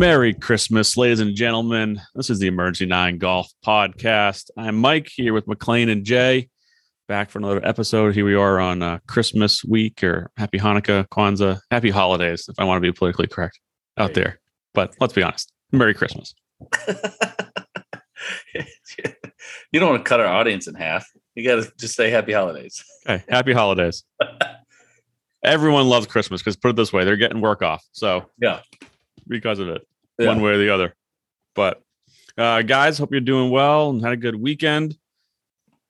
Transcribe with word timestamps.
Merry 0.00 0.32
Christmas, 0.32 0.96
ladies 0.96 1.20
and 1.20 1.36
gentlemen. 1.36 2.00
This 2.14 2.30
is 2.30 2.38
the 2.38 2.46
Emergency 2.46 2.86
Nine 2.86 3.18
Golf 3.18 3.52
Podcast. 3.62 4.48
I'm 4.56 4.76
Mike 4.76 5.10
here 5.14 5.34
with 5.34 5.46
McLean 5.46 5.90
and 5.90 6.06
Jay, 6.06 6.48
back 7.06 7.28
for 7.28 7.38
another 7.38 7.60
episode. 7.62 8.14
Here 8.14 8.24
we 8.24 8.34
are 8.34 8.58
on 8.58 8.80
uh, 8.80 9.00
Christmas 9.06 9.62
week 9.62 10.02
or 10.02 10.30
Happy 10.38 10.58
Hanukkah, 10.58 11.06
Kwanzaa, 11.08 11.60
Happy 11.70 11.90
Holidays, 11.90 12.46
if 12.48 12.54
I 12.58 12.64
want 12.64 12.78
to 12.78 12.80
be 12.80 12.96
politically 12.96 13.26
correct 13.26 13.60
out 13.98 14.14
there. 14.14 14.40
But 14.72 14.94
let's 15.00 15.12
be 15.12 15.22
honest, 15.22 15.52
Merry 15.70 15.92
Christmas. 15.92 16.34
you 19.70 19.80
don't 19.80 19.90
want 19.90 20.02
to 20.02 20.08
cut 20.08 20.20
our 20.20 20.26
audience 20.26 20.66
in 20.66 20.76
half. 20.76 21.06
You 21.34 21.44
got 21.44 21.62
to 21.62 21.70
just 21.78 21.94
say 21.94 22.08
happy 22.08 22.32
holidays. 22.32 22.82
Okay, 23.06 23.22
Happy 23.28 23.52
Holidays. 23.52 24.02
Everyone 25.44 25.90
loves 25.90 26.06
Christmas 26.06 26.40
because 26.40 26.56
put 26.56 26.70
it 26.70 26.76
this 26.76 26.90
way, 26.90 27.04
they're 27.04 27.16
getting 27.16 27.42
work 27.42 27.60
off. 27.60 27.84
So 27.92 28.30
Yeah. 28.40 28.60
Because 29.30 29.58
of 29.58 29.68
it. 29.68 29.86
Yeah. 30.18 30.26
one 30.28 30.42
way 30.42 30.50
or 30.52 30.58
the 30.58 30.68
other. 30.74 30.94
But 31.54 31.80
uh, 32.36 32.60
guys, 32.62 32.98
hope 32.98 33.10
you're 33.12 33.20
doing 33.22 33.50
well 33.50 33.88
and 33.90 34.02
had 34.02 34.12
a 34.12 34.16
good 34.18 34.34
weekend. 34.34 34.96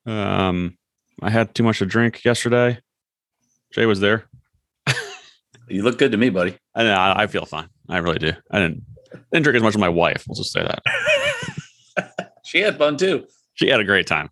Um, 0.07 0.77
I 1.21 1.31
had 1.31 1.55
too 1.55 1.63
much 1.65 1.79
to 1.81 1.87
drink 1.87 2.25
yesterday. 2.25 2.79
Jay 3.73 3.87
was 3.87 4.01
there. 4.01 4.27
You 5.69 5.85
look 5.85 5.99
good 5.99 6.11
to 6.11 6.19
me, 6.19 6.31
buddy. 6.31 6.57
I 6.75 6.83
know 6.83 6.97
I 7.17 7.29
feel 7.29 7.47
fine. 7.47 7.69
I 7.89 7.99
really 7.99 8.19
do. 8.19 8.33
I 8.51 8.59
didn't 8.59 8.83
didn't 9.33 9.45
drink 9.45 9.55
as 9.57 9.63
much 9.63 9.75
as 9.77 9.79
my 9.81 9.89
wife. 9.89 10.25
Let's 10.29 10.41
just 10.41 10.53
say 10.53 10.63
that 10.65 12.33
She 12.45 12.59
had 12.59 12.77
fun 12.77 12.97
too. 12.97 13.27
she 13.55 13.69
had 13.69 13.79
a 13.79 13.85
great 13.85 14.09
time. 14.09 14.31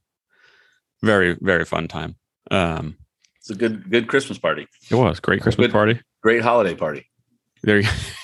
Very 1.00 1.36
very 1.40 1.64
fun 1.64 1.86
time. 1.86 2.16
Um, 2.50 2.96
It's 3.36 3.50
a 3.50 3.54
good 3.54 3.88
good 3.88 4.08
Christmas 4.08 4.36
party. 4.36 4.66
it 4.90 4.96
was 4.96 5.20
great 5.20 5.40
Christmas 5.40 5.66
Good. 5.68 5.72
party. 5.72 6.00
Great 6.24 6.42
holiday 6.42 6.74
party. 6.74 7.08
There, 7.62 7.78
you 7.78 7.88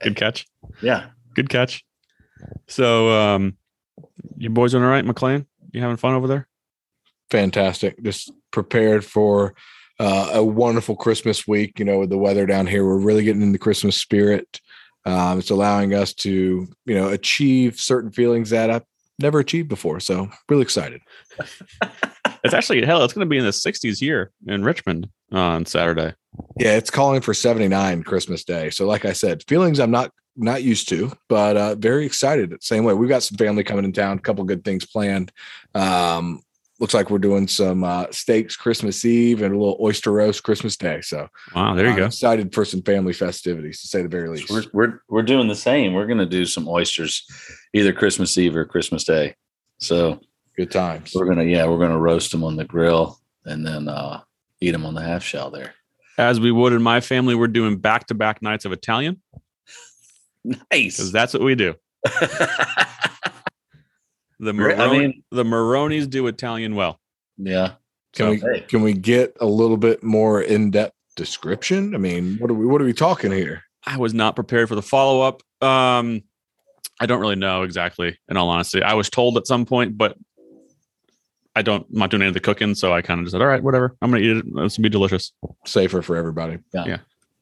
good 0.00 0.16
catch. 0.16 0.46
Yeah. 0.82 1.06
Good 1.34 1.48
catch. 1.48 1.84
So, 2.68 3.10
um, 3.10 3.56
you 4.36 4.50
boys 4.50 4.72
doing 4.72 4.84
all 4.84 4.90
right, 4.90 5.04
McLean? 5.04 5.46
You 5.72 5.80
having 5.80 5.96
fun 5.96 6.14
over 6.14 6.28
there? 6.28 6.48
fantastic. 7.34 8.00
Just 8.02 8.30
prepared 8.52 9.04
for 9.04 9.54
uh, 9.98 10.30
a 10.34 10.44
wonderful 10.44 10.94
Christmas 10.94 11.48
week. 11.48 11.78
You 11.78 11.84
know, 11.84 11.98
with 11.98 12.10
the 12.10 12.18
weather 12.18 12.46
down 12.46 12.66
here, 12.66 12.84
we're 12.84 12.98
really 12.98 13.24
getting 13.24 13.42
in 13.42 13.52
the 13.52 13.58
Christmas 13.58 13.96
spirit. 13.96 14.60
Um, 15.04 15.40
it's 15.40 15.50
allowing 15.50 15.94
us 15.94 16.14
to, 16.14 16.68
you 16.86 16.94
know, 16.94 17.08
achieve 17.08 17.78
certain 17.78 18.12
feelings 18.12 18.50
that 18.50 18.70
I've 18.70 18.84
never 19.18 19.40
achieved 19.40 19.68
before. 19.68 19.98
So, 20.00 20.30
really 20.48 20.62
excited. 20.62 21.00
It's 22.42 22.52
actually 22.52 22.84
hell. 22.84 23.02
It's 23.02 23.14
going 23.14 23.26
to 23.26 23.30
be 23.30 23.38
in 23.38 23.44
the 23.44 23.50
60s 23.50 23.98
here 23.98 24.30
in 24.46 24.64
Richmond 24.64 25.08
on 25.32 25.66
Saturday. 25.66 26.14
Yeah, 26.58 26.76
it's 26.76 26.90
calling 26.90 27.20
for 27.20 27.32
79 27.34 28.02
Christmas 28.02 28.44
Day. 28.44 28.70
So, 28.70 28.86
like 28.86 29.04
I 29.04 29.12
said, 29.12 29.42
feelings 29.48 29.78
I'm 29.80 29.90
not 29.90 30.10
not 30.36 30.64
used 30.64 30.88
to, 30.88 31.12
but 31.28 31.56
uh, 31.56 31.74
very 31.76 32.04
excited. 32.04 32.60
Same 32.62 32.82
way, 32.84 32.92
we've 32.94 33.08
got 33.08 33.22
some 33.22 33.38
family 33.38 33.62
coming 33.62 33.84
in 33.84 33.92
town. 33.92 34.18
A 34.18 34.20
couple 34.20 34.42
good 34.44 34.64
things 34.64 34.84
planned. 34.84 35.30
Um, 35.76 36.42
looks 36.80 36.92
like 36.92 37.08
we're 37.08 37.18
doing 37.18 37.46
some 37.46 37.84
uh, 37.84 38.06
steaks 38.10 38.56
Christmas 38.56 39.04
Eve 39.04 39.42
and 39.42 39.54
a 39.54 39.56
little 39.58 39.78
oyster 39.80 40.10
roast 40.10 40.42
Christmas 40.42 40.76
Day. 40.76 41.00
So, 41.02 41.28
Wow, 41.54 41.74
there 41.76 41.84
you 41.86 41.92
I'm 41.92 41.98
go. 41.98 42.06
Excited 42.06 42.52
for 42.52 42.64
some 42.64 42.82
family 42.82 43.12
festivities, 43.12 43.80
to 43.82 43.86
say 43.86 44.02
the 44.02 44.08
very 44.08 44.28
least. 44.28 44.50
We're 44.50 44.64
we're 44.72 45.00
we're 45.08 45.22
doing 45.22 45.46
the 45.46 45.54
same. 45.54 45.92
We're 45.94 46.06
gonna 46.08 46.26
do 46.26 46.44
some 46.46 46.66
oysters 46.68 47.24
either 47.72 47.92
Christmas 47.92 48.36
Eve 48.36 48.56
or 48.56 48.64
Christmas 48.64 49.04
Day. 49.04 49.36
So 49.78 50.20
Good 50.56 50.72
times. 50.72 51.12
we're 51.14 51.26
gonna 51.26 51.44
yeah, 51.44 51.66
we're 51.66 51.78
gonna 51.78 51.98
roast 51.98 52.32
them 52.32 52.42
on 52.42 52.56
the 52.56 52.64
grill 52.64 53.20
and 53.44 53.64
then 53.64 53.86
uh 53.88 54.20
eat 54.64 54.72
them 54.72 54.86
on 54.86 54.94
the 54.94 55.02
half 55.02 55.22
shell 55.22 55.50
there. 55.50 55.74
As 56.18 56.38
we 56.40 56.50
would 56.52 56.72
in 56.72 56.82
my 56.82 57.00
family, 57.00 57.34
we're 57.34 57.48
doing 57.48 57.76
back 57.76 58.06
to 58.08 58.14
back 58.14 58.40
nights 58.42 58.64
of 58.64 58.72
Italian 58.72 59.20
Nice. 60.44 60.96
because 60.96 61.10
that's 61.12 61.32
what 61.34 61.42
we 61.42 61.54
do. 61.54 61.74
The 64.40 64.52
Great. 64.52 64.78
I 64.78 64.86
Maroni, 64.86 64.98
mean- 64.98 65.22
the 65.30 65.44
Maronis 65.44 66.10
do 66.10 66.26
Italian 66.26 66.74
well. 66.74 67.00
yeah. 67.38 67.74
Can 68.14 68.28
we 68.30 68.36
hey. 68.38 68.60
can 68.68 68.82
we 68.82 68.92
get 68.92 69.36
a 69.40 69.46
little 69.46 69.76
bit 69.76 70.04
more 70.04 70.40
in 70.40 70.70
depth 70.70 70.94
description? 71.16 71.94
I 71.96 71.98
mean, 71.98 72.36
what 72.38 72.48
are 72.50 72.54
we 72.54 72.64
what 72.66 72.80
are 72.80 72.84
we 72.84 72.92
talking 72.92 73.32
here? 73.32 73.62
I 73.86 73.96
was 73.96 74.12
not 74.14 74.36
prepared 74.36 74.68
for 74.68 74.76
the 74.76 74.82
follow 74.82 75.20
up. 75.20 75.42
Um, 75.66 76.22
I 77.00 77.06
don't 77.06 77.20
really 77.20 77.34
know 77.36 77.62
exactly. 77.62 78.16
In 78.28 78.36
all 78.36 78.48
honesty, 78.50 78.82
I 78.82 78.94
was 78.94 79.10
told 79.10 79.36
at 79.36 79.46
some 79.48 79.66
point, 79.66 79.96
but 79.98 80.16
I 81.56 81.62
don't. 81.62 81.86
I'm 81.92 81.98
not 81.98 82.10
doing 82.10 82.22
any 82.22 82.28
of 82.28 82.34
the 82.34 82.40
cooking, 82.40 82.74
so 82.74 82.92
I 82.92 83.00
kind 83.02 83.20
of 83.20 83.26
just 83.26 83.32
said, 83.32 83.40
"All 83.40 83.46
right, 83.46 83.62
whatever. 83.62 83.96
I'm 84.02 84.10
gonna 84.10 84.22
eat 84.22 84.36
it. 84.38 84.44
It's 84.46 84.76
gonna 84.76 84.82
be 84.82 84.88
delicious." 84.88 85.32
Safer 85.66 86.02
for 86.02 86.16
everybody. 86.16 86.58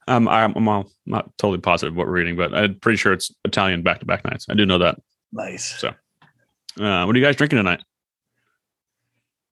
Um, 0.09 0.27
I'm, 0.29 0.55
I'm 0.57 0.69
all- 0.69 0.91
not 1.07 1.31
totally 1.39 1.61
positive 1.61 1.95
what 1.95 2.07
we're 2.09 2.19
eating, 2.19 2.37
but 2.37 2.53
I'm 2.55 2.75
pretty 2.81 2.97
sure 2.97 3.13
it's 3.13 3.33
Italian 3.45 3.83
back 3.83 4.01
to 4.01 4.07
back 4.07 4.25
nights. 4.25 4.47
I 4.51 4.55
do 4.55 4.67
know 4.67 4.79
that. 4.79 4.99
Nice. 5.33 5.79
So- 5.81 5.95
Uh, 6.81 7.05
what 7.05 7.15
are 7.15 7.19
you 7.19 7.25
guys 7.25 7.37
drinking 7.37 7.59
tonight? 7.59 7.83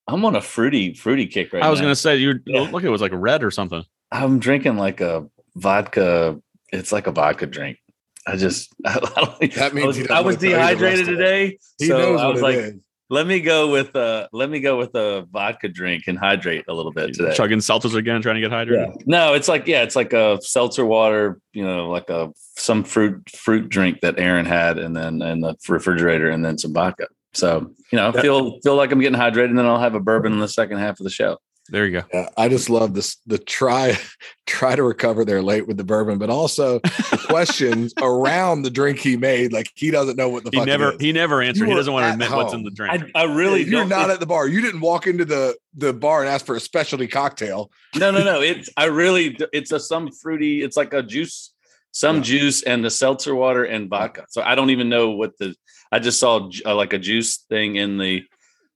I'm 0.09 0.25
on 0.25 0.35
a 0.35 0.41
fruity 0.41 0.93
fruity 0.95 1.27
kick 1.27 1.53
right 1.53 1.61
now. 1.61 1.69
I 1.69 1.71
was 1.71 1.79
now. 1.81 1.85
gonna 1.85 1.95
say 1.97 2.17
you 2.17 2.41
Yeah. 2.47 2.63
look. 2.63 2.83
It 2.83 2.89
was 2.89 3.01
like 3.01 3.13
red 3.15 3.45
or 3.45 3.51
something. 3.51 3.85
I'm 4.11 4.41
drinking 4.41 4.77
like 4.77 5.01
a 5.01 5.27
vodka. 5.55 6.41
It's 6.73 6.91
like 6.93 7.07
a 7.07 7.13
vodka 7.13 7.47
drink. 7.47 7.79
I 8.27 8.37
just 8.37 8.75
I 8.85 8.95
don't, 8.99 9.55
That 9.55 9.73
means 9.75 9.85
I 9.85 9.87
was, 9.87 9.97
he 9.97 10.03
doesn't 10.03 10.11
I 10.17 10.21
was 10.21 10.37
wanna 10.37 10.39
tell 10.39 10.51
you 10.51 10.51
the 10.51 10.57
rest 10.57 10.79
dehydrated 10.79 11.07
today, 11.07 11.59
He 11.79 11.87
so 11.87 11.99
knows 11.99 12.21
I 12.21 12.27
was 12.27 12.41
it 12.41 12.43
like, 12.43 12.57
is. 12.57 12.75
Let 13.11 13.27
me 13.27 13.41
go 13.41 13.71
with 13.71 13.95
uh 13.97 14.29
let 14.33 14.49
me 14.49 14.61
go 14.61 14.79
with 14.79 14.95
a 14.95 15.27
vodka 15.31 15.69
drink 15.69 16.05
and 16.07 16.17
hydrate 16.17 16.65
a 16.69 16.73
little 16.73 16.93
bit 16.93 17.13
today. 17.13 17.35
Chugging 17.35 17.59
seltzers 17.59 17.97
again, 17.97 18.23
trying 18.23 18.37
to 18.37 18.41
get 18.41 18.53
hydrated. 18.53 18.95
Yeah. 18.97 19.03
No, 19.05 19.35
it's 19.35 19.49
like 19.49 19.67
yeah, 19.67 19.83
it's 19.83 19.97
like 19.97 20.13
a 20.13 20.39
seltzer 20.41 20.87
water, 20.87 21.41
you 21.53 21.65
know, 21.65 21.91
like 21.91 22.09
a 22.09 22.33
some 22.57 22.85
fruit 22.85 23.29
fruit 23.31 23.69
drink 23.69 24.01
that 24.01 24.19
Aaron 24.19 24.47
had, 24.47 24.79
and 24.79 24.97
then 24.97 25.21
in 25.23 25.41
the 25.41 25.57
refrigerator, 25.69 26.31
and 26.31 26.45
then 26.45 26.57
some 26.57 26.73
vodka. 26.73 27.09
So 27.35 27.73
you 27.93 27.97
know, 27.97 28.13
feel 28.13 28.61
feel 28.61 28.77
like 28.77 28.93
I'm 28.93 29.01
getting 29.01 29.19
hydrated, 29.19 29.51
and 29.51 29.59
then 29.59 29.67
I'll 29.67 29.81
have 29.81 29.95
a 29.95 30.01
bourbon 30.01 30.33
in 30.33 30.39
the 30.39 30.49
second 30.49 30.79
half 30.79 31.01
of 31.01 31.05
the 31.05 31.11
show. 31.11 31.39
There 31.71 31.87
you 31.87 31.93
go. 32.01 32.03
Yeah, 32.13 32.29
I 32.37 32.49
just 32.49 32.69
love 32.69 32.95
this 32.95 33.17
the 33.27 33.39
try 33.39 33.97
try 34.47 34.75
to 34.75 34.83
recover 34.83 35.25
there 35.25 35.41
late 35.43 35.67
with 35.69 35.77
the 35.77 35.85
bourbon, 35.85 36.19
but 36.19 36.29
also 36.31 36.81
the 36.81 37.25
questions 37.29 37.95
around 38.03 38.63
the 38.63 38.71
drink 38.71 38.99
he 38.99 39.17
made. 39.17 39.53
Like 39.53 39.71
he 39.75 39.91
doesn't 39.91 40.17
know 40.17 40.29
what 40.29 40.43
the 40.45 40.51
He 40.53 40.59
fuck 40.59 40.67
never 40.67 40.93
is. 40.93 41.01
he 41.01 41.13
never 41.13 41.41
answered. 41.43 41.69
He 41.69 41.75
doesn't 41.75 41.93
want 41.93 42.05
to 42.05 42.09
at 42.09 42.13
admit 42.15 42.31
what's 42.33 42.53
in 42.53 42.65
the 42.65 42.71
drink. 42.71 43.05
I, 43.15 43.21
I 43.23 43.25
really 43.33 43.63
You're 43.63 43.81
don't- 43.83 43.89
not 43.89 44.11
it- 44.11 44.15
at 44.15 44.21
the 44.21 44.27
bar. 44.27 44.49
You 44.49 44.61
didn't 44.61 44.81
walk 44.81 45.07
into 45.07 45.25
the 45.25 45.57
the 45.77 45.93
bar 45.93 46.21
and 46.21 46.29
ask 46.29 46.45
for 46.45 46.57
a 46.57 46.61
specialty 46.61 47.07
cocktail. 47.07 47.71
no 47.97 48.11
no 48.11 48.25
no. 48.25 48.41
It's 48.41 48.69
I 48.77 48.87
really 48.87 49.39
it's 49.53 49.71
a 49.73 49.79
some 49.79 50.11
fruity. 50.11 50.63
It's 50.63 50.77
like 50.77 50.93
a 50.93 51.03
juice, 51.03 51.53
some 51.93 52.17
Yeah. 52.17 52.23
juice 52.23 52.63
and 52.65 52.85
the 52.85 52.91
seltzer 52.91 53.35
water 53.35 53.65
and 53.65 53.89
vodka. 53.89 54.27
So 54.31 54.43
I 54.43 54.55
don't 54.57 54.71
even 54.71 54.89
know 54.89 55.11
what 55.11 55.39
the. 55.39 55.55
I 55.93 55.99
just 55.99 56.19
saw 56.21 56.49
uh, 56.67 56.75
like 56.75 56.93
a 56.93 56.99
juice 56.99 57.39
thing 57.49 57.77
in 57.77 57.97
the. 57.99 58.25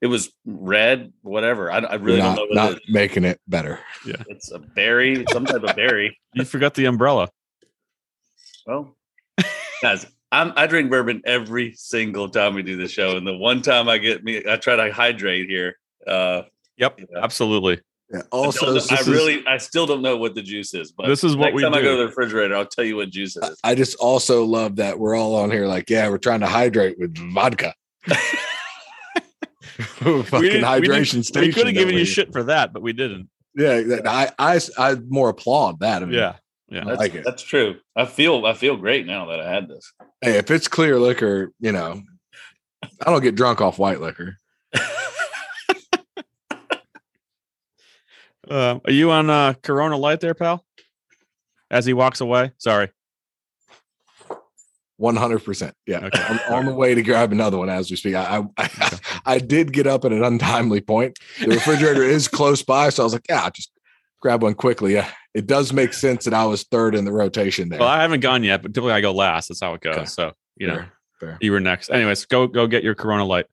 It 0.00 0.08
was 0.08 0.30
red, 0.44 1.12
whatever. 1.22 1.70
I, 1.70 1.78
I 1.78 1.94
really 1.94 2.18
not, 2.18 2.36
don't 2.36 2.50
know 2.50 2.54
not 2.62 2.68
what 2.72 2.76
it 2.78 2.82
is. 2.88 2.94
making 2.94 3.24
it 3.24 3.40
better. 3.48 3.80
Yeah, 4.06 4.22
it's 4.28 4.50
a 4.52 4.58
berry, 4.58 5.24
some 5.32 5.46
type 5.46 5.62
of 5.62 5.74
berry. 5.76 6.18
you 6.34 6.44
forgot 6.44 6.74
the 6.74 6.84
umbrella. 6.86 7.30
Well, 8.66 8.96
guys, 9.82 10.06
I'm, 10.32 10.52
I 10.56 10.66
drink 10.66 10.90
bourbon 10.90 11.22
every 11.24 11.74
single 11.74 12.28
time 12.28 12.54
we 12.54 12.62
do 12.62 12.76
the 12.76 12.88
show, 12.88 13.16
and 13.16 13.26
the 13.26 13.36
one 13.36 13.62
time 13.62 13.88
I 13.88 13.98
get 13.98 14.24
me, 14.24 14.42
I 14.48 14.56
try 14.56 14.76
to 14.76 14.92
hydrate 14.92 15.48
here. 15.48 15.76
Uh, 16.06 16.42
Yep, 16.76 16.98
Yeah. 16.98 17.06
absolutely. 17.22 17.80
Yeah. 18.12 18.22
Also, 18.32 18.66
don't 18.66 18.70
I 18.70 18.72
this 18.74 18.92
is- 19.00 19.08
really, 19.08 19.46
I 19.46 19.58
still 19.58 19.86
don't 19.86 20.02
know 20.02 20.16
what 20.16 20.34
the 20.34 20.42
juice 20.42 20.74
is, 20.74 20.90
but 20.90 21.06
This 21.06 21.22
is 21.22 21.36
what 21.36 21.46
next 21.46 21.54
we 21.54 21.62
time 21.62 21.72
I 21.72 21.82
go 21.82 21.92
to 21.92 21.98
the 22.02 22.06
refrigerator, 22.08 22.56
I'll 22.56 22.66
tell 22.66 22.84
you 22.84 22.96
what 22.96 23.10
juice 23.10 23.36
it 23.36 23.44
is. 23.44 23.60
I 23.62 23.76
just 23.76 23.94
also 23.96 24.44
love 24.44 24.76
that 24.76 24.98
we're 24.98 25.14
all 25.14 25.36
on 25.36 25.52
here 25.52 25.66
like, 25.68 25.88
yeah, 25.88 26.08
we're 26.08 26.18
trying 26.18 26.40
to 26.40 26.46
hydrate 26.48 26.98
with 26.98 27.16
vodka. 27.32 27.74
Fucking 29.78 30.40
We 30.40 30.48
didn't- 30.50 30.80
we 30.80 31.04
station. 31.04 31.40
We 31.40 31.52
could 31.52 31.66
have 31.66 31.74
that 31.74 31.80
given 31.80 31.96
you 31.96 32.04
shit 32.04 32.32
for 32.32 32.44
that, 32.44 32.72
but 32.72 32.82
we 32.82 32.92
didn't. 32.92 33.28
Yeah, 33.56 33.98
I, 34.04 34.30
I, 34.38 34.60
I 34.78 34.94
more 35.08 35.28
applaud 35.28 35.80
that. 35.80 36.02
I 36.02 36.06
mean, 36.06 36.14
Yeah, 36.14 36.36
yeah. 36.68 36.82
I 36.82 36.84
That's, 36.86 36.98
like 36.98 37.14
it. 37.14 37.24
that's 37.24 37.42
true. 37.42 37.76
I 37.94 38.04
feel, 38.04 38.46
I 38.46 38.54
feel 38.54 38.76
great 38.76 39.06
now 39.06 39.26
that 39.26 39.40
I 39.40 39.48
had 39.48 39.68
this. 39.68 39.92
Hey, 40.20 40.38
if 40.38 40.50
it's 40.50 40.66
clear 40.68 40.98
liquor, 40.98 41.52
you 41.60 41.70
know, 41.72 42.02
I 42.82 43.10
don't 43.10 43.22
get 43.22 43.34
drunk 43.36 43.60
off 43.60 43.78
white 43.78 44.00
liquor. 44.00 44.36
Uh, 48.48 48.78
are 48.84 48.92
you 48.92 49.10
on 49.10 49.30
uh, 49.30 49.54
Corona 49.62 49.96
Light 49.96 50.20
there, 50.20 50.34
pal? 50.34 50.64
As 51.70 51.86
he 51.86 51.94
walks 51.94 52.20
away. 52.20 52.52
Sorry. 52.58 52.90
One 54.96 55.16
hundred 55.16 55.44
percent. 55.44 55.74
Yeah, 55.86 56.04
Okay. 56.06 56.22
I'm 56.22 56.54
on 56.54 56.66
the 56.66 56.74
way 56.74 56.94
to 56.94 57.02
grab 57.02 57.32
another 57.32 57.58
one 57.58 57.68
as 57.68 57.90
we 57.90 57.96
speak. 57.96 58.14
I, 58.14 58.44
I, 58.56 58.98
I, 59.26 59.38
did 59.38 59.72
get 59.72 59.88
up 59.88 60.04
at 60.04 60.12
an 60.12 60.22
untimely 60.22 60.80
point. 60.80 61.18
The 61.40 61.48
refrigerator 61.48 62.04
is 62.04 62.28
close 62.28 62.62
by, 62.62 62.90
so 62.90 63.02
I 63.02 63.04
was 63.04 63.12
like, 63.12 63.26
yeah, 63.28 63.42
I'll 63.42 63.50
just 63.50 63.72
grab 64.22 64.42
one 64.42 64.54
quickly. 64.54 64.94
Yeah, 64.94 65.10
it 65.34 65.48
does 65.48 65.72
make 65.72 65.94
sense 65.94 66.24
that 66.26 66.34
I 66.34 66.44
was 66.44 66.62
third 66.62 66.94
in 66.94 67.04
the 67.04 67.12
rotation 67.12 67.70
there. 67.70 67.80
Well, 67.80 67.88
I 67.88 68.02
haven't 68.02 68.20
gone 68.20 68.44
yet, 68.44 68.62
but 68.62 68.72
typically 68.72 68.92
I 68.92 69.00
go 69.00 69.12
last. 69.12 69.48
That's 69.48 69.60
how 69.60 69.74
it 69.74 69.80
goes. 69.80 69.96
Okay. 69.96 70.04
So 70.06 70.32
you 70.56 70.68
know, 70.68 70.74
Fair, 70.76 70.92
fair. 71.18 71.38
you 71.40 71.50
were 71.50 71.60
next. 71.60 71.90
Anyways, 71.90 72.24
go 72.26 72.46
go 72.46 72.68
get 72.68 72.84
your 72.84 72.94
Corona 72.94 73.24
Light. 73.24 73.46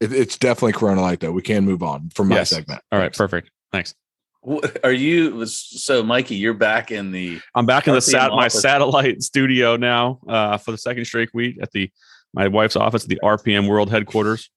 It, 0.00 0.12
it's 0.12 0.36
definitely 0.36 0.72
Corona 0.74 1.00
Light 1.00 1.20
though. 1.20 1.32
We 1.32 1.40
can 1.42 1.64
move 1.64 1.82
on 1.82 2.10
from 2.10 2.28
my 2.28 2.36
Yes. 2.36 2.50
segment. 2.50 2.82
All 2.92 2.98
right, 2.98 3.06
Thanks. 3.06 3.16
perfect. 3.18 3.50
Thanks. 3.72 3.94
What- 4.40 4.78
Are 4.84 4.92
you 4.92 5.44
so, 5.46 6.02
Mikey? 6.02 6.36
You're 6.36 6.54
back 6.54 6.90
in 6.92 7.10
the 7.10 7.40
I'm 7.54 7.66
back 7.66 7.88
in 7.88 7.94
the 7.94 8.00
RPM 8.00 8.02
sat 8.10 8.30
my 8.32 8.48
satellite 8.48 9.22
studio 9.30 9.76
now 9.76 10.20
uh, 10.28 10.58
for 10.58 10.70
the 10.70 10.78
second 10.78 11.04
straight 11.04 11.30
week 11.34 11.58
at 11.60 11.72
the 11.72 11.90
my 12.34 12.48
wife's 12.48 12.76
office 12.76 13.02
at 13.04 13.08
the 13.08 13.18
RPM 13.22 13.68
World 13.68 13.90
headquarters, 13.90 14.50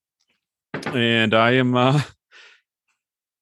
and 0.85 1.33
I 1.33 1.51
am 1.51 1.75
uh, 1.75 2.01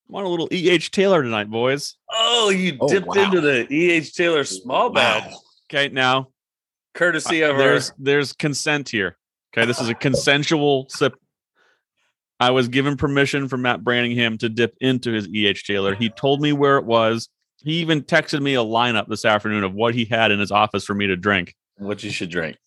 I'm 0.08 0.16
on 0.16 0.24
a 0.24 0.28
little 0.30 0.48
EH 0.52 0.90
Taylor 0.92 1.22
tonight, 1.24 1.50
boys. 1.50 1.96
Oh, 2.12 2.50
you 2.50 2.78
Oh, 2.80 2.88
dipped 2.90 3.08
wow. 3.08 3.24
into 3.24 3.42
the 3.42 3.72
E.H. 3.72 4.14
Taylor 4.16 4.44
Small 4.44 4.90
Batch, 4.92 5.34
Okay, 5.72 5.90
now 5.94 6.30
courtesy 6.96 7.42
of 7.42 7.52
our. 7.52 7.58
there's 7.58 7.92
there's 7.98 8.34
consent 8.34 8.90
here. 8.90 9.18
Okay, 9.54 9.66
this 9.66 9.82
is 9.82 9.90
a 9.90 9.94
consensual 9.96 10.88
sip. 10.90 11.16
I 12.40 12.52
was 12.52 12.68
given 12.70 12.96
permission 12.98 13.48
from 13.48 13.64
Matt 13.64 13.84
Branningham 13.84 14.40
to 14.40 14.50
dip 14.50 14.76
into 14.80 15.12
his 15.12 15.28
EH 15.34 15.62
Taylor. 15.66 15.94
He 15.96 16.10
told 16.10 16.42
me 16.42 16.54
where 16.54 16.78
it 16.78 16.86
was. 16.86 17.28
He 17.62 17.74
even 17.82 18.02
texted 18.04 18.42
me 18.42 18.54
a 18.56 18.60
lineup 18.64 19.08
this 19.10 19.26
afternoon 19.26 19.64
of 19.66 19.74
what 19.74 19.94
he 19.94 20.06
had 20.06 20.32
in 20.32 20.40
his 20.40 20.52
office 20.52 20.86
for 20.86 20.94
me 20.94 21.08
to 21.08 21.18
drink. 21.18 21.54
what 21.78 22.04
you 22.04 22.10
should 22.12 22.30
drink. 22.30 22.58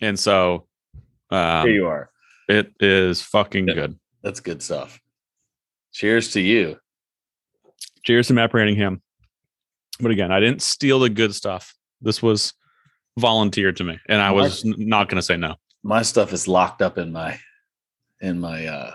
And 0.00 0.18
so 0.18 0.66
um, 1.30 1.66
Here 1.66 1.74
you 1.74 1.86
are. 1.86 2.10
it 2.48 2.72
is 2.80 3.22
fucking 3.22 3.68
Yeah. 3.68 3.74
good. 3.74 3.98
That's 4.22 4.40
good 4.40 4.62
stuff. 4.62 5.00
Cheers 5.92 6.32
to 6.32 6.40
you. 6.40 6.78
Cheers 8.04 8.28
to 8.28 8.34
Matt 8.34 8.50
Branningham. 8.52 9.00
But 10.00 10.10
again, 10.10 10.32
I 10.32 10.40
didn't 10.40 10.62
steal 10.62 10.98
the 11.00 11.10
good 11.10 11.34
stuff. 11.34 11.74
This 12.00 12.20
was 12.22 12.52
volunteered 13.18 13.76
to 13.76 13.84
me, 13.84 13.98
and 14.08 14.20
I 14.20 14.30
was 14.32 14.64
n- 14.64 14.74
not 14.78 15.08
going 15.08 15.16
to 15.16 15.22
say 15.22 15.36
no. 15.36 15.54
My 15.84 16.02
stuff 16.02 16.32
is 16.32 16.48
locked 16.48 16.82
up 16.82 16.98
in 16.98 17.12
my 17.12 17.38
in 18.20 18.40
my 18.40 18.66
uh 18.66 18.94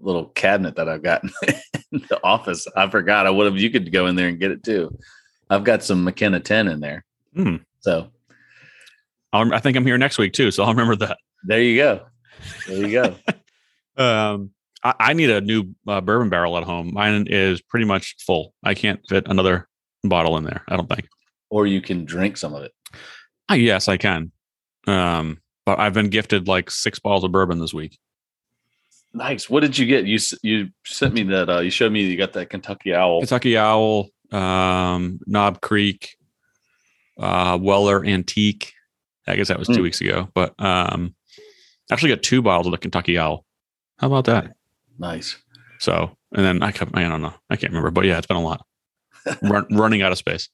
little 0.00 0.26
cabinet 0.26 0.76
that 0.76 0.88
I've 0.88 1.02
got 1.02 1.22
in 1.92 2.02
the 2.08 2.20
office. 2.24 2.66
I 2.76 2.88
forgot. 2.88 3.26
I 3.26 3.30
would 3.30 3.46
have. 3.46 3.56
You 3.58 3.70
could 3.70 3.92
go 3.92 4.06
in 4.06 4.16
there 4.16 4.28
and 4.28 4.38
get 4.38 4.50
it 4.50 4.62
too. 4.62 4.96
I've 5.48 5.64
got 5.64 5.82
some 5.82 6.04
McKenna 6.04 6.40
10 6.40 6.68
in 6.68 6.80
there. 6.80 7.04
Hmm. 7.34 7.56
So 7.80 8.08
I'll, 9.32 9.52
I 9.54 9.58
think 9.58 9.76
I'm 9.76 9.86
here 9.86 9.98
next 9.98 10.18
week 10.18 10.32
too, 10.32 10.50
so 10.50 10.62
I'll 10.64 10.70
remember 10.70 10.96
that. 10.96 11.18
there 11.44 11.62
you 11.62 11.76
go. 11.76 12.06
There 12.66 12.76
you 12.86 12.92
go. 12.92 13.14
Um, 13.96 14.52
I, 14.82 14.94
I 14.98 15.12
need 15.12 15.28
a 15.28 15.42
new 15.42 15.74
uh, 15.86 16.00
bourbon 16.00 16.30
barrel 16.30 16.56
at 16.56 16.64
home. 16.64 16.94
Mine 16.94 17.26
is 17.28 17.60
pretty 17.60 17.84
much 17.84 18.16
full. 18.24 18.54
I 18.64 18.72
can't 18.72 19.00
fit 19.10 19.26
another 19.28 19.68
bottle 20.04 20.38
in 20.38 20.44
there. 20.44 20.62
I 20.68 20.76
don't 20.76 20.88
think. 20.88 21.06
or 21.50 21.66
you 21.66 21.82
can 21.82 22.06
drink 22.06 22.38
some 22.38 22.54
of 22.54 22.62
it. 22.62 22.72
Ah, 23.50 23.54
yes, 23.54 23.88
I 23.88 23.98
can. 23.98 24.32
Um, 24.86 25.42
but 25.66 25.78
I've 25.78 25.92
been 25.92 26.08
gifted 26.08 26.48
like 26.48 26.70
six 26.70 26.98
bottles 26.98 27.24
of 27.24 27.32
bourbon 27.32 27.58
this 27.58 27.74
week. 27.74 27.98
Nice. 29.12 29.50
What 29.50 29.60
did 29.60 29.76
you 29.76 29.86
get? 29.86 30.06
You 30.06 30.18
you 30.42 30.68
sent 30.84 31.14
me 31.14 31.22
that. 31.24 31.48
Uh, 31.48 31.60
you 31.60 31.70
showed 31.70 31.90
me 31.92 32.02
you 32.04 32.16
got 32.16 32.32
that 32.34 32.50
Kentucky 32.50 32.94
Owl. 32.94 33.20
Kentucky 33.20 33.56
Owl, 33.58 34.08
um, 34.30 35.18
Knob 35.26 35.60
Creek, 35.60 36.16
uh, 37.18 37.58
Weller 37.60 38.04
Antique. 38.04 38.72
I 39.26 39.36
guess 39.36 39.48
that 39.48 39.58
was 39.58 39.68
two 39.68 39.74
Hmm. 39.76 39.82
weeks 39.82 40.00
ago, 40.00 40.28
but 40.34 40.54
um, 40.58 41.14
actually 41.90 42.10
got 42.10 42.22
two 42.22 42.40
bottles 42.42 42.66
of 42.66 42.70
the 42.72 42.78
Kentucky 42.78 43.18
Owl. 43.18 43.44
How 43.98 44.06
about 44.06 44.24
that? 44.26 44.54
Nice. 44.98 45.36
So, 45.78 46.16
and 46.34 46.44
then 46.44 46.62
I 46.62 46.72
kept, 46.72 46.96
I 46.96 47.02
don't 47.08 47.22
know, 47.22 47.34
I 47.48 47.56
can't 47.56 47.72
remember, 47.72 47.90
but 47.90 48.04
yeah, 48.04 48.18
it's 48.18 48.26
been 48.26 48.36
a 48.36 48.42
lot. 48.42 48.64
Run, 49.42 49.66
running 49.70 50.02
out 50.02 50.12
of 50.12 50.18
space. 50.18 50.48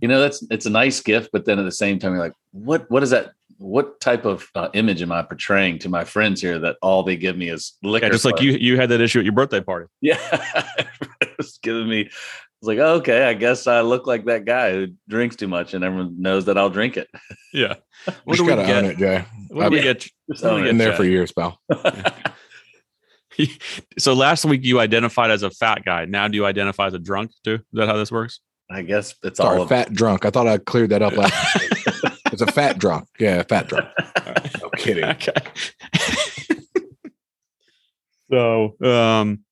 You 0.00 0.08
know, 0.08 0.20
that's 0.20 0.44
it's 0.50 0.66
a 0.66 0.70
nice 0.70 1.00
gift, 1.00 1.30
but 1.32 1.44
then 1.44 1.58
at 1.58 1.64
the 1.64 1.72
same 1.72 1.98
time, 1.98 2.12
you're 2.12 2.22
like, 2.22 2.34
what 2.52 2.90
what 2.90 3.02
is 3.02 3.10
that? 3.10 3.32
What 3.58 4.00
type 4.00 4.24
of 4.24 4.48
uh, 4.54 4.68
image 4.74 5.02
am 5.02 5.12
I 5.12 5.22
portraying 5.22 5.78
to 5.80 5.88
my 5.88 6.04
friends 6.04 6.40
here 6.40 6.58
that 6.60 6.76
all 6.82 7.02
they 7.02 7.16
give 7.16 7.36
me 7.36 7.48
is 7.48 7.72
liquor? 7.82 8.06
Yeah, 8.06 8.12
just 8.12 8.24
like 8.24 8.40
you, 8.40 8.52
you 8.52 8.76
had 8.76 8.88
that 8.90 9.00
issue 9.00 9.18
at 9.18 9.24
your 9.24 9.34
birthday 9.34 9.60
party. 9.60 9.86
Yeah. 10.00 10.18
it's 11.38 11.58
giving 11.58 11.88
me 11.88 12.10
it's 12.62 12.68
like, 12.68 12.78
okay, 12.78 13.24
I 13.24 13.34
guess 13.34 13.66
I 13.66 13.80
look 13.80 14.06
like 14.06 14.26
that 14.26 14.44
guy 14.44 14.72
who 14.72 14.86
drinks 15.08 15.34
too 15.34 15.48
much 15.48 15.74
and 15.74 15.82
everyone 15.82 16.22
knows 16.22 16.44
that 16.44 16.56
I'll 16.56 16.70
drink 16.70 16.96
it. 16.96 17.08
Yeah. 17.52 17.74
What 18.04 18.16
What 18.24 18.36
do 18.36 18.44
we 18.44 18.48
gotta 18.50 18.62
own 18.62 18.68
get? 18.68 18.84
it, 18.84 18.98
Jay. 18.98 19.24
What 19.48 19.64
do 19.64 19.70
we 19.70 19.76
Yeah. 19.78 19.82
get? 19.82 19.98
Just 20.00 20.12
What 20.28 20.40
do 20.42 20.48
own 20.48 20.54
we 20.54 20.62
it. 20.62 20.66
Been 20.70 20.78
there 20.78 20.90
Jay? 20.92 20.96
for 20.96 21.04
years, 21.04 21.32
pal. 21.32 21.60
so 23.98 24.14
last 24.14 24.44
week 24.44 24.64
you 24.64 24.78
identified 24.78 25.30
as 25.30 25.42
a 25.42 25.50
fat 25.50 25.84
guy. 25.84 26.04
Now 26.04 26.28
do 26.28 26.36
you 26.36 26.46
identify 26.46 26.86
as 26.86 26.94
a 26.94 26.98
drunk 26.98 27.32
too? 27.44 27.54
Is 27.54 27.60
that 27.72 27.88
how 27.88 27.96
this 27.96 28.12
works? 28.12 28.40
I 28.70 28.82
guess 28.82 29.14
it's 29.22 29.38
Sorry, 29.38 29.56
all 29.56 29.62
of 29.64 29.68
fat 29.68 29.92
drunk. 29.92 30.24
I 30.24 30.30
thought 30.30 30.46
I 30.46 30.58
cleared 30.58 30.90
that 30.90 31.02
up 31.02 31.16
last. 31.16 31.34
It's 32.32 32.42
a 32.42 32.46
fat 32.46 32.78
drunk. 32.78 33.08
Yeah, 33.18 33.42
fat 33.42 33.68
drunk. 33.68 33.88
No 34.60 34.70
kidding. 34.70 35.04
okay. 35.04 35.32
so, 38.30 38.74
um, 38.82 39.44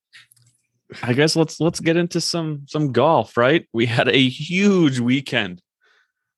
I 1.02 1.12
guess 1.12 1.36
let's 1.36 1.60
let's 1.60 1.80
get 1.80 1.96
into 1.96 2.20
some 2.20 2.62
some 2.66 2.92
golf. 2.92 3.36
Right, 3.36 3.66
we 3.72 3.86
had 3.86 4.08
a 4.08 4.28
huge 4.28 4.98
weekend, 4.98 5.62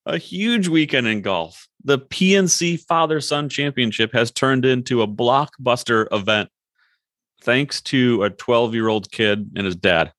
a 0.06 0.18
huge 0.18 0.68
weekend 0.68 1.06
in 1.06 1.22
golf. 1.22 1.66
The 1.84 1.98
PNC 1.98 2.80
Father 2.80 3.20
Son 3.20 3.48
Championship 3.48 4.12
has 4.12 4.30
turned 4.30 4.64
into 4.64 5.02
a 5.02 5.08
blockbuster 5.08 6.06
event, 6.12 6.50
thanks 7.42 7.80
to 7.82 8.22
a 8.22 8.30
12 8.30 8.74
year 8.74 8.88
old 8.88 9.10
kid 9.10 9.50
and 9.56 9.64
his 9.64 9.76
dad, 9.76 10.12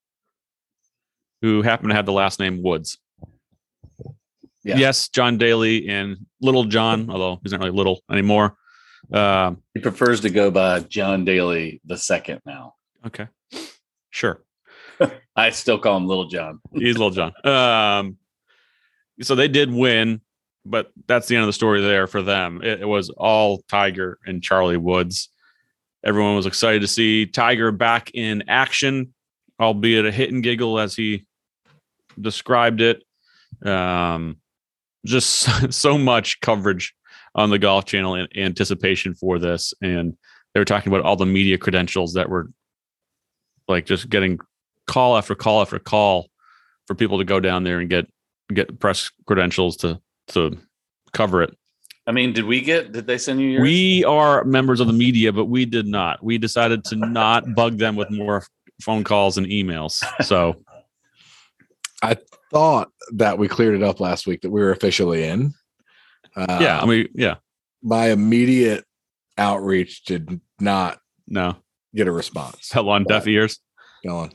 who 1.42 1.62
happened 1.62 1.90
to 1.90 1.96
have 1.96 2.06
the 2.06 2.12
last 2.12 2.40
name 2.40 2.64
Woods. 2.64 2.98
Yeah. 4.64 4.78
Yes, 4.78 5.10
John 5.10 5.38
Daly 5.38 5.90
and 5.90 6.26
Little 6.42 6.64
John, 6.66 7.10
although 7.10 7.40
he's 7.44 7.52
not 7.52 7.62
really 7.62 7.72
little 7.76 8.02
anymore. 8.12 8.56
Um, 9.12 9.62
He 9.74 9.82
prefers 9.82 10.22
to 10.22 10.30
go 10.30 10.50
by 10.50 10.80
John 10.82 11.26
Daly 11.26 11.82
the 11.86 11.98
second 11.98 12.42
now. 12.46 12.76
Okay. 13.06 13.28
Sure. 14.10 14.42
I 15.36 15.50
still 15.50 15.80
call 15.80 15.98
him 15.98 16.08
Little 16.08 16.28
John. 16.28 16.60
He's 16.74 16.98
little 16.98 17.10
John. 17.10 17.34
Um, 17.46 18.18
so 19.22 19.36
they 19.36 19.48
did 19.48 19.72
win, 19.72 20.22
but 20.66 20.92
that's 21.08 21.28
the 21.28 21.36
end 21.36 21.44
of 21.44 21.48
the 21.48 21.54
story 21.54 21.82
there 21.82 22.08
for 22.08 22.22
them. 22.22 22.62
It, 22.64 22.82
it 22.82 22.88
was 22.88 23.10
all 23.10 23.64
Tiger 23.68 24.20
and 24.26 24.42
Charlie 24.42 24.78
Woods. 24.78 25.30
Everyone 26.04 26.36
was 26.36 26.46
excited 26.46 26.82
to 26.82 26.88
see 26.88 27.26
Tiger 27.26 27.72
back 27.72 28.12
in 28.14 28.44
action, 28.48 29.14
albeit 29.60 30.06
a 30.06 30.12
hit 30.12 30.32
and 30.32 30.44
giggle 30.44 30.80
as 30.80 30.96
he 30.96 31.26
described 32.20 32.82
it. 32.82 33.04
Um, 33.66 34.38
just 35.06 35.74
so 35.74 35.98
much 35.98 36.40
coverage 36.42 36.94
on 37.36 37.50
the 37.50 37.60
Golf 37.60 37.86
Channel 37.86 38.16
in 38.16 38.28
anticipation 38.36 39.14
for 39.16 39.40
this, 39.40 39.74
and 39.82 40.16
they 40.54 40.60
were 40.60 40.66
talking 40.66 40.92
about 40.94 41.06
all 41.06 41.16
the 41.16 41.26
media 41.26 41.58
credentials 41.58 42.14
that 42.14 42.30
were 42.30 42.50
like 43.68 43.86
just 43.86 44.10
getting 44.10 44.40
call 44.88 45.18
after 45.18 45.36
call 45.36 45.62
after 45.62 45.80
call 45.80 46.28
for 46.86 46.96
people 46.96 47.18
to 47.18 47.24
go 47.24 47.40
down 47.40 47.64
there 47.64 47.80
and 47.80 47.90
get 47.90 48.08
get 48.54 48.80
press 48.80 49.10
credentials 49.26 49.78
to 49.78 50.00
to 50.28 50.58
cover 51.14 51.42
it. 51.42 51.56
I 52.06 52.12
mean, 52.12 52.34
did 52.34 52.46
we 52.46 52.62
get 52.62 52.92
did 52.92 53.08
they 53.08 53.18
send 53.18 53.40
you 53.40 53.48
yours? 53.48 53.64
We 53.64 54.04
are 54.04 54.44
members 54.44 54.80
of 54.80 54.88
the 54.88 54.94
media, 54.94 55.32
but 55.32 55.46
we 55.46 55.66
did 55.66 55.88
not. 55.88 56.24
We 56.24 56.38
decided 56.38 56.84
to 56.86 56.96
not 56.96 57.56
bug 57.56 57.78
them 57.78 57.96
with 57.96 58.12
more 58.12 58.46
phone 58.82 59.04
calls 59.04 59.38
and 59.38 59.48
emails. 59.48 60.04
So 60.24 60.56
I 62.04 62.18
thought 62.52 62.90
that 63.14 63.38
we 63.38 63.48
cleared 63.48 63.76
it 63.76 63.84
up 63.84 64.00
last 64.00 64.28
week 64.28 64.42
that 64.42 64.50
we 64.52 64.62
were 64.62 64.72
officially 64.72 65.24
in. 65.24 65.54
Uh, 66.36 66.60
yeah, 66.62 66.80
I 66.82 66.86
mean, 66.86 67.08
yeah, 67.16 67.36
my 67.82 68.08
immediate 68.12 68.84
outreach 69.38 70.04
did 70.06 70.40
not 70.60 71.00
no, 71.28 71.56
get 71.96 72.08
a 72.08 72.12
response. 72.12 72.68
fell 72.68 72.90
on 72.90 73.04
deaf 73.06 73.28
ears. 73.28 73.60
But 74.04 74.32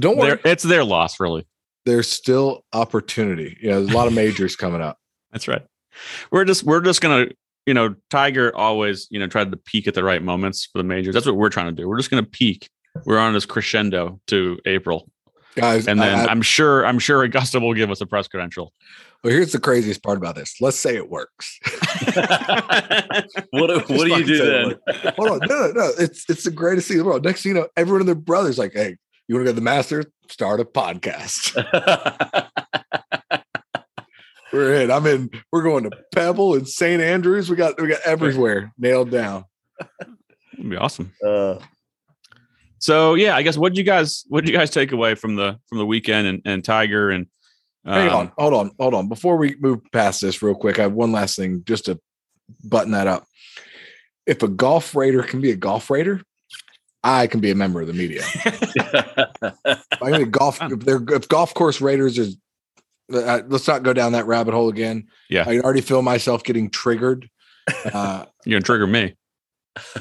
don't 0.00 0.16
worry, 0.16 0.38
They're- 0.42 0.52
it's 0.52 0.62
their 0.64 0.84
loss, 0.84 1.20
really. 1.20 1.46
there's 1.84 2.08
still 2.10 2.64
opportunity. 2.72 3.56
You 3.60 3.70
know, 3.70 3.80
there's 3.80 3.92
a 3.94 3.96
lot 3.96 4.06
of 4.06 4.12
majors 4.12 4.56
coming 4.64 4.80
up. 4.82 4.98
That's 5.32 5.48
right. 5.48 5.62
We're 6.30 6.44
just 6.44 6.62
we're 6.64 6.80
just 6.80 7.00
gonna 7.00 7.26
you 7.66 7.74
know 7.74 7.94
Tiger 8.10 8.54
always 8.56 9.08
you 9.10 9.18
know 9.18 9.26
tried 9.26 9.50
to 9.50 9.56
peak 9.56 9.86
at 9.88 9.94
the 9.94 10.04
right 10.04 10.22
moments 10.22 10.66
for 10.66 10.78
the 10.78 10.84
majors. 10.84 11.14
That's 11.14 11.26
what 11.26 11.36
we're 11.36 11.48
trying 11.50 11.74
to 11.74 11.82
do. 11.82 11.88
We're 11.88 11.96
just 11.98 12.10
gonna 12.10 12.22
peak. 12.22 12.68
We're 13.04 13.18
on 13.18 13.32
this 13.34 13.46
crescendo 13.46 14.20
to 14.28 14.58
April, 14.66 15.10
Guys, 15.54 15.88
and 15.88 16.00
then 16.00 16.14
I- 16.20 16.22
I- 16.22 16.26
I, 16.26 16.32
am 16.32 16.42
sure 16.42 16.86
I'm 16.86 16.98
sure 16.98 17.22
Augusta 17.22 17.58
will 17.60 17.74
give 17.74 17.90
us 17.90 18.00
a 18.00 18.06
press 18.06 18.28
credential. 18.28 18.72
well, 19.24 19.32
here's 19.32 19.52
the 19.52 19.58
craziest 19.58 20.02
part 20.02 20.16
about 20.18 20.34
this. 20.36 20.54
Let's 20.60 20.78
say 20.78 20.94
it 20.96 21.08
works. 21.10 21.58
what 23.50 23.66
do, 23.68 23.80
what 23.80 23.88
do 23.88 23.94
you 23.94 24.10
fucking 24.10 24.26
do 24.26 24.38
then? 24.38 24.74
Hold 25.16 25.30
on. 25.30 25.48
No, 25.48 25.66
no, 25.66 25.72
no. 25.72 25.90
It's 25.98 26.28
it's 26.30 26.44
the 26.44 26.50
greatest 26.50 26.88
thing 26.88 26.98
in 26.98 27.02
the 27.02 27.08
world. 27.08 27.24
Next 27.24 27.42
thing 27.42 27.54
you 27.54 27.60
know, 27.60 27.68
everyone 27.76 28.00
and 28.02 28.08
their 28.08 28.14
brothers 28.14 28.58
like, 28.58 28.72
hey, 28.74 28.96
you 29.26 29.34
want 29.34 29.46
to 29.46 29.50
go 29.50 29.52
to 29.52 29.56
the 29.56 29.60
Masters? 29.60 30.06
Start 30.28 30.60
a 30.60 30.64
podcast. 30.64 31.54
We're 34.52 34.74
in. 34.82 34.90
I'm 34.90 35.06
in. 35.06 35.30
We're 35.52 35.62
going 35.62 35.84
to 35.84 35.90
Pebble 36.14 36.54
and 36.54 36.66
St. 36.66 37.02
Andrews. 37.02 37.50
We 37.50 37.56
got 37.56 37.80
we 37.80 37.88
got 37.88 38.00
everywhere 38.02 38.72
nailed 38.78 39.10
down. 39.10 39.44
It'd 40.54 40.70
be 40.70 40.76
awesome. 40.76 41.12
uh, 41.26 41.58
So 42.78 43.14
yeah, 43.14 43.34
I 43.36 43.42
guess 43.42 43.56
what 43.56 43.70
did 43.70 43.78
you 43.78 43.84
guys 43.84 44.24
what 44.28 44.44
did 44.44 44.52
you 44.52 44.56
guys 44.56 44.70
take 44.70 44.92
away 44.92 45.14
from 45.14 45.36
the 45.36 45.58
from 45.68 45.78
the 45.78 45.86
weekend 45.86 46.26
and, 46.26 46.42
and 46.44 46.64
Tiger 46.64 47.10
and 47.10 47.26
Hang 47.84 48.10
um, 48.10 48.16
on, 48.16 48.32
hold 48.36 48.54
on, 48.54 48.70
hold 48.78 48.94
on. 48.94 49.08
Before 49.08 49.36
we 49.36 49.56
move 49.60 49.80
past 49.92 50.20
this, 50.20 50.42
real 50.42 50.54
quick, 50.54 50.78
I 50.78 50.82
have 50.82 50.92
one 50.92 51.12
last 51.12 51.36
thing 51.36 51.64
just 51.64 51.86
to 51.86 51.98
button 52.64 52.92
that 52.92 53.06
up. 53.06 53.26
If 54.26 54.42
a 54.42 54.48
golf 54.48 54.94
raider 54.94 55.22
can 55.22 55.40
be 55.40 55.52
a 55.52 55.56
golf 55.56 55.88
raider, 55.88 56.22
I 57.02 57.26
can 57.28 57.40
be 57.40 57.50
a 57.50 57.54
member 57.54 57.80
of 57.80 57.86
the 57.86 57.94
media. 57.94 58.24
I 60.02 60.10
mean, 60.10 60.30
golf. 60.30 60.58
If, 60.60 60.80
they're, 60.80 61.02
if 61.08 61.28
golf 61.28 61.54
course 61.54 61.80
raiders 61.80 62.18
is, 62.18 62.36
uh, 63.12 63.40
let's 63.46 63.66
not 63.66 63.84
go 63.84 63.94
down 63.94 64.12
that 64.12 64.26
rabbit 64.26 64.52
hole 64.52 64.68
again. 64.68 65.08
Yeah. 65.30 65.42
I 65.42 65.56
can 65.56 65.60
already 65.62 65.80
feel 65.80 66.02
myself 66.02 66.44
getting 66.44 66.68
triggered. 66.68 67.30
Uh, 67.86 68.26
You're 68.44 68.60
gonna 68.60 68.64
trigger 68.64 68.86
me. 68.86 69.14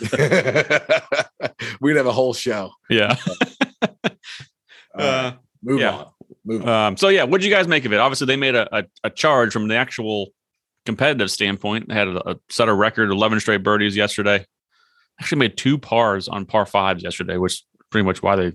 we'd 1.82 1.96
have 1.96 2.08
a 2.08 2.12
whole 2.12 2.34
show. 2.34 2.72
Yeah. 2.90 3.16
Uh, 4.98 5.34
move 5.62 5.80
yeah. 5.80 5.92
on. 5.92 6.06
Move 6.44 6.64
on. 6.64 6.70
Um, 6.70 6.98
so 6.98 7.10
yeah, 7.10 7.24
what 7.24 7.40
did 7.40 7.46
you 7.48 7.54
guys 7.54 7.68
make 7.68 7.86
of 7.86 7.94
it? 7.94 8.00
Obviously, 8.00 8.26
they 8.26 8.36
made 8.36 8.56
a, 8.56 8.76
a, 8.76 8.84
a 9.04 9.10
charge 9.12 9.54
from 9.54 9.68
the 9.68 9.76
actual 9.76 10.30
competitive 10.88 11.30
standpoint. 11.30 11.88
They 11.88 11.94
had 11.94 12.08
a, 12.08 12.32
a 12.32 12.36
set 12.50 12.68
a 12.68 12.74
record, 12.74 13.12
eleven 13.12 13.40
straight 13.40 13.62
birdies 13.62 13.96
yesterday. 13.96 14.44
Actually, 15.22 15.38
made 15.38 15.56
two 15.56 15.78
pars 15.78 16.28
on 16.28 16.48
par 16.48 16.66
fives 16.66 17.04
yesterday, 17.04 17.38
which 17.38 17.54
is 17.54 17.66
pretty 17.92 18.06
much 18.06 18.24
why 18.24 18.36
they 18.36 18.54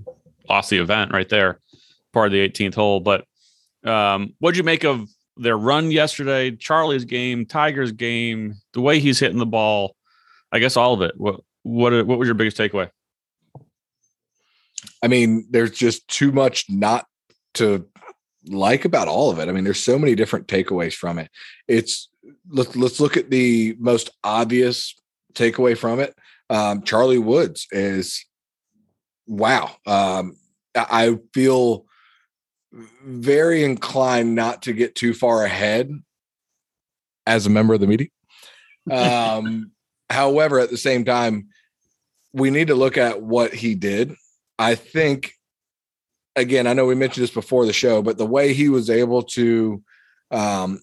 lost 0.48 0.70
the 0.70 0.78
event 0.78 1.12
right 1.12 1.28
there, 1.28 1.60
part 2.12 2.26
of 2.26 2.32
the 2.32 2.48
18th 2.48 2.74
hole. 2.74 2.98
But 2.98 3.24
um, 3.84 4.34
what'd 4.40 4.56
you 4.56 4.64
make 4.64 4.84
of 4.84 5.08
their 5.36 5.56
run 5.56 5.90
yesterday? 5.92 6.50
Charlie's 6.50 7.04
game, 7.04 7.46
Tiger's 7.46 7.92
game, 7.92 8.54
the 8.72 8.80
way 8.80 8.98
he's 8.98 9.20
hitting 9.20 9.38
the 9.38 9.46
ball. 9.46 9.94
I 10.50 10.58
guess 10.58 10.76
all 10.76 10.94
of 10.94 11.02
it. 11.02 11.14
What 11.16 11.40
what 11.62 12.06
what 12.06 12.18
was 12.18 12.26
your 12.26 12.34
biggest 12.34 12.56
takeaway? 12.56 12.90
I 15.02 15.08
mean, 15.08 15.46
there's 15.50 15.72
just 15.72 16.06
too 16.08 16.32
much 16.32 16.66
not 16.68 17.06
to 17.54 17.86
like 18.46 18.84
about 18.84 19.08
all 19.08 19.30
of 19.30 19.38
it. 19.38 19.48
I 19.48 19.52
mean, 19.52 19.64
there's 19.64 19.82
so 19.82 19.98
many 19.98 20.14
different 20.14 20.46
takeaways 20.46 20.94
from 20.94 21.18
it. 21.18 21.30
It's 21.68 22.08
let's 22.48 22.74
let's 22.76 23.00
look 23.00 23.16
at 23.16 23.30
the 23.30 23.76
most 23.78 24.10
obvious 24.24 24.94
takeaway 25.34 25.76
from 25.76 26.00
it. 26.00 26.14
Um, 26.50 26.82
Charlie 26.82 27.18
Woods 27.18 27.66
is 27.70 28.24
wow. 29.26 29.70
Um, 29.86 30.36
I 30.74 30.86
I 30.90 31.18
feel 31.34 31.86
very 33.04 33.64
inclined 33.64 34.34
not 34.34 34.62
to 34.62 34.72
get 34.72 34.94
too 34.94 35.14
far 35.14 35.44
ahead 35.44 35.90
as 37.26 37.46
a 37.46 37.50
member 37.50 37.74
of 37.74 37.80
the 37.80 37.86
media. 37.86 38.08
Um, 38.90 39.70
however, 40.10 40.58
at 40.58 40.70
the 40.70 40.76
same 40.76 41.04
time, 41.04 41.46
we 42.32 42.50
need 42.50 42.68
to 42.68 42.74
look 42.74 42.96
at 42.96 43.22
what 43.22 43.52
he 43.52 43.74
did. 43.74 44.14
I 44.58 44.74
think, 44.74 45.34
again, 46.36 46.66
I 46.66 46.72
know 46.72 46.86
we 46.86 46.94
mentioned 46.94 47.22
this 47.22 47.30
before 47.34 47.66
the 47.66 47.72
show, 47.72 48.02
but 48.02 48.18
the 48.18 48.26
way 48.26 48.52
he 48.52 48.68
was 48.68 48.88
able 48.88 49.22
to 49.22 49.82
um, 50.30 50.80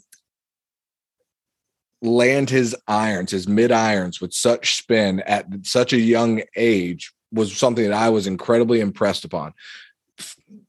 land 2.01 2.49
his 2.49 2.75
irons, 2.87 3.31
his 3.31 3.47
mid 3.47 3.71
irons 3.71 4.21
with 4.21 4.33
such 4.33 4.75
spin 4.75 5.21
at 5.21 5.47
such 5.63 5.93
a 5.93 5.99
young 5.99 6.41
age 6.55 7.11
was 7.31 7.55
something 7.55 7.83
that 7.83 7.93
I 7.93 8.09
was 8.09 8.27
incredibly 8.27 8.79
impressed 8.79 9.25
upon. 9.25 9.53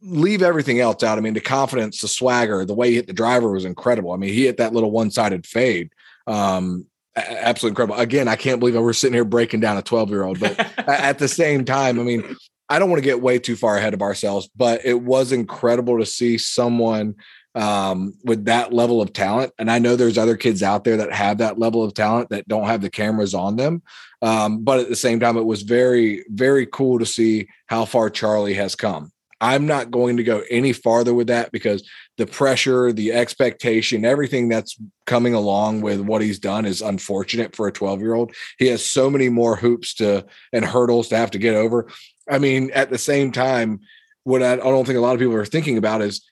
Leave 0.02 0.42
everything 0.42 0.80
else 0.80 1.02
out. 1.02 1.18
I 1.18 1.20
mean, 1.20 1.34
the 1.34 1.40
confidence, 1.40 2.00
the 2.00 2.08
swagger, 2.08 2.64
the 2.64 2.74
way 2.74 2.90
he 2.90 2.96
hit 2.96 3.06
the 3.06 3.12
driver 3.12 3.50
was 3.50 3.64
incredible. 3.64 4.12
I 4.12 4.16
mean, 4.16 4.32
he 4.32 4.46
hit 4.46 4.58
that 4.58 4.72
little 4.72 4.90
one 4.90 5.10
sided 5.10 5.46
fade. 5.46 5.90
Um, 6.26 6.86
absolutely 7.16 7.72
incredible. 7.72 8.00
Again, 8.00 8.28
I 8.28 8.36
can't 8.36 8.60
believe 8.60 8.74
we're 8.74 8.92
sitting 8.92 9.14
here 9.14 9.24
breaking 9.24 9.60
down 9.60 9.76
a 9.76 9.82
12 9.82 10.10
year 10.10 10.24
old, 10.24 10.40
but 10.40 10.58
at 10.88 11.18
the 11.18 11.28
same 11.28 11.64
time, 11.64 11.98
I 11.98 12.02
mean, 12.02 12.36
I 12.68 12.78
don't 12.78 12.88
want 12.88 13.02
to 13.02 13.08
get 13.08 13.20
way 13.20 13.38
too 13.38 13.56
far 13.56 13.76
ahead 13.76 13.94
of 13.94 14.02
ourselves, 14.02 14.48
but 14.54 14.84
it 14.84 15.02
was 15.02 15.32
incredible 15.32 15.98
to 15.98 16.06
see 16.06 16.38
someone 16.38 17.16
um, 17.56 18.14
with 18.24 18.44
that 18.44 18.72
level 18.72 19.02
of 19.02 19.12
talent. 19.12 19.52
And 19.58 19.70
I 19.70 19.80
know 19.80 19.96
there's 19.96 20.18
other 20.18 20.36
kids 20.36 20.62
out 20.62 20.84
there 20.84 20.96
that 20.98 21.12
have 21.12 21.38
that 21.38 21.58
level 21.58 21.82
of 21.82 21.94
talent 21.94 22.30
that 22.30 22.46
don't 22.46 22.66
have 22.66 22.80
the 22.80 22.90
cameras 22.90 23.34
on 23.34 23.56
them. 23.56 23.82
Um, 24.22 24.62
but 24.62 24.78
at 24.78 24.88
the 24.88 24.96
same 24.96 25.18
time, 25.18 25.36
it 25.36 25.44
was 25.44 25.62
very, 25.62 26.24
very 26.28 26.66
cool 26.66 27.00
to 27.00 27.06
see 27.06 27.48
how 27.66 27.86
far 27.86 28.08
Charlie 28.08 28.54
has 28.54 28.76
come. 28.76 29.10
I'm 29.40 29.66
not 29.66 29.90
going 29.90 30.18
to 30.18 30.22
go 30.22 30.42
any 30.50 30.72
farther 30.72 31.14
with 31.14 31.28
that 31.28 31.50
because 31.50 31.88
the 32.20 32.26
pressure, 32.26 32.92
the 32.92 33.14
expectation, 33.14 34.04
everything 34.04 34.50
that's 34.50 34.76
coming 35.06 35.32
along 35.32 35.80
with 35.80 36.00
what 36.00 36.20
he's 36.20 36.38
done 36.38 36.66
is 36.66 36.82
unfortunate 36.82 37.56
for 37.56 37.66
a 37.66 37.72
12 37.72 38.00
year 38.00 38.12
old. 38.12 38.34
He 38.58 38.66
has 38.66 38.84
so 38.84 39.08
many 39.08 39.30
more 39.30 39.56
hoops 39.56 39.94
to 39.94 40.26
and 40.52 40.62
hurdles 40.62 41.08
to 41.08 41.16
have 41.16 41.30
to 41.30 41.38
get 41.38 41.54
over. 41.54 41.90
I 42.28 42.38
mean, 42.38 42.72
at 42.72 42.90
the 42.90 42.98
same 42.98 43.32
time, 43.32 43.80
what 44.24 44.42
I, 44.42 44.56
don't 44.56 44.84
think 44.84 44.98
a 44.98 45.00
lot 45.00 45.14
of 45.14 45.18
people 45.18 45.34
are 45.34 45.46
thinking 45.46 45.78
about 45.78 46.02
is 46.02 46.22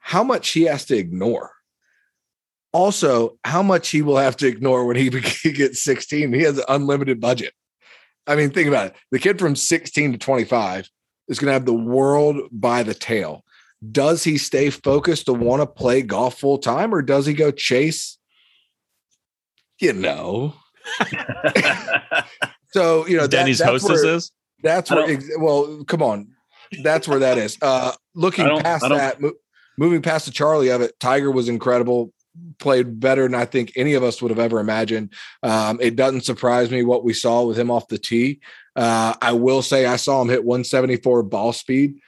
how 0.00 0.24
much 0.24 0.50
he 0.50 0.62
has 0.62 0.84
to 0.86 0.96
ignore. 0.96 1.52
Also, 2.72 3.38
how 3.44 3.62
much 3.62 3.88
he 3.90 4.02
will 4.02 4.16
have 4.16 4.36
to 4.38 4.48
ignore 4.48 4.84
when 4.84 4.96
he, 4.96 5.10
he 5.42 5.52
gets 5.52 5.80
16. 5.84 6.32
He 6.32 6.42
has 6.42 6.58
an 6.58 6.64
unlimited 6.68 7.20
budget. 7.20 7.54
I 8.26 8.34
mean, 8.34 8.50
think 8.50 8.66
about 8.66 8.88
it. 8.88 8.96
The 9.12 9.20
kid 9.20 9.38
from 9.38 9.54
16 9.54 10.10
to 10.10 10.18
25 10.18 10.90
is 11.28 11.38
going 11.38 11.46
to 11.46 11.52
have 11.52 11.66
the 11.66 11.72
world 11.72 12.48
by 12.50 12.82
the 12.82 12.94
tail. 12.94 13.44
Does 13.92 14.24
he 14.24 14.38
stay 14.38 14.70
focused 14.70 15.26
to 15.26 15.32
want 15.32 15.62
to 15.62 15.66
play 15.66 16.02
golf 16.02 16.38
full 16.38 16.58
time 16.58 16.94
or 16.94 17.02
does 17.02 17.26
he 17.26 17.34
go 17.34 17.50
chase? 17.50 18.18
You 19.80 19.92
know. 19.92 20.54
so, 22.72 23.06
you 23.06 23.16
know, 23.16 23.26
Denny's 23.26 23.58
that, 23.58 23.70
that's 23.70 23.82
hostess 23.82 24.04
where, 24.04 24.14
is. 24.14 24.32
that's 24.62 24.90
where, 24.90 25.06
don't- 25.06 25.42
well, 25.42 25.84
come 25.84 26.02
on. 26.02 26.28
That's 26.82 27.06
where 27.06 27.20
that 27.20 27.38
is. 27.38 27.58
Uh, 27.62 27.92
looking 28.14 28.46
past 28.60 28.88
that, 28.88 29.20
mo- 29.20 29.32
moving 29.78 30.02
past 30.02 30.26
the 30.26 30.32
Charlie 30.32 30.68
of 30.70 30.80
it, 30.80 30.98
Tiger 30.98 31.30
was 31.30 31.48
incredible. 31.48 32.12
Played 32.58 33.00
better 33.00 33.22
than 33.22 33.34
I 33.34 33.46
think 33.46 33.72
any 33.76 33.94
of 33.94 34.02
us 34.02 34.20
would 34.20 34.30
have 34.30 34.38
ever 34.38 34.60
imagined. 34.60 35.12
Um, 35.42 35.78
it 35.80 35.96
doesn't 35.96 36.24
surprise 36.24 36.70
me 36.70 36.82
what 36.82 37.04
we 37.04 37.14
saw 37.14 37.44
with 37.44 37.58
him 37.58 37.70
off 37.70 37.88
the 37.88 37.98
tee. 37.98 38.40
Uh, 38.74 39.14
I 39.22 39.32
will 39.32 39.62
say 39.62 39.86
I 39.86 39.96
saw 39.96 40.20
him 40.20 40.28
hit 40.28 40.44
174 40.44 41.22
ball 41.22 41.52
speed. 41.54 41.98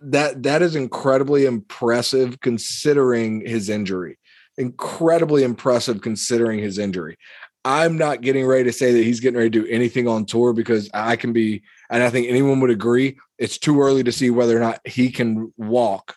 That 0.00 0.42
that 0.42 0.62
is 0.62 0.76
incredibly 0.76 1.46
impressive 1.46 2.40
considering 2.40 3.46
his 3.46 3.68
injury. 3.68 4.18
Incredibly 4.58 5.42
impressive 5.42 6.00
considering 6.00 6.58
his 6.58 6.78
injury. 6.78 7.16
I'm 7.64 7.98
not 7.98 8.20
getting 8.20 8.46
ready 8.46 8.64
to 8.64 8.72
say 8.72 8.92
that 8.92 9.02
he's 9.02 9.18
getting 9.18 9.38
ready 9.38 9.50
to 9.50 9.62
do 9.62 9.68
anything 9.68 10.06
on 10.06 10.24
tour 10.24 10.52
because 10.52 10.88
I 10.94 11.16
can 11.16 11.32
be, 11.32 11.64
and 11.90 12.00
I 12.00 12.10
think 12.10 12.28
anyone 12.28 12.60
would 12.60 12.70
agree, 12.70 13.18
it's 13.38 13.58
too 13.58 13.80
early 13.80 14.04
to 14.04 14.12
see 14.12 14.30
whether 14.30 14.56
or 14.56 14.60
not 14.60 14.80
he 14.86 15.10
can 15.10 15.52
walk 15.56 16.14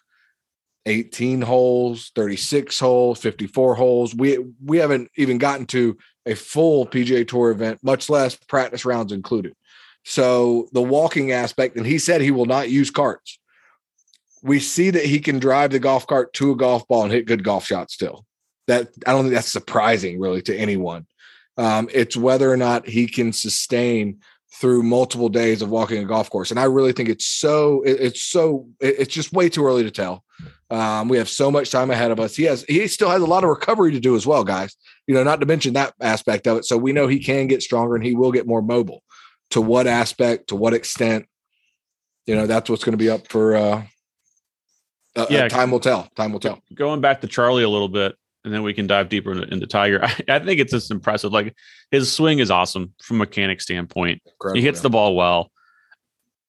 18 0.85 1.41
holes, 1.41 2.11
36 2.15 2.79
holes, 2.79 3.19
54 3.19 3.75
holes. 3.75 4.13
We 4.13 4.37
we 4.63 4.77
haven't 4.77 5.09
even 5.15 5.37
gotten 5.39 5.65
to 5.67 5.97
a 6.25 6.35
full 6.35 6.85
PGA 6.85 7.27
Tour 7.27 7.51
event, 7.51 7.79
much 7.83 8.09
less 8.09 8.35
practice 8.35 8.85
rounds 8.85 9.11
included. 9.11 9.55
So 10.05 10.69
the 10.71 10.81
walking 10.81 11.31
aspect, 11.31 11.75
and 11.75 11.85
he 11.85 11.99
said 11.99 12.21
he 12.21 12.31
will 12.31 12.45
not 12.45 12.69
use 12.69 12.91
carts. 12.91 13.39
We 14.41 14.59
see 14.59 14.89
that 14.91 15.05
he 15.05 15.19
can 15.19 15.39
drive 15.39 15.71
the 15.71 15.79
golf 15.79 16.07
cart 16.07 16.33
to 16.33 16.51
a 16.51 16.55
golf 16.55 16.87
ball 16.87 17.03
and 17.03 17.11
hit 17.11 17.25
good 17.25 17.43
golf 17.43 17.65
shots 17.65 17.93
still. 17.93 18.25
That 18.67 18.89
I 19.05 19.11
don't 19.11 19.23
think 19.23 19.33
that's 19.33 19.51
surprising 19.51 20.19
really 20.19 20.41
to 20.43 20.55
anyone. 20.55 21.07
Um, 21.57 21.89
it's 21.91 22.15
whether 22.15 22.51
or 22.51 22.57
not 22.57 22.87
he 22.87 23.07
can 23.07 23.33
sustain 23.33 24.19
through 24.61 24.83
multiple 24.83 25.29
days 25.29 25.61
of 25.61 25.69
walking 25.69 26.01
a 26.01 26.05
golf 26.05 26.29
course. 26.29 26.51
And 26.51 26.59
I 26.59 26.63
really 26.65 26.91
think 26.93 27.09
it's 27.09 27.25
so 27.25 27.81
it- 27.83 27.99
it's 27.99 28.23
so 28.23 28.67
it- 28.79 28.95
it's 28.99 29.13
just 29.13 29.33
way 29.33 29.49
too 29.49 29.65
early 29.65 29.83
to 29.83 29.91
tell. 29.91 30.23
Um, 30.69 31.09
we 31.09 31.17
have 31.17 31.29
so 31.29 31.49
much 31.49 31.71
time 31.71 31.91
ahead 31.91 32.11
of 32.11 32.19
us. 32.19 32.35
He 32.35 32.43
has 32.43 32.63
he 32.67 32.87
still 32.87 33.09
has 33.09 33.21
a 33.21 33.25
lot 33.27 33.43
of 33.43 33.49
recovery 33.49 33.91
to 33.91 33.99
do 33.99 34.15
as 34.15 34.25
well, 34.25 34.43
guys. 34.43 34.75
You 35.07 35.15
know, 35.15 35.23
not 35.23 35.39
to 35.39 35.45
mention 35.45 35.73
that 35.73 35.93
aspect 35.99 36.47
of 36.47 36.57
it. 36.57 36.65
So 36.65 36.77
we 36.77 36.93
know 36.93 37.07
he 37.07 37.19
can 37.19 37.47
get 37.47 37.63
stronger 37.63 37.95
and 37.95 38.05
he 38.05 38.15
will 38.15 38.31
get 38.31 38.47
more 38.47 38.61
mobile. 38.61 39.03
To 39.51 39.61
what 39.61 39.87
aspect, 39.87 40.49
to 40.49 40.55
what 40.55 40.75
extent, 40.75 41.25
you 42.27 42.35
know, 42.35 42.45
that's 42.45 42.69
what's 42.69 42.83
going 42.83 42.93
to 42.93 43.03
be 43.03 43.09
up 43.09 43.27
for 43.27 43.55
uh, 43.55 43.83
uh 45.15 45.25
Yeah. 45.29 45.47
time 45.47 45.71
will 45.71 45.79
tell. 45.79 46.07
Time 46.15 46.31
will 46.31 46.39
tell. 46.39 46.61
going 46.73 47.01
back 47.01 47.21
to 47.21 47.27
Charlie 47.27 47.63
a 47.63 47.69
little 47.69 47.89
bit, 47.89 48.15
and 48.43 48.53
then 48.53 48.63
we 48.63 48.73
can 48.73 48.87
dive 48.87 49.09
deeper 49.09 49.31
into, 49.31 49.51
into 49.51 49.67
Tiger. 49.67 49.99
I, 50.03 50.15
I 50.27 50.39
think 50.39 50.59
it's 50.59 50.71
just 50.71 50.91
impressive. 50.91 51.31
Like 51.31 51.55
his 51.91 52.11
swing 52.11 52.39
is 52.39 52.51
awesome 52.51 52.93
from 53.03 53.17
a 53.17 53.19
mechanic 53.19 53.61
standpoint. 53.61 54.21
He 54.53 54.61
hits 54.61 54.81
the 54.81 54.89
ball 54.89 55.15
well. 55.15 55.51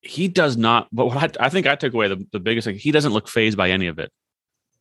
He 0.02 0.28
does 0.28 0.56
not, 0.56 0.88
but 0.92 1.06
what 1.06 1.38
I, 1.40 1.46
I 1.46 1.48
think 1.50 1.66
I 1.66 1.74
took 1.74 1.92
away 1.92 2.08
the, 2.08 2.26
the 2.32 2.40
biggest 2.40 2.64
thing, 2.66 2.76
he 2.78 2.90
doesn't 2.90 3.12
look 3.12 3.28
phased 3.28 3.58
by 3.58 3.70
any 3.70 3.86
of 3.86 3.98
it. 3.98 4.10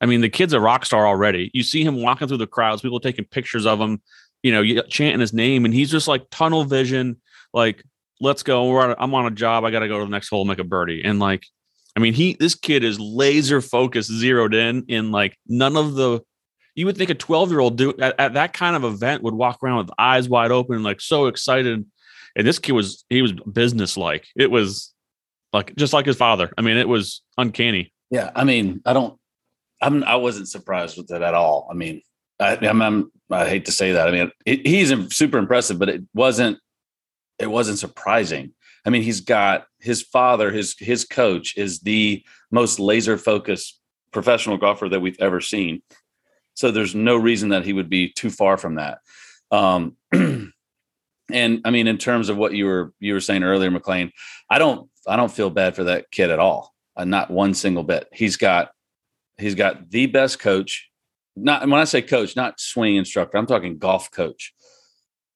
I 0.02 0.06
mean, 0.06 0.22
the 0.22 0.30
kid's 0.30 0.54
a 0.54 0.62
rock 0.62 0.86
star 0.86 1.06
already. 1.06 1.52
You 1.54 1.62
see 1.62 1.84
him 1.84 2.02
walking 2.02 2.30
through 2.30 2.38
the 2.38 2.48
crowds, 2.48 2.82
people 2.82 3.02
taking 3.02 3.26
pictures 3.26 3.66
of 3.66 3.82
him, 3.82 4.02
you 4.44 4.54
know, 4.54 4.82
chanting 4.84 5.20
his 5.20 5.34
name, 5.34 5.66
and 5.66 5.74
he's 5.74 5.92
just 5.92 6.08
like 6.08 6.24
tunnel 6.32 6.64
vision, 6.64 7.18
like, 7.54 7.84
let's 8.22 8.44
go. 8.44 8.70
We're 8.70 8.82
on 8.82 8.96
I'm 8.98 9.14
on 9.14 9.26
a 9.26 9.32
job. 9.32 9.66
I 9.66 9.72
got 9.72 9.80
to 9.80 9.90
go 9.90 10.00
to 10.00 10.06
the 10.06 10.12
next 10.12 10.30
hole, 10.30 10.46
make 10.46 10.60
a 10.60 10.64
birdie. 10.64 11.04
And 11.04 11.20
like, 11.20 11.46
I 11.96 12.00
mean, 12.00 12.14
he, 12.14 12.38
this 12.40 12.56
kid 12.56 12.84
is 12.84 13.00
laser 13.00 13.62
focused, 13.62 14.12
zeroed 14.12 14.54
in, 14.54 14.86
in 14.88 15.12
like 15.12 15.38
none 15.48 15.76
of 15.76 15.96
the, 15.96 16.22
you 16.76 16.86
would 16.86 16.98
think 16.98 17.10
a 17.10 17.16
12 17.16 17.52
year 17.52 17.60
old 17.60 17.78
do 17.78 17.94
at, 18.00 18.20
at 18.20 18.34
that 18.34 18.54
kind 18.54 18.76
of 18.76 18.84
event 18.84 19.24
would 19.24 19.34
walk 19.34 19.60
around 19.64 19.78
with 19.80 19.92
eyes 19.98 20.30
wide 20.30 20.52
open, 20.52 20.84
like 20.84 21.02
so 21.02 21.28
excited. 21.28 21.86
And 22.36 22.48
this 22.48 22.60
kid 22.60 22.74
was, 22.74 23.04
he 23.10 23.22
was 23.22 23.34
business 23.34 23.98
like. 23.98 24.28
It 24.36 24.52
was 24.52 24.94
like, 25.52 25.76
just 25.76 25.94
like 25.94 26.06
his 26.06 26.16
father. 26.16 26.54
I 26.58 26.62
mean, 26.62 26.78
it 26.78 26.88
was 26.88 27.22
uncanny. 27.38 27.92
Yeah, 28.12 28.32
I 28.36 28.44
mean, 28.44 28.82
I 28.86 28.94
don't, 28.94 29.20
I'm, 29.82 30.04
I 30.04 30.16
wasn't 30.16 30.48
surprised 30.48 30.98
with 30.98 31.12
it 31.12 31.22
at 31.22 31.34
all. 31.34 31.68
I 31.70 31.74
mean, 31.74 32.02
I, 32.40 32.58
I'm, 32.66 32.82
I'm 32.82 33.12
I 33.32 33.48
hate 33.48 33.66
to 33.66 33.72
say 33.72 33.94
that. 33.94 34.08
I 34.08 34.12
mean, 34.12 34.32
it, 34.46 34.66
he's 34.66 34.94
super 35.16 35.38
impressive, 35.38 35.80
but 35.80 35.90
it 35.90 36.04
wasn't, 36.14 36.60
it 37.40 37.48
wasn't 37.48 37.80
surprising. 37.80 38.54
I 38.90 38.92
mean, 38.92 39.04
he's 39.04 39.22
got 39.22 39.68
his 39.78 40.02
father, 40.02 40.50
his 40.50 40.76
his 40.80 41.06
coach 41.06 41.56
is 41.56 41.82
the 41.82 42.26
most 42.50 42.80
laser 42.80 43.20
focused 43.20 43.80
professional 44.12 44.58
golfer 44.58 44.90
that 44.90 45.00
we've 45.00 45.20
ever 45.20 45.42
seen. 45.42 45.84
So 46.56 46.72
there's 46.72 46.96
no 46.96 47.16
reason 47.16 47.50
that 47.50 47.64
he 47.64 47.72
would 47.72 47.88
be 47.88 48.10
too 48.10 48.32
far 48.32 48.58
from 48.58 48.78
that. 48.78 48.98
Um, 49.52 49.96
and 50.12 51.62
I 51.64 51.70
mean, 51.70 51.86
in 51.86 52.00
terms 52.00 52.30
of 52.30 52.38
what 52.38 52.54
you 52.54 52.66
were 52.66 52.92
you 53.00 53.14
were 53.14 53.20
saying 53.20 53.44
earlier, 53.44 53.70
McLean, 53.70 54.12
I 54.50 54.58
don't 54.58 54.90
I 55.08 55.18
don't 55.18 55.32
feel 55.32 55.52
bad 55.52 55.76
for 55.76 55.84
that 55.84 56.10
kid 56.10 56.32
at 56.32 56.40
all. 56.40 56.74
Uh, 56.98 57.06
not 57.06 57.30
one 57.30 57.54
single 57.54 57.84
bit. 57.84 58.08
He's 58.12 58.38
got 58.38 58.72
he's 59.38 59.54
got 59.54 59.92
the 59.92 60.08
best 60.08 60.40
coach. 60.40 60.90
Not 61.36 61.62
when 61.62 61.80
I 61.80 61.84
say 61.84 62.02
coach, 62.02 62.36
not 62.36 62.60
swing 62.60 62.96
instructor. 62.96 63.38
I'm 63.38 63.46
talking 63.46 63.78
golf 63.78 64.10
coach 64.10 64.52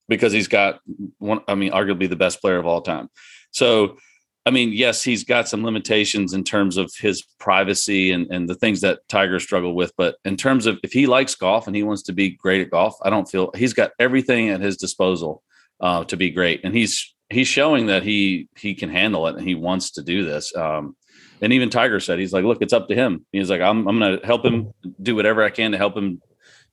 because 0.10 0.34
he's 0.34 0.48
got 0.48 0.80
one. 1.20 1.42
I 1.48 1.54
mean, 1.54 1.72
arguably 1.72 2.10
the 2.10 2.16
best 2.16 2.42
player 2.42 2.58
of 2.58 2.66
all 2.66 2.82
time. 2.82 3.10
So, 3.54 3.98
I 4.46 4.52
mean, 4.52 4.74
yes, 4.74 5.02
he's 5.02 5.24
got 5.24 5.48
some 5.48 5.64
limitations 5.64 6.34
in 6.34 6.44
terms 6.44 6.76
of 6.76 6.92
his 7.00 7.24
privacy 7.40 8.12
and, 8.12 8.30
and 8.30 8.50
the 8.50 8.56
things 8.56 8.82
that 8.82 9.00
Tiger 9.08 9.40
struggled 9.40 9.76
with. 9.76 9.94
But 9.98 10.18
in 10.26 10.36
terms 10.36 10.66
of 10.66 10.80
if 10.84 10.92
he 10.92 11.08
likes 11.08 11.36
golf 11.36 11.66
and 11.66 11.76
he 11.76 11.84
wants 11.84 12.04
to 12.04 12.14
be 12.14 12.32
great 12.32 12.62
at 12.62 12.72
golf, 12.72 12.96
I 13.04 13.10
don't 13.10 13.30
feel 13.30 13.52
he's 13.56 13.74
got 13.74 13.92
everything 14.00 14.50
at 14.50 14.60
his 14.60 14.76
disposal 14.76 15.44
uh, 15.80 16.04
to 16.06 16.18
be 16.18 16.30
great. 16.30 16.62
And 16.66 16.76
he's 16.76 17.14
he's 17.30 17.48
showing 17.48 17.86
that 17.88 18.04
he 18.04 18.50
he 18.58 18.76
can 18.76 18.90
handle 18.90 19.28
it 19.28 19.36
and 19.38 19.48
he 19.48 19.56
wants 19.56 19.92
to 19.92 20.04
do 20.04 20.26
this. 20.26 20.54
Um, 20.56 20.96
and 21.42 21.54
even 21.54 21.70
Tiger 21.70 22.00
said 22.00 22.20
he's 22.20 22.34
like, 22.34 22.46
look, 22.46 22.62
it's 22.62 22.74
up 22.74 22.88
to 22.90 22.96
him. 22.96 23.26
He's 23.32 23.50
like, 23.50 23.62
I'm 23.62 23.88
I'm 23.88 24.00
going 24.00 24.20
to 24.20 24.26
help 24.26 24.46
him 24.46 24.74
do 25.02 25.16
whatever 25.16 25.44
I 25.44 25.52
can 25.52 25.72
to 25.72 25.78
help 25.78 25.96
him 25.96 26.22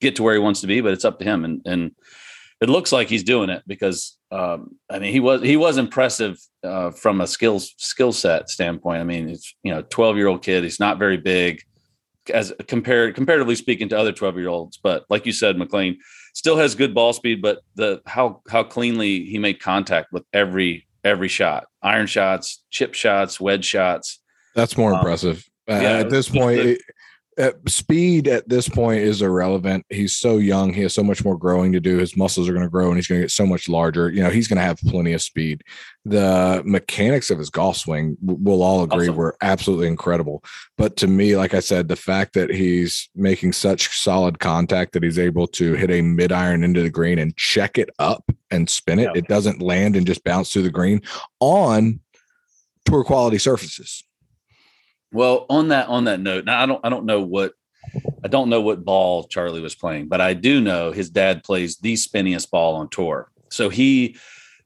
get 0.00 0.16
to 0.16 0.22
where 0.22 0.34
he 0.34 0.40
wants 0.40 0.62
to 0.62 0.66
be, 0.66 0.80
but 0.80 0.92
it's 0.92 1.04
up 1.04 1.18
to 1.20 1.24
him. 1.24 1.44
And 1.44 1.62
and 1.66 1.92
it 2.60 2.68
looks 2.68 2.92
like 2.92 3.08
he's 3.08 3.24
doing 3.24 3.50
it 3.50 3.62
because 3.66 4.18
um, 4.30 4.76
I 4.90 4.98
mean 4.98 5.12
he 5.12 5.20
was 5.20 5.42
he 5.42 5.56
was 5.56 5.76
impressive 5.76 6.38
uh, 6.62 6.90
from 6.90 7.20
a 7.20 7.26
skills 7.26 7.74
skill 7.78 8.12
set 8.12 8.50
standpoint. 8.50 9.00
I 9.00 9.04
mean, 9.04 9.28
it's 9.28 9.54
you 9.62 9.72
know, 9.72 9.82
12 9.82 10.16
year 10.16 10.28
old 10.28 10.42
kid. 10.42 10.62
He's 10.62 10.80
not 10.80 10.98
very 10.98 11.16
big 11.16 11.62
as 12.32 12.52
compared 12.68 13.14
comparatively 13.14 13.56
speaking 13.56 13.88
to 13.88 13.98
other 13.98 14.12
12 14.12 14.36
year 14.36 14.48
olds, 14.48 14.76
but 14.76 15.04
like 15.08 15.26
you 15.26 15.32
said, 15.32 15.56
McLean 15.56 15.98
still 16.34 16.56
has 16.58 16.74
good 16.74 16.94
ball 16.94 17.12
speed, 17.12 17.42
but 17.42 17.60
the 17.74 18.02
how 18.06 18.42
how 18.48 18.62
cleanly 18.62 19.24
he 19.24 19.38
made 19.38 19.60
contact 19.60 20.12
with 20.12 20.24
every 20.32 20.86
every 21.02 21.28
shot, 21.28 21.64
iron 21.82 22.06
shots, 22.06 22.62
chip 22.70 22.94
shots, 22.94 23.40
wedge 23.40 23.64
shots 23.64 24.20
that's 24.54 24.76
more 24.76 24.92
um, 24.92 24.98
impressive. 24.98 25.48
Uh, 25.68 25.74
yeah, 25.74 25.98
at 25.98 26.10
this 26.10 26.28
point, 26.28 26.58
it, 26.58 26.82
uh, 27.40 27.52
speed 27.66 28.28
at 28.28 28.48
this 28.48 28.68
point 28.68 29.00
is 29.00 29.22
irrelevant. 29.22 29.86
He's 29.88 30.16
so 30.16 30.36
young. 30.36 30.74
He 30.74 30.82
has 30.82 30.94
so 30.94 31.02
much 31.02 31.24
more 31.24 31.38
growing 31.38 31.72
to 31.72 31.80
do. 31.80 31.98
His 31.98 32.16
muscles 32.16 32.48
are 32.48 32.52
going 32.52 32.64
to 32.64 32.70
grow 32.70 32.88
and 32.88 32.96
he's 32.96 33.06
going 33.06 33.20
to 33.20 33.24
get 33.24 33.30
so 33.30 33.46
much 33.46 33.68
larger. 33.68 34.10
You 34.10 34.22
know, 34.22 34.30
he's 34.30 34.46
going 34.46 34.58
to 34.58 34.62
have 34.62 34.78
plenty 34.78 35.12
of 35.12 35.22
speed. 35.22 35.62
The 36.04 36.62
mechanics 36.64 37.30
of 37.30 37.38
his 37.38 37.48
golf 37.48 37.78
swing, 37.78 38.16
we'll 38.20 38.62
all 38.62 38.82
agree, 38.82 39.08
awesome. 39.08 39.16
were 39.16 39.36
absolutely 39.40 39.86
incredible. 39.86 40.44
But 40.76 40.96
to 40.98 41.06
me, 41.06 41.36
like 41.36 41.54
I 41.54 41.60
said, 41.60 41.88
the 41.88 41.96
fact 41.96 42.34
that 42.34 42.50
he's 42.50 43.08
making 43.14 43.52
such 43.54 43.88
solid 43.98 44.38
contact 44.38 44.92
that 44.92 45.02
he's 45.02 45.18
able 45.18 45.46
to 45.48 45.74
hit 45.74 45.90
a 45.90 46.02
mid 46.02 46.32
iron 46.32 46.62
into 46.62 46.82
the 46.82 46.90
green 46.90 47.18
and 47.18 47.36
check 47.36 47.78
it 47.78 47.90
up 47.98 48.30
and 48.50 48.68
spin 48.68 48.98
it, 48.98 49.04
yeah. 49.04 49.12
it 49.14 49.28
doesn't 49.28 49.62
land 49.62 49.96
and 49.96 50.06
just 50.06 50.24
bounce 50.24 50.52
through 50.52 50.62
the 50.62 50.70
green 50.70 51.00
on 51.40 52.00
tour 52.84 53.04
quality 53.04 53.38
surfaces. 53.38 54.04
Well, 55.12 55.46
on 55.48 55.68
that 55.68 55.88
on 55.88 56.04
that 56.04 56.20
note, 56.20 56.44
now 56.44 56.62
I 56.62 56.66
don't 56.66 56.80
I 56.84 56.88
don't 56.88 57.06
know 57.06 57.20
what 57.20 57.52
I 58.24 58.28
don't 58.28 58.48
know 58.48 58.60
what 58.60 58.84
ball 58.84 59.24
Charlie 59.24 59.60
was 59.60 59.74
playing, 59.74 60.08
but 60.08 60.20
I 60.20 60.34
do 60.34 60.60
know 60.60 60.92
his 60.92 61.10
dad 61.10 61.42
plays 61.42 61.78
the 61.78 61.94
spinniest 61.94 62.50
ball 62.50 62.76
on 62.76 62.88
tour. 62.88 63.30
So 63.48 63.68
he 63.68 64.16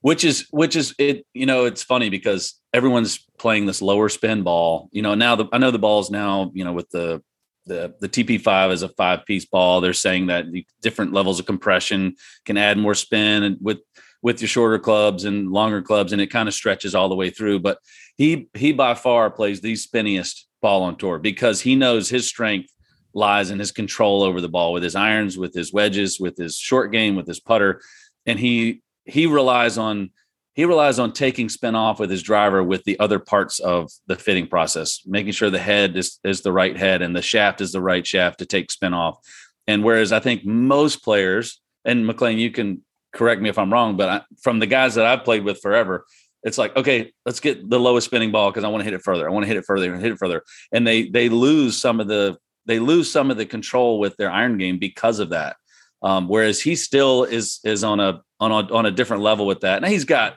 which 0.01 0.25
is 0.25 0.47
which 0.51 0.77
is 0.77 0.95
it 0.99 1.27
you 1.33 1.47
know 1.47 1.65
it's 1.65 1.83
funny 1.83 2.11
because 2.11 2.61
everyone's 2.75 3.25
playing 3.38 3.66
this 3.66 3.81
lower 3.81 4.09
spin 4.09 4.42
ball. 4.42 4.88
You 4.92 5.03
know, 5.03 5.14
now 5.14 5.37
the 5.37 5.47
I 5.53 5.59
know 5.59 5.71
the 5.71 5.79
balls 5.79 6.11
now, 6.11 6.51
you 6.55 6.64
know, 6.64 6.73
with 6.73 6.90
the 6.90 7.23
the 7.66 7.95
the 8.01 8.09
TP5 8.09 8.73
is 8.73 8.83
a 8.83 8.88
five 8.90 9.25
piece 9.25 9.47
ball. 9.47 9.81
They're 9.81 9.92
saying 9.92 10.27
that 10.27 10.47
different 10.83 11.12
levels 11.12 11.40
of 11.40 11.47
compression 11.47 12.16
can 12.45 12.59
add 12.59 12.77
more 12.77 12.95
spin 12.95 13.42
and 13.45 13.57
with 13.61 13.79
with 14.23 14.40
your 14.40 14.49
shorter 14.49 14.79
clubs 14.79 15.25
and 15.25 15.51
longer 15.51 15.83
clubs, 15.83 16.12
and 16.12 16.21
it 16.21 16.29
kind 16.29 16.49
of 16.49 16.55
stretches 16.55 16.95
all 16.95 17.09
the 17.09 17.14
way 17.14 17.31
through. 17.31 17.61
But 17.61 17.79
he 18.16 18.48
he 18.55 18.72
by 18.72 18.94
far 18.94 19.31
plays 19.31 19.61
the 19.61 19.74
spinniest 19.74 20.46
ball 20.62 20.83
on 20.83 20.96
tour 20.96 21.18
because 21.18 21.61
he 21.61 21.74
knows 21.74 22.09
his 22.09 22.27
strength 22.27 22.70
lies 23.12 23.50
in 23.50 23.59
his 23.59 23.72
control 23.72 24.22
over 24.22 24.40
the 24.40 24.48
ball 24.48 24.72
with 24.72 24.83
his 24.83 24.96
irons, 24.96 25.38
with 25.38 25.55
his 25.55 25.72
wedges, 25.72 26.18
with 26.18 26.37
his 26.37 26.57
short 26.57 26.90
game, 26.90 27.14
with 27.14 27.27
his 27.27 27.40
putter, 27.40 27.81
and 28.27 28.38
he 28.38 28.83
he 29.05 29.27
relies 29.27 29.79
on 29.79 30.11
he 30.55 30.64
relies 30.64 31.00
on 31.00 31.12
taking 31.12 31.48
spin 31.48 31.74
off 31.74 31.98
with 31.98 32.11
his 32.11 32.22
driver 32.22 32.62
with 32.62 32.85
the 32.85 32.98
other 33.00 33.18
parts 33.18 33.59
of 33.59 33.90
the 34.07 34.14
fitting 34.14 34.46
process, 34.46 35.00
making 35.05 35.33
sure 35.33 35.50
the 35.50 35.59
head 35.59 35.96
is, 35.96 36.20
is 36.22 36.42
the 36.42 36.53
right 36.53 36.77
head 36.77 37.03
and 37.03 37.14
the 37.14 37.22
shaft 37.22 37.61
is 37.61 37.72
the 37.72 37.81
right 37.81 38.07
shaft 38.07 38.38
to 38.38 38.46
take 38.46 38.70
spin 38.70 38.94
off. 38.94 39.18
And 39.66 39.83
whereas 39.83 40.12
I 40.12 40.20
think 40.20 40.44
most 40.44 41.03
players, 41.03 41.61
and 41.85 42.07
McLean, 42.07 42.38
you 42.38 42.53
can 42.53 42.83
correct 43.12 43.42
me 43.42 43.48
if 43.48 43.59
I'm 43.59 43.72
wrong, 43.72 43.96
but 43.96 44.09
I, 44.09 44.20
from 44.42 44.61
the 44.61 44.66
guys 44.66 44.94
that 44.94 45.07
I've 45.07 45.24
played 45.24 45.42
with 45.44 45.61
forever, 45.61 46.07
it's 46.44 46.59
like, 46.59 46.76
okay, 46.76 47.12
let's 47.24 47.40
get 47.40 47.68
the 47.68 47.80
lowest 47.80 48.04
spinning 48.04 48.30
ball 48.30 48.50
because 48.50 48.64
I 48.64 48.68
want 48.68 48.83
to 48.83 48.85
hit 48.85 48.94
it 48.94 49.02
further. 49.02 49.28
I 49.28 49.33
want 49.33 49.44
to 49.44 49.48
hit 49.48 49.57
it 49.57 49.64
further 49.64 49.92
and 49.92 50.02
hit 50.02 50.12
it 50.12 50.18
further. 50.18 50.42
And 50.72 50.87
they 50.87 51.09
they 51.09 51.28
lose 51.28 51.80
some 51.80 52.00
of 52.00 52.07
the 52.07 52.37
they 52.66 52.78
lose 52.78 53.11
some 53.11 53.30
of 53.30 53.37
the 53.37 53.46
control 53.46 53.98
with 53.98 54.16
their 54.16 54.30
iron 54.30 54.59
game 54.59 54.78
because 54.78 55.18
of 55.18 55.30
that. 55.30 55.57
Um, 56.02 56.28
whereas 56.28 56.61
he 56.61 56.76
still 56.76 57.24
is 57.24 57.61
is 57.64 57.83
on 57.83 57.98
a 57.98 58.20
on 58.38 58.52
a 58.52 58.72
on 58.72 58.87
a 58.87 58.90
different 58.90 59.22
level 59.22 59.46
with 59.46 59.61
that. 59.61 59.80
Now 59.80 59.88
he's 59.88 60.04
got 60.04 60.37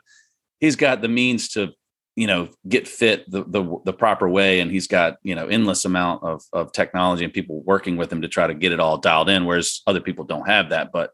he's 0.61 0.77
got 0.77 1.01
the 1.01 1.09
means 1.09 1.49
to 1.49 1.73
you 2.15 2.25
know 2.25 2.49
get 2.67 2.87
fit 2.87 3.29
the, 3.29 3.43
the 3.43 3.77
the 3.85 3.93
proper 3.93 4.29
way 4.29 4.61
and 4.61 4.71
he's 4.71 4.87
got 4.87 5.17
you 5.23 5.35
know 5.35 5.47
endless 5.47 5.83
amount 5.85 6.23
of 6.23 6.41
of 6.53 6.71
technology 6.71 7.23
and 7.23 7.33
people 7.33 7.61
working 7.63 7.97
with 7.97 8.11
him 8.11 8.21
to 8.21 8.27
try 8.27 8.47
to 8.47 8.55
get 8.55 8.71
it 8.71 8.79
all 8.79 8.97
dialed 8.97 9.29
in 9.29 9.45
whereas 9.45 9.81
other 9.85 10.01
people 10.01 10.25
don't 10.25 10.49
have 10.49 10.69
that 10.69 10.91
but 10.91 11.11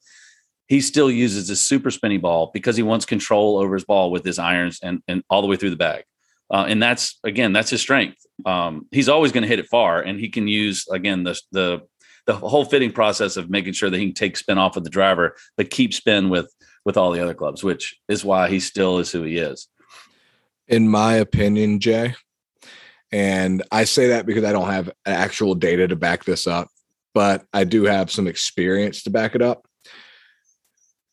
he 0.67 0.81
still 0.81 1.11
uses 1.11 1.49
a 1.49 1.55
super 1.55 1.91
spinny 1.91 2.17
ball 2.17 2.51
because 2.53 2.75
he 2.75 2.83
wants 2.83 3.05
control 3.05 3.57
over 3.57 3.73
his 3.73 3.83
ball 3.83 4.11
with 4.11 4.23
his 4.23 4.39
irons 4.39 4.79
and, 4.81 5.01
and 5.07 5.23
all 5.29 5.41
the 5.41 5.47
way 5.47 5.55
through 5.55 5.69
the 5.69 5.75
bag. 5.75 6.03
Uh, 6.51 6.65
and 6.67 6.81
that's 6.81 7.19
again, 7.23 7.53
that's 7.53 7.69
his 7.69 7.81
strength. 7.81 8.17
Um, 8.45 8.87
he's 8.91 9.09
always 9.09 9.31
going 9.31 9.41
to 9.43 9.47
hit 9.47 9.59
it 9.59 9.67
far, 9.69 10.01
and 10.01 10.19
he 10.19 10.29
can 10.29 10.47
use 10.47 10.87
again 10.89 11.23
the 11.23 11.39
the 11.51 11.81
the 12.25 12.35
whole 12.35 12.65
fitting 12.65 12.91
process 12.91 13.37
of 13.37 13.49
making 13.49 13.73
sure 13.73 13.89
that 13.89 13.97
he 13.97 14.05
can 14.07 14.13
take 14.13 14.37
spin 14.37 14.57
off 14.57 14.77
of 14.77 14.83
the 14.83 14.89
driver, 14.89 15.35
but 15.57 15.69
keep 15.69 15.93
spin 15.93 16.29
with 16.29 16.53
with 16.85 16.97
all 16.97 17.11
the 17.11 17.21
other 17.21 17.33
clubs, 17.33 17.63
which 17.63 17.99
is 18.07 18.23
why 18.23 18.49
he 18.49 18.59
still 18.59 18.99
is 18.99 19.11
who 19.11 19.23
he 19.23 19.37
is. 19.37 19.67
In 20.67 20.87
my 20.87 21.15
opinion, 21.15 21.79
Jay, 21.79 22.15
and 23.11 23.63
I 23.71 23.85
say 23.85 24.09
that 24.09 24.25
because 24.25 24.43
I 24.43 24.51
don't 24.51 24.69
have 24.69 24.91
actual 25.05 25.55
data 25.55 25.87
to 25.87 25.95
back 25.95 26.23
this 26.23 26.45
up, 26.45 26.69
but 27.13 27.45
I 27.53 27.63
do 27.63 27.83
have 27.85 28.11
some 28.11 28.27
experience 28.27 29.03
to 29.03 29.09
back 29.09 29.33
it 29.33 29.41
up 29.41 29.65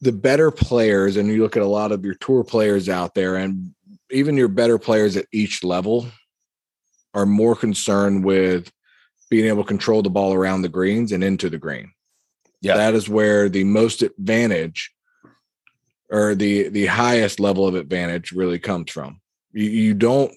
the 0.01 0.13
better 0.13 0.51
players, 0.51 1.17
and 1.17 1.29
you 1.29 1.43
look 1.43 1.57
at 1.57 1.63
a 1.63 1.67
lot 1.67 1.93
of 1.93 2.05
your 2.05 2.15
tour 2.15 2.43
players 2.43 2.89
out 2.89 3.15
there, 3.15 3.37
and 3.37 3.75
even 4.11 4.37
your 4.37 4.49
better 4.49 4.79
players 4.79 5.17
at 5.17 5.27
each 5.33 5.63
level 5.63 6.07
are 7.15 7.27
more 7.27 7.55
concerned 7.55 8.25
with 8.25 8.71
being 9.31 9.47
able 9.47 9.63
to 9.63 9.69
control 9.69 10.03
the 10.03 10.11
ball 10.11 10.33
around 10.33 10.63
the 10.63 10.69
greens 10.69 11.13
and 11.13 11.23
into 11.23 11.51
the 11.51 11.59
green. 11.59 11.93
Yeah. 12.61 12.77
That 12.77 12.95
is 12.95 13.09
where 13.09 13.49
the 13.49 13.65
most 13.65 14.03
advantage 14.03 14.91
or 16.11 16.35
the 16.35 16.69
the 16.69 16.87
highest 16.87 17.41
level 17.41 17.67
of 17.67 17.75
advantage 17.75 18.33
really 18.33 18.59
comes 18.59 18.91
from. 18.91 19.21
You, 19.53 19.65
you 19.65 19.95
don't 19.95 20.33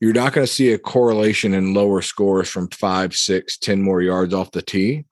you're 0.00 0.12
not 0.12 0.32
going 0.32 0.46
to 0.46 0.52
see 0.52 0.72
a 0.72 0.78
correlation 0.78 1.54
in 1.54 1.74
lower 1.74 2.02
scores 2.02 2.48
from 2.48 2.68
five, 2.68 3.14
six, 3.14 3.58
ten 3.58 3.82
more 3.82 4.00
yards 4.00 4.32
off 4.32 4.52
the 4.52 4.62
tee 4.62 5.04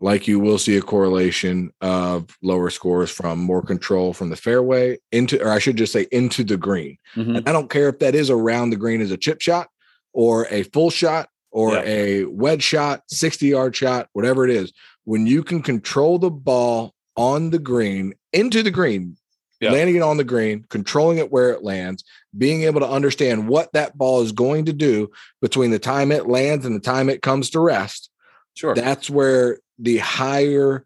like 0.00 0.26
you 0.26 0.40
will 0.40 0.58
see 0.58 0.76
a 0.76 0.82
correlation 0.82 1.72
of 1.80 2.36
lower 2.42 2.70
scores 2.70 3.10
from 3.10 3.38
more 3.38 3.62
control 3.62 4.12
from 4.14 4.30
the 4.30 4.36
fairway 4.36 4.98
into, 5.12 5.42
or 5.44 5.50
I 5.50 5.58
should 5.58 5.76
just 5.76 5.92
say 5.92 6.06
into 6.10 6.42
the 6.42 6.56
green. 6.56 6.96
Mm-hmm. 7.14 7.36
And 7.36 7.48
I 7.48 7.52
don't 7.52 7.70
care 7.70 7.88
if 7.88 7.98
that 7.98 8.14
is 8.14 8.30
around 8.30 8.70
the 8.70 8.76
green 8.76 9.02
as 9.02 9.10
a 9.10 9.18
chip 9.18 9.42
shot 9.42 9.68
or 10.12 10.46
a 10.50 10.62
full 10.64 10.90
shot 10.90 11.28
or 11.50 11.74
yeah. 11.74 11.82
a 11.84 12.24
wedge 12.24 12.62
shot, 12.62 13.02
60 13.08 13.46
yard 13.46 13.76
shot, 13.76 14.08
whatever 14.12 14.44
it 14.44 14.50
is. 14.50 14.72
When 15.04 15.26
you 15.26 15.42
can 15.42 15.62
control 15.62 16.18
the 16.18 16.30
ball 16.30 16.94
on 17.16 17.50
the 17.50 17.58
green 17.58 18.14
into 18.32 18.62
the 18.62 18.70
green, 18.70 19.16
yeah. 19.60 19.72
landing 19.72 19.96
it 19.96 20.02
on 20.02 20.16
the 20.16 20.24
green, 20.24 20.64
controlling 20.70 21.18
it 21.18 21.30
where 21.30 21.50
it 21.50 21.62
lands, 21.62 22.04
being 22.36 22.62
able 22.62 22.80
to 22.80 22.88
understand 22.88 23.48
what 23.48 23.72
that 23.74 23.98
ball 23.98 24.22
is 24.22 24.32
going 24.32 24.64
to 24.64 24.72
do 24.72 25.10
between 25.42 25.70
the 25.70 25.78
time 25.78 26.10
it 26.10 26.26
lands 26.26 26.64
and 26.64 26.74
the 26.74 26.80
time 26.80 27.10
it 27.10 27.20
comes 27.20 27.50
to 27.50 27.60
rest. 27.60 28.10
Sure. 28.54 28.74
That's 28.74 29.10
where 29.10 29.58
the 29.80 29.98
higher 29.98 30.84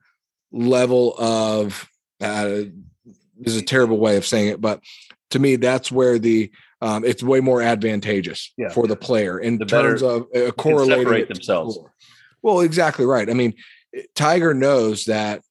level 0.52 1.14
of 1.18 1.88
uh, 2.20 2.62
is 3.42 3.56
a 3.56 3.62
terrible 3.62 3.98
way 3.98 4.16
of 4.16 4.26
saying 4.26 4.48
it, 4.48 4.60
but 4.60 4.80
to 5.30 5.38
me, 5.38 5.56
that's 5.56 5.90
where 5.90 6.18
the 6.18 6.50
um, 6.80 7.04
it's 7.04 7.22
way 7.22 7.40
more 7.40 7.62
advantageous 7.62 8.52
yeah. 8.56 8.68
for 8.68 8.86
the 8.86 8.96
player 8.96 9.38
in 9.38 9.58
the 9.58 9.64
terms 9.64 10.02
of 10.02 10.26
uh, 10.34 10.50
correlating 10.52 11.26
themselves. 11.26 11.78
Well, 12.42 12.60
exactly 12.60 13.06
right. 13.06 13.28
I 13.28 13.32
mean, 13.32 13.54
Tiger 14.14 14.52
knows 14.52 15.06
that 15.06 15.42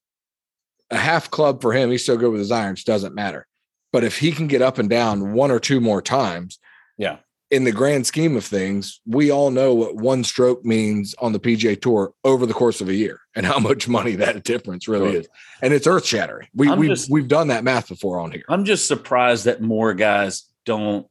a 0.92 0.98
half 0.98 1.32
club 1.32 1.62
for 1.62 1.74
him, 1.74 1.90
he's 1.90 2.06
so 2.06 2.18
good 2.18 2.32
with 2.32 2.40
his 2.40 2.52
irons, 2.52 2.84
doesn't 2.84 3.16
matter. 3.16 3.48
But 3.92 4.04
if 4.04 4.20
he 4.20 4.32
can 4.32 4.48
get 4.48 4.62
up 4.62 4.78
and 4.78 4.90
down 4.90 5.34
one 5.34 5.52
or 5.52 5.60
two 5.60 5.80
more 5.80 6.02
times, 6.02 6.60
Yeah. 6.98 7.18
In 7.54 7.64
the 7.66 7.72
grand 7.72 8.08
scheme 8.08 8.36
of 8.36 8.44
things, 8.44 9.00
we 9.06 9.30
all 9.32 9.52
know 9.52 9.74
what 9.76 9.96
one 9.96 10.24
stroke 10.24 10.66
means 10.66 11.14
on 11.20 11.34
the 11.34 11.40
PGA 11.40 11.80
Tour 11.80 12.14
over 12.24 12.46
the 12.48 12.54
course 12.54 12.82
of 12.82 12.90
a 12.90 12.94
year 12.96 13.22
and 13.36 13.46
how 13.46 13.60
much 13.60 13.88
money 13.88 14.16
that 14.16 14.44
difference 14.44 14.88
really 14.88 15.12
Sure. 15.12 15.20
is. 15.22 15.28
And 15.62 15.74
it's 15.74 15.86
earth 15.86 16.06
shattering. 16.06 16.48
We 16.56 16.70
we 16.74 16.88
just- 16.88 17.10
we've 17.12 17.28
done 17.28 17.50
that 17.50 17.64
math 17.64 17.90
before 17.90 18.20
on 18.20 18.32
here. 18.32 18.44
I'm 18.50 18.66
just 18.66 18.88
surprised 18.88 19.46
that 19.46 19.62
more 19.62 19.94
guys 19.94 20.44
don't 20.66 21.08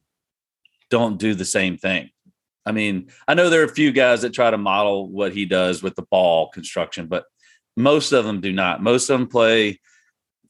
don't 0.89 1.17
do 1.17 1.33
the 1.33 1.45
same 1.45 1.77
thing. 1.77 2.09
I 2.65 2.71
mean, 2.71 3.09
I 3.27 3.33
know 3.33 3.49
there 3.49 3.61
are 3.61 3.65
a 3.65 3.73
few 3.73 3.91
guys 3.91 4.21
that 4.21 4.33
try 4.33 4.51
to 4.51 4.57
model 4.57 5.09
what 5.09 5.33
he 5.33 5.45
does 5.45 5.81
with 5.81 5.95
the 5.95 6.03
ball 6.03 6.49
construction, 6.49 7.07
but 7.07 7.25
most 7.75 8.11
of 8.11 8.25
them 8.25 8.41
do 8.41 8.51
not. 8.53 8.83
Most 8.83 9.09
of 9.09 9.17
them 9.19 9.27
play, 9.27 9.79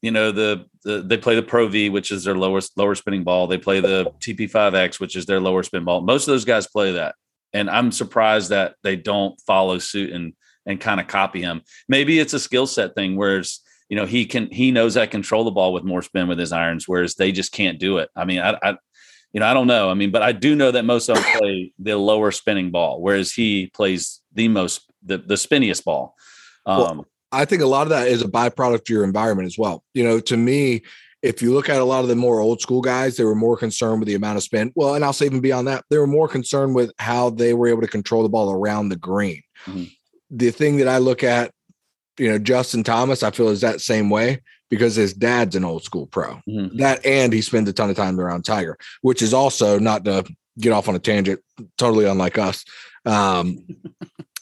you 0.02 0.12
know, 0.12 0.32
the, 0.32 0.66
the 0.84 1.02
they 1.02 1.18
play 1.18 1.36
the 1.36 1.44
Pro 1.44 1.68
V, 1.68 1.90
which 1.90 2.12
is 2.12 2.24
their 2.24 2.38
lowest 2.38 2.78
lower 2.78 2.96
spinning 2.96 3.24
ball. 3.24 3.48
They 3.48 3.58
play 3.58 3.80
the 3.80 4.12
TP5X, 4.20 5.00
which 5.00 5.16
is 5.16 5.26
their 5.26 5.40
lower 5.40 5.64
spin 5.64 5.84
ball. 5.84 6.02
Most 6.02 6.28
of 6.28 6.34
those 6.34 6.46
guys 6.46 6.68
play 6.68 6.94
that, 6.94 7.16
and 7.54 7.70
I'm 7.70 7.92
surprised 7.92 8.50
that 8.50 8.76
they 8.84 8.96
don't 8.96 9.40
follow 9.42 9.80
suit 9.80 10.12
and 10.12 10.34
and 10.66 10.80
kind 10.80 11.00
of 11.00 11.08
copy 11.08 11.42
him. 11.42 11.62
Maybe 11.88 12.20
it's 12.20 12.34
a 12.34 12.40
skill 12.40 12.68
set 12.68 12.96
thing, 12.96 13.16
whereas 13.16 13.60
you 13.90 13.98
know 13.98 14.06
he 14.06 14.26
can 14.26 14.48
he 14.52 14.72
knows 14.72 14.98
I 14.98 15.06
control 15.06 15.44
the 15.44 15.52
ball 15.52 15.74
with 15.74 15.84
more 15.84 16.02
spin 16.02 16.28
with 16.28 16.40
his 16.40 16.52
irons, 16.52 16.88
whereas 16.88 17.16
they 17.16 17.32
just 17.32 17.52
can't 17.52 17.80
do 17.80 17.98
it. 17.98 18.10
I 18.16 18.26
mean, 18.26 18.40
I, 18.40 18.58
I 18.62 18.70
you 19.34 19.40
know 19.40 19.48
I 19.48 19.54
don't 19.54 19.68
know. 19.68 19.90
I 19.90 19.94
mean, 19.94 20.12
but 20.12 20.22
I 20.22 20.32
do 20.32 20.56
know 20.56 20.72
that 20.72 20.86
most 20.86 21.10
of 21.10 21.16
them 21.16 21.26
play 21.38 21.74
the 21.80 21.98
lower 21.98 22.32
spinning 22.32 22.72
ball, 22.72 23.02
whereas 23.02 23.32
he 23.32 23.68
plays 23.68 24.22
the 24.34 24.48
most 24.48 24.92
the 25.04 25.18
the 25.18 25.36
spinniest 25.36 25.84
ball. 25.84 26.16
Um, 26.66 26.78
Well, 26.80 27.08
I 27.34 27.46
think 27.46 27.62
a 27.62 27.68
lot 27.68 27.84
of 27.84 27.90
that 27.90 28.08
is 28.08 28.22
a 28.22 28.28
byproduct 28.28 28.82
of 28.82 28.90
your 28.90 29.04
environment 29.04 29.48
as 29.48 29.58
well. 29.58 29.84
You 29.94 30.04
know, 30.04 30.20
to 30.22 30.38
me, 30.38 30.84
if 31.22 31.42
you 31.42 31.54
look 31.54 31.70
at 31.70 31.80
a 31.82 31.86
lot 31.86 32.02
of 32.04 32.10
the 32.10 32.16
more 32.16 32.40
old 32.40 32.62
school 32.62 32.82
guys, 32.82 33.16
they 33.18 33.24
were 33.24 33.36
more 33.36 33.58
concerned 33.58 34.00
with 34.00 34.08
the 34.08 34.16
amount 34.16 34.38
of 34.38 34.44
spin. 34.44 34.72
Well, 34.76 34.96
and 34.96 35.04
I'll 35.06 35.14
say 35.14 35.26
even 35.26 35.40
beyond 35.40 35.68
that, 35.68 35.84
they 35.90 35.98
were 35.98 36.08
more 36.08 36.28
concerned 36.28 36.76
with 36.76 36.92
how 37.00 37.30
they 37.30 37.54
were 37.54 37.68
able 37.68 37.82
to 37.82 37.88
control 37.88 38.24
the 38.24 38.30
ball 38.30 38.52
around 38.52 38.90
the 38.90 38.98
green. 38.98 39.42
Mhm. 39.66 39.90
The 40.30 40.52
thing 40.52 40.78
that 40.78 40.88
I 40.88 40.98
look 40.98 41.24
at, 41.24 41.52
you 42.20 42.30
know, 42.30 42.38
Justin 42.38 42.84
Thomas, 42.84 43.24
I 43.24 43.32
feel 43.32 43.50
is 43.50 43.62
that 43.62 43.82
same 43.82 44.10
way 44.10 44.42
because 44.70 44.96
his 44.96 45.14
dad's 45.14 45.56
an 45.56 45.64
old 45.64 45.84
school 45.84 46.08
pro. 46.08 46.42
mhm. 46.50 46.78
That 46.78 47.06
and 47.06 47.32
he 47.32 47.42
spends 47.42 47.70
a 47.70 47.74
ton 47.74 47.90
of 47.90 47.96
time 47.96 48.20
around 48.20 48.44
Tiger, 48.44 48.78
which 49.02 49.22
is 49.22 49.34
also 49.34 49.80
not 49.80 50.04
to 50.06 50.26
get 50.60 50.72
off 50.74 50.90
on 50.90 50.96
a 50.96 51.00
tangent, 51.00 51.40
totally 51.78 52.06
unlike 52.06 52.38
us. 52.38 52.66
Um, 53.06 53.60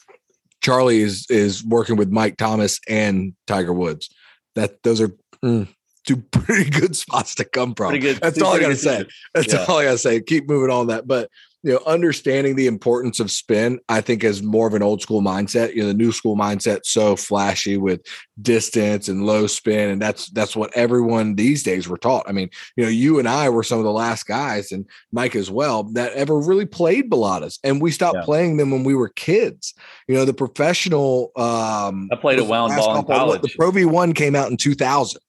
Charlie 0.62 1.00
is 1.02 1.26
is 1.28 1.64
working 1.64 1.96
with 1.96 2.10
Mike 2.10 2.36
Thomas 2.36 2.80
and 2.88 3.34
Tiger 3.46 3.72
Woods. 3.72 4.08
That 4.54 4.82
those 4.82 5.00
are 5.00 5.10
mm, 5.44 5.68
two 6.06 6.16
pretty 6.32 6.70
good 6.70 6.96
spots 6.96 7.34
to 7.36 7.44
come 7.44 7.74
from. 7.74 7.98
That's 8.00 8.40
all 8.40 8.54
I 8.54 8.60
gotta 8.60 8.76
say. 8.90 9.04
That's 9.34 9.52
Yeah. 9.52 9.64
all 9.68 9.78
I 9.78 9.84
gotta 9.84 9.98
say. 9.98 10.20
Keep 10.20 10.48
moving 10.48 10.70
on 10.70 10.86
that, 10.88 11.06
but 11.06 11.28
you 11.64 11.72
know, 11.72 11.80
understanding 11.86 12.56
the 12.56 12.66
importance 12.66 13.20
of 13.20 13.30
spin, 13.30 13.78
I 13.88 14.00
think, 14.00 14.24
is 14.24 14.42
more 14.42 14.66
of 14.66 14.74
an 14.74 14.82
old 14.82 15.00
school 15.00 15.22
mindset. 15.22 15.74
You 15.74 15.82
know, 15.82 15.88
the 15.88 15.94
new 15.94 16.10
school 16.10 16.36
mindset 16.36 16.80
so 16.84 17.14
flashy 17.14 17.76
with 17.76 18.00
distance 18.40 19.08
and 19.08 19.24
low 19.26 19.46
spin, 19.46 19.90
and 19.90 20.02
that's 20.02 20.28
that's 20.30 20.56
what 20.56 20.76
everyone 20.76 21.36
these 21.36 21.62
days 21.62 21.88
were 21.88 21.98
taught. 21.98 22.28
I 22.28 22.32
mean, 22.32 22.50
you 22.76 22.82
know, 22.84 22.90
you 22.90 23.18
and 23.20 23.28
I 23.28 23.48
were 23.48 23.62
some 23.62 23.78
of 23.78 23.84
the 23.84 23.92
last 23.92 24.26
guys, 24.26 24.72
and 24.72 24.86
Mike 25.12 25.36
as 25.36 25.50
well, 25.50 25.84
that 25.92 26.12
ever 26.14 26.38
really 26.40 26.66
played 26.66 27.08
balatas, 27.10 27.58
and 27.62 27.80
we 27.80 27.90
stopped 27.92 28.16
Yeah. 28.18 28.24
playing 28.24 28.56
them 28.56 28.70
when 28.72 28.82
we 28.82 28.94
were 28.94 29.10
kids. 29.10 29.72
You 30.08 30.16
know, 30.16 30.24
the 30.24 30.34
professional. 30.34 31.30
um 31.36 32.08
I 32.12 32.16
played 32.16 32.38
a 32.40 32.44
wound 32.44 32.74
ball 32.76 32.96
in 32.96 33.04
basketball- 33.04 33.38
The. 33.38 33.52
Pro 33.56 33.70
V 33.70 33.84
one 33.84 34.14
came 34.14 34.34
out 34.34 34.50
in 34.50 34.56
two 34.56 34.74
thousand. 34.74 35.20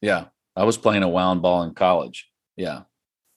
Yeah, 0.00 0.24
I 0.56 0.64
was 0.64 0.76
playing 0.76 1.02
a 1.04 1.08
wound 1.08 1.42
ball 1.42 1.62
in 1.62 1.74
college. 1.74 2.28
Yeah, 2.56 2.80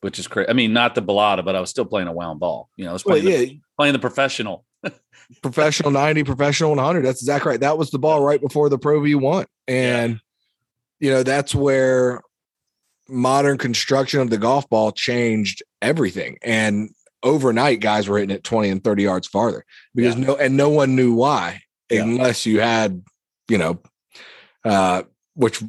which 0.02 0.20
is 0.20 0.28
crazy. 0.28 0.50
I 0.50 0.54
mean, 0.54 0.74
not 0.74 0.96
the 0.96 1.02
balata, 1.02 1.44
but 1.46 1.56
I 1.56 1.60
was 1.62 1.70
still 1.70 1.86
playing 1.86 2.08
a 2.08 2.12
wound 2.14 2.40
ball. 2.40 2.70
You 2.76 2.86
know, 2.86 2.92
I 2.92 2.94
was 2.94 3.06
Well, 3.06 3.20
playing, 3.20 3.32
yeah, 3.32 3.38
the, 3.46 3.60
playing 3.78 3.94
the 3.94 4.00
professional. 4.00 4.66
professional 5.44 5.92
90 5.92 6.24
professional 6.24 6.72
100 6.72 7.04
that's 7.06 7.22
exactly 7.22 7.52
right 7.52 7.60
that 7.60 7.78
was 7.78 7.92
the 7.92 8.00
ball 8.00 8.22
right 8.24 8.42
before 8.42 8.68
the 8.68 8.78
pro 8.80 9.00
v1 9.00 9.46
and 9.68 10.20
you 11.00 11.10
know 11.12 11.22
that's 11.24 11.54
where 11.56 12.22
modern 13.08 13.58
construction 13.58 14.20
of 14.20 14.30
the 14.32 14.38
golf 14.40 14.68
ball 14.70 14.92
changed 14.92 15.62
everything 15.82 16.38
and 16.42 16.90
overnight 17.24 17.80
guys 17.80 18.10
were 18.10 18.18
hitting 18.18 18.36
it 18.36 18.44
20 18.44 18.70
and 18.70 18.84
30 18.84 19.04
yards 19.04 19.28
farther 19.28 19.64
because 19.94 20.18
no 20.18 20.36
and 20.36 20.58
no 20.58 20.70
one 20.70 20.96
knew 20.96 21.14
why 21.14 21.62
Yeah. 21.92 22.02
unless 22.04 22.46
you 22.48 22.60
had 22.60 23.04
you 23.48 23.58
know 23.60 23.80
uh 24.66 25.04
which 25.36 25.62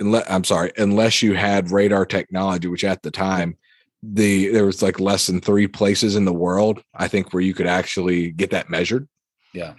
unless 0.00 0.24
i'm 0.30 0.44
sorry 0.44 0.72
unless 0.78 1.22
you 1.22 1.34
had 1.34 1.70
radar 1.70 2.04
technology 2.06 2.66
which 2.68 2.84
at 2.84 3.02
the 3.02 3.10
time 3.10 3.56
the 4.02 4.48
there 4.48 4.64
was 4.64 4.82
like 4.82 4.98
less 4.98 5.26
than 5.26 5.40
three 5.40 5.66
places 5.66 6.16
in 6.16 6.24
the 6.24 6.32
world 6.32 6.82
i 6.94 7.06
think 7.06 7.32
where 7.32 7.42
you 7.42 7.54
could 7.54 7.66
actually 7.66 8.30
get 8.32 8.50
that 8.50 8.70
measured. 8.70 9.06
Yeah. 9.52 9.74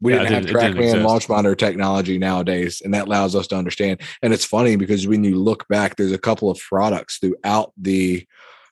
we 0.00 0.12
Yeah, 0.12 0.20
didn't 0.20 0.32
have 0.34 0.46
didn't- 0.46 0.78
it 0.78 0.94
trackman 0.94 1.02
launch 1.02 1.28
monitor 1.28 1.54
technology 1.56 2.16
nowadays 2.18 2.80
and 2.84 2.92
that 2.94 3.06
allows 3.06 3.34
us 3.34 3.46
to 3.48 3.56
understand. 3.56 4.00
And 4.22 4.32
it's 4.32 4.44
funny 4.44 4.76
because 4.76 5.06
when 5.08 5.24
you 5.24 5.36
look 5.36 5.66
back 5.68 5.96
there's 5.96 6.12
a 6.12 6.18
couple 6.18 6.50
of 6.50 6.58
products 6.60 7.18
throughout 7.18 7.72
the 7.76 8.26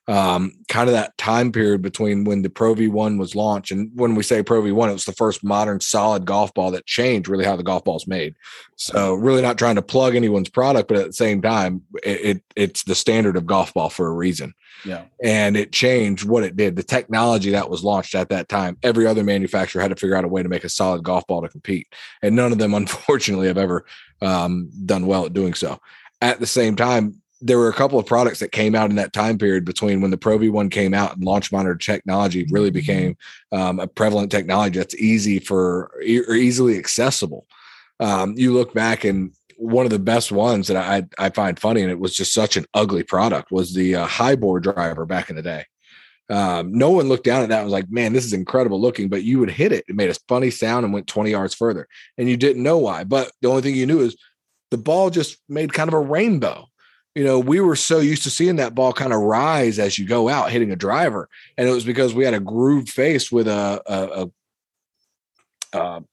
um, 0.06 0.52
kind 0.68 0.88
of 0.88 0.94
that 0.94 1.16
time 1.16 1.50
period 1.50 1.80
between 1.80 2.24
when 2.24 2.42
the 2.42 2.50
Pro 2.50 2.74
V1 2.74 3.18
was 3.18 3.34
launched 3.34 3.70
and 3.70 3.90
when 3.94 4.14
we 4.14 4.22
say 4.22 4.42
Pro 4.42 4.60
V1, 4.60 4.90
it 4.90 4.92
was 4.92 5.06
the 5.06 5.12
first 5.12 5.42
modern 5.42 5.80
solid 5.80 6.26
golf 6.26 6.52
ball 6.52 6.70
that 6.72 6.84
changed 6.84 7.28
really 7.28 7.44
how 7.44 7.56
the 7.56 7.62
golf 7.62 7.84
ball's 7.84 8.06
made. 8.06 8.34
So 8.76 9.14
really 9.14 9.40
not 9.40 9.56
trying 9.56 9.76
to 9.76 9.82
plug 9.82 10.14
anyone's 10.14 10.50
product, 10.50 10.88
but 10.88 10.98
at 10.98 11.06
the 11.06 11.12
same 11.14 11.40
time, 11.40 11.82
it, 12.02 12.20
it 12.24 12.42
it's 12.54 12.84
the 12.84 12.94
standard 12.94 13.36
of 13.36 13.46
golf 13.46 13.72
ball 13.72 13.88
for 13.88 14.06
a 14.06 14.12
reason 14.12 14.54
Yeah, 14.84 15.04
and 15.22 15.56
it 15.56 15.72
changed 15.72 16.28
what 16.28 16.44
it 16.44 16.54
did. 16.54 16.76
The 16.76 16.82
technology 16.82 17.50
that 17.50 17.70
was 17.70 17.82
launched 17.82 18.14
at 18.14 18.28
that 18.28 18.50
time, 18.50 18.76
every 18.82 19.06
other 19.06 19.24
manufacturer 19.24 19.80
had 19.80 19.88
to 19.88 19.96
figure 19.96 20.16
out 20.16 20.24
a 20.24 20.28
way 20.28 20.42
to 20.42 20.48
make 20.50 20.64
a 20.64 20.68
solid 20.68 21.02
golf 21.02 21.26
ball 21.26 21.40
to 21.40 21.48
compete, 21.48 21.86
and 22.20 22.36
none 22.36 22.52
of 22.52 22.58
them, 22.58 22.74
unfortunately, 22.74 23.46
have 23.46 23.58
ever 23.58 23.86
um, 24.20 24.70
done 24.84 25.06
well 25.06 25.24
at 25.24 25.32
doing 25.32 25.54
so. 25.54 25.80
At 26.20 26.40
the 26.40 26.46
same 26.46 26.76
time, 26.76 27.22
there 27.40 27.58
were 27.58 27.68
a 27.68 27.74
couple 27.74 27.98
of 27.98 28.06
products 28.06 28.38
that 28.40 28.52
came 28.52 28.74
out 28.74 28.90
in 28.90 28.96
that 28.96 29.12
time 29.12 29.36
period 29.38 29.64
between 29.64 30.00
when 30.00 30.10
the 30.10 30.16
Pro 30.16 30.38
V1 30.38 30.70
came 30.70 30.94
out 30.94 31.16
and 31.16 31.24
launch 31.24 31.52
monitor 31.52 31.74
technology 31.74 32.46
really 32.50 32.70
became 32.70 33.16
um, 33.52 33.80
a 33.80 33.86
prevalent 33.86 34.30
technology 34.30 34.78
that's 34.78 34.94
easy 34.94 35.38
for 35.38 35.90
or 35.96 36.34
easily 36.34 36.78
accessible. 36.78 37.46
Um, 38.00 38.34
you 38.36 38.52
look 38.52 38.72
back 38.72 39.04
and 39.04 39.32
one 39.56 39.86
of 39.86 39.90
the 39.90 39.98
best 39.98 40.32
ones 40.32 40.68
that 40.68 40.76
I 40.76 41.04
I 41.18 41.30
find 41.30 41.58
funny, 41.58 41.82
and 41.82 41.90
it 41.90 41.98
was 41.98 42.14
just 42.14 42.32
such 42.32 42.56
an 42.56 42.66
ugly 42.74 43.02
product, 43.02 43.50
was 43.50 43.74
the 43.74 43.96
uh, 43.96 44.06
HiBore 44.06 44.62
driver 44.62 45.06
back 45.06 45.30
in 45.30 45.36
the 45.36 45.42
day. 45.42 45.64
Um, 46.30 46.72
no 46.72 46.90
one 46.90 47.08
looked 47.08 47.24
down 47.24 47.42
at 47.42 47.50
that 47.50 47.58
and 47.58 47.66
was 47.66 47.72
like, 47.72 47.90
"Man, 47.90 48.12
this 48.12 48.24
is 48.24 48.32
incredible 48.32 48.80
looking," 48.80 49.08
but 49.08 49.22
you 49.22 49.38
would 49.40 49.50
hit 49.50 49.72
it. 49.72 49.84
It 49.88 49.96
made 49.96 50.10
a 50.10 50.16
funny 50.28 50.50
sound 50.50 50.84
and 50.84 50.92
went 50.92 51.06
twenty 51.06 51.30
yards 51.30 51.54
further, 51.54 51.86
and 52.18 52.28
you 52.28 52.36
didn't 52.36 52.62
know 52.62 52.78
why. 52.78 53.04
But 53.04 53.32
the 53.42 53.48
only 53.48 53.62
thing 53.62 53.74
you 53.74 53.86
knew 53.86 54.00
is 54.00 54.16
the 54.70 54.78
ball 54.78 55.10
just 55.10 55.38
made 55.48 55.72
kind 55.72 55.88
of 55.88 55.94
a 55.94 56.00
rainbow. 56.00 56.66
You 57.14 57.22
know, 57.24 57.38
we 57.38 57.60
were 57.60 57.76
so 57.76 58.00
used 58.00 58.24
to 58.24 58.30
seeing 58.30 58.56
that 58.56 58.74
ball 58.74 58.92
kind 58.92 59.12
of 59.12 59.20
rise 59.20 59.78
as 59.78 59.98
you 59.98 60.06
go 60.06 60.28
out 60.28 60.50
hitting 60.50 60.72
a 60.72 60.76
driver, 60.76 61.28
and 61.56 61.68
it 61.68 61.72
was 61.72 61.84
because 61.84 62.12
we 62.14 62.24
had 62.24 62.34
a 62.34 62.40
grooved 62.40 62.88
face 62.88 63.30
with 63.30 63.46
a 63.46 63.80
a, 63.86 64.28
a, 65.72 65.78
a 65.78 66.04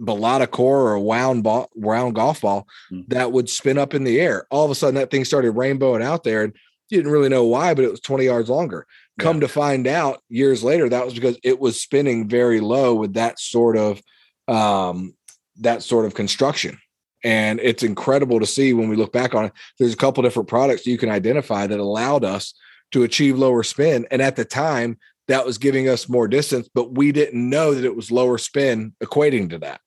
balata 0.00 0.48
core 0.50 0.82
or 0.82 0.94
a 0.94 1.00
wound 1.00 1.42
ball, 1.42 1.68
round 1.76 2.14
golf 2.14 2.42
ball 2.42 2.66
Hmm. 2.90 3.00
that 3.08 3.32
would 3.32 3.48
spin 3.48 3.78
up 3.78 3.94
in 3.94 4.04
the 4.04 4.20
air. 4.20 4.46
All 4.50 4.64
of 4.64 4.70
a 4.70 4.74
sudden, 4.74 4.94
that 4.96 5.10
thing 5.10 5.24
started 5.24 5.52
rainbowing 5.52 6.02
out 6.02 6.22
there, 6.22 6.44
and 6.44 6.52
you 6.90 6.98
didn't 6.98 7.12
really 7.12 7.28
know 7.28 7.44
why, 7.44 7.74
but 7.74 7.84
it 7.84 7.90
was 7.90 8.00
20 8.00 8.24
yards 8.26 8.48
longer. 8.48 8.86
Come 9.18 9.40
to 9.40 9.48
find 9.48 9.86
out 9.86 10.22
years 10.28 10.62
later, 10.62 10.88
that 10.90 11.04
was 11.04 11.14
because 11.14 11.38
it 11.42 11.58
was 11.58 11.80
spinning 11.80 12.28
very 12.28 12.60
low 12.60 12.94
with 12.94 13.14
that 13.14 13.40
sort 13.40 13.76
of 13.78 14.00
um, 14.46 15.14
that 15.60 15.82
sort 15.82 16.04
of 16.04 16.14
construction. 16.14 16.78
And 17.26 17.58
it's 17.60 17.82
incredible 17.82 18.38
to 18.38 18.46
see 18.46 18.72
when 18.72 18.88
we 18.88 18.94
look 18.94 19.12
back 19.12 19.34
on 19.34 19.46
it. 19.46 19.52
There's 19.80 19.92
a 19.92 19.96
couple 19.96 20.22
different 20.22 20.48
products 20.48 20.86
you 20.86 20.96
can 20.96 21.10
identify 21.10 21.66
that 21.66 21.80
allowed 21.80 22.22
us 22.22 22.54
to 22.92 23.02
achieve 23.02 23.36
lower 23.36 23.64
spin. 23.64 24.06
And 24.12 24.22
at 24.22 24.36
the 24.36 24.44
time, 24.44 24.96
that 25.26 25.44
was 25.44 25.58
giving 25.58 25.88
us 25.88 26.08
more 26.08 26.28
distance, 26.28 26.68
but 26.72 26.92
we 26.92 27.10
didn't 27.10 27.50
know 27.50 27.74
that 27.74 27.84
it 27.84 27.96
was 27.96 28.12
lower 28.12 28.38
spin 28.38 28.94
equating 29.02 29.50
to 29.50 29.58
that. 29.58 29.80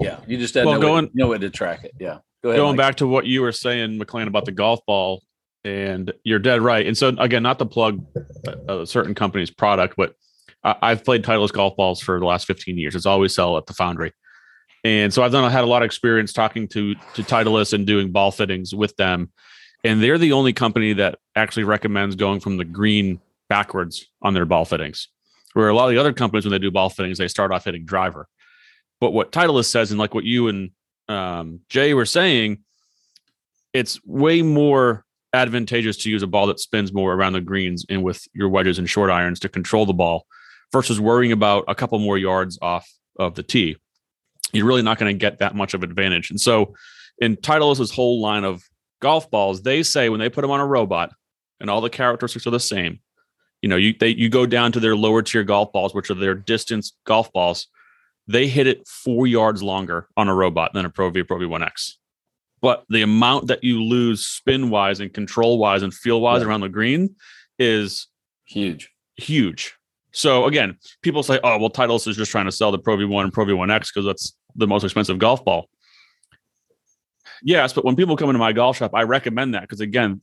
yeah. 0.00 0.20
You 0.26 0.38
just 0.38 0.54
had 0.54 0.64
Well, 0.64 0.76
no, 0.76 0.80
going- 0.80 1.04
way, 1.04 1.10
no 1.12 1.28
way 1.28 1.38
to 1.38 1.50
track 1.50 1.84
it. 1.84 1.92
Yeah, 2.00 2.20
go 2.42 2.48
ahead. 2.48 2.58
going 2.58 2.76
Mike. 2.76 2.86
back 2.86 2.94
to 2.96 3.06
what 3.06 3.26
you 3.26 3.42
were 3.42 3.52
saying, 3.52 3.98
McLean, 3.98 4.26
about 4.26 4.46
the 4.46 4.52
golf 4.52 4.80
ball, 4.86 5.22
and 5.62 6.10
you're 6.24 6.38
dead 6.38 6.62
right. 6.62 6.86
And 6.86 6.96
so 6.96 7.08
again, 7.18 7.42
not 7.42 7.58
to 7.58 7.66
plug 7.66 8.02
a, 8.66 8.80
a 8.80 8.86
certain 8.86 9.14
company's 9.14 9.50
product, 9.50 9.94
but 9.98 10.14
I, 10.62 10.74
I've 10.80 11.04
played 11.04 11.22
Titleist 11.22 11.52
golf 11.52 11.76
balls 11.76 12.00
for 12.00 12.18
the 12.18 12.24
last 12.24 12.46
15 12.46 12.78
years. 12.78 12.94
It's 12.94 13.04
always 13.04 13.34
sell 13.34 13.58
at 13.58 13.66
the 13.66 13.74
foundry. 13.74 14.12
And 14.84 15.12
so 15.12 15.22
I've 15.22 15.32
done 15.32 15.44
I 15.44 15.50
had 15.50 15.64
a 15.64 15.66
lot 15.66 15.82
of 15.82 15.86
experience 15.86 16.32
talking 16.32 16.68
to 16.68 16.94
to 16.94 17.22
Titleist 17.22 17.72
and 17.72 17.86
doing 17.86 18.12
ball 18.12 18.30
fittings 18.30 18.74
with 18.74 18.94
them. 18.96 19.32
And 19.82 20.02
they're 20.02 20.18
the 20.18 20.32
only 20.32 20.52
company 20.52 20.92
that 20.94 21.18
actually 21.34 21.64
recommends 21.64 22.16
going 22.16 22.40
from 22.40 22.56
the 22.56 22.64
green 22.64 23.20
backwards 23.48 24.06
on 24.22 24.34
their 24.34 24.46
ball 24.46 24.64
fittings. 24.64 25.08
Where 25.54 25.68
a 25.68 25.74
lot 25.74 25.86
of 25.86 25.90
the 25.90 25.98
other 25.98 26.12
companies, 26.12 26.44
when 26.44 26.52
they 26.52 26.58
do 26.58 26.70
ball 26.70 26.90
fittings, 26.90 27.18
they 27.18 27.28
start 27.28 27.52
off 27.52 27.64
hitting 27.64 27.84
driver. 27.84 28.28
But 29.00 29.12
what 29.12 29.32
Titleist 29.32 29.66
says, 29.66 29.90
and 29.90 30.00
like 30.00 30.14
what 30.14 30.24
you 30.24 30.48
and 30.48 30.70
um, 31.08 31.60
Jay 31.68 31.94
were 31.94 32.06
saying, 32.06 32.64
it's 33.72 34.02
way 34.04 34.42
more 34.42 35.04
advantageous 35.32 35.96
to 35.98 36.10
use 36.10 36.22
a 36.22 36.26
ball 36.26 36.46
that 36.46 36.60
spins 36.60 36.92
more 36.92 37.12
around 37.12 37.34
the 37.34 37.40
greens 37.40 37.84
and 37.88 38.02
with 38.02 38.26
your 38.32 38.48
wedges 38.48 38.78
and 38.78 38.88
short 38.88 39.10
irons 39.10 39.40
to 39.40 39.48
control 39.48 39.84
the 39.84 39.92
ball 39.92 40.26
versus 40.72 41.00
worrying 41.00 41.32
about 41.32 41.64
a 41.68 41.74
couple 41.74 41.98
more 41.98 42.16
yards 42.16 42.58
off 42.62 42.88
of 43.18 43.34
the 43.34 43.42
tee. 43.42 43.76
You're 44.54 44.66
really 44.66 44.82
not 44.82 44.98
going 44.98 45.12
to 45.14 45.18
get 45.18 45.38
that 45.38 45.54
much 45.54 45.74
of 45.74 45.82
advantage. 45.82 46.30
And 46.30 46.40
so 46.40 46.74
in 47.18 47.36
Titleist's 47.36 47.90
whole 47.90 48.20
line 48.20 48.44
of 48.44 48.62
golf 49.00 49.30
balls, 49.30 49.62
they 49.62 49.82
say 49.82 50.08
when 50.08 50.20
they 50.20 50.28
put 50.28 50.42
them 50.42 50.50
on 50.50 50.60
a 50.60 50.66
robot 50.66 51.10
and 51.60 51.68
all 51.70 51.80
the 51.80 51.90
characteristics 51.90 52.46
are 52.46 52.50
the 52.50 52.60
same, 52.60 53.00
you 53.62 53.68
know, 53.68 53.76
you 53.76 53.94
they 53.98 54.08
you 54.08 54.28
go 54.28 54.46
down 54.46 54.72
to 54.72 54.80
their 54.80 54.96
lower 54.96 55.22
tier 55.22 55.44
golf 55.44 55.72
balls, 55.72 55.94
which 55.94 56.10
are 56.10 56.14
their 56.14 56.34
distance 56.34 56.96
golf 57.04 57.32
balls, 57.32 57.66
they 58.26 58.46
hit 58.46 58.66
it 58.66 58.86
four 58.86 59.26
yards 59.26 59.62
longer 59.62 60.08
on 60.16 60.28
a 60.28 60.34
robot 60.34 60.72
than 60.74 60.84
a 60.84 60.90
Pro 60.90 61.10
V 61.10 61.22
Pro 61.22 61.38
V1X. 61.38 61.94
But 62.60 62.84
the 62.88 63.02
amount 63.02 63.48
that 63.48 63.62
you 63.64 63.82
lose 63.82 64.26
spin 64.26 64.70
wise 64.70 65.00
and 65.00 65.12
control 65.12 65.58
wise 65.58 65.82
and 65.82 65.92
feel 65.92 66.20
wise 66.20 66.40
Yeah. 66.42 66.48
around 66.48 66.60
the 66.62 66.68
green 66.68 67.14
is 67.58 68.08
Huge. 68.46 68.90
huge. 69.16 69.74
So 70.12 70.44
again, 70.46 70.78
people 71.02 71.22
say, 71.22 71.40
"Oh, 71.42 71.58
well, 71.58 71.70
Titleist 71.70 72.06
is 72.06 72.16
just 72.16 72.30
trying 72.30 72.44
to 72.46 72.52
sell 72.52 72.70
the 72.70 72.78
Pro 72.78 72.96
V1 72.96 73.24
and 73.24 73.32
Pro 73.32 73.44
V1X 73.44 73.88
because 73.92 74.04
that's 74.06 74.36
the 74.56 74.66
most 74.66 74.84
expensive 74.84 75.18
golf 75.18 75.44
ball." 75.44 75.68
Yes, 77.42 77.72
but 77.72 77.84
when 77.84 77.96
people 77.96 78.16
come 78.16 78.28
into 78.30 78.38
my 78.38 78.52
golf 78.52 78.78
shop, 78.78 78.92
I 78.94 79.02
recommend 79.02 79.54
that 79.54 79.62
because 79.62 79.80
again, 79.80 80.22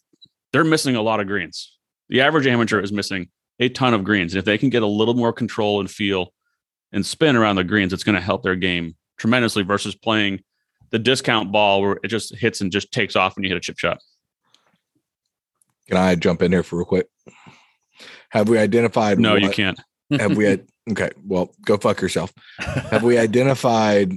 they're 0.52 0.64
missing 0.64 0.96
a 0.96 1.02
lot 1.02 1.20
of 1.20 1.28
greens. 1.28 1.78
The 2.10 2.22
average 2.22 2.48
amateur 2.48 2.80
is 2.80 2.92
missing 2.92 3.30
a 3.60 3.70
ton 3.70 3.94
of 3.94 4.04
greens, 4.04 4.34
and 4.34 4.40
if 4.40 4.46
they 4.46 4.58
can 4.58 4.70
get 4.70 4.84
a 4.84 4.88
little 4.88 5.14
more 5.14 5.32
control 5.32 5.80
and 5.80 5.90
feel 5.90 6.34
and 6.92 7.06
spin 7.06 7.36
around 7.36 7.56
the 7.56 7.64
greens, 7.64 7.94
it's 7.94 8.04
going 8.04 8.16
to 8.16 8.22
help 8.22 8.44
their 8.44 8.56
game 8.56 8.96
tremendously 9.18 9.64
versus 9.64 9.96
playing 9.96 10.42
the 10.90 11.00
discount 11.00 11.52
ball 11.52 11.82
where 11.82 12.00
it 12.04 12.08
just 12.08 12.36
hits 12.36 12.62
and 12.62 12.72
just 12.72 12.92
takes 12.92 13.16
off 13.16 13.36
when 13.36 13.44
you 13.44 13.50
hit 13.50 13.58
a 13.58 13.62
chip 13.62 13.78
shot. 13.78 14.00
Can 15.88 15.98
I 15.98 16.16
jump 16.16 16.42
in 16.42 16.52
here 16.52 16.64
for 16.64 16.78
real 16.78 16.86
quick? 16.86 17.08
Have 18.30 18.50
we 18.50 18.58
identified? 18.58 19.20
No, 19.20 19.36
you 19.36 19.50
can't. 19.50 19.80
Have 20.12 20.36
we? 20.38 20.60
Okay, 20.90 21.12
well, 21.24 21.54
go 21.66 21.78
fuck 21.78 22.02
yourself. 22.02 22.34
Have 22.58 23.04
we 23.04 23.18
identified 23.18 24.14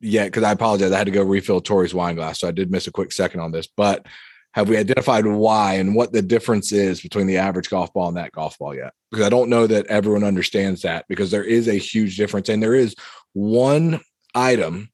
yet? 0.00 0.26
Because 0.26 0.42
I 0.42 0.52
apologize, 0.52 0.92
I 0.92 0.98
had 0.98 1.06
to 1.06 1.10
go 1.10 1.22
refill 1.22 1.60
Tori's 1.60 1.94
wine 1.94 2.16
glass, 2.16 2.40
so 2.40 2.48
I 2.48 2.52
did 2.52 2.70
miss 2.70 2.86
a 2.86 2.92
quick 2.92 3.12
second 3.12 3.40
on 3.40 3.52
this. 3.52 3.66
But 3.66 4.06
have 4.52 4.68
we 4.68 4.76
identified 4.76 5.26
why 5.26 5.74
and 5.74 5.94
what 5.94 6.12
the 6.12 6.22
difference 6.22 6.70
is 6.72 7.00
between 7.00 7.26
the 7.26 7.38
average 7.38 7.70
golf 7.70 7.92
ball 7.92 8.08
and 8.08 8.16
that 8.16 8.32
golf 8.32 8.58
ball 8.58 8.74
yet? 8.74 8.92
Because 9.10 9.26
I 9.26 9.30
don't 9.30 9.48
know 9.48 9.66
that 9.66 9.86
everyone 9.86 10.24
understands 10.24 10.82
that 10.82 11.06
because 11.08 11.30
there 11.30 11.42
is 11.42 11.68
a 11.68 11.74
huge 11.74 12.16
difference, 12.16 12.48
and 12.48 12.62
there 12.62 12.74
is 12.74 12.94
one 13.32 14.00
item 14.34 14.90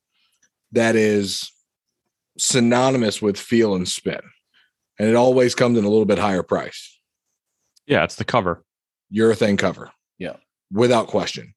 that 0.72 0.94
is 0.94 1.50
synonymous 2.38 3.20
with 3.20 3.36
feel 3.36 3.74
and 3.74 3.88
spin, 3.88 4.20
and 4.98 5.08
it 5.08 5.16
always 5.16 5.56
comes 5.56 5.76
in 5.76 5.84
a 5.84 5.90
little 5.90 6.06
bit 6.06 6.18
higher 6.18 6.44
price. 6.44 6.98
Yeah, 7.86 8.04
it's 8.04 8.14
the 8.14 8.24
cover. 8.24 8.64
Urethane 9.12 9.58
cover. 9.58 9.90
Without 10.72 11.08
question. 11.08 11.54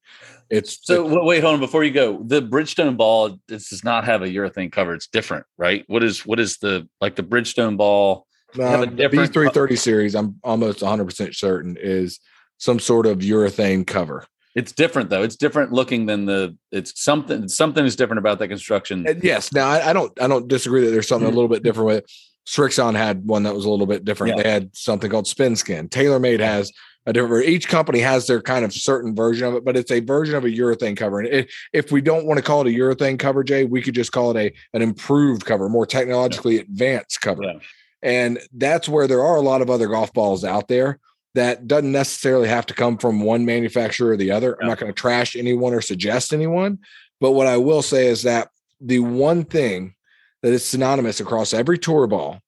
It's 0.50 0.78
So 0.82 1.06
wa- 1.06 1.24
wait, 1.24 1.42
hold 1.42 1.54
on. 1.54 1.60
Before 1.60 1.84
you 1.84 1.90
go, 1.90 2.22
the 2.22 2.42
Bridgestone 2.42 2.96
ball 2.96 3.38
this 3.48 3.70
does 3.70 3.84
not 3.84 4.04
have 4.04 4.22
a 4.22 4.28
urethane 4.28 4.70
cover. 4.70 4.94
It's 4.94 5.06
different, 5.06 5.46
right? 5.56 5.84
What 5.86 6.02
is 6.02 6.26
what 6.26 6.38
is 6.38 6.58
the 6.58 6.88
like 7.00 7.16
the 7.16 7.22
Bridgestone 7.22 7.76
ball? 7.76 8.26
have 8.56 8.82
Um, 8.82 8.96
the 8.96 9.08
B330 9.08 9.78
series, 9.78 10.14
I'm 10.14 10.36
almost 10.44 10.80
100% 10.80 11.34
certain 11.34 11.76
is 11.80 12.20
some 12.58 12.78
sort 12.78 13.06
of 13.06 13.18
urethane 13.18 13.86
cover. 13.86 14.26
It's 14.54 14.70
different 14.70 15.10
though. 15.10 15.22
It's 15.22 15.36
different 15.36 15.72
looking 15.72 16.06
than 16.06 16.26
the. 16.26 16.56
It's 16.70 17.02
something. 17.02 17.48
Something 17.48 17.84
is 17.84 17.96
different 17.96 18.20
about 18.20 18.38
that 18.38 18.48
construction. 18.48 19.04
And 19.08 19.22
yes, 19.24 19.52
now 19.52 19.68
I, 19.68 19.90
I 19.90 19.92
don't 19.92 20.12
I 20.20 20.28
don't 20.28 20.46
disagree 20.46 20.84
that 20.84 20.92
there's 20.92 21.08
something 21.08 21.26
a 21.26 21.32
little 21.32 21.48
bit 21.48 21.64
different 21.64 21.86
with 21.88 21.96
it. 21.98 22.12
Srixon 22.46 22.94
had 22.94 23.26
one 23.26 23.42
that 23.44 23.54
was 23.54 23.64
a 23.64 23.70
little 23.70 23.86
bit 23.86 24.04
different. 24.04 24.36
Yeah. 24.36 24.42
They 24.42 24.50
had 24.50 24.76
something 24.76 25.10
called 25.10 25.26
Spin 25.26 25.56
Skin. 25.56 25.88
TaylorMade 25.88 26.40
has 26.40 26.70
a 27.06 27.12
different 27.12 27.46
each 27.46 27.68
company 27.68 28.00
has 28.00 28.26
their 28.26 28.40
kind 28.40 28.64
of 28.64 28.72
certain 28.72 29.14
version 29.14 29.46
of 29.46 29.54
it, 29.54 29.64
but 29.64 29.76
it's 29.76 29.90
a 29.90 30.00
version 30.00 30.34
of 30.36 30.44
a 30.44 30.48
urethane 30.48 30.96
cover. 30.96 31.20
And 31.20 31.28
it, 31.28 31.52
if 31.72 31.92
we 31.92 32.00
don't 32.00 32.26
want 32.26 32.38
to 32.38 32.42
call 32.42 32.66
it 32.66 32.74
a 32.74 32.78
urethane 32.78 33.18
cover, 33.18 33.44
Jay, 33.44 33.64
we 33.64 33.82
could 33.82 33.94
just 33.94 34.12
call 34.12 34.36
it 34.36 34.40
a 34.40 34.52
an 34.72 34.82
improved 34.82 35.44
cover, 35.44 35.68
more 35.68 35.86
technologically 35.86 36.58
advanced 36.58 37.20
cover. 37.20 37.42
Yeah. 37.42 37.58
And 38.02 38.38
that's 38.52 38.88
where 38.88 39.06
there 39.06 39.24
are 39.24 39.36
a 39.36 39.42
lot 39.42 39.62
of 39.62 39.70
other 39.70 39.88
golf 39.88 40.12
balls 40.12 40.44
out 40.44 40.68
there 40.68 41.00
that 41.34 41.66
doesn't 41.66 41.92
necessarily 41.92 42.48
have 42.48 42.66
to 42.66 42.74
come 42.74 42.96
from 42.96 43.20
one 43.20 43.44
manufacturer 43.44 44.12
or 44.12 44.16
the 44.16 44.30
other. 44.30 44.56
I'm 44.60 44.68
not 44.68 44.78
going 44.78 44.92
to 44.92 44.98
trash 44.98 45.34
anyone 45.34 45.74
or 45.74 45.80
suggest 45.80 46.32
anyone, 46.32 46.78
but 47.20 47.32
what 47.32 47.46
I 47.46 47.56
will 47.56 47.82
say 47.82 48.06
is 48.06 48.22
that 48.22 48.50
the 48.80 49.00
one 49.00 49.44
thing 49.44 49.94
that 50.42 50.52
is 50.52 50.64
synonymous 50.64 51.20
across 51.20 51.54
every 51.54 51.78
tour 51.78 52.06
ball 52.06 52.40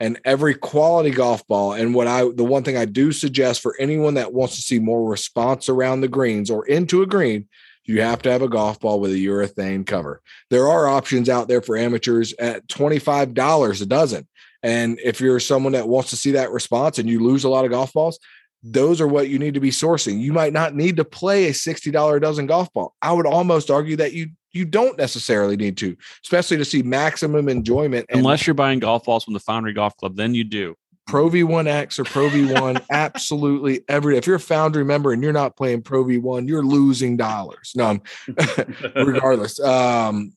and 0.00 0.20
every 0.24 0.54
quality 0.54 1.10
golf 1.10 1.46
ball 1.46 1.72
and 1.72 1.94
what 1.94 2.06
I 2.06 2.22
the 2.34 2.44
one 2.44 2.62
thing 2.64 2.76
I 2.76 2.84
do 2.84 3.12
suggest 3.12 3.60
for 3.60 3.76
anyone 3.78 4.14
that 4.14 4.32
wants 4.32 4.56
to 4.56 4.62
see 4.62 4.78
more 4.78 5.08
response 5.08 5.68
around 5.68 6.00
the 6.00 6.08
greens 6.08 6.50
or 6.50 6.66
into 6.66 7.02
a 7.02 7.06
green 7.06 7.48
you 7.84 8.00
have 8.00 8.22
to 8.22 8.30
have 8.30 8.42
a 8.42 8.48
golf 8.48 8.80
ball 8.80 8.98
with 9.00 9.12
a 9.12 9.16
urethane 9.16 9.86
cover. 9.86 10.22
There 10.50 10.68
are 10.68 10.88
options 10.88 11.28
out 11.28 11.48
there 11.48 11.60
for 11.60 11.76
amateurs 11.76 12.32
at 12.38 12.66
$25 12.68 13.82
a 13.82 13.86
dozen. 13.86 14.26
And 14.62 14.98
if 15.04 15.20
you're 15.20 15.40
someone 15.40 15.74
that 15.74 15.88
wants 15.88 16.10
to 16.10 16.16
see 16.16 16.32
that 16.32 16.50
response 16.50 16.98
and 16.98 17.08
you 17.08 17.22
lose 17.22 17.44
a 17.44 17.50
lot 17.50 17.66
of 17.66 17.70
golf 17.70 17.92
balls, 17.92 18.18
those 18.62 19.00
are 19.02 19.06
what 19.06 19.28
you 19.28 19.38
need 19.38 19.54
to 19.54 19.60
be 19.60 19.70
sourcing. 19.70 20.18
You 20.18 20.32
might 20.32 20.54
not 20.54 20.74
need 20.74 20.96
to 20.96 21.04
play 21.04 21.48
a 21.48 21.52
$60 21.52 22.16
a 22.16 22.20
dozen 22.20 22.46
golf 22.46 22.72
ball. 22.72 22.94
I 23.02 23.12
would 23.12 23.26
almost 23.26 23.70
argue 23.70 23.96
that 23.96 24.14
you 24.14 24.28
you 24.54 24.64
don't 24.64 24.96
necessarily 24.96 25.56
need 25.56 25.76
to, 25.78 25.96
especially 26.22 26.56
to 26.56 26.64
see 26.64 26.82
maximum 26.82 27.48
enjoyment. 27.48 28.06
Unless 28.10 28.46
you're 28.46 28.54
buying 28.54 28.78
golf 28.78 29.04
balls 29.04 29.24
from 29.24 29.34
the 29.34 29.40
Foundry 29.40 29.72
Golf 29.72 29.96
Club, 29.96 30.16
then 30.16 30.34
you 30.34 30.44
do. 30.44 30.76
Pro 31.06 31.28
V1X 31.28 31.98
or 31.98 32.04
Pro 32.04 32.28
V1, 32.30 32.86
absolutely 32.90 33.82
every. 33.88 34.16
If 34.16 34.26
you're 34.26 34.36
a 34.36 34.40
Foundry 34.40 34.84
member 34.84 35.12
and 35.12 35.22
you're 35.22 35.32
not 35.32 35.56
playing 35.56 35.82
Pro 35.82 36.04
V1, 36.04 36.48
you're 36.48 36.64
losing 36.64 37.16
dollars. 37.16 37.72
No, 37.76 37.98
regardless. 38.96 39.60
Um, 39.60 40.32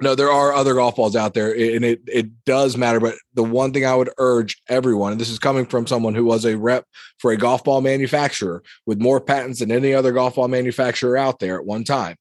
no, 0.00 0.14
there 0.14 0.30
are 0.30 0.52
other 0.52 0.74
golf 0.74 0.96
balls 0.96 1.14
out 1.14 1.34
there, 1.34 1.52
and 1.52 1.84
it 1.84 2.02
it 2.06 2.44
does 2.44 2.76
matter. 2.76 2.98
But 2.98 3.14
the 3.34 3.44
one 3.44 3.72
thing 3.72 3.86
I 3.86 3.94
would 3.94 4.10
urge 4.18 4.60
everyone, 4.68 5.12
and 5.12 5.20
this 5.20 5.30
is 5.30 5.38
coming 5.38 5.66
from 5.66 5.86
someone 5.86 6.14
who 6.14 6.24
was 6.24 6.44
a 6.44 6.58
rep 6.58 6.84
for 7.18 7.30
a 7.30 7.36
golf 7.36 7.62
ball 7.64 7.80
manufacturer 7.80 8.62
with 8.86 9.00
more 9.00 9.20
patents 9.20 9.60
than 9.60 9.70
any 9.70 9.94
other 9.94 10.12
golf 10.12 10.34
ball 10.34 10.48
manufacturer 10.48 11.16
out 11.16 11.38
there 11.38 11.58
at 11.58 11.64
one 11.64 11.84
time. 11.84 12.16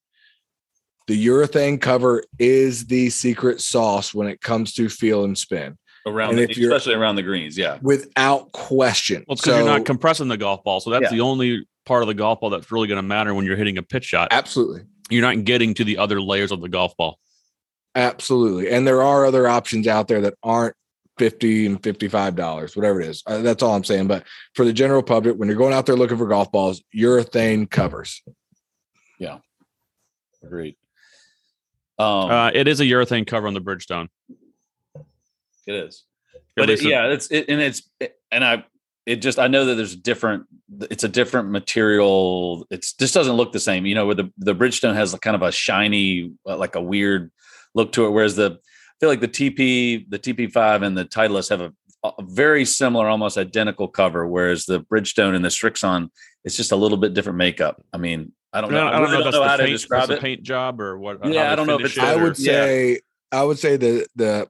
The 1.08 1.28
urethane 1.28 1.82
cover 1.82 2.24
is 2.40 2.86
the 2.86 3.10
secret 3.10 3.62
sauce 3.62 4.14
when 4.14 4.28
it 4.28 4.42
comes 4.42 4.74
to 4.76 4.88
feel 4.88 5.26
and 5.26 5.38
spin, 5.38 5.78
around, 6.08 6.40
and 6.40 6.50
the, 6.50 6.64
especially 6.64 6.94
around 6.96 7.18
the 7.18 7.24
greens. 7.24 7.58
Yeah. 7.58 7.78
without 7.82 8.52
question. 8.54 9.26
Well, 9.28 9.34
it's 9.34 9.42
because 9.42 9.58
you're 9.58 9.68
not 9.68 9.86
compressing 9.86 10.30
the 10.30 10.38
golf 10.38 10.64
ball. 10.64 10.80
So 10.80 10.90
that's 10.92 11.04
Yeah. 11.04 11.10
the 11.12 11.22
only 11.22 11.68
part 11.86 12.04
of 12.04 12.08
the 12.08 12.14
golf 12.14 12.40
ball 12.40 12.50
that's 12.50 12.72
really 12.72 12.88
going 12.88 12.98
to 12.98 13.02
matter 13.08 13.34
when 13.34 13.46
you're 13.46 13.58
hitting 13.58 13.78
a 13.78 13.84
pitch 13.84 14.06
shot. 14.06 14.30
absolutely. 14.32 14.84
You're 15.10 15.22
not 15.22 15.44
getting 15.44 15.74
to 15.76 15.84
the 15.84 15.98
other 15.98 16.22
layers 16.22 16.52
of 16.54 16.62
the 16.62 16.70
golf 16.70 16.96
ball. 16.96 17.20
Absolutely. 17.94 18.70
And 18.72 18.88
there 18.88 19.04
are 19.04 19.26
other 19.26 19.48
options 19.48 19.86
out 19.86 20.08
there 20.08 20.22
that 20.22 20.36
aren't 20.42 20.76
50 21.20 21.66
and 21.68 21.84
55 21.84 22.36
dollars, 22.36 22.76
whatever 22.76 23.02
it 23.02 23.10
is. 23.10 23.22
Uh, 23.28 23.40
that's 23.40 23.62
all 23.62 23.76
I'm 23.76 23.84
saying. 23.84 24.08
But 24.08 24.24
for 24.56 24.64
the 24.66 24.74
general 24.74 25.04
public, 25.04 25.36
when 25.36 25.50
you're 25.50 25.58
going 25.58 25.74
out 25.74 25.86
there 25.86 25.96
looking 25.98 26.18
for 26.18 26.26
golf 26.28 26.52
balls, 26.52 26.82
urethane 26.96 27.70
covers. 27.70 28.24
Yeah 29.20 29.40
agreed. 30.44 30.76
Um, 32.00 32.32
Uh, 32.32 32.52
it 32.54 32.68
is 32.68 32.80
a 32.80 32.86
urethane 32.86 33.28
cover 33.28 33.48
on 33.48 33.54
the 33.54 33.62
Bridgestone. 33.62 34.08
it 35.68 35.76
is. 35.76 36.04
But 36.56 36.70
it, 36.70 36.84
yeah, 36.84 37.08
it's 37.08 37.32
it, 37.32 37.46
and 37.50 37.60
it's 37.60 37.90
and 38.32 38.44
I 38.44 38.66
it 39.06 39.18
just 39.18 39.40
I 39.40 39.48
know 39.48 39.66
that 39.66 39.76
there's 39.76 39.96
different. 39.96 40.46
It's 40.90 41.04
a 41.04 41.10
different 41.10 41.50
material. 41.50 42.68
It's 42.70 42.94
just 42.94 43.14
doesn't 43.14 43.34
look 43.34 43.52
the 43.52 43.60
same. 43.60 43.86
You 43.86 43.96
know, 43.96 44.06
where 44.06 44.16
the 44.16 44.32
the 44.38 44.56
Bridgestone 44.56 44.96
has 44.96 45.14
kind 45.16 45.36
of 45.36 45.42
a 45.42 45.52
shiny, 45.52 46.32
uh, 46.48 46.58
like 46.58 46.76
a 46.76 46.82
weird 46.82 47.32
look 47.74 47.92
to 47.94 48.06
it, 48.06 48.12
whereas 48.12 48.36
the 48.36 48.60
I 48.62 48.96
feel 49.00 49.10
like 49.10 49.22
the 49.22 49.28
TP, 49.28 50.06
the 50.10 50.20
TP5, 50.20 50.84
and 50.84 50.98
the 50.98 51.06
Titleist 51.06 51.50
have 51.50 51.62
a, 51.62 51.74
a 52.04 52.14
very 52.22 52.64
similar, 52.64 53.10
almost 53.10 53.38
identical 53.38 53.88
cover, 53.88 54.26
whereas 54.28 54.66
the 54.66 54.82
Bridgestone 54.82 55.36
and 55.36 55.44
the 55.44 55.50
Srixon, 55.50 56.10
it's 56.46 56.56
just 56.56 56.72
a 56.72 56.76
little 56.76 56.98
bit 56.98 57.14
different 57.14 57.38
makeup. 57.38 57.84
I 57.92 57.98
mean, 57.98 58.32
I 58.54 58.62
don't 58.62 58.72
know. 58.72 58.88
I 58.88 58.92
don't 59.00 59.04
know. 59.04 59.18
really 59.18 59.18
if 59.20 59.24
that's 59.34 59.38
how 59.38 59.44
the 59.52 59.58
to 59.58 59.64
paint, 59.64 59.72
describe 59.78 60.00
that's 60.02 60.10
the 60.10 60.16
it. 60.18 60.22
paint 60.22 60.44
job 60.44 60.80
or 60.80 60.98
what. 60.98 61.26
Yeah, 61.26 61.52
I 61.52 61.56
don't 61.56 61.66
know 61.68 61.74
if 61.76 61.80
finish 61.80 61.98
it's- 61.98 62.08
it 62.14 62.18
I 62.18 62.20
or- 62.20 62.24
would 62.26 62.40
Yeah. 62.40 62.52
say 62.54 63.00
I 63.32 63.44
would 63.44 63.58
say 63.60 63.78
the 63.78 64.08
the 64.16 64.48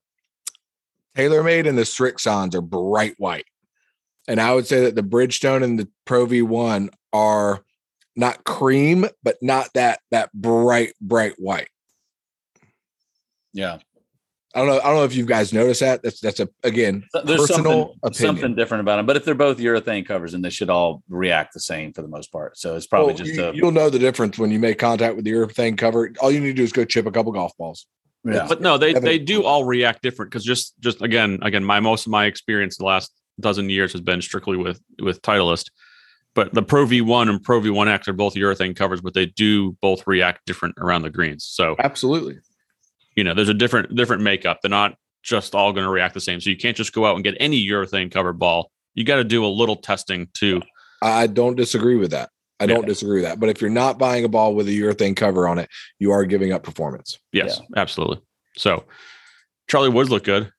TaylorMade 1.18 1.68
and 1.68 1.78
the 1.78 1.84
Srixons 1.84 2.54
are 2.56 2.62
bright 2.62 3.16
white. 3.18 3.46
And 4.28 4.40
I 4.42 4.54
would 4.54 4.68
say 4.68 4.82
that 4.86 4.96
the 4.96 5.04
Bridgestone 5.04 5.64
and 5.64 5.80
the 5.80 5.88
Pro 6.06 6.26
V1 6.26 6.90
are 7.14 7.64
not 8.16 8.44
cream, 8.46 9.06
but 9.22 9.38
not 9.42 9.70
that 9.74 10.00
that 10.12 10.32
bright, 10.34 10.94
bright 11.02 11.34
white. 11.38 11.70
Yeah, 13.54 13.80
I 14.56 14.60
don't 14.60 14.68
know. 14.68 14.80
I 14.80 14.84
don't 14.84 14.96
know 14.98 15.04
if 15.04 15.16
you 15.16 15.26
guys 15.26 15.52
notice 15.52 15.80
that. 15.80 16.04
That's 16.04 16.20
that's 16.20 16.40
a 16.40 16.48
again 16.64 17.06
there's 17.26 17.42
personal 17.42 17.64
something, 17.64 18.00
opinion. 18.04 18.36
something 18.36 18.56
different 18.56 18.82
about 18.82 18.98
them. 18.98 19.06
But 19.08 19.16
if 19.16 19.26
they're 19.26 19.34
both 19.34 19.58
urethane 19.58 20.06
covers, 20.06 20.34
then 20.34 20.42
they 20.42 20.52
should 20.52 20.70
all 20.70 21.02
react 21.10 21.54
the 21.54 21.60
same 21.60 21.92
for 21.92 22.04
the 22.04 22.08
most 22.08 22.32
part. 22.32 22.58
So 22.58 22.76
it's 22.76 22.86
probably 22.86 23.14
Well, 23.14 23.24
just 23.24 23.34
you, 23.34 23.44
a 23.46 23.54
you'll 23.54 23.72
know 23.72 23.90
the 23.90 23.98
difference 23.98 24.38
when 24.38 24.52
you 24.52 24.60
make 24.60 24.78
contact 24.78 25.16
with 25.16 25.26
the 25.26 25.32
urethane 25.32 25.78
cover. 25.78 26.12
All 26.20 26.32
you 26.32 26.40
need 26.40 26.48
to 26.48 26.54
do 26.54 26.64
is 26.64 26.72
go 26.72 26.86
chip 26.86 27.08
a 27.08 27.12
couple 27.12 27.32
golf 27.32 27.58
balls. 27.58 27.88
Yeah. 28.24 28.46
But 28.48 28.62
no, 28.62 28.78
they 28.78 28.94
they 28.94 29.18
do 29.18 29.44
all 29.44 29.66
react 29.66 30.04
different 30.04 30.32
because 30.32 30.44
just 30.44 30.80
just 30.80 31.02
again 31.02 31.40
again 31.42 31.64
my 31.64 31.80
most 31.80 32.06
of 32.06 32.12
my 32.12 32.26
experience 32.26 32.78
the 32.78 32.86
last 32.86 33.12
dozen 33.40 33.70
years 33.70 33.92
has 33.92 34.02
been 34.02 34.22
strictly 34.22 34.58
with 34.58 34.80
with 35.02 35.22
Titleist. 35.22 35.72
But 36.36 36.54
the 36.54 36.64
Pro 36.64 36.86
V1 36.86 37.30
and 37.30 37.44
Pro 37.44 37.62
V1X 37.62 38.08
are 38.08 38.14
both 38.14 38.34
urethane 38.34 38.76
covers, 38.76 39.02
but 39.02 39.14
they 39.14 39.28
do 39.28 39.74
both 39.82 40.08
react 40.08 40.46
different 40.48 40.76
around 40.80 41.04
the 41.04 41.12
greens. 41.12 41.46
So 41.46 41.76
Absolutely. 41.78 42.40
You 43.16 43.24
know, 43.24 43.34
there's 43.34 43.50
a 43.50 43.54
different 43.54 43.96
different 43.96 44.22
makeup. 44.24 44.60
They're 44.62 44.70
not 44.70 44.96
just 45.24 45.56
all 45.56 45.72
going 45.72 45.86
to 45.86 45.90
react 45.90 46.14
the 46.14 46.22
same. 46.22 46.42
So 46.42 46.50
you 46.50 46.58
can't 46.58 46.76
just 46.76 46.94
go 46.94 47.06
out 47.06 47.16
and 47.16 47.24
get 47.24 47.36
any 47.40 47.66
urethane 47.66 48.12
covered 48.12 48.34
ball. 48.40 48.72
You 48.94 49.04
got 49.04 49.16
to 49.18 49.24
do 49.24 49.46
a 49.46 49.48
little 49.48 49.76
testing 49.78 50.28
too. 50.34 50.62
I 51.02 51.28
don't 51.28 51.56
disagree 51.56 51.96
with 51.96 52.12
that. 52.12 52.30
I 52.60 52.66
don't 52.66 52.82
Yeah. 52.82 52.88
disagree 52.88 53.22
with 53.22 53.24
that. 53.30 53.40
But 53.40 53.50
if 53.50 53.60
you're 53.62 53.70
not 53.70 53.98
buying 53.98 54.24
a 54.26 54.30
ball 54.30 54.54
with 54.56 54.68
a 54.68 54.72
urethane 54.72 55.16
cover 55.16 55.48
on 55.48 55.60
it, 55.60 55.70
you 56.00 56.12
are 56.12 56.26
giving 56.26 56.52
up 56.54 56.64
performance. 56.64 57.20
Yes, 57.32 57.60
absolutely. 57.76 58.20
So 58.58 58.86
Charlie 59.70 59.90
Woods 59.90 60.10
looked 60.10 60.26
good. 60.26 60.52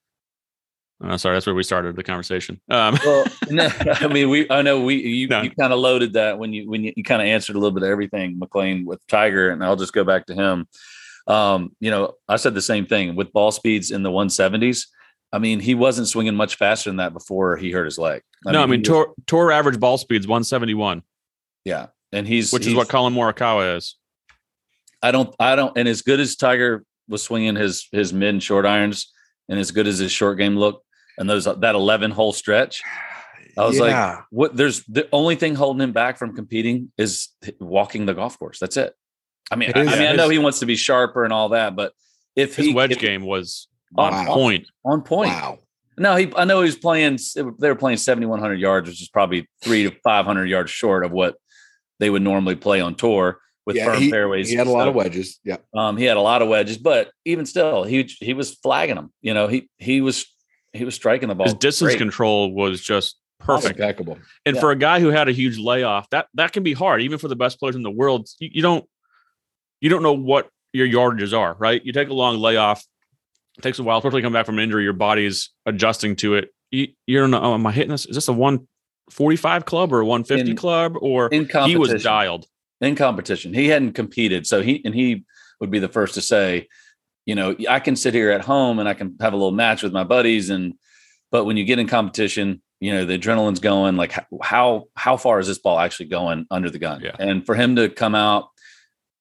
Sorry, 1.17 1.37
that's 1.37 1.45
where 1.45 1.55
we 1.55 1.63
started 1.63 1.97
the 1.97 2.03
conversation. 2.03 2.61
Um, 2.71 2.97
Well, 3.05 3.27
no, 3.51 3.69
I 4.01 4.07
mean, 4.07 4.31
we. 4.31 4.49
I 4.51 4.63
know 4.63 4.81
we. 4.83 4.95
You, 4.97 5.29
No. 5.29 5.43
you 5.43 5.51
kind 5.51 5.73
of 5.73 5.79
loaded 5.79 6.15
that 6.15 6.39
when 6.39 6.53
you 6.55 6.69
when 6.71 6.83
you, 6.83 6.93
you 6.97 7.05
kind 7.05 7.21
of 7.21 7.27
answered 7.29 7.57
a 7.57 7.59
little 7.59 7.75
bit 7.75 7.83
of 7.83 7.91
everything, 7.91 8.39
McLean 8.39 8.87
with 8.87 9.07
Tiger, 9.07 9.51
and 9.51 9.63
I'll 9.63 9.77
just 9.77 9.93
go 9.93 10.05
back 10.05 10.25
to 10.27 10.35
him. 10.35 10.67
Um, 11.27 11.75
you 11.81 11.91
know, 11.91 12.15
I 12.29 12.37
said 12.37 12.55
the 12.55 12.61
same 12.63 12.87
thing 12.87 13.17
with 13.17 13.33
ball 13.33 13.51
speeds 13.51 13.91
in 13.91 14.03
the 14.03 14.11
170s. 14.11 14.87
I 15.33 15.39
mean, 15.39 15.59
he 15.59 15.75
wasn't 15.75 16.07
swinging 16.09 16.35
much 16.35 16.57
faster 16.57 16.91
than 16.91 16.99
that 16.99 17.13
before 17.13 17.57
he 17.57 17.71
hurt 17.73 17.87
his 17.87 17.99
leg. 17.99 18.23
no, 18.45 18.63
I 18.63 18.67
mean, 18.67 18.85
he 18.85 18.91
was- 18.91 19.07
tour, 19.07 19.15
tour 19.27 19.53
average 19.53 19.81
ball 19.81 19.99
speeds 19.99 20.27
171, 20.29 21.03
yeah, 21.65 21.87
and 22.13 22.27
he's 22.29 22.53
which 22.53 22.67
is 22.67 22.75
what 22.75 22.89
Collin 22.89 23.15
Morikawa 23.15 23.77
is. 23.77 23.97
I 25.03 25.11
don't, 25.11 25.35
I 25.41 25.57
don't, 25.57 25.77
and 25.77 25.89
as 25.89 26.03
good 26.03 26.21
as 26.21 26.37
Tiger 26.37 26.85
was 27.09 27.23
swinging 27.23 27.57
his 27.57 27.89
his 27.93 28.13
mid 28.13 28.29
and 28.31 28.43
short 28.43 28.65
irons, 28.67 29.13
and 29.49 29.59
as 29.59 29.71
good 29.71 29.87
as 29.87 29.99
his 29.99 30.13
short 30.13 30.39
game 30.39 30.57
looked, 30.57 30.85
and 31.19 31.29
those 31.29 31.45
that 31.47 31.75
11 31.75 32.11
hole 32.11 32.33
stretch, 32.33 32.83
I 33.59 33.65
was 33.67 33.79
like, 33.81 33.91
what? 34.31 34.57
There's 34.57 34.85
the 34.85 35.09
only 35.13 35.37
thing 35.37 35.55
holding 35.55 35.83
him 35.83 35.93
back 35.93 36.17
from 36.19 36.35
competing 36.37 36.93
is 36.97 37.29
walking 37.61 38.07
the 38.07 38.15
golf 38.15 38.39
course. 38.39 38.59
That's 38.59 38.77
it. 38.77 38.95
I 39.51 39.57
mean, 39.57 39.71
It 39.71 39.77
I, 39.77 39.81
I 39.81 39.99
mean, 39.99 40.09
I 40.09 40.13
know 40.13 40.29
he 40.29 40.39
wants 40.39 40.61
to 40.61 40.67
be 40.67 40.77
sharper 40.77 41.25
and 41.25 41.33
all 41.33 41.51
that, 41.51 41.77
but 41.77 41.93
if 42.37 42.57
His 42.57 42.67
he 42.67 42.75
wedge 42.75 42.93
if- 42.93 42.99
game 42.99 43.23
was 43.25 43.69
on, 43.97 44.13
on 44.15 44.27
Wow. 44.27 44.35
point. 44.35 44.67
on 44.85 45.03
point, 45.03 45.31
wow. 45.31 45.59
no, 45.99 46.17
he. 46.17 46.33
I 46.37 46.45
know 46.45 46.61
he 46.61 46.67
was 46.67 46.77
playing. 46.77 47.19
They 47.37 47.69
were 47.69 47.75
playing 47.77 47.99
7100 47.99 48.59
yards, 48.59 48.89
which 48.89 49.01
is 49.03 49.09
probably 49.09 49.49
three 49.63 49.85
to 49.85 49.93
500 50.03 50.47
yards 50.49 50.71
short 50.71 51.05
of 51.05 51.13
what 51.13 51.37
they 52.01 52.11
would 52.11 52.23
normally 52.23 52.57
play 52.57 52.81
on 52.81 52.95
tour 52.97 53.39
with 53.67 53.77
Yeah, 53.77 53.87
firm 53.87 54.03
he, 54.03 54.11
fairways. 54.11 54.51
he 54.51 54.57
had 54.57 54.67
a 54.67 54.71
lot 54.71 54.89
of 54.89 54.95
wedges. 54.95 55.39
Yeah. 55.45 55.59
Um, 55.75 55.97
he 55.97 56.05
had 56.05 56.17
a 56.17 56.21
lot 56.21 56.43
of 56.43 56.49
wedges, 56.49 56.77
but 56.79 57.11
even 57.25 57.47
still, 57.47 57.85
he 57.85 58.11
he 58.21 58.35
was 58.35 58.55
flagging 58.55 58.97
them. 58.97 59.13
You 59.23 59.35
know, 59.35 59.47
he 59.47 59.69
he 59.79 60.01
was 60.01 60.27
he 60.73 60.85
was 60.85 60.95
striking 60.97 61.29
the 61.29 61.35
ball. 61.37 61.47
His 61.47 61.55
distance 61.55 61.91
great. 61.91 61.99
control 61.99 62.53
was 62.53 62.81
just 62.81 63.17
perfect. 63.39 63.79
Impeccable. 63.79 64.19
And 64.45 64.57
Yeah. 64.57 64.61
for 64.61 64.71
a 64.73 64.77
guy 64.77 64.99
who 64.99 65.09
had 65.11 65.29
a 65.29 65.33
huge 65.33 65.57
layoff, 65.59 66.11
that 66.11 66.27
that 66.35 66.53
can 66.53 66.63
be 66.65 66.73
hard, 66.73 67.01
even 67.03 67.19
for 67.19 67.29
the 67.29 67.37
best 67.37 67.61
players 67.61 67.77
in 67.77 67.83
the 67.83 67.91
world. 67.93 68.29
You, 68.41 68.51
you 68.55 68.63
don't 68.63 68.85
you 69.85 69.91
don't 69.91 70.03
know 70.03 70.15
what 70.15 70.49
your 70.73 70.89
yardages 70.89 71.39
are, 71.39 71.55
right? 71.59 71.85
You 71.85 71.93
take 71.93 72.09
a 72.09 72.15
long 72.15 72.39
layoff, 72.39 72.83
it 73.59 73.61
takes 73.61 73.79
a 73.79 73.83
while, 73.83 73.99
especially 73.99 74.23
come 74.23 74.33
back 74.33 74.47
from 74.47 74.59
injury. 74.59 74.83
Your 74.83 74.95
body's 74.95 75.51
adjusting 75.67 76.17
to 76.17 76.37
it. 76.37 76.49
You, 76.71 76.89
you 77.07 77.21
don't 77.21 77.31
know. 77.31 77.43
Oh, 77.43 77.53
am 77.53 77.67
I 77.67 77.71
hitting 77.73 77.91
this? 77.91 78.07
Is 78.07 78.15
this 78.15 78.29
a 78.29 78.33
one 78.33 78.67
forty 79.11 79.37
five 79.37 79.67
club 79.67 79.93
or 79.93 80.01
a 80.01 80.07
one 80.07 80.25
fifty 80.25 80.53
In- 80.53 80.57
club? 80.57 80.95
Or 80.99 81.29
in 81.29 81.47
he 81.67 81.77
was 81.77 82.03
dialed. 82.03 82.47
in 82.81 82.97
competition. 82.97 83.53
He 83.53 83.69
hadn't 83.69 83.93
competed, 83.93 84.47
so 84.47 84.63
he 84.63 84.83
and 84.87 84.95
he 84.95 85.27
would 85.61 85.71
be 85.71 85.81
the 85.81 85.89
first 85.89 86.15
to 86.15 86.23
say, 86.23 86.67
you 87.27 87.35
know, 87.35 87.55
I 87.69 87.79
can 87.79 87.95
sit 87.95 88.15
here 88.15 88.31
at 88.31 88.41
home 88.41 88.79
and 88.79 88.89
I 88.89 88.95
can 88.95 89.17
have 89.21 89.35
a 89.35 89.37
little 89.37 89.53
match 89.53 89.83
with 89.83 89.93
my 89.93 90.05
buddies, 90.05 90.49
and 90.49 90.73
but 91.31 91.45
when 91.45 91.59
you 91.59 91.65
get 91.67 91.79
in 91.79 91.89
competition, 91.89 92.63
you 92.81 92.93
know, 92.95 93.05
the 93.05 93.19
adrenaline's 93.19 93.61
going. 93.61 93.97
Like 93.97 94.15
how 94.43 94.87
how 94.97 95.19
far 95.19 95.41
is 95.41 95.47
this 95.47 95.59
ball 95.59 95.79
actually 95.79 96.07
going 96.07 96.47
under 96.51 96.71
the 96.71 96.79
gun? 96.79 97.03
Yeah. 97.03 97.17
And 97.19 97.45
for 97.45 97.55
him 97.55 97.77
to 97.77 97.91
come 97.91 98.15
out 98.15 98.49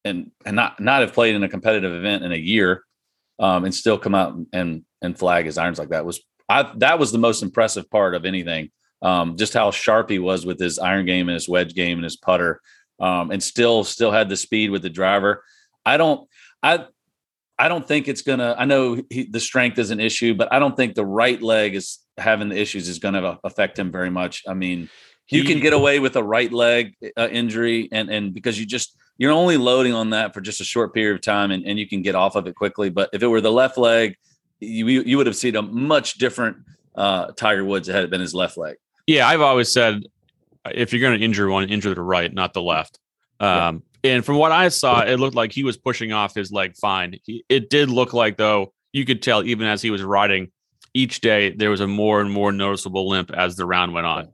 and 0.04 0.30
and 0.44 0.56
not 0.56 0.80
not 0.80 1.00
have 1.00 1.12
played 1.12 1.34
in 1.34 1.42
a 1.42 1.48
competitive 1.48 1.92
event 1.92 2.24
in 2.24 2.32
a 2.32 2.36
year, 2.36 2.84
um, 3.38 3.64
and 3.64 3.74
still 3.74 3.98
come 3.98 4.14
out 4.14 4.36
and 4.52 4.84
and 5.02 5.18
flag 5.18 5.46
his 5.46 5.58
irons 5.58 5.78
like 5.78 5.90
that 5.90 6.06
was 6.06 6.20
I 6.48 6.70
that 6.76 6.98
was 6.98 7.12
the 7.12 7.18
most 7.18 7.42
impressive 7.42 7.90
part 7.90 8.14
of 8.14 8.24
anything. 8.24 8.70
Um, 9.02 9.36
just 9.36 9.52
how 9.52 9.70
sharp 9.70 10.08
he 10.08 10.18
was 10.18 10.46
with 10.46 10.58
his 10.58 10.78
iron 10.78 11.04
game 11.04 11.28
and 11.28 11.34
his 11.34 11.48
wedge 11.48 11.74
game 11.74 11.98
and 11.98 12.04
his 12.04 12.16
putter 12.16 12.60
um, 12.98 13.30
and 13.30 13.42
still 13.42 13.84
still 13.84 14.10
had 14.10 14.28
the 14.28 14.36
speed 14.36 14.70
with 14.70 14.82
the 14.82 14.90
driver. 14.90 15.42
I 15.84 15.96
don't 15.96 16.28
I 16.62 16.86
I 17.58 17.68
don't 17.68 17.86
think 17.86 18.08
it's 18.08 18.22
gonna. 18.22 18.54
I 18.58 18.64
know 18.64 19.00
he, 19.10 19.24
the 19.24 19.40
strength 19.40 19.78
is 19.78 19.90
an 19.90 20.00
issue, 20.00 20.34
but 20.34 20.52
I 20.52 20.58
don't 20.58 20.76
think 20.76 20.94
the 20.94 21.06
right 21.06 21.40
leg 21.40 21.74
is 21.74 22.00
having 22.18 22.48
the 22.48 22.58
issues 22.58 22.88
is 22.88 22.98
going 22.98 23.14
to 23.14 23.38
affect 23.44 23.78
him 23.78 23.92
very 23.92 24.10
much. 24.10 24.42
I 24.48 24.54
mean, 24.54 24.88
you 25.30 25.44
can 25.44 25.60
get 25.60 25.72
away 25.72 26.00
with 26.00 26.16
a 26.16 26.22
right 26.22 26.52
leg 26.52 26.94
uh, 27.16 27.28
injury, 27.30 27.88
and 27.92 28.10
and 28.10 28.34
because 28.34 28.58
you 28.58 28.66
just 28.66 28.96
you're 29.18 29.32
only 29.32 29.56
loading 29.56 29.94
on 29.94 30.10
that 30.10 30.34
for 30.34 30.40
just 30.40 30.60
a 30.60 30.64
short 30.64 30.92
period 30.94 31.14
of 31.14 31.22
time, 31.22 31.50
and, 31.50 31.64
and 31.64 31.78
you 31.78 31.88
can 31.88 32.02
get 32.02 32.14
off 32.14 32.34
of 32.36 32.46
it 32.46 32.54
quickly. 32.54 32.90
But 32.90 33.10
if 33.12 33.22
it 33.22 33.26
were 33.26 33.40
the 33.40 33.52
left 33.52 33.78
leg, 33.78 34.16
you 34.60 34.86
you 34.86 35.16
would 35.16 35.26
have 35.26 35.36
seen 35.36 35.56
a 35.56 35.62
much 35.62 36.14
different 36.14 36.56
uh, 36.94 37.32
Tiger 37.32 37.64
Woods 37.64 37.88
had 37.88 38.04
it 38.04 38.10
been 38.10 38.20
his 38.20 38.34
left 38.34 38.56
leg. 38.56 38.76
Yeah, 39.06 39.28
I've 39.28 39.40
always 39.40 39.72
said 39.72 40.04
if 40.72 40.92
you're 40.92 41.00
going 41.00 41.18
to 41.18 41.24
injure 41.24 41.48
one, 41.48 41.68
injure 41.68 41.94
the 41.94 42.02
right, 42.02 42.32
not 42.32 42.52
the 42.52 42.62
left. 42.62 42.98
Um, 43.40 43.82
And 44.04 44.24
from 44.24 44.36
what 44.36 44.52
I 44.52 44.68
saw, 44.68 45.00
it 45.00 45.18
looked 45.18 45.34
like 45.34 45.50
he 45.50 45.64
was 45.64 45.78
pushing 45.78 46.12
off 46.12 46.34
his 46.34 46.52
leg 46.52 46.76
fine. 46.76 47.18
He, 47.24 47.42
it 47.48 47.70
did 47.70 47.88
look 47.88 48.12
like, 48.12 48.36
though, 48.36 48.74
you 48.92 49.06
could 49.06 49.22
tell 49.22 49.42
even 49.42 49.66
as 49.66 49.80
he 49.80 49.90
was 49.90 50.02
riding 50.02 50.50
each 50.92 51.20
day, 51.20 51.50
there 51.50 51.70
was 51.70 51.80
a 51.80 51.86
more 51.86 52.20
and 52.20 52.30
more 52.30 52.52
noticeable 52.52 53.08
limp 53.08 53.30
as 53.32 53.56
the 53.56 53.64
round 53.64 53.94
went 53.94 54.06
on. 54.06 54.28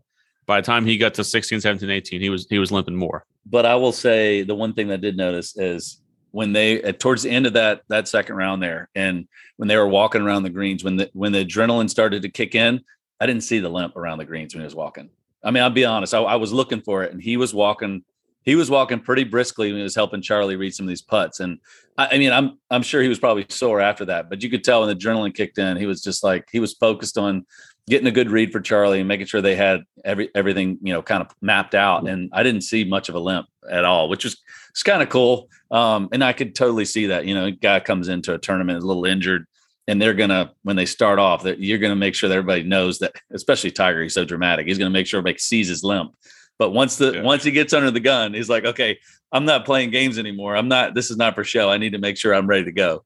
By 0.50 0.60
the 0.60 0.66
time 0.66 0.84
he 0.84 0.98
got 0.98 1.14
to 1.14 1.22
16, 1.22 1.60
17, 1.60 1.88
18, 1.88 2.20
he 2.20 2.28
was 2.28 2.48
he 2.50 2.58
was 2.58 2.72
limping 2.72 2.96
more. 2.96 3.24
But 3.46 3.64
I 3.64 3.76
will 3.76 3.92
say 3.92 4.42
the 4.42 4.56
one 4.56 4.72
thing 4.72 4.88
that 4.88 4.94
I 4.94 4.96
did 4.96 5.16
notice 5.16 5.56
is 5.56 6.02
when 6.32 6.52
they 6.52 6.82
at 6.82 6.98
towards 6.98 7.22
the 7.22 7.30
end 7.30 7.46
of 7.46 7.52
that 7.52 7.82
that 7.86 8.08
second 8.08 8.34
round 8.34 8.60
there, 8.60 8.88
and 8.96 9.28
when 9.58 9.68
they 9.68 9.76
were 9.76 9.86
walking 9.86 10.22
around 10.22 10.42
the 10.42 10.50
greens, 10.50 10.82
when 10.82 10.96
the 10.96 11.08
when 11.12 11.30
the 11.30 11.44
adrenaline 11.44 11.88
started 11.88 12.22
to 12.22 12.28
kick 12.28 12.56
in, 12.56 12.80
I 13.20 13.26
didn't 13.26 13.44
see 13.44 13.60
the 13.60 13.68
limp 13.68 13.96
around 13.96 14.18
the 14.18 14.24
greens 14.24 14.52
when 14.52 14.62
he 14.62 14.64
was 14.64 14.74
walking. 14.74 15.10
I 15.44 15.52
mean, 15.52 15.62
I'll 15.62 15.70
be 15.70 15.84
honest, 15.84 16.14
I, 16.14 16.18
I 16.18 16.34
was 16.34 16.52
looking 16.52 16.80
for 16.80 17.04
it, 17.04 17.12
and 17.12 17.22
he 17.22 17.36
was 17.36 17.54
walking. 17.54 18.02
He 18.42 18.56
was 18.56 18.68
walking 18.68 18.98
pretty 18.98 19.22
briskly 19.22 19.68
when 19.68 19.76
he 19.76 19.84
was 19.84 19.94
helping 19.94 20.20
Charlie 20.20 20.56
read 20.56 20.74
some 20.74 20.84
of 20.84 20.88
these 20.88 21.02
putts, 21.02 21.38
and 21.38 21.60
I, 21.96 22.08
I 22.10 22.18
mean, 22.18 22.32
I'm 22.32 22.58
I'm 22.72 22.82
sure 22.82 23.02
he 23.02 23.08
was 23.08 23.20
probably 23.20 23.46
sore 23.50 23.80
after 23.80 24.04
that, 24.06 24.28
but 24.28 24.42
you 24.42 24.50
could 24.50 24.64
tell 24.64 24.80
when 24.80 24.88
the 24.88 24.96
adrenaline 24.96 25.32
kicked 25.32 25.58
in, 25.58 25.76
he 25.76 25.86
was 25.86 26.02
just 26.02 26.24
like 26.24 26.48
he 26.50 26.58
was 26.58 26.74
focused 26.74 27.16
on 27.16 27.46
getting 27.88 28.06
a 28.06 28.12
good 28.12 28.30
read 28.30 28.52
for 28.52 28.60
Charlie 28.60 29.00
and 29.00 29.08
making 29.08 29.26
sure 29.26 29.40
they 29.40 29.56
had 29.56 29.82
every 30.04 30.30
everything 30.34 30.78
you 30.82 30.92
know 30.92 31.02
kind 31.02 31.22
of 31.22 31.28
mapped 31.40 31.74
out. 31.74 32.08
And 32.08 32.30
I 32.32 32.42
didn't 32.42 32.62
see 32.62 32.84
much 32.84 33.08
of 33.08 33.14
a 33.14 33.20
limp 33.20 33.46
at 33.70 33.84
all, 33.84 34.08
which 34.08 34.24
was 34.24 34.40
it's 34.70 34.82
kind 34.82 35.02
of 35.02 35.08
cool. 35.08 35.48
Um, 35.70 36.08
and 36.12 36.22
I 36.22 36.32
could 36.32 36.54
totally 36.54 36.84
see 36.84 37.06
that. 37.06 37.26
You 37.26 37.34
know, 37.34 37.46
a 37.46 37.50
guy 37.50 37.80
comes 37.80 38.08
into 38.08 38.34
a 38.34 38.38
tournament 38.38 38.82
a 38.82 38.86
little 38.86 39.04
injured, 39.04 39.46
and 39.88 40.00
they're 40.00 40.14
gonna 40.14 40.52
when 40.62 40.76
they 40.76 40.86
start 40.86 41.18
off 41.18 41.42
that 41.44 41.60
you're 41.60 41.78
gonna 41.78 41.96
make 41.96 42.14
sure 42.14 42.28
that 42.28 42.36
everybody 42.36 42.62
knows 42.62 42.98
that, 43.00 43.14
especially 43.32 43.70
Tiger, 43.70 44.02
he's 44.02 44.14
so 44.14 44.24
dramatic. 44.24 44.66
He's 44.66 44.78
gonna 44.78 44.90
make 44.90 45.06
sure 45.06 45.18
everybody 45.18 45.38
sees 45.38 45.68
his 45.68 45.82
limp. 45.84 46.12
But 46.58 46.70
once 46.70 46.96
the 46.96 47.12
Yeah. 47.14 47.22
once 47.22 47.42
he 47.42 47.50
gets 47.50 47.72
under 47.72 47.90
the 47.90 48.00
gun, 48.00 48.34
he's 48.34 48.48
like, 48.50 48.64
okay, 48.64 48.98
I'm 49.32 49.44
not 49.44 49.64
playing 49.64 49.90
games 49.90 50.18
anymore. 50.18 50.56
I'm 50.56 50.68
not. 50.68 50.94
This 50.94 51.10
is 51.10 51.16
not 51.16 51.34
for 51.34 51.44
show. 51.44 51.70
I 51.70 51.78
need 51.78 51.92
to 51.92 51.98
make 51.98 52.16
sure 52.16 52.34
I'm 52.34 52.46
ready 52.46 52.64
to 52.64 52.72
go. 52.72 53.04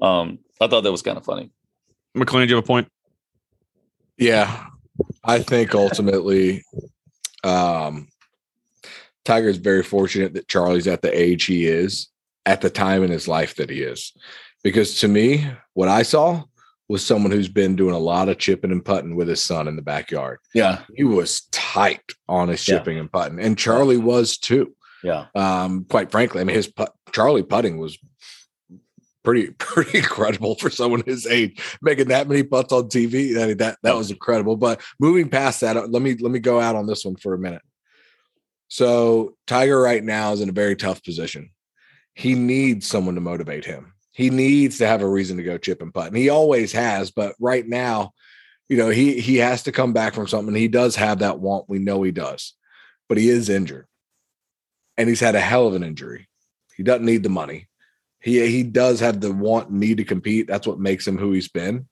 Um, 0.00 0.38
I 0.60 0.66
thought 0.66 0.82
that 0.82 0.92
was 0.92 1.02
kind 1.02 1.16
of 1.18 1.24
funny. 1.24 1.50
McLean, 2.14 2.46
do 2.48 2.50
you 2.52 2.56
have 2.56 2.64
a 2.64 2.66
point? 2.66 2.88
Yeah. 4.18 4.66
I 5.24 5.40
think 5.40 5.74
ultimately 5.74 6.64
um 7.44 8.08
Tiger's 9.24 9.58
very 9.58 9.82
fortunate 9.82 10.34
that 10.34 10.48
Charlie's 10.48 10.86
at 10.86 11.02
the 11.02 11.18
age 11.18 11.44
he 11.44 11.66
is 11.66 12.08
at 12.46 12.60
the 12.62 12.70
time 12.70 13.02
in 13.02 13.10
his 13.10 13.28
life 13.28 13.56
that 13.56 13.68
he 13.70 13.82
is. 13.82 14.12
Because 14.64 15.00
to 15.00 15.08
me, 15.08 15.46
what 15.74 15.88
I 15.88 16.02
saw 16.02 16.44
was 16.88 17.04
someone 17.04 17.30
who's 17.30 17.48
been 17.48 17.76
doing 17.76 17.94
a 17.94 17.98
lot 17.98 18.30
of 18.30 18.38
chipping 18.38 18.72
and 18.72 18.82
putting 18.84 19.14
with 19.14 19.28
his 19.28 19.44
son 19.44 19.68
in 19.68 19.76
the 19.76 19.82
backyard. 19.82 20.38
Yeah, 20.54 20.80
He 20.96 21.04
was 21.04 21.42
tight 21.52 22.00
on 22.26 22.48
his 22.48 22.66
Yeah. 22.66 22.78
chipping 22.78 22.98
and 22.98 23.12
putting, 23.12 23.38
and 23.38 23.58
Charlie 23.58 23.98
was 23.98 24.38
too. 24.38 24.74
yeah. 25.04 25.26
Um, 25.34 25.84
quite 25.84 26.10
frankly, 26.10 26.40
I 26.40 26.44
mean, 26.44 26.56
his 26.56 26.66
put, 26.66 26.90
Charlie 27.12 27.42
putting 27.42 27.76
was 27.78 27.98
pretty 29.28 29.50
pretty 29.58 29.98
incredible 29.98 30.54
for 30.54 30.70
someone 30.70 31.02
his 31.04 31.26
age, 31.26 31.60
making 31.82 32.08
that 32.08 32.28
many 32.28 32.42
putts 32.42 32.72
on 32.72 32.84
TV. 32.84 33.40
I 33.40 33.48
mean, 33.48 33.56
that 33.58 33.78
that 33.82 33.94
was 33.94 34.10
incredible. 34.10 34.56
But 34.56 34.80
moving 34.98 35.28
past 35.28 35.60
that, 35.60 35.76
uh, 35.76 35.86
let 35.86 36.00
me 36.00 36.16
let 36.16 36.32
me 36.32 36.38
go 36.38 36.60
out 36.60 36.76
on 36.76 36.86
this 36.86 37.04
one 37.04 37.16
for 37.16 37.34
a 37.34 37.38
minute. 37.38 37.62
So 38.68 39.36
Tiger 39.46 39.80
right 39.80 40.02
now 40.02 40.32
is 40.32 40.40
in 40.40 40.48
a 40.48 40.52
very 40.52 40.76
tough 40.76 41.02
position. 41.02 41.50
He 42.14 42.34
needs 42.34 42.86
someone 42.86 43.14
to 43.14 43.20
motivate 43.20 43.64
him. 43.64 43.92
He 44.12 44.30
needs 44.30 44.78
to 44.78 44.86
have 44.86 45.02
a 45.02 45.08
reason 45.08 45.36
to 45.36 45.42
go 45.42 45.58
chip 45.58 45.82
and 45.82 45.92
putt, 45.92 46.08
and 46.08 46.16
he 46.16 46.30
always 46.30 46.72
has. 46.72 47.10
But 47.10 47.34
right 47.38 47.66
now, 47.66 48.12
you 48.68 48.78
know, 48.78 48.88
he 48.88 49.20
he 49.20 49.36
has 49.36 49.62
to 49.64 49.72
come 49.72 49.92
back 49.92 50.14
from 50.14 50.26
something. 50.26 50.54
He 50.54 50.68
does 50.68 50.96
have 50.96 51.18
that 51.18 51.38
want. 51.38 51.68
We 51.68 51.78
know 51.78 52.02
he 52.02 52.12
does, 52.12 52.54
but 53.08 53.18
he 53.18 53.28
is 53.28 53.50
injured 53.50 53.86
and 54.96 55.08
he's 55.08 55.20
had 55.20 55.36
a 55.36 55.40
hell 55.40 55.66
of 55.66 55.74
an 55.74 55.84
injury. 55.84 56.28
He 56.76 56.82
doesn't 56.82 57.06
need 57.06 57.22
the 57.22 57.28
money, 57.28 57.67
He 58.20 58.46
he 58.48 58.62
does 58.62 59.00
have 59.00 59.20
the 59.20 59.32
want 59.32 59.68
and 59.68 59.80
need 59.80 59.98
to 59.98 60.04
compete. 60.04 60.46
That's 60.46 60.66
what 60.66 60.78
makes 60.78 61.06
him 61.06 61.18
who 61.18 61.32
he's 61.32 61.48
been. 61.48 61.88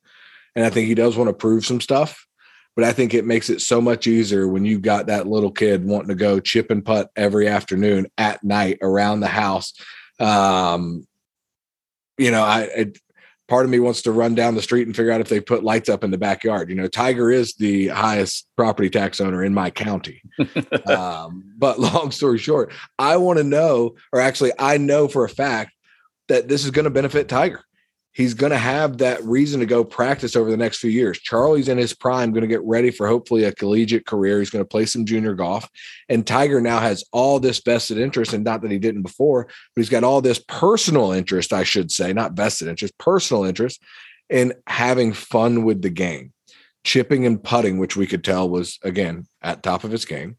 And 0.54 0.64
I 0.64 0.70
think 0.70 0.88
he 0.88 0.94
does 0.94 1.16
want 1.16 1.28
to 1.28 1.34
prove 1.34 1.66
some 1.66 1.80
stuff. 1.80 2.26
But 2.74 2.84
I 2.84 2.92
think 2.92 3.14
it 3.14 3.24
makes 3.24 3.48
it 3.48 3.62
so 3.62 3.80
much 3.80 4.06
easier 4.06 4.46
when 4.46 4.66
you've 4.66 4.82
got 4.82 5.06
that 5.06 5.26
little 5.26 5.50
kid 5.50 5.84
wanting 5.84 6.08
to 6.08 6.14
go 6.14 6.40
chip 6.40 6.70
and 6.70 6.84
putt 6.84 7.10
every 7.16 7.48
afternoon 7.48 8.06
at 8.18 8.44
night 8.44 8.78
around 8.82 9.20
the 9.20 9.28
house. 9.28 9.72
Um, 10.20 11.06
you 12.18 12.30
know, 12.30 12.42
I, 12.42 12.68
I 12.76 12.92
part 13.48 13.64
of 13.64 13.70
me 13.70 13.78
wants 13.78 14.02
to 14.02 14.12
run 14.12 14.34
down 14.34 14.54
the 14.54 14.62
street 14.62 14.86
and 14.86 14.96
figure 14.96 15.12
out 15.12 15.20
if 15.20 15.28
they 15.28 15.40
put 15.40 15.64
lights 15.64 15.88
up 15.88 16.04
in 16.04 16.10
the 16.10 16.18
backyard. 16.18 16.68
You 16.68 16.74
know, 16.74 16.88
Tiger 16.88 17.30
is 17.30 17.54
the 17.54 17.88
highest 17.88 18.48
property 18.56 18.90
tax 18.90 19.20
owner 19.20 19.44
in 19.44 19.54
my 19.54 19.70
county. 19.70 20.22
um, 20.86 21.44
but 21.56 21.78
long 21.80 22.10
story 22.10 22.38
short, 22.38 22.72
I 22.98 23.16
want 23.16 23.38
to 23.38 23.44
know, 23.44 23.94
or 24.12 24.20
actually, 24.20 24.52
I 24.58 24.78
know 24.78 25.08
for 25.08 25.24
a 25.24 25.28
fact 25.28 25.72
that 26.28 26.48
this 26.48 26.64
is 26.64 26.70
going 26.70 26.84
to 26.84 26.90
benefit 26.90 27.28
Tiger 27.28 27.64
he's 28.16 28.32
going 28.32 28.50
to 28.50 28.56
have 28.56 28.96
that 28.96 29.22
reason 29.24 29.60
to 29.60 29.66
go 29.66 29.84
practice 29.84 30.36
over 30.36 30.50
the 30.50 30.56
next 30.56 30.78
few 30.78 30.88
years. 30.88 31.18
Charlie's 31.18 31.68
in 31.68 31.76
his 31.76 31.92
prime, 31.92 32.32
going 32.32 32.40
to 32.40 32.48
get 32.48 32.62
ready 32.62 32.90
for 32.90 33.06
hopefully 33.06 33.44
a 33.44 33.52
collegiate 33.52 34.06
career. 34.06 34.38
He's 34.38 34.48
going 34.48 34.64
to 34.64 34.68
play 34.68 34.86
some 34.86 35.04
junior 35.04 35.34
golf. 35.34 35.68
And 36.08 36.26
Tiger 36.26 36.62
now 36.62 36.80
has 36.80 37.04
all 37.12 37.38
this 37.38 37.60
vested 37.60 37.98
interest, 37.98 38.32
and 38.32 38.42
not 38.42 38.62
that 38.62 38.70
he 38.70 38.78
didn't 38.78 39.02
before, 39.02 39.44
but 39.44 39.80
he's 39.80 39.90
got 39.90 40.02
all 40.02 40.22
this 40.22 40.42
personal 40.48 41.12
interest, 41.12 41.52
I 41.52 41.62
should 41.62 41.92
say, 41.92 42.14
not 42.14 42.32
vested 42.32 42.68
interest, 42.68 42.96
personal 42.96 43.44
interest 43.44 43.82
in 44.30 44.54
having 44.66 45.12
fun 45.12 45.64
with 45.64 45.82
the 45.82 45.90
game. 45.90 46.32
Chipping 46.84 47.26
and 47.26 47.42
putting, 47.42 47.76
which 47.76 47.96
we 47.96 48.06
could 48.06 48.24
tell 48.24 48.48
was, 48.48 48.78
again, 48.82 49.26
at 49.42 49.62
top 49.62 49.84
of 49.84 49.90
his 49.90 50.06
game. 50.06 50.38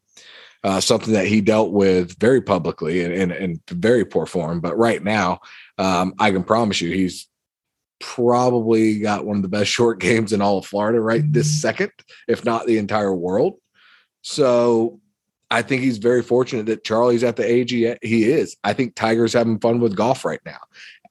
Uh, 0.64 0.82
something 0.82 1.14
that 1.14 1.28
he 1.28 1.40
dealt 1.40 1.72
with 1.72 2.18
very 2.20 2.42
publicly 2.42 3.04
and 3.04 3.14
in, 3.14 3.32
in, 3.32 3.44
in, 3.44 3.62
very 3.70 4.04
poor 4.04 4.26
form. 4.26 4.60
But 4.60 4.76
right 4.76 5.04
now, 5.04 5.40
um, 5.78 6.13
I 6.19 6.32
can 6.32 6.43
promise 6.43 6.82
you, 6.82 6.91
he's 6.91 7.28
probably 7.99 8.99
got 8.99 9.25
one 9.25 9.38
of 9.38 9.41
the 9.41 9.49
best 9.49 9.71
short 9.71 9.99
games 9.99 10.34
in 10.34 10.41
all 10.41 10.57
of 10.57 10.65
Florida 10.65 10.99
right 10.99 11.23
this 11.32 11.47
mm-hmm. 11.47 11.59
second, 11.59 11.91
if 12.28 12.45
not 12.45 12.65
the 12.65 12.78
entire 12.78 13.13
world. 13.13 13.55
So 14.21 14.99
I 15.49 15.61
think 15.61 15.82
he's 15.82 15.97
very 15.97 16.21
fortunate 16.21 16.65
that 16.65 16.84
Charlie's 16.84 17.23
at 17.23 17.38
the 17.38 17.49
age 17.49 17.71
he, 17.71 17.93
he 18.01 18.25
is. 18.25 18.57
I 18.63 18.73
think 18.73 18.95
Tiger's 18.95 19.34
having 19.34 19.59
fun 19.59 19.80
with 19.80 19.95
golf 19.95 20.25
right 20.25 20.41
now. 20.45 20.59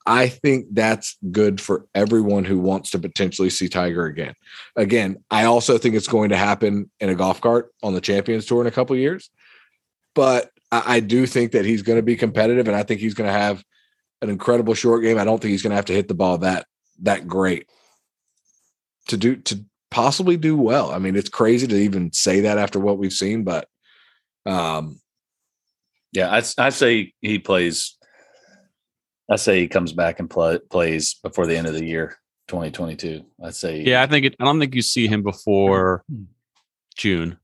I 0.08 0.28
think 0.28 0.66
that's 0.70 1.16
good 1.32 1.60
for 1.60 1.86
everyone 1.94 2.44
who 2.44 2.60
wants 2.60 2.90
to 2.90 2.98
potentially 2.98 3.50
see 3.50 3.68
Tiger 3.68 4.04
again. 4.04 4.34
Again, 4.76 5.24
I 5.30 5.46
also 5.46 5.78
think 5.78 5.96
it's 5.96 6.06
going 6.06 6.28
to 6.30 6.36
happen 6.36 6.90
in 7.00 7.08
a 7.08 7.14
golf 7.14 7.40
cart 7.40 7.72
on 7.82 7.92
the 7.92 8.00
Champions 8.00 8.46
Tour 8.46 8.60
in 8.60 8.68
a 8.68 8.72
couple 8.72 8.94
years. 8.94 9.30
But 10.14 10.50
I, 10.70 10.96
I 10.96 11.00
do 11.00 11.26
think 11.26 11.52
that 11.52 11.64
he's 11.64 11.82
going 11.82 11.98
to 11.98 12.04
be 12.04 12.16
competitive, 12.16 12.68
and 12.68 12.76
I 12.76 12.84
think 12.84 13.00
he's 13.00 13.14
going 13.14 13.26
to 13.26 13.38
have 13.38 13.64
an 14.22 14.30
incredible 14.30 14.74
short 14.74 15.02
game. 15.02 15.18
I 15.18 15.24
don't 15.24 15.40
think 15.40 15.52
he's 15.52 15.62
going 15.62 15.70
to 15.70 15.76
have 15.76 15.86
to 15.86 15.92
hit 15.92 16.08
the 16.08 16.14
ball 16.14 16.38
that 16.38 16.66
that 17.02 17.26
great 17.26 17.68
to 19.08 19.16
do 19.16 19.36
to 19.36 19.64
possibly 19.90 20.36
do 20.36 20.56
well. 20.56 20.90
I 20.90 20.98
mean, 20.98 21.16
it's 21.16 21.28
crazy 21.28 21.66
to 21.66 21.76
even 21.76 22.12
say 22.12 22.40
that 22.40 22.58
after 22.58 22.78
what 22.80 22.98
we've 22.98 23.12
seen, 23.12 23.44
but 23.44 23.68
um 24.44 25.00
yeah, 26.12 26.30
I 26.30 26.42
I 26.58 26.70
say 26.70 27.12
he 27.20 27.38
plays 27.38 27.96
I 29.30 29.36
say 29.36 29.60
he 29.60 29.68
comes 29.68 29.92
back 29.92 30.20
and 30.20 30.30
play, 30.30 30.58
plays 30.70 31.14
before 31.14 31.46
the 31.46 31.56
end 31.56 31.66
of 31.66 31.74
the 31.74 31.84
year 31.84 32.16
2022. 32.48 33.24
I'd 33.42 33.54
say 33.54 33.80
Yeah, 33.80 34.02
I 34.02 34.06
think 34.06 34.24
it, 34.26 34.36
I 34.40 34.44
don't 34.44 34.60
think 34.60 34.74
you 34.74 34.82
see 34.82 35.08
him 35.08 35.22
before 35.22 36.04
June. 36.96 37.38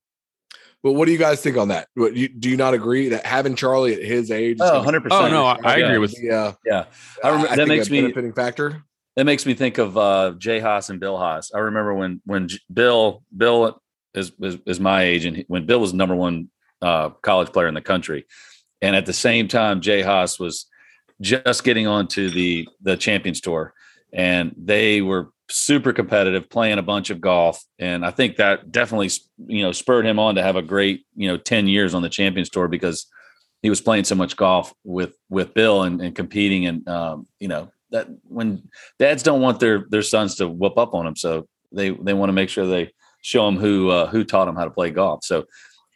But 0.82 0.92
what 0.92 1.06
do 1.06 1.12
you 1.12 1.18
guys 1.18 1.40
think 1.40 1.56
on 1.56 1.68
that? 1.68 1.88
What, 1.94 2.16
you, 2.16 2.28
do 2.28 2.50
you 2.50 2.56
not 2.56 2.74
agree 2.74 3.10
that 3.10 3.24
having 3.24 3.54
Charlie 3.54 3.94
at 3.94 4.02
his 4.02 4.30
age? 4.30 4.58
Oh, 4.60 4.76
100 4.76 5.02
percent. 5.02 5.24
Oh 5.24 5.28
no, 5.28 5.46
I, 5.46 5.58
I 5.62 5.76
agree 5.76 5.98
with. 5.98 6.16
Yeah, 6.20 6.54
yeah. 6.66 6.86
I 7.22 7.28
remember 7.28 7.52
I 7.52 7.56
that 7.56 7.68
makes 7.68 7.88
me 7.88 8.00
benefiting 8.00 8.32
factor 8.32 8.84
that 9.16 9.24
makes 9.24 9.44
me 9.44 9.54
think 9.54 9.78
of 9.78 9.96
uh, 9.96 10.34
Jay 10.38 10.58
Haas 10.58 10.90
and 10.90 10.98
Bill 10.98 11.18
Haas. 11.18 11.52
I 11.54 11.58
remember 11.58 11.94
when 11.94 12.20
when 12.24 12.48
Bill 12.72 13.22
Bill 13.36 13.80
is 14.14 14.32
is, 14.40 14.58
is 14.66 14.80
my 14.80 15.02
age, 15.02 15.24
and 15.24 15.44
when 15.48 15.66
Bill 15.66 15.80
was 15.80 15.92
number 15.92 16.14
one 16.14 16.48
uh, 16.80 17.10
college 17.22 17.52
player 17.52 17.68
in 17.68 17.74
the 17.74 17.82
country, 17.82 18.26
and 18.80 18.96
at 18.96 19.06
the 19.06 19.12
same 19.12 19.48
time, 19.48 19.80
Jay 19.80 20.02
Haas 20.02 20.38
was 20.38 20.66
just 21.20 21.64
getting 21.64 21.86
onto 21.86 22.30
the 22.30 22.68
the 22.80 22.96
Champions 22.96 23.40
Tour, 23.40 23.74
and 24.12 24.54
they 24.56 25.02
were 25.02 25.30
super 25.52 25.92
competitive, 25.92 26.48
playing 26.48 26.78
a 26.78 26.82
bunch 26.82 27.10
of 27.10 27.20
golf, 27.20 27.64
and 27.78 28.04
I 28.04 28.10
think 28.10 28.36
that 28.36 28.72
definitely 28.72 29.10
you 29.46 29.62
know 29.62 29.72
spurred 29.72 30.06
him 30.06 30.18
on 30.18 30.34
to 30.36 30.42
have 30.42 30.56
a 30.56 30.62
great 30.62 31.04
you 31.14 31.28
know 31.28 31.36
ten 31.36 31.66
years 31.66 31.94
on 31.94 32.02
the 32.02 32.08
Champions 32.08 32.50
Tour 32.50 32.68
because 32.68 33.06
he 33.62 33.70
was 33.70 33.80
playing 33.80 34.04
so 34.04 34.14
much 34.14 34.36
golf 34.36 34.72
with 34.84 35.16
with 35.28 35.54
Bill 35.54 35.82
and, 35.82 36.00
and 36.00 36.14
competing 36.14 36.66
and 36.66 36.88
um, 36.88 37.26
you 37.38 37.48
know 37.48 37.70
that 37.90 38.08
when 38.24 38.68
dads 38.98 39.22
don't 39.22 39.40
want 39.40 39.60
their 39.60 39.86
their 39.88 40.02
sons 40.02 40.36
to 40.36 40.48
whoop 40.48 40.78
up 40.78 40.94
on 40.94 41.04
them, 41.04 41.16
so 41.16 41.46
they 41.70 41.90
they 41.90 42.14
want 42.14 42.28
to 42.28 42.34
make 42.34 42.48
sure 42.48 42.66
they 42.66 42.92
show 43.22 43.46
them 43.46 43.56
who 43.56 43.90
uh, 43.90 44.06
who 44.08 44.24
taught 44.24 44.46
them 44.46 44.56
how 44.56 44.64
to 44.64 44.70
play 44.70 44.90
golf. 44.90 45.24
So 45.24 45.44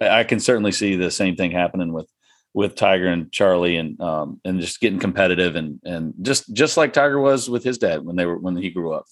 I 0.00 0.24
can 0.24 0.40
certainly 0.40 0.72
see 0.72 0.96
the 0.96 1.10
same 1.10 1.36
thing 1.36 1.50
happening 1.50 1.92
with 1.92 2.08
with 2.54 2.74
Tiger 2.74 3.08
and 3.08 3.30
Charlie 3.32 3.76
and 3.76 4.00
um, 4.00 4.40
and 4.44 4.60
just 4.60 4.80
getting 4.80 4.98
competitive 4.98 5.56
and 5.56 5.80
and 5.84 6.14
just 6.22 6.52
just 6.54 6.76
like 6.76 6.92
Tiger 6.92 7.20
was 7.20 7.50
with 7.50 7.64
his 7.64 7.78
dad 7.78 8.04
when 8.04 8.16
they 8.16 8.26
were 8.26 8.38
when 8.38 8.56
he 8.56 8.70
grew 8.70 8.92
up. 8.92 9.04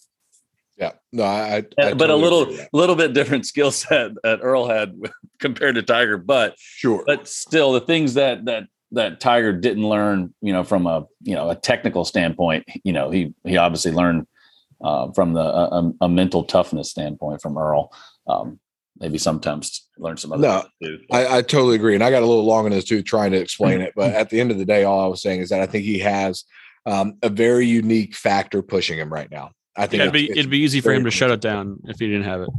Yeah, 0.77 0.93
no, 1.13 1.23
I, 1.23 1.57
I 1.57 1.61
but 1.95 2.07
totally 2.09 2.11
a 2.11 2.17
little 2.17 2.67
little 2.73 2.97
bit 2.97 3.13
different 3.13 3.47
skill 3.53 3.71
set 3.71 4.13
that 4.25 4.41
Earl 4.43 4.67
had 4.67 4.95
compared 5.41 5.77
to 5.77 5.83
Tiger, 5.83 6.19
but 6.19 6.57
sure, 6.59 7.05
but 7.07 7.29
still 7.29 7.73
the 7.73 7.81
things 7.81 8.15
that 8.15 8.45
that 8.47 8.65
that 8.93 9.21
Tiger 9.21 9.53
didn't 9.53 9.89
learn, 9.89 10.35
you 10.41 10.53
know, 10.53 10.65
from 10.65 10.87
a 10.87 11.07
you 11.23 11.35
know 11.35 11.51
a 11.51 11.55
technical 11.55 12.05
standpoint. 12.05 12.65
You 12.83 12.93
know, 12.93 13.11
he 13.11 13.35
he 13.45 13.57
obviously 13.57 13.93
learned 13.93 14.27
uh, 14.83 15.13
from 15.13 15.33
the 15.33 15.43
a, 15.43 15.93
a, 16.03 16.09
mental 16.09 16.45
toughness 16.45 16.91
standpoint 16.91 17.41
from 17.41 17.57
Earl. 17.57 17.93
Um, 18.27 18.59
maybe 18.99 19.19
sometimes 19.19 19.89
learn 19.99 20.17
some 20.17 20.33
other. 20.33 20.43
No, 20.43 20.65
too, 20.83 21.01
I, 21.13 21.39
I, 21.39 21.43
totally 21.43 21.77
agree, 21.77 21.95
and 21.95 22.03
I 22.03 22.11
got 22.11 22.23
a 22.23 22.27
little 22.27 22.45
long 22.45 22.67
in 22.67 22.73
this 22.73 22.85
too 22.85 23.03
trying 23.03 23.33
to 23.33 23.39
explain 23.39 23.81
it. 23.81 23.93
But 23.95 24.13
at 24.15 24.31
the 24.31 24.41
end 24.41 24.51
of 24.51 24.59
the 24.59 24.65
day, 24.65 24.85
all 24.85 25.01
I 25.01 25.07
was 25.07 25.23
saying 25.23 25.41
is 25.41 25.51
that 25.51 25.61
I 25.61 25.67
think 25.67 25.85
he 25.85 26.01
has 26.01 26.45
um, 26.87 27.15
a 27.23 27.29
very 27.29 27.67
unique 27.67 28.15
factor 28.15 28.63
pushing 28.63 28.99
him 28.99 29.13
right 29.13 29.31
now. 29.31 29.53
I 29.77 29.87
think 29.87 29.99
yeah, 29.99 30.05
it'd, 30.05 30.13
be, 30.13 30.31
it'd 30.31 30.51
be 30.51 30.59
easy 30.59 30.81
for 30.81 30.93
him 30.93 31.05
to 31.05 31.11
shut 31.11 31.31
it 31.31 31.41
down 31.41 31.81
if 31.85 31.99
he 31.99 32.07
didn't 32.07 32.25
have 32.25 32.43
it. 32.43 32.51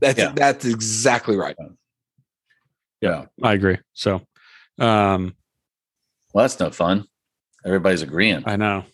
That's 0.00 0.18
yeah. 0.18 0.32
that's 0.34 0.64
exactly 0.64 1.36
right. 1.36 1.56
Yeah, 3.00 3.26
I 3.42 3.52
agree. 3.52 3.78
So, 3.92 4.16
um, 4.78 5.34
well, 6.32 6.44
that's 6.44 6.58
no 6.58 6.70
fun. 6.70 7.06
Everybody's 7.64 8.02
agreeing. 8.02 8.42
I 8.46 8.56
know. 8.56 8.84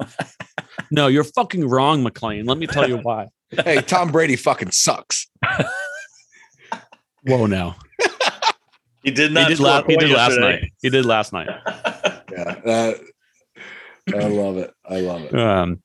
no, 0.90 1.08
you're 1.08 1.24
fucking 1.24 1.68
wrong, 1.68 2.02
McLean. 2.02 2.46
Let 2.46 2.58
me 2.58 2.66
tell 2.66 2.88
you 2.88 2.98
why. 2.98 3.28
hey, 3.50 3.82
Tom 3.82 4.10
Brady 4.10 4.36
fucking 4.36 4.70
sucks. 4.70 5.28
Whoa, 7.24 7.46
now. 7.46 7.76
he 9.02 9.10
did 9.10 9.32
not. 9.32 9.48
He 9.48 9.54
did, 9.54 9.60
la- 9.60 9.82
he 9.82 9.96
did 9.96 10.10
last 10.10 10.38
night. 10.38 10.72
He 10.80 10.90
did 10.90 11.04
last 11.04 11.32
night. 11.32 11.48
yeah, 12.32 12.92
I 14.14 14.28
love 14.28 14.56
it. 14.56 14.72
I 14.88 15.00
love 15.00 15.22
it. 15.22 15.34
Um, 15.38 15.82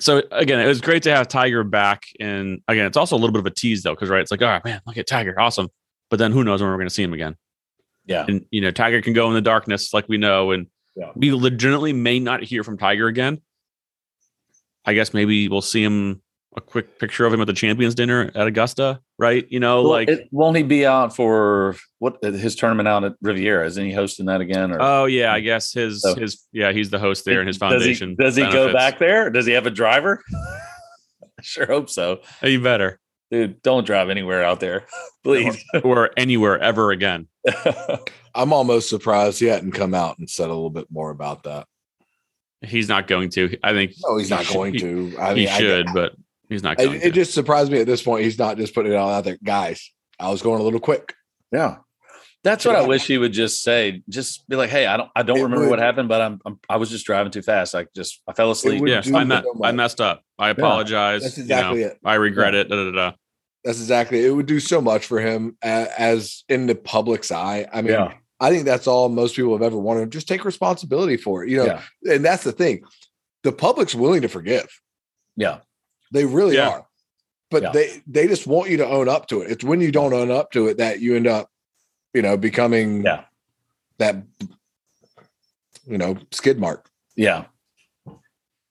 so 0.00 0.22
again, 0.30 0.60
it 0.60 0.66
was 0.66 0.80
great 0.80 1.02
to 1.04 1.14
have 1.14 1.28
Tiger 1.28 1.62
back, 1.62 2.04
and 2.18 2.60
again, 2.68 2.86
it's 2.86 2.96
also 2.96 3.16
a 3.16 3.18
little 3.18 3.32
bit 3.32 3.40
of 3.40 3.46
a 3.46 3.50
tease 3.50 3.82
though, 3.82 3.94
because 3.94 4.08
right, 4.08 4.20
it's 4.20 4.30
like, 4.30 4.42
oh 4.42 4.60
man, 4.64 4.80
look 4.86 4.96
at 4.96 5.06
Tiger, 5.06 5.38
awesome. 5.38 5.68
But 6.08 6.18
then 6.18 6.32
who 6.32 6.42
knows 6.42 6.60
when 6.60 6.70
we're 6.70 6.76
going 6.76 6.88
to 6.88 6.94
see 6.94 7.04
him 7.04 7.12
again? 7.12 7.36
Yeah. 8.06 8.24
And 8.26 8.44
you 8.50 8.60
know, 8.60 8.70
Tiger 8.70 9.00
can 9.02 9.12
go 9.12 9.28
in 9.28 9.34
the 9.34 9.40
darkness 9.40 9.94
like 9.94 10.08
we 10.08 10.16
know, 10.16 10.50
and 10.50 10.66
yeah. 10.96 11.12
we 11.14 11.32
legitimately 11.32 11.92
may 11.92 12.18
not 12.18 12.42
hear 12.42 12.64
from 12.64 12.78
Tiger 12.78 13.06
again. 13.06 13.40
I 14.84 14.94
guess 14.94 15.14
maybe 15.14 15.48
we'll 15.48 15.60
see 15.60 15.82
him 15.84 16.22
a 16.56 16.60
quick 16.60 16.98
picture 16.98 17.24
of 17.26 17.32
him 17.32 17.40
at 17.40 17.46
the 17.46 17.52
champions 17.52 17.94
dinner 17.94 18.30
at 18.34 18.46
Augusta, 18.46 19.00
right? 19.18 19.46
You 19.50 19.60
know, 19.60 19.82
well, 19.82 19.90
like 19.92 20.08
it, 20.08 20.28
won't 20.32 20.56
he 20.56 20.62
be 20.62 20.84
out 20.84 21.14
for 21.14 21.76
what 21.98 22.22
his 22.22 22.56
tournament 22.56 22.88
out 22.88 23.04
at 23.04 23.14
Riviera? 23.22 23.66
Isn't 23.66 23.84
he 23.84 23.92
hosting 23.92 24.26
that 24.26 24.40
again? 24.40 24.72
Or 24.72 24.78
oh 24.80 25.04
yeah, 25.04 25.32
I 25.32 25.40
mm. 25.40 25.44
guess 25.44 25.72
his 25.72 26.02
so, 26.02 26.14
his 26.14 26.44
yeah, 26.52 26.72
he's 26.72 26.90
the 26.90 26.98
host 26.98 27.24
there 27.24 27.40
and 27.40 27.46
his 27.46 27.56
foundation. 27.56 28.16
Does 28.16 28.36
he, 28.36 28.42
does 28.42 28.52
he 28.52 28.58
go 28.58 28.72
back 28.72 28.98
there? 28.98 29.30
Does 29.30 29.46
he 29.46 29.52
have 29.52 29.66
a 29.66 29.70
driver? 29.70 30.22
I 30.34 30.58
sure 31.42 31.66
hope 31.66 31.88
so. 31.88 32.20
You 32.42 32.60
better 32.60 33.00
dude, 33.30 33.62
don't 33.62 33.86
drive 33.86 34.10
anywhere 34.10 34.44
out 34.44 34.60
there, 34.60 34.86
please, 35.24 35.64
or 35.84 36.10
anywhere 36.16 36.58
ever 36.58 36.90
again. 36.90 37.28
I'm 38.34 38.52
almost 38.52 38.88
surprised 38.88 39.40
he 39.40 39.46
hadn't 39.46 39.72
come 39.72 39.94
out 39.94 40.18
and 40.18 40.28
said 40.28 40.46
a 40.46 40.54
little 40.54 40.70
bit 40.70 40.88
more 40.90 41.10
about 41.10 41.44
that. 41.44 41.66
He's 42.62 42.88
not 42.88 43.06
going 43.06 43.30
to. 43.30 43.56
I 43.62 43.72
think. 43.72 43.92
No, 44.04 44.18
he's 44.18 44.30
not 44.30 44.46
going 44.48 44.78
to. 44.80 45.16
I 45.18 45.34
mean, 45.34 45.48
he 45.48 45.54
should, 45.54 45.88
I, 45.88 45.92
but 45.92 46.12
he's 46.50 46.62
not. 46.62 46.78
It, 46.78 47.02
it, 47.02 47.14
just 47.14 47.32
surprised 47.32 47.72
me 47.72 47.80
at 47.80 47.86
this 47.86 48.02
point. 48.02 48.24
He's 48.24 48.38
not 48.38 48.58
just 48.58 48.74
putting 48.74 48.92
it 48.92 48.96
all 48.96 49.10
out 49.10 49.24
there, 49.24 49.38
guys. 49.42 49.90
I 50.18 50.28
was 50.28 50.42
going 50.42 50.60
a 50.60 50.62
little 50.62 50.80
quick. 50.80 51.14
Yeah, 51.50 51.78
that's 52.44 52.64
what 52.64 52.76
I 52.76 52.82
wish 52.82 53.06
he 53.06 53.18
would 53.18 53.32
just 53.32 53.62
say. 53.62 54.02
Just 54.08 54.48
be 54.48 54.56
like, 54.56 54.70
"Hey, 54.70 54.86
I 54.86 54.96
don't, 54.96 55.10
I 55.14 55.22
don't 55.22 55.38
it 55.38 55.42
remember 55.42 55.64
would, 55.64 55.70
what 55.70 55.78
happened, 55.78 56.08
but 56.08 56.20
I'm, 56.20 56.40
I'm, 56.44 56.58
i 56.68 56.76
was 56.76 56.90
just 56.90 57.06
driving 57.06 57.32
too 57.32 57.42
fast. 57.42 57.74
I 57.74 57.86
just, 57.94 58.22
I 58.26 58.32
fell 58.32 58.50
asleep. 58.50 58.82
Yes, 58.86 59.10
I, 59.12 59.24
met, 59.24 59.44
I 59.62 59.72
messed 59.72 60.00
up. 60.00 60.22
I 60.38 60.50
apologize. 60.50 61.22
Yeah, 61.22 61.28
that's 61.28 61.38
exactly 61.38 61.80
you 61.80 61.86
know, 61.86 61.92
it. 61.92 61.98
I 62.04 62.14
regret 62.14 62.54
yeah. 62.54 62.60
it. 62.60 62.68
Da, 62.68 62.76
da, 62.76 62.90
da. 62.90 63.12
That's 63.64 63.78
exactly. 63.78 64.24
It 64.24 64.30
would 64.30 64.46
do 64.46 64.58
so 64.58 64.80
much 64.80 65.06
for 65.06 65.20
him 65.20 65.56
as, 65.60 65.88
as 65.98 66.44
in 66.48 66.66
the 66.66 66.74
public's 66.74 67.30
eye. 67.30 67.66
I 67.72 67.82
mean, 67.82 67.92
yeah. 67.92 68.14
I 68.40 68.50
think 68.50 68.64
that's 68.64 68.86
all 68.86 69.10
most 69.10 69.36
people 69.36 69.52
have 69.52 69.62
ever 69.62 69.78
wanted. 69.78 70.10
Just 70.10 70.26
take 70.26 70.46
responsibility 70.46 71.18
for 71.18 71.44
it, 71.44 71.50
you 71.50 71.58
know. 71.58 71.66
Yeah. 72.02 72.14
And 72.14 72.24
that's 72.24 72.42
the 72.42 72.52
thing. 72.52 72.84
the 73.42 73.52
public's 73.52 73.94
willing 73.94 74.22
to 74.22 74.28
forgive. 74.28 74.66
Yeah. 75.36 75.58
They 76.10 76.24
really 76.24 76.56
Yeah. 76.56 76.68
are. 76.68 76.86
But 77.50 77.62
Yeah. 77.64 77.72
they 77.72 78.02
they 78.06 78.26
just 78.28 78.46
want 78.46 78.70
you 78.70 78.76
to 78.78 78.86
own 78.86 79.08
up 79.08 79.26
to 79.28 79.42
it. 79.42 79.50
It's 79.50 79.64
when 79.64 79.80
you 79.80 79.90
don't 79.92 80.12
own 80.12 80.30
up 80.30 80.52
to 80.52 80.68
it 80.68 80.76
that 80.78 81.00
you 81.00 81.16
end 81.16 81.26
up, 81.26 81.50
you 82.14 82.22
know, 82.22 82.36
becoming 82.36 83.02
Yeah. 83.02 83.24
that 83.98 84.16
you 85.86 85.98
know, 85.98 86.16
skid 86.30 86.58
mark. 86.60 86.88
Yeah. 87.16 87.44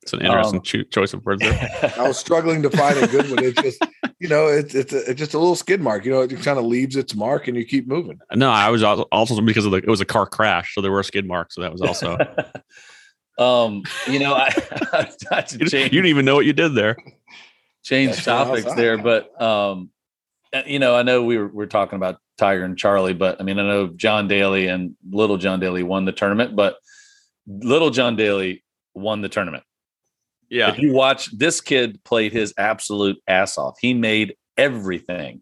It's 0.01 0.13
an 0.13 0.21
interesting 0.21 0.59
Um, 0.59 0.63
cho- 0.63 0.83
choice 0.83 1.13
of 1.13 1.25
words 1.25 1.41
there. 1.41 1.93
I 1.97 2.07
was 2.07 2.17
struggling 2.17 2.61
to 2.63 2.69
find 2.69 2.97
a 2.97 3.07
good 3.07 3.29
one. 3.29 3.43
It's 3.43 3.61
just, 3.61 3.81
you 4.19 4.27
know, 4.29 4.47
it's 4.47 4.73
it's, 4.73 4.93
a, 4.93 5.09
it's 5.09 5.19
just 5.19 5.33
a 5.33 5.37
little 5.39 5.55
skid 5.55 5.81
mark. 5.81 6.05
You 6.05 6.11
know, 6.11 6.21
it 6.21 6.29
kind 6.41 6.57
of 6.57 6.65
leaves 6.65 6.95
its 6.95 7.13
mark, 7.15 7.47
and 7.47 7.57
you 7.57 7.65
keep 7.65 7.87
moving. 7.87 8.19
No, 8.33 8.49
I 8.49 8.69
was 8.69 8.81
al- 8.81 9.01
also 9.11 9.39
because 9.41 9.65
of 9.65 9.71
the 9.71 9.77
it 9.77 9.87
was 9.87 10.01
a 10.01 10.05
car 10.05 10.25
crash, 10.25 10.73
so 10.73 10.81
there 10.81 10.91
were 10.91 11.03
skid 11.03 11.27
marks. 11.27 11.55
So 11.55 11.61
that 11.61 11.71
was 11.71 11.81
also 11.81 12.17
um, 13.37 13.83
you 14.07 14.19
know, 14.19 14.33
I, 14.33 14.47
I 15.31 15.41
to 15.41 15.57
you, 15.59 15.65
you 15.83 15.89
didn't 15.89 16.05
even 16.07 16.25
know 16.25 16.35
what 16.35 16.45
you 16.45 16.53
did 16.53 16.73
there. 16.75 16.95
Change 17.89 18.15
That's 18.15 18.27
what 18.27 18.35
I 18.35 18.49
was 18.51 18.63
topics 18.63 18.75
there, 18.75 18.97
but 18.97 19.41
um, 19.41 19.89
uh, 20.53 20.61
you 20.65 20.79
know, 20.79 20.95
I 20.95 21.03
know 21.03 21.23
we 21.23 21.37
were 21.37 21.47
we 21.47 21.63
are 21.63 21.67
talking 21.67 21.97
about 21.97 22.17
Tiger 22.37 22.63
and 22.63 22.77
Charlie, 22.77 23.13
but 23.13 23.39
I 23.39 23.43
mean, 23.43 23.59
I 23.59 23.63
know 23.63 23.87
John 23.87 24.27
Daly 24.27 24.67
and 24.67 24.95
Little 25.09 25.37
John 25.37 25.59
Daly 25.59 25.83
won 25.83 26.05
the 26.05 26.11
tournament, 26.11 26.55
but 26.55 26.77
Little 27.47 27.89
John 27.89 28.15
Daly 28.15 28.63
won 28.93 29.21
the 29.21 29.29
tournament. 29.29 29.63
Yeah, 30.49 30.69
If 30.69 30.79
you 30.79 30.93
watch 30.93 31.37
this 31.37 31.61
kid 31.61 32.03
played 32.03 32.31
his 32.33 32.53
absolute 32.57 33.21
ass 33.27 33.57
off. 33.57 33.77
He 33.79 33.93
made 33.93 34.35
everything. 34.57 35.41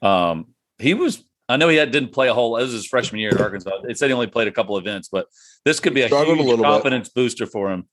Um, 0.00 0.54
he 0.78 0.94
was. 0.94 1.24
I 1.50 1.56
know 1.56 1.68
he 1.68 1.76
had, 1.76 1.90
didn't 1.90 2.12
play 2.12 2.28
a 2.28 2.34
whole. 2.34 2.58
It 2.58 2.62
was 2.62 2.72
his 2.72 2.86
freshman 2.86 3.20
year 3.20 3.30
at 3.30 3.40
Arkansas. 3.40 3.70
It 3.88 3.98
said 3.98 4.08
he 4.08 4.12
only 4.12 4.26
played 4.26 4.48
a 4.48 4.52
couple 4.52 4.76
events, 4.76 5.08
but 5.10 5.26
this 5.64 5.80
could 5.80 5.94
be 5.94 6.02
a 6.02 6.06
Struggled 6.06 6.40
a 6.40 6.42
huge 6.42 6.56
bit. 6.56 6.62
confidence 6.62 7.08
booster 7.08 7.46
for 7.46 7.70
him. 7.70 7.88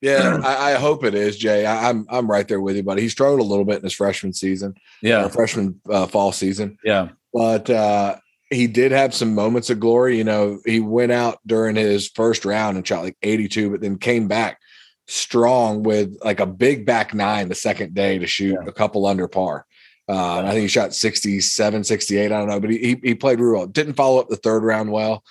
Yeah, 0.00 0.40
I, 0.44 0.72
I 0.72 0.74
hope 0.74 1.04
it 1.04 1.14
is, 1.14 1.36
Jay. 1.36 1.66
I, 1.66 1.88
I'm 1.90 2.06
I'm 2.08 2.30
right 2.30 2.46
there 2.48 2.60
with 2.60 2.76
you, 2.76 2.82
buddy. 2.82 3.02
He 3.02 3.08
struggled 3.08 3.40
a 3.40 3.44
little 3.44 3.64
bit 3.64 3.76
in 3.76 3.82
his 3.82 3.92
freshman 3.92 4.32
season, 4.32 4.74
Yeah, 5.02 5.28
freshman 5.28 5.80
uh, 5.90 6.06
fall 6.06 6.32
season, 6.32 6.78
yeah, 6.84 7.08
but 7.32 7.68
uh, 7.70 8.16
he 8.50 8.66
did 8.66 8.92
have 8.92 9.14
some 9.14 9.34
moments 9.34 9.70
of 9.70 9.78
glory. 9.80 10.16
You 10.18 10.24
know, 10.24 10.58
he 10.64 10.80
went 10.80 11.12
out 11.12 11.38
during 11.46 11.76
his 11.76 12.08
first 12.08 12.44
round 12.44 12.76
and 12.76 12.86
shot 12.86 13.04
like 13.04 13.16
82, 13.22 13.70
but 13.70 13.80
then 13.80 13.98
came 13.98 14.26
back 14.26 14.58
strong 15.06 15.82
with 15.82 16.16
like 16.24 16.40
a 16.40 16.46
big 16.46 16.86
back 16.86 17.12
nine 17.14 17.48
the 17.48 17.54
second 17.54 17.94
day 17.94 18.18
to 18.18 18.26
shoot 18.26 18.52
Yeah. 18.60 18.68
a 18.68 18.72
couple 18.72 19.06
under 19.06 19.26
par. 19.28 19.66
Uh, 20.08 20.40
I 20.40 20.50
think 20.50 20.62
he 20.62 20.68
shot 20.68 20.94
67, 20.94 21.84
68. 21.84 22.24
I 22.26 22.28
don't 22.28 22.48
know, 22.48 22.58
but 22.58 22.70
he, 22.70 22.78
he, 22.78 23.00
he 23.02 23.14
played 23.14 23.38
real 23.38 23.52
well. 23.52 23.66
Didn't 23.66 23.94
follow 23.94 24.18
up 24.20 24.28
the 24.28 24.36
third 24.36 24.64
round 24.64 24.90
well, 24.90 25.22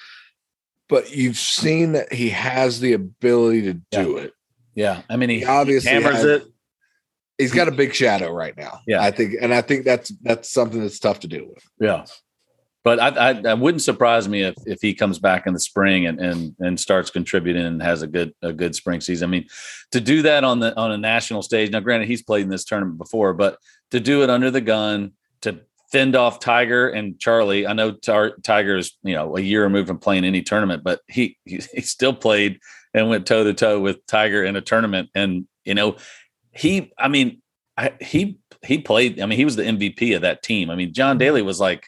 but 0.88 1.14
you've 1.16 1.38
seen 1.38 1.94
that 1.94 2.14
he 2.14 2.30
has 2.30 2.80
the 2.80 2.94
ability 2.94 3.64
to 3.64 3.74
do 3.92 4.18
it. 4.18 4.34
Yeah. 4.80 5.02
I 5.10 5.18
mean, 5.18 5.30
he, 5.30 5.40
He 5.40 5.46
obviously 5.46 5.92
hammers 5.92 6.16
has- 6.16 6.26
it. 6.26 6.44
He's 7.38 7.54
got 7.54 7.68
a 7.70 7.72
big 7.72 7.94
shadow 7.94 8.32
right 8.32 8.56
now. 8.58 8.82
Yeah. 8.86 9.02
I 9.02 9.12
think, 9.12 9.36
and 9.42 9.54
I 9.54 9.62
think 9.62 9.86
that's 9.86 10.10
that's 10.24 10.52
something 10.52 10.82
that's 10.82 11.00
tough 11.00 11.22
to 11.22 11.28
deal 11.28 11.46
with. 11.48 11.64
Yeah. 11.80 12.06
But 12.84 13.00
I, 13.00 13.08
I, 13.30 13.42
I 13.52 13.54
wouldn't 13.54 13.82
surprise 13.82 14.28
me 14.28 14.42
if, 14.44 14.56
if 14.66 14.80
he 14.82 14.94
comes 14.94 15.20
back 15.20 15.48
in 15.48 15.54
the 15.54 15.60
spring 15.60 16.06
and, 16.08 16.20
and 16.20 16.56
and 16.60 16.80
starts 16.80 17.10
contributing 17.10 17.66
and 17.66 17.82
has 17.82 18.02
a 18.02 18.08
good 18.08 18.34
a 18.42 18.52
good 18.52 18.74
spring 18.76 19.00
season. 19.02 19.30
I 19.30 19.32
mean, 19.32 19.46
to 19.92 20.02
do 20.02 20.22
that 20.24 20.44
on 20.44 20.60
the 20.60 20.76
on 20.78 20.92
a 20.92 20.98
national 20.98 21.42
stage. 21.42 21.72
Now, 21.72 21.80
granted, 21.82 22.08
he's 22.10 22.24
played 22.24 22.44
in 22.44 22.50
this 22.50 22.66
tournament 22.66 22.98
before, 22.98 23.34
but 23.34 23.58
to 23.92 24.00
do 24.00 24.24
it 24.24 24.30
under 24.30 24.50
the 24.52 24.62
gun, 24.62 25.12
to 25.42 25.60
fend 25.92 26.16
off 26.16 26.40
Tiger 26.40 26.90
and 26.90 27.20
Charlie. 27.20 27.66
I 27.68 27.74
know 27.74 27.92
Tar- 27.92 28.38
Tiger's 28.44 28.98
you 29.04 29.14
know 29.14 29.36
a 29.38 29.42
year 29.42 29.64
removed 29.64 29.88
from 29.88 30.00
playing 30.00 30.26
any 30.26 30.42
tournament, 30.42 30.84
but 30.84 31.00
he 31.08 31.38
he, 31.46 31.62
he 31.74 31.82
still 31.82 32.14
played 32.14 32.60
and 32.94 33.10
went 33.10 33.28
toe 33.28 33.44
to 33.44 33.54
toe 33.54 33.80
with 33.80 34.06
Tiger 34.06 34.44
in 34.44 34.56
a 34.56 34.62
tournament, 34.62 35.10
and 35.16 35.48
you 35.66 35.74
know 35.74 35.98
he. 36.52 36.92
I 36.98 37.08
mean, 37.08 37.42
I, 37.78 37.94
he 38.02 38.40
he 38.64 38.80
played. 38.80 39.20
I 39.22 39.26
mean, 39.26 39.38
he 39.38 39.46
was 39.46 39.56
the 39.56 39.64
MVP 39.64 40.16
of 40.16 40.22
that 40.22 40.44
team. 40.44 40.70
I 40.70 40.76
mean, 40.76 40.94
John 40.94 41.14
mm-hmm. 41.14 41.20
Daly 41.20 41.42
was 41.42 41.60
like. 41.60 41.88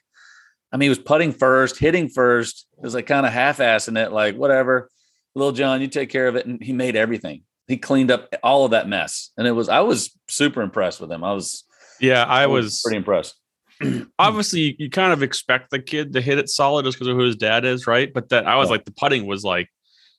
I 0.74 0.78
mean, 0.78 0.86
he 0.86 0.90
was 0.90 1.00
putting 1.00 1.34
first, 1.34 1.78
hitting 1.80 2.08
first. 2.08 2.66
It 2.78 2.84
was 2.84 2.96
like 2.96 3.06
kind 3.06 3.26
of 3.26 3.34
half-assing 3.34 4.02
it, 4.02 4.14
like 4.14 4.38
whatever. 4.38 4.90
Little 5.36 5.52
John, 5.52 5.82
you 5.82 5.88
take 5.90 6.10
care 6.10 6.30
of 6.30 6.38
it, 6.38 6.46
and 6.46 6.64
he 6.64 6.72
made 6.72 6.96
everything. 6.96 7.44
He 7.68 7.76
cleaned 7.76 8.10
up 8.10 8.34
all 8.42 8.64
of 8.64 8.72
that 8.72 8.88
mess, 8.88 9.32
and 9.38 9.46
it 9.46 9.52
was. 9.52 9.68
I 9.68 9.82
was 9.82 10.18
super 10.30 10.62
impressed 10.62 11.02
with 11.02 11.12
him. 11.12 11.26
I 11.26 11.34
was. 11.34 11.66
yeah. 12.00 12.24
I 12.24 12.48
was 12.48 12.82
pretty 12.86 12.98
impressed. 12.98 13.36
obviously 14.20 14.60
you, 14.62 14.76
you 14.78 14.90
kind 14.90 15.14
of 15.14 15.24
expect 15.24 15.72
the 15.72 15.80
kid 15.80 16.14
to 16.14 16.22
hit 16.22 16.38
it 16.38 16.50
solid 16.50 16.86
just 16.86 16.98
because 16.98 17.08
of 17.08 17.18
who 17.18 17.24
his 17.24 17.36
dad 17.36 17.66
is, 17.66 17.88
right? 17.88 18.14
But 18.14 18.30
that 18.30 18.48
I 18.48 18.56
was 18.56 18.68
Yeah. 18.68 18.74
like 18.74 18.86
the 18.86 18.92
putting 18.92 19.26
was 19.26 19.44
like 19.44 19.70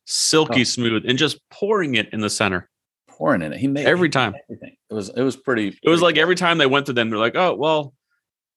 silky 0.05 0.61
Oh. 0.62 0.64
smooth 0.64 1.05
and 1.07 1.18
just 1.18 1.38
pouring 1.50 1.94
it 1.94 2.09
in 2.12 2.20
the 2.20 2.30
center 2.30 2.68
Pouring 3.09 3.42
in 3.42 3.53
it, 3.53 3.59
he 3.59 3.68
made 3.68 3.86
every 3.86 4.09
time. 4.09 4.34
Everything. 4.48 4.74
It 4.90 4.94
was. 4.94 5.11
It 5.11 5.22
was 5.22 5.36
pretty. 5.36 5.68
It 5.68 5.74
was 5.88 6.00
pretty 6.00 6.03
like 6.03 6.14
cool. 6.16 6.22
every 6.22 6.34
time 6.34 6.57
they 6.59 6.66
went 6.66 6.86
to 6.86 6.92
them, 6.92 7.11
they're 7.11 7.18
like, 7.18 7.36
oh 7.36 7.55
well. 7.55 7.94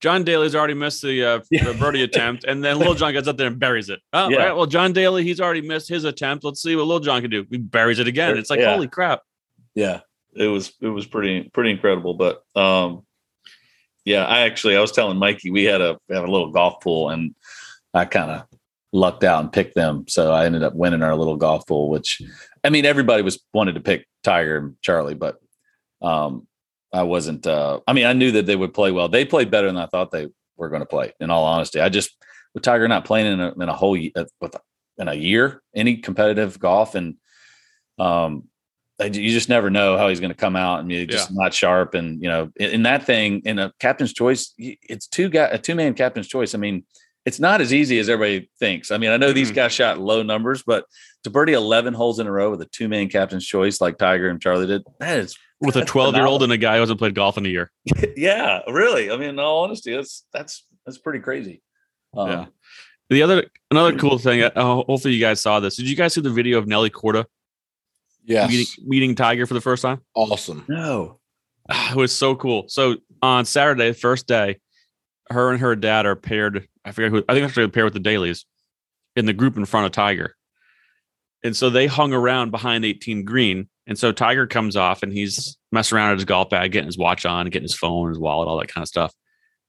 John 0.02 0.24
Daly's 0.24 0.56
already 0.56 0.74
missed 0.74 1.02
the, 1.02 1.24
uh, 1.24 1.40
the 1.52 1.76
birdie 1.80 2.04
attempt, 2.04 2.44
and 2.46 2.64
then 2.64 2.78
Little 2.78 2.94
John 2.96 3.14
gets 3.14 3.28
up 3.28 3.38
there 3.38 3.48
and 3.48 3.60
buries 3.60 3.90
it. 3.90 4.00
Oh, 4.14 4.30
Yeah. 4.30 4.38
right. 4.38 4.56
Well, 4.56 4.66
John 4.66 4.92
Daly, 4.94 5.24
he's 5.24 5.40
already 5.40 5.62
missed 5.62 5.88
his 5.90 6.04
attempt. 6.04 6.44
Let's 6.44 6.62
see 6.62 6.76
what 6.76 6.84
Little 6.86 7.00
John 7.00 7.22
can 7.22 7.32
do. 7.32 7.46
He 7.50 7.58
buries 7.58 8.00
it 8.00 8.08
again. 8.08 8.38
It's 8.38 8.50
like, 8.50 8.60
Yeah. 8.60 8.74
holy 8.74 8.88
crap. 8.88 9.22
yeah 9.76 10.02
it 10.36 10.48
was 10.48 10.74
it 10.82 10.88
was 10.90 11.06
pretty 11.08 11.50
pretty 11.54 11.72
incredible 11.72 12.14
but 12.14 12.44
um 12.58 13.06
yeah 14.04 14.26
i 14.26 14.42
actually 14.42 14.76
i 14.76 14.82
was 14.82 14.92
telling 14.92 15.18
mikey 15.18 15.50
we 15.50 15.64
had 15.64 15.80
a 15.80 15.98
we 16.10 16.16
have 16.16 16.26
a 16.26 16.32
little 16.32 16.52
golf 16.52 16.82
pool 16.82 17.10
and 17.10 17.34
i 17.94 18.04
kind 18.04 18.30
of 18.32 18.44
lucked 18.96 19.26
out 19.26 19.44
and 19.44 19.52
picked 19.52 19.76
them 19.76 20.06
so 20.08 20.32
i 20.32 20.46
ended 20.46 20.64
up 20.64 20.74
winning 20.74 21.04
our 21.04 21.16
little 21.16 21.36
golf 21.36 21.68
pool 21.68 21.90
which 21.90 22.22
i 22.64 22.70
mean 22.70 22.86
everybody 22.86 23.22
was 23.22 23.44
wanted 23.54 23.76
to 23.76 23.82
pick 23.82 24.08
tiger 24.24 24.58
and 24.58 24.76
charlie 24.82 25.14
but 25.14 25.38
um 26.02 26.48
i 26.94 27.04
wasn't 27.04 27.46
uh 27.46 27.80
i 27.88 27.94
mean 27.94 28.06
i 28.06 28.14
knew 28.14 28.32
that 28.32 28.46
they 28.46 28.56
would 28.56 28.74
play 28.74 28.92
well 28.92 29.10
they 29.10 29.26
played 29.26 29.52
better 29.52 29.68
than 29.68 29.76
i 29.76 29.86
thought 29.86 30.12
they 30.12 30.28
were 30.56 30.70
going 30.70 30.82
to 30.82 30.86
play 30.86 31.12
in 31.20 31.30
all 31.30 31.44
honesty 31.44 31.82
i 31.82 31.90
just 31.90 32.16
with 32.54 32.64
tiger 32.64 32.88
not 32.88 33.04
playing 33.04 33.34
in 33.34 33.42
a, 33.42 33.52
in 33.54 33.68
a 33.68 33.74
whole 33.76 33.98
uh, 34.16 34.24
with 34.40 34.56
in 34.98 35.10
a 35.10 35.14
year 35.14 35.62
any 35.76 35.98
competitive 35.98 36.58
golf 36.58 36.96
and 36.96 37.16
um 38.00 38.44
I- 38.98 39.06
you 39.08 39.32
just 39.32 39.50
never 39.50 39.70
know 39.70 39.98
how 39.98 40.08
he's 40.08 40.22
going 40.22 40.32
to 40.32 40.38
come 40.38 40.56
out 40.56 40.80
and 40.80 40.88
be 40.88 41.06
just 41.06 41.30
not 41.34 41.54
sharp. 41.54 41.96
And 41.96 42.24
you 42.24 42.30
know, 42.30 42.50
in, 42.56 42.70
in 42.72 42.84
that 42.84 43.04
thing, 43.04 43.42
in 43.44 43.60
a 43.60 43.74
captain's 43.78 44.14
choice, 44.14 44.54
it's 44.58 45.06
two 45.06 45.28
guy 45.28 45.48
a 45.48 45.58
two 45.58 45.76
man 45.76 45.96
captain's 45.96 46.30
choice. 46.30 46.56
I 46.56 46.60
mean, 46.60 46.86
it's 47.26 47.40
not 47.40 47.60
as 47.62 47.74
easy 47.74 47.98
as 48.00 48.08
everybody 48.10 48.50
thinks. 48.60 48.92
I 48.92 48.98
mean, 48.98 49.10
I 49.10 49.18
know 49.18 49.34
these 49.34 49.52
Mhm. 49.52 49.56
guys 49.56 49.72
shot 49.74 50.00
low 50.00 50.22
numbers, 50.24 50.64
but 50.64 50.86
to 51.24 51.30
birdie 51.30 51.54
eleven 51.54 51.94
holes 51.94 52.20
in 52.20 52.28
a 52.28 52.32
row 52.32 52.52
with 52.52 52.62
a 52.62 52.66
two 52.66 52.88
man 52.88 53.10
captain's 53.10 53.46
choice 53.46 53.82
like 53.82 53.98
Tiger 53.98 54.30
and 54.30 54.42
Charlie 54.42 54.68
did, 54.68 54.84
that 55.00 55.18
is 55.20 55.36
With 55.60 55.76
a 55.78 55.86
12 55.86 56.16
year 56.16 56.26
old 56.26 56.44
and 56.44 56.52
a 56.52 56.58
guy 56.58 56.76
who 56.76 56.82
hasn't 56.82 57.00
played 57.00 57.16
golf 57.16 57.38
in 57.38 57.46
a 57.46 57.50
year. 57.50 57.72
yeah, 58.18 58.62
really. 58.68 59.10
I 59.10 59.18
mean, 59.18 59.30
in 59.30 59.40
all 59.40 59.64
honesty, 59.64 59.96
that's 59.96 60.26
that's 60.34 60.66
that's 60.86 60.98
pretty 61.00 61.20
crazy. 61.20 61.62
Um, 62.16 62.30
Yeah. 62.30 62.46
The 63.10 63.22
other, 63.22 63.46
another 63.70 63.96
cool 63.98 64.18
thing, 64.18 64.42
uh, 64.42 64.52
hopefully 64.56 65.14
you 65.14 65.20
guys 65.20 65.40
saw 65.40 65.60
this. 65.60 65.76
Did 65.76 65.88
you 65.88 65.96
guys 65.96 66.14
see 66.16 66.22
the 66.22 66.32
video 66.32 66.58
of 66.58 66.66
Nelly 66.68 66.90
Corda 66.90 67.28
Yes, 68.26 68.50
meeting, 68.50 68.66
meeting 68.88 69.16
Tiger 69.16 69.46
for 69.46 69.54
the 69.54 69.62
first 69.62 69.82
time? 69.84 70.02
awesome. 70.16 70.66
No. 70.68 71.20
It 71.92 71.96
was 71.96 72.12
so 72.16 72.36
cool. 72.36 72.66
So 72.68 72.96
on 73.22 73.46
Saturday, 73.46 73.94
first 73.94 74.28
day, 74.28 74.58
her 75.32 75.52
and 75.52 75.60
her 75.62 75.76
dad 75.76 76.06
are 76.06 76.16
paired. 76.16 76.68
I 76.86 76.92
forget 76.92 77.12
who. 77.12 77.24
I 77.28 77.34
think 77.34 77.54
they're 77.54 77.68
pair 77.68 77.84
with 77.84 77.94
the 77.94 78.00
Dalys 78.00 78.46
in 79.16 79.26
the 79.26 79.34
group 79.34 79.58
in 79.58 79.66
front 79.66 79.86
of 79.86 79.92
Tiger. 79.92 80.36
And 81.44 81.56
so 81.56 81.70
they 81.70 81.88
hung 81.88 82.14
around 82.14 82.52
behind 82.52 82.86
18 82.86 83.24
green. 83.24 83.70
And 83.88 83.98
so 83.98 84.12
Tiger 84.12 84.48
comes 84.48 84.76
off 84.76 85.04
and 85.04 85.14
he's 85.14 85.58
messing 85.72 85.98
around 85.98 86.12
at 86.12 86.18
his 86.18 86.26
golf 86.26 86.50
bag, 86.50 86.72
getting 86.72 86.88
his 86.88 86.98
watch 86.98 87.26
on, 87.26 87.46
getting 87.48 87.64
his 87.64 87.76
phone, 87.76 88.10
his 88.10 88.18
wallet, 88.18 88.48
all 88.48 88.58
that 88.60 88.68
kind 88.74 88.84
of 88.84 88.88
stuff. 88.88 89.14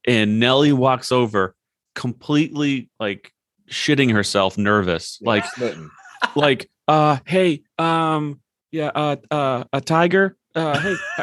And 0.06 0.40
Nelly 0.40 0.72
walks 0.72 1.12
over, 1.12 1.54
completely 1.94 2.88
like 2.98 3.32
shitting 3.68 4.12
herself, 4.12 4.56
nervous, 4.56 5.18
like 5.20 5.44
Smitten. 5.44 5.90
like 6.34 6.70
uh 6.88 7.18
hey 7.26 7.62
um 7.78 8.40
yeah 8.70 8.90
uh 8.94 9.16
uh 9.30 9.64
a 9.72 9.80
tiger 9.80 10.36
uh 10.54 10.78
hey 10.78 10.94
uh, 11.18 11.22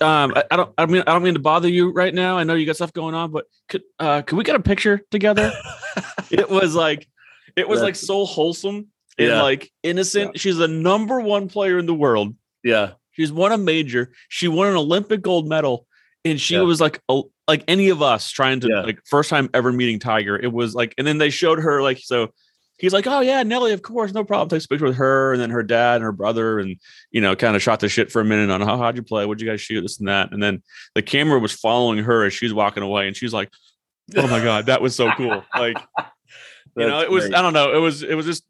um 0.00 0.32
I, 0.36 0.44
I 0.50 0.56
don't 0.56 0.72
i 0.78 0.86
mean 0.86 1.02
i 1.06 1.12
don't 1.12 1.22
mean 1.22 1.34
to 1.34 1.40
bother 1.40 1.68
you 1.68 1.92
right 1.92 2.14
now 2.14 2.38
i 2.38 2.44
know 2.44 2.54
you 2.54 2.66
got 2.66 2.76
stuff 2.76 2.92
going 2.92 3.14
on 3.14 3.30
but 3.32 3.46
could 3.68 3.82
uh 3.98 4.22
could 4.22 4.36
we 4.36 4.44
get 4.44 4.54
a 4.56 4.60
picture 4.60 5.00
together 5.10 5.52
it 6.30 6.48
was 6.48 6.74
like 6.74 7.06
it 7.56 7.68
was 7.68 7.82
like 7.82 7.96
so 7.96 8.24
wholesome 8.24 8.86
and 9.18 9.28
Yeah. 9.28 9.42
like 9.42 9.70
innocent 9.82 10.38
she's 10.38 10.56
the 10.56 10.68
number 10.68 11.20
one 11.20 11.48
player 11.48 11.78
in 11.78 11.86
the 11.86 11.94
world 11.94 12.34
Yeah. 12.62 12.92
she's 13.12 13.32
won 13.32 13.52
a 13.52 13.58
major 13.58 14.12
she 14.28 14.46
won 14.48 14.68
an 14.68 14.76
olympic 14.76 15.22
gold 15.22 15.48
medal 15.48 15.86
and 16.24 16.40
she 16.40 16.54
Yeah. 16.54 16.60
was 16.62 16.80
like 16.80 17.00
a, 17.08 17.22
like 17.48 17.64
any 17.66 17.88
of 17.88 18.00
us 18.02 18.30
trying 18.30 18.60
to 18.60 18.68
Yeah. 18.68 18.82
like 18.82 19.00
first 19.06 19.30
time 19.30 19.50
ever 19.54 19.72
meeting 19.72 19.98
tiger 19.98 20.36
it 20.38 20.52
was 20.52 20.74
like 20.74 20.94
and 20.98 21.06
then 21.06 21.18
they 21.18 21.30
showed 21.30 21.58
her 21.60 21.82
like 21.82 21.98
so 21.98 22.28
he's 22.78 22.92
like 22.92 23.06
oh 23.06 23.20
yeah 23.20 23.42
nelly 23.42 23.72
of 23.72 23.82
course 23.82 24.12
no 24.12 24.24
problem 24.24 24.48
takes 24.48 24.64
a 24.64 24.68
picture 24.68 24.86
with 24.86 24.96
her 24.96 25.32
and 25.32 25.40
then 25.42 25.50
her 25.50 25.62
dad 25.62 25.96
and 25.96 26.04
her 26.04 26.12
brother 26.12 26.58
and 26.58 26.76
you 27.10 27.20
know 27.20 27.34
kind 27.36 27.54
of 27.56 27.62
shot 27.62 27.80
the 27.80 27.88
shit 27.88 28.10
for 28.10 28.20
a 28.20 28.24
minute 28.24 28.50
on 28.50 28.60
how 28.60 28.76
how'd 28.78 28.96
you 28.96 29.02
play 29.02 29.26
what'd 29.26 29.40
you 29.40 29.48
guys 29.48 29.60
shoot 29.60 29.80
this 29.82 29.98
and 29.98 30.08
that 30.08 30.32
and 30.32 30.42
then 30.42 30.62
the 30.94 31.02
camera 31.02 31.38
was 31.38 31.52
following 31.52 31.98
her 31.98 32.24
as 32.24 32.32
she's 32.32 32.54
walking 32.54 32.82
away 32.82 33.06
and 33.06 33.16
she's 33.16 33.32
like 33.34 33.50
oh 34.16 34.26
my 34.28 34.42
god 34.42 34.66
that 34.66 34.80
was 34.80 34.94
so 34.96 35.10
cool 35.12 35.44
like 35.54 35.76
you 36.76 36.86
know 36.86 37.00
it 37.00 37.10
was 37.10 37.24
great. 37.24 37.34
i 37.34 37.42
don't 37.42 37.52
know 37.52 37.74
it 37.74 37.80
was 37.80 38.02
it 38.02 38.14
was 38.14 38.24
just 38.26 38.44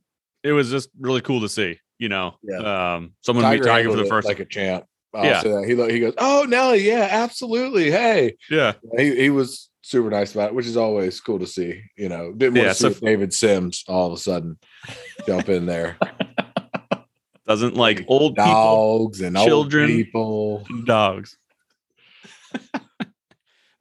it 0.45 0.53
was 0.53 0.71
just 0.71 0.89
really 1.01 1.21
cool 1.21 1.41
to 1.41 1.49
see 1.49 1.79
You 1.99 2.09
know, 2.09 2.37
Yeah. 2.45 2.95
um, 2.95 3.13
someone 3.23 3.51
meet 3.51 3.65
Tiger 3.65 3.91
for 3.91 3.97
the 3.97 4.05
first. 4.07 4.29
like 4.29 4.39
a 4.39 4.45
champ. 4.45 4.85
I'll 5.13 5.25
Yeah. 5.25 5.43
He 5.67 5.75
he 5.93 5.99
goes, 6.01 6.15
oh 6.19 6.47
Nelly, 6.49 6.87
yeah, 6.87 7.09
absolutely. 7.11 7.91
Hey, 7.91 8.37
yeah, 8.49 8.75
he 8.97 9.17
he 9.17 9.31
was 9.31 9.68
super 9.89 10.11
nice 10.11 10.35
about 10.35 10.49
it, 10.49 10.55
which 10.55 10.67
is 10.67 10.77
always 10.77 11.19
cool 11.21 11.39
to 11.39 11.47
see. 11.47 11.81
You 11.97 12.09
know, 12.11 12.33
didn't 12.33 12.55
want 12.55 12.67
Yeah, 12.67 12.73
to 12.73 12.75
see 12.75 12.93
so- 12.95 13.01
David 13.07 13.33
Sims 13.33 13.85
all 13.89 14.07
of 14.09 14.13
a 14.13 14.19
sudden 14.19 14.59
jump 15.27 15.49
in 15.49 15.67
there. 15.67 15.97
doesn't 17.47 17.75
like 17.75 18.05
old 18.09 18.37
people, 18.37 18.53
Dogs 18.53 19.21
and 19.23 19.35
children. 19.37 19.91
old 20.15 20.67
people. 20.67 20.85
dogs. 20.85 21.39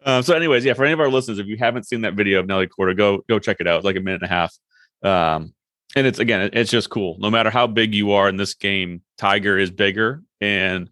um, 0.06 0.24
so, 0.24 0.34
anyways, 0.34 0.64
yeah, 0.64 0.74
for 0.74 0.86
any 0.86 0.94
of 0.94 1.00
our 1.02 1.10
listeners, 1.10 1.40
if 1.40 1.48
you 1.48 1.58
haven't 1.58 1.84
seen 1.86 2.02
that 2.02 2.14
video 2.14 2.40
of 2.40 2.48
Nelly 2.48 2.68
Corda, 2.68 2.96
go 2.96 3.24
go 3.28 3.40
check 3.40 3.58
it 3.60 3.68
out. 3.68 3.78
It's 3.78 3.86
like 3.86 3.98
a 3.98 4.02
minute 4.02 4.22
and 4.22 4.32
a 4.32 4.34
half. 4.34 4.56
Um, 5.04 5.54
and 5.96 6.08
it's 6.08 6.20
again, 6.20 6.50
it's 6.54 6.72
just 6.72 6.90
cool. 6.90 7.18
No 7.20 7.30
matter 7.30 7.50
how 7.50 7.68
big 7.68 7.94
you 7.94 8.12
are 8.12 8.30
in 8.30 8.38
this 8.38 8.54
game, 8.54 9.02
Tiger 9.18 9.58
is 9.58 9.72
bigger 9.72 10.22
and 10.40 10.90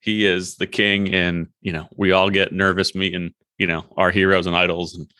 he 0.00 0.26
is 0.26 0.56
the 0.56 0.66
king. 0.66 1.14
And 1.14 1.48
you 1.62 1.72
know, 1.72 1.88
we 1.96 2.12
all 2.12 2.28
get 2.30 2.52
nervous 2.52 2.94
meeting, 2.94 3.32
you 3.58 3.66
know, 3.66 3.84
our 3.96 4.10
heroes 4.10 4.46
and 4.46 4.56
idols. 4.56 4.94
And 4.94 5.12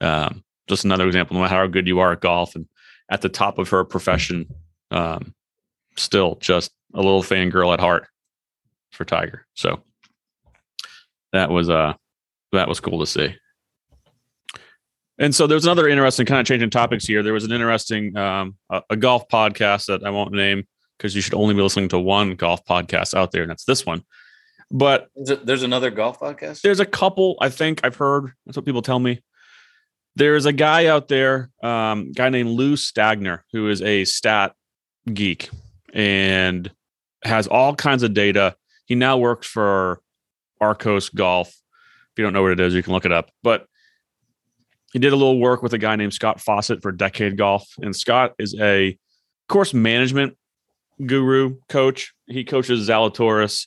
um, 0.00 0.44
just 0.68 0.84
another 0.84 1.06
example, 1.06 1.36
no 1.36 1.42
matter 1.42 1.54
how 1.54 1.66
good 1.66 1.86
you 1.86 2.00
are 2.00 2.12
at 2.12 2.20
golf 2.20 2.54
and 2.54 2.66
at 3.10 3.20
the 3.20 3.28
top 3.28 3.58
of 3.58 3.68
her 3.68 3.84
profession, 3.84 4.46
um, 4.90 5.34
still 5.96 6.36
just 6.36 6.72
a 6.94 6.98
little 6.98 7.22
fangirl 7.22 7.72
at 7.72 7.80
heart 7.80 8.06
for 8.90 9.04
Tiger. 9.04 9.46
So 9.54 9.82
that 11.32 11.50
was 11.50 11.68
uh 11.68 11.94
that 12.52 12.68
was 12.68 12.80
cool 12.80 13.00
to 13.00 13.06
see. 13.06 13.34
And 15.18 15.34
so 15.34 15.46
there's 15.46 15.64
another 15.64 15.88
interesting 15.88 16.26
kind 16.26 16.40
of 16.40 16.46
changing 16.46 16.70
topics 16.70 17.04
here. 17.04 17.22
There 17.22 17.32
was 17.32 17.44
an 17.44 17.52
interesting 17.52 18.16
um 18.16 18.56
a, 18.70 18.82
a 18.90 18.96
golf 18.96 19.28
podcast 19.28 19.86
that 19.86 20.04
I 20.04 20.10
won't 20.10 20.32
name 20.32 20.66
because 20.96 21.14
you 21.14 21.20
should 21.20 21.34
only 21.34 21.54
be 21.54 21.62
listening 21.62 21.88
to 21.90 21.98
one 21.98 22.36
golf 22.36 22.64
podcast 22.64 23.14
out 23.14 23.32
there, 23.32 23.42
and 23.42 23.50
that's 23.50 23.64
this 23.64 23.84
one. 23.84 24.04
But 24.74 25.08
There's, 25.14 25.62
another 25.62 25.92
golf 25.92 26.18
podcast. 26.18 26.62
there's 26.62 26.80
a 26.80 26.84
couple 26.84 27.36
I 27.40 27.48
think 27.48 27.80
I've 27.84 27.94
heard. 27.94 28.32
That's 28.44 28.56
what 28.56 28.66
people 28.66 28.82
tell 28.82 28.98
me. 28.98 29.22
There's 30.16 30.46
a 30.46 30.52
guy 30.52 30.86
out 30.86 31.06
there, 31.06 31.50
um, 31.62 32.10
guy 32.10 32.28
named 32.28 32.50
Lou 32.50 32.74
Stagner, 32.74 33.42
who 33.52 33.68
is 33.68 33.80
a 33.82 34.04
stat 34.04 34.54
geek 35.12 35.48
and 35.92 36.72
has 37.22 37.46
all 37.46 37.76
kinds 37.76 38.02
of 38.02 38.14
data. 38.14 38.56
He 38.86 38.96
now 38.96 39.16
works 39.16 39.46
for 39.46 40.00
Arccos 40.60 41.14
Golf. 41.14 41.48
If 41.50 42.18
you 42.18 42.24
don't 42.24 42.32
know 42.32 42.42
what 42.42 42.50
it 42.50 42.60
is, 42.60 42.74
you 42.74 42.82
can 42.82 42.92
look 42.92 43.04
it 43.04 43.12
up. 43.12 43.30
But 43.44 43.66
he 44.92 44.98
did 44.98 45.12
a 45.12 45.16
little 45.16 45.38
work 45.38 45.62
with 45.62 45.72
a 45.72 45.78
guy 45.78 45.94
named 45.94 46.14
Scott 46.14 46.40
Fawcett 46.40 46.82
for 46.82 46.90
Decade 46.90 47.36
Golf, 47.36 47.68
and 47.78 47.94
Scott 47.94 48.34
is 48.40 48.56
a 48.60 48.98
course 49.48 49.72
management 49.72 50.36
guru 51.06 51.58
coach. 51.68 52.12
He 52.26 52.42
coaches 52.42 52.88
Zalatoris 52.88 53.66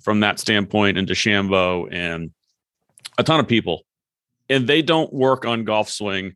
from 0.00 0.20
that 0.20 0.38
standpoint 0.38 0.98
and 0.98 1.08
DeChambeau 1.08 1.88
and 1.92 2.30
a 3.18 3.22
ton 3.22 3.40
of 3.40 3.48
people. 3.48 3.82
And 4.48 4.66
they 4.66 4.82
don't 4.82 5.12
work 5.12 5.44
on 5.44 5.64
golf 5.64 5.88
swing 5.88 6.34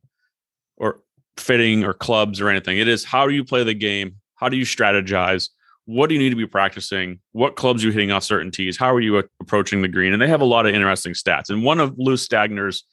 or 0.76 1.00
fitting 1.36 1.84
or 1.84 1.92
clubs 1.92 2.40
or 2.40 2.48
anything. 2.48 2.78
It 2.78 2.88
is 2.88 3.04
how 3.04 3.26
do 3.26 3.34
you 3.34 3.44
play 3.44 3.64
the 3.64 3.74
game? 3.74 4.16
How 4.36 4.48
do 4.48 4.57
you 4.57 4.64
strategize? 4.64 5.48
What 5.86 6.09
do 6.09 6.14
you 6.14 6.20
need 6.20 6.30
to 6.30 6.36
be 6.36 6.46
practicing? 6.46 7.20
What 7.32 7.57
clubs 7.57 7.82
are 7.82 7.86
you 7.86 7.92
hitting 7.92 8.11
off 8.11 8.24
certain 8.24 8.50
tees? 8.50 8.76
How 8.76 8.92
are 8.92 9.00
you 9.00 9.22
approaching 9.40 9.82
the 9.82 9.88
green? 9.88 10.12
And 10.12 10.20
they 10.20 10.28
have 10.28 10.40
a 10.40 10.46
lot 10.46 10.66
of 10.66 10.74
interesting 10.74 11.12
stats. 11.12 11.48
And 11.48 11.62
one 11.62 11.78
of 11.78 11.94
Lou 11.96 12.14
Stagner's 12.14 12.84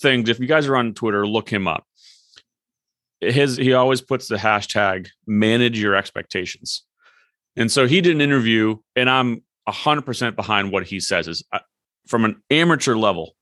things, 0.00 0.28
if 0.28 0.40
you 0.40 0.46
guys 0.46 0.66
are 0.66 0.76
on 0.76 0.94
Twitter, 0.94 1.26
look 1.26 1.48
him 1.48 1.68
up. 1.68 1.86
His 3.20 3.56
he 3.56 3.74
always 3.74 4.00
puts 4.00 4.28
the 4.28 4.36
hashtag 4.36 5.08
manage 5.26 5.78
your 5.78 5.94
expectations. 5.94 6.84
And 7.56 7.70
so 7.70 7.86
he 7.86 8.00
did 8.00 8.14
an 8.14 8.20
interview, 8.20 8.76
and 8.96 9.10
I'm 9.10 9.42
100% 9.70 10.36
behind 10.36 10.72
what 10.72 10.86
he 10.86 11.00
says 11.00 11.28
is 11.28 11.44
uh, 11.52 11.58
from 12.06 12.24
an 12.24 12.42
amateur 12.50 12.96
level. 12.96 13.36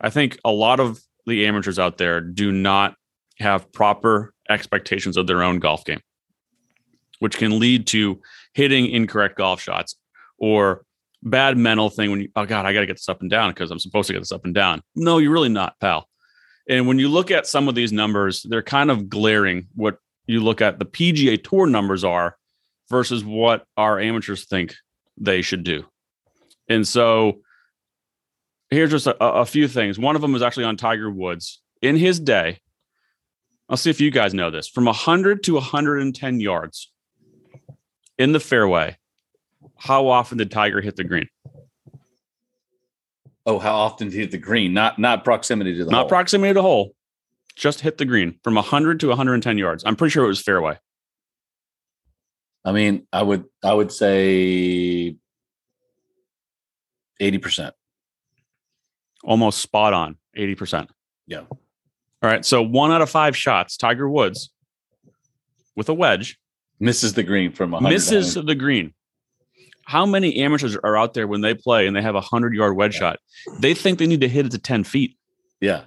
I 0.00 0.10
think 0.10 0.38
a 0.44 0.50
lot 0.50 0.80
of 0.80 1.00
the 1.26 1.46
amateurs 1.46 1.78
out 1.78 1.98
there 1.98 2.20
do 2.20 2.52
not 2.52 2.94
have 3.38 3.72
proper 3.72 4.34
expectations 4.48 5.16
of 5.16 5.26
their 5.26 5.42
own 5.42 5.58
golf 5.58 5.84
game, 5.84 6.00
which 7.18 7.36
can 7.36 7.58
lead 7.58 7.86
to 7.88 8.20
hitting 8.52 8.86
incorrect 8.86 9.36
golf 9.36 9.60
shots 9.60 9.96
or 10.38 10.84
bad 11.22 11.56
mental 11.56 11.88
thing 11.88 12.10
when 12.10 12.20
you, 12.20 12.28
oh 12.36 12.46
God, 12.46 12.66
I 12.66 12.72
got 12.72 12.80
to 12.80 12.86
get 12.86 12.96
this 12.96 13.08
up 13.08 13.22
and 13.22 13.30
down 13.30 13.50
because 13.50 13.70
I'm 13.70 13.78
supposed 13.78 14.06
to 14.08 14.12
get 14.12 14.20
this 14.20 14.32
up 14.32 14.44
and 14.44 14.54
down. 14.54 14.82
No, 14.94 15.18
you're 15.18 15.32
really 15.32 15.48
not, 15.48 15.78
pal. 15.80 16.08
And 16.68 16.86
when 16.86 16.98
you 16.98 17.08
look 17.08 17.30
at 17.30 17.46
some 17.46 17.68
of 17.68 17.74
these 17.74 17.92
numbers, 17.92 18.42
they're 18.42 18.62
kind 18.62 18.90
of 18.90 19.08
glaring. 19.08 19.68
What 19.74 19.98
you 20.26 20.40
look 20.40 20.60
at 20.60 20.78
the 20.78 20.86
PGA 20.86 21.42
Tour 21.42 21.66
numbers 21.66 22.04
are 22.04 22.36
versus 22.88 23.24
what 23.24 23.64
our 23.76 24.00
amateurs 24.00 24.44
think 24.46 24.74
they 25.16 25.42
should 25.42 25.64
do. 25.64 25.84
And 26.68 26.86
so 26.86 27.40
here's 28.70 28.90
just 28.90 29.06
a, 29.06 29.22
a 29.24 29.44
few 29.46 29.68
things. 29.68 29.98
One 29.98 30.16
of 30.16 30.22
them 30.22 30.34
is 30.34 30.42
actually 30.42 30.64
on 30.64 30.76
Tiger 30.76 31.10
Woods 31.10 31.62
in 31.82 31.96
his 31.96 32.18
day. 32.20 32.60
I'll 33.68 33.76
see 33.76 33.90
if 33.90 34.00
you 34.00 34.10
guys 34.10 34.34
know 34.34 34.50
this 34.50 34.68
from 34.68 34.84
100 34.84 35.42
to 35.44 35.54
110 35.54 36.40
yards 36.40 36.90
in 38.18 38.32
the 38.32 38.40
fairway. 38.40 38.96
How 39.76 40.08
often 40.08 40.38
did 40.38 40.50
Tiger 40.50 40.80
hit 40.80 40.96
the 40.96 41.04
green? 41.04 41.28
Oh, 43.46 43.58
how 43.58 43.74
often 43.74 44.08
did 44.08 44.14
he 44.14 44.20
hit 44.20 44.30
the 44.30 44.38
green? 44.38 44.72
Not 44.72 44.98
not 44.98 45.24
proximity 45.24 45.76
to 45.76 45.84
the 45.84 45.90
Not 45.90 46.00
hole. 46.02 46.08
proximity 46.08 46.50
to 46.50 46.54
the 46.54 46.62
hole, 46.62 46.94
just 47.56 47.80
hit 47.80 47.98
the 47.98 48.04
green 48.04 48.38
from 48.42 48.54
100 48.54 49.00
to 49.00 49.08
110 49.08 49.58
yards. 49.58 49.84
I'm 49.84 49.96
pretty 49.96 50.12
sure 50.12 50.24
it 50.24 50.28
was 50.28 50.40
fairway. 50.40 50.78
I 52.64 52.72
mean, 52.72 53.06
I 53.12 53.22
would 53.22 53.44
I 53.62 53.74
would 53.74 53.92
say 53.92 55.16
eighty 57.20 57.38
percent. 57.38 57.74
Almost 59.22 59.60
spot 59.62 59.94
on, 59.94 60.18
80%. 60.36 60.86
Yeah. 61.26 61.44
All 61.50 61.58
right. 62.22 62.44
So 62.44 62.60
one 62.60 62.92
out 62.92 63.00
of 63.00 63.08
five 63.08 63.34
shots, 63.34 63.78
Tiger 63.78 64.06
Woods 64.06 64.50
with 65.74 65.88
a 65.88 65.94
wedge 65.94 66.38
Misses 66.78 67.14
the 67.14 67.22
green 67.22 67.50
from 67.50 67.72
a 67.72 67.80
misses 67.80 68.34
the 68.34 68.54
green. 68.54 68.92
How 69.86 70.04
many 70.04 70.36
amateurs 70.36 70.76
are 70.76 70.94
out 70.96 71.14
there 71.14 71.26
when 71.26 71.40
they 71.40 71.54
play 71.54 71.86
and 71.86 71.96
they 71.96 72.02
have 72.02 72.14
a 72.16 72.20
hundred 72.20 72.52
yard 72.54 72.76
wedge 72.76 72.94
Yeah. 72.96 73.00
shot? 73.00 73.18
They 73.60 73.72
think 73.72 73.98
they 73.98 74.06
need 74.06 74.20
to 74.20 74.28
hit 74.28 74.44
it 74.44 74.52
to 74.52 74.58
10 74.58 74.84
feet. 74.84 75.16
Yeah. 75.60 75.84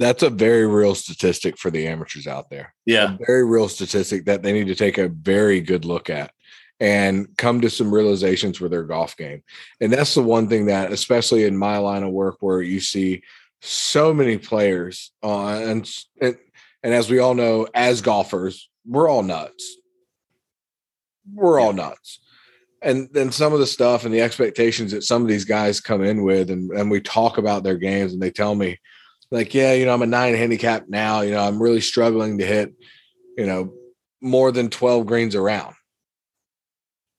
That's 0.00 0.22
a 0.22 0.30
very 0.30 0.66
real 0.66 0.94
statistic 0.94 1.58
for 1.58 1.70
the 1.70 1.86
amateurs 1.86 2.26
out 2.26 2.50
there. 2.50 2.74
Yeah. 2.86 3.14
A 3.14 3.18
very 3.26 3.44
real 3.44 3.68
statistic 3.68 4.24
that 4.24 4.42
they 4.42 4.52
need 4.52 4.66
to 4.66 4.74
take 4.74 4.98
a 4.98 5.08
very 5.08 5.60
good 5.60 5.84
look 5.84 6.10
at 6.10 6.32
and 6.80 7.28
come 7.36 7.60
to 7.60 7.68
some 7.68 7.92
realizations 7.92 8.60
with 8.60 8.70
their 8.70 8.84
golf 8.84 9.16
game. 9.16 9.42
And 9.80 9.92
that's 9.92 10.14
the 10.14 10.22
one 10.22 10.48
thing 10.48 10.66
that, 10.66 10.90
especially 10.90 11.44
in 11.44 11.56
my 11.56 11.76
line 11.76 12.02
of 12.02 12.10
work, 12.10 12.38
where 12.40 12.62
you 12.62 12.80
see 12.80 13.22
so 13.60 14.14
many 14.14 14.38
players 14.38 15.12
uh, 15.22 15.48
and, 15.48 15.88
and 16.20 16.36
and 16.82 16.94
as 16.94 17.10
we 17.10 17.18
all 17.18 17.34
know, 17.34 17.68
as 17.74 18.00
golfers, 18.00 18.70
we're 18.86 19.08
all 19.08 19.22
nuts. 19.22 19.76
We're 21.32 21.60
all 21.60 21.72
nuts. 21.72 22.20
And 22.82 23.10
then 23.12 23.30
some 23.30 23.52
of 23.52 23.58
the 23.58 23.66
stuff 23.66 24.04
and 24.04 24.14
the 24.14 24.22
expectations 24.22 24.92
that 24.92 25.04
some 25.04 25.20
of 25.20 25.28
these 25.28 25.44
guys 25.44 25.80
come 25.80 26.02
in 26.02 26.22
with, 26.22 26.50
and, 26.50 26.70
and 26.70 26.90
we 26.90 27.02
talk 27.02 27.36
about 27.36 27.62
their 27.62 27.76
games, 27.76 28.14
and 28.14 28.22
they 28.22 28.30
tell 28.30 28.54
me, 28.54 28.78
like, 29.30 29.54
yeah, 29.54 29.72
you 29.72 29.84
know, 29.84 29.94
I'm 29.94 30.02
a 30.02 30.06
nine 30.06 30.34
handicap 30.34 30.88
now. 30.88 31.20
You 31.20 31.32
know, 31.32 31.40
I'm 31.40 31.62
really 31.62 31.80
struggling 31.80 32.38
to 32.38 32.46
hit, 32.46 32.74
you 33.36 33.46
know, 33.46 33.72
more 34.20 34.52
than 34.52 34.70
12 34.70 35.06
greens 35.06 35.34
around. 35.34 35.74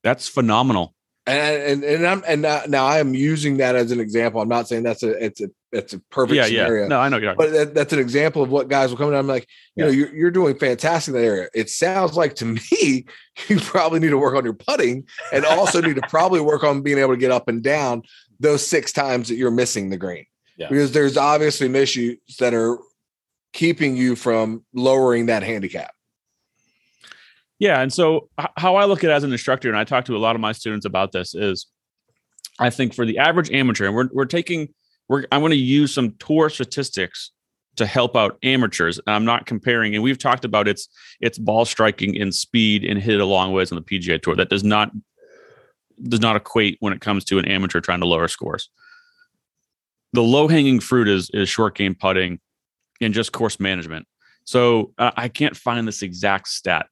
That's 0.04 0.28
phenomenal. 0.28 0.94
And 1.28 1.62
and 1.62 1.84
and 1.84 2.08
I'm 2.08 2.24
and 2.28 2.42
now, 2.42 2.64
now 2.68 2.86
I 2.86 2.98
am 2.98 3.14
using 3.14 3.58
that 3.58 3.76
as 3.76 3.92
an 3.92 4.00
example. 4.00 4.42
I'm 4.42 4.50
not 4.50 4.68
saying 4.68 4.82
that's 4.82 5.04
a 5.04 5.24
it's 5.24 5.40
a 5.40 5.50
it's 5.72 5.94
a 5.94 6.00
perfect 6.10 6.36
yeah, 6.36 6.46
scenario. 6.46 6.84
yeah. 6.84 6.88
No, 6.88 7.00
I 7.00 7.10
know 7.10 7.18
you're 7.18 7.36
But 7.36 7.52
that, 7.52 7.76
that's 7.76 7.94
an 7.94 8.00
example 8.00 8.42
of 8.42 8.50
what 8.50 8.68
guys 8.70 8.90
will 8.90 8.98
come 8.98 9.10
in. 9.10 9.14
I'm 9.14 9.28
like, 9.28 9.48
you 9.76 9.86
know, 9.86 9.92
you're, 9.92 10.14
you're 10.14 10.32
doing 10.32 10.58
fantastic 10.58 11.14
in 11.14 11.22
that 11.22 11.26
area. 11.26 11.48
It 11.54 11.70
sounds 11.70 12.18
like 12.18 12.36
to 12.38 12.46
me, 12.72 13.06
you 13.48 13.60
probably 13.60 14.00
need 14.00 14.10
to 14.10 14.18
work 14.18 14.36
on 14.36 14.44
your 14.44 14.54
putting 14.54 15.06
and 15.32 15.46
also 15.46 15.80
need 15.80 15.96
to 15.96 16.02
probably 16.10 16.42
work 16.42 16.64
on 16.64 16.82
being 16.82 16.98
able 16.98 17.14
to 17.14 17.20
get 17.20 17.32
up 17.32 17.48
and 17.48 17.62
down 17.64 18.02
those 18.40 18.66
six 18.66 18.92
times 18.92 19.30
that 19.30 19.36
you're 19.36 19.52
missing 19.52 19.92
the 19.92 19.98
green. 19.98 20.26
Yeah. 20.58 20.70
Because 20.70 20.92
there's 20.92 21.18
obviously 21.18 21.74
issues 21.76 22.18
that 22.40 22.54
are 22.54 22.78
keeping 23.54 23.96
you 23.96 24.16
from 24.16 24.64
lowering 24.74 25.28
that 25.28 25.44
handicap. 25.44 25.94
Yeah, 27.60 27.80
and 27.82 27.94
so 27.94 28.30
how 28.58 28.76
I 28.76 28.86
look 28.86 29.04
at 29.04 29.12
it 29.12 29.14
as 29.14 29.24
an 29.24 29.32
instructor, 29.32 29.70
and 29.70 29.78
I 29.78 29.84
talk 29.84 30.06
to 30.06 30.16
a 30.16 30.18
lot 30.18 30.36
of 30.36 30.42
my 30.42 30.52
students 30.52 30.86
about 30.86 31.12
this, 31.12 31.36
is 31.36 31.68
I 32.60 32.72
think 32.72 32.96
for 32.96 33.06
the 33.06 33.20
average 33.20 33.52
amateur, 33.52 33.86
and 33.86 33.96
we're 33.96 34.10
we're 34.12 34.26
taking 34.26 34.74
we're 35.08 35.26
I'm 35.32 35.42
going 35.42 35.52
to 35.52 35.58
use 35.58 35.94
some 35.94 36.16
tour 36.18 36.50
statistics 36.50 37.32
to 37.76 37.86
help 37.86 38.16
out 38.16 38.38
amateurs. 38.44 39.00
And 39.06 39.16
I'm 39.16 39.26
not 39.26 39.46
comparing, 39.46 39.94
and 39.94 40.04
we've 40.04 40.18
talked 40.18 40.44
about 40.44 40.68
it's 40.68 40.88
it's 41.20 41.38
ball 41.38 41.66
striking 41.66 42.20
and 42.20 42.34
speed 42.34 42.84
and 42.84 43.00
hit 43.00 43.20
a 43.20 43.26
long 43.26 43.54
ways 43.54 43.72
on 43.72 43.76
the 43.76 43.84
PGA 43.84 44.22
Tour. 44.22 44.36
That 44.36 44.50
does 44.50 44.64
not 44.64 44.92
does 46.02 46.20
not 46.20 46.36
equate 46.36 46.78
when 46.80 46.94
it 46.94 47.02
comes 47.02 47.26
to 47.26 47.38
an 47.38 47.46
amateur 47.46 47.80
trying 47.80 48.00
to 48.00 48.08
lower 48.08 48.28
scores. 48.28 48.70
The 50.14 50.22
low 50.22 50.48
hanging 50.48 50.80
fruit 50.80 51.08
is 51.08 51.30
is 51.34 51.50
short 51.50 51.76
game 51.76 51.96
putting 51.96 52.40
and 53.00 53.14
just 53.14 53.32
course 53.32 53.60
management. 53.60 54.08
So 54.46 54.94
uh, 54.98 55.12
I 55.16 55.28
can't 55.28 55.56
find 55.56 55.88
this 55.88 56.02
exact 56.02 56.48
stat 56.48 56.88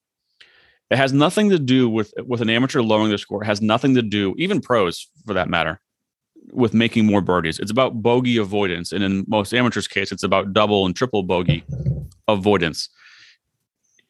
It 0.89 0.97
has 0.97 1.13
nothing 1.13 1.49
to 1.49 1.59
do 1.59 1.89
with 1.89 2.13
with 2.26 2.41
an 2.41 2.49
amateur 2.49 2.82
lowering 2.82 3.09
their 3.09 3.17
score. 3.17 3.43
It 3.43 3.47
has 3.47 3.61
nothing 3.61 3.95
to 3.95 4.01
do, 4.01 4.34
even 4.38 4.61
pros 4.61 5.07
for 5.26 5.34
that 5.34 5.49
matter, 5.49 5.80
with 6.51 6.74
making 6.74 7.05
more 7.05 7.22
birdies. 7.22 7.59
It's 7.59 7.72
about 7.72 8.01
bogey 8.01 8.38
avoidance, 8.38 8.91
and 8.91 9.03
in 9.03 9.26
most 9.28 9.53
amateurs' 9.53 9.88
case, 9.88 10.11
it's 10.11 10.24
about 10.24 10.53
double 10.53 10.86
and 10.86 10.95
triple 10.95 11.24
bogey 11.24 11.63
avoidance. 12.28 12.89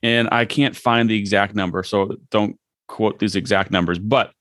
And 0.01 0.29
I 0.31 0.45
can't 0.45 0.75
find 0.75 1.09
the 1.09 1.17
exact 1.17 1.55
number, 1.55 1.83
so 1.83 2.15
don't 2.31 2.57
quote 2.87 3.19
these 3.19 3.35
exact 3.35 3.71
numbers. 3.71 3.99
But 3.99 4.31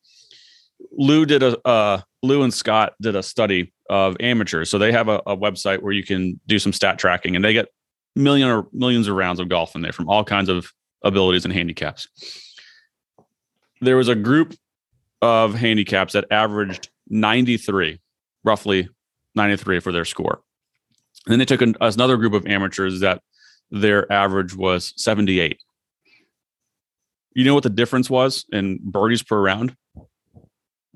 Lou 0.92 1.26
did 1.26 1.42
a 1.42 1.58
uh, 1.66 2.02
Lou 2.22 2.42
and 2.42 2.54
Scott 2.54 2.94
did 3.00 3.16
a 3.16 3.22
study 3.22 3.72
of 3.88 4.16
amateurs, 4.20 4.70
so 4.70 4.78
they 4.78 4.92
have 4.92 5.08
a, 5.08 5.20
a 5.26 5.36
website 5.36 5.82
where 5.82 5.92
you 5.92 6.04
can 6.04 6.40
do 6.46 6.58
some 6.58 6.72
stat 6.72 6.98
tracking, 6.98 7.36
and 7.36 7.44
they 7.44 7.52
get 7.52 7.68
million 8.14 8.48
or 8.48 8.66
millions 8.72 9.08
of 9.08 9.14
rounds 9.14 9.40
of 9.40 9.48
golf 9.48 9.74
in 9.74 9.82
there 9.82 9.92
from 9.92 10.08
all 10.08 10.24
kinds 10.24 10.48
of 10.48 10.72
abilities 11.02 11.44
and 11.44 11.54
handicaps. 11.54 12.08
There 13.80 13.96
was 13.96 14.08
a 14.08 14.14
group 14.14 14.54
of 15.22 15.54
handicaps 15.54 16.12
that 16.12 16.26
averaged 16.30 16.90
93, 17.08 18.00
roughly 18.44 18.88
93 19.34 19.80
for 19.80 19.92
their 19.92 20.04
score. 20.04 20.40
And 21.26 21.32
then 21.32 21.38
they 21.38 21.44
took 21.44 21.62
an, 21.62 21.76
another 21.80 22.16
group 22.16 22.32
of 22.32 22.46
amateurs 22.46 23.00
that 23.00 23.22
their 23.70 24.10
average 24.12 24.54
was 24.54 24.92
78. 24.96 25.58
You 27.34 27.44
know 27.44 27.54
what 27.54 27.62
the 27.62 27.70
difference 27.70 28.10
was 28.10 28.46
in 28.52 28.78
birdies 28.82 29.22
per 29.22 29.40
round? 29.40 29.76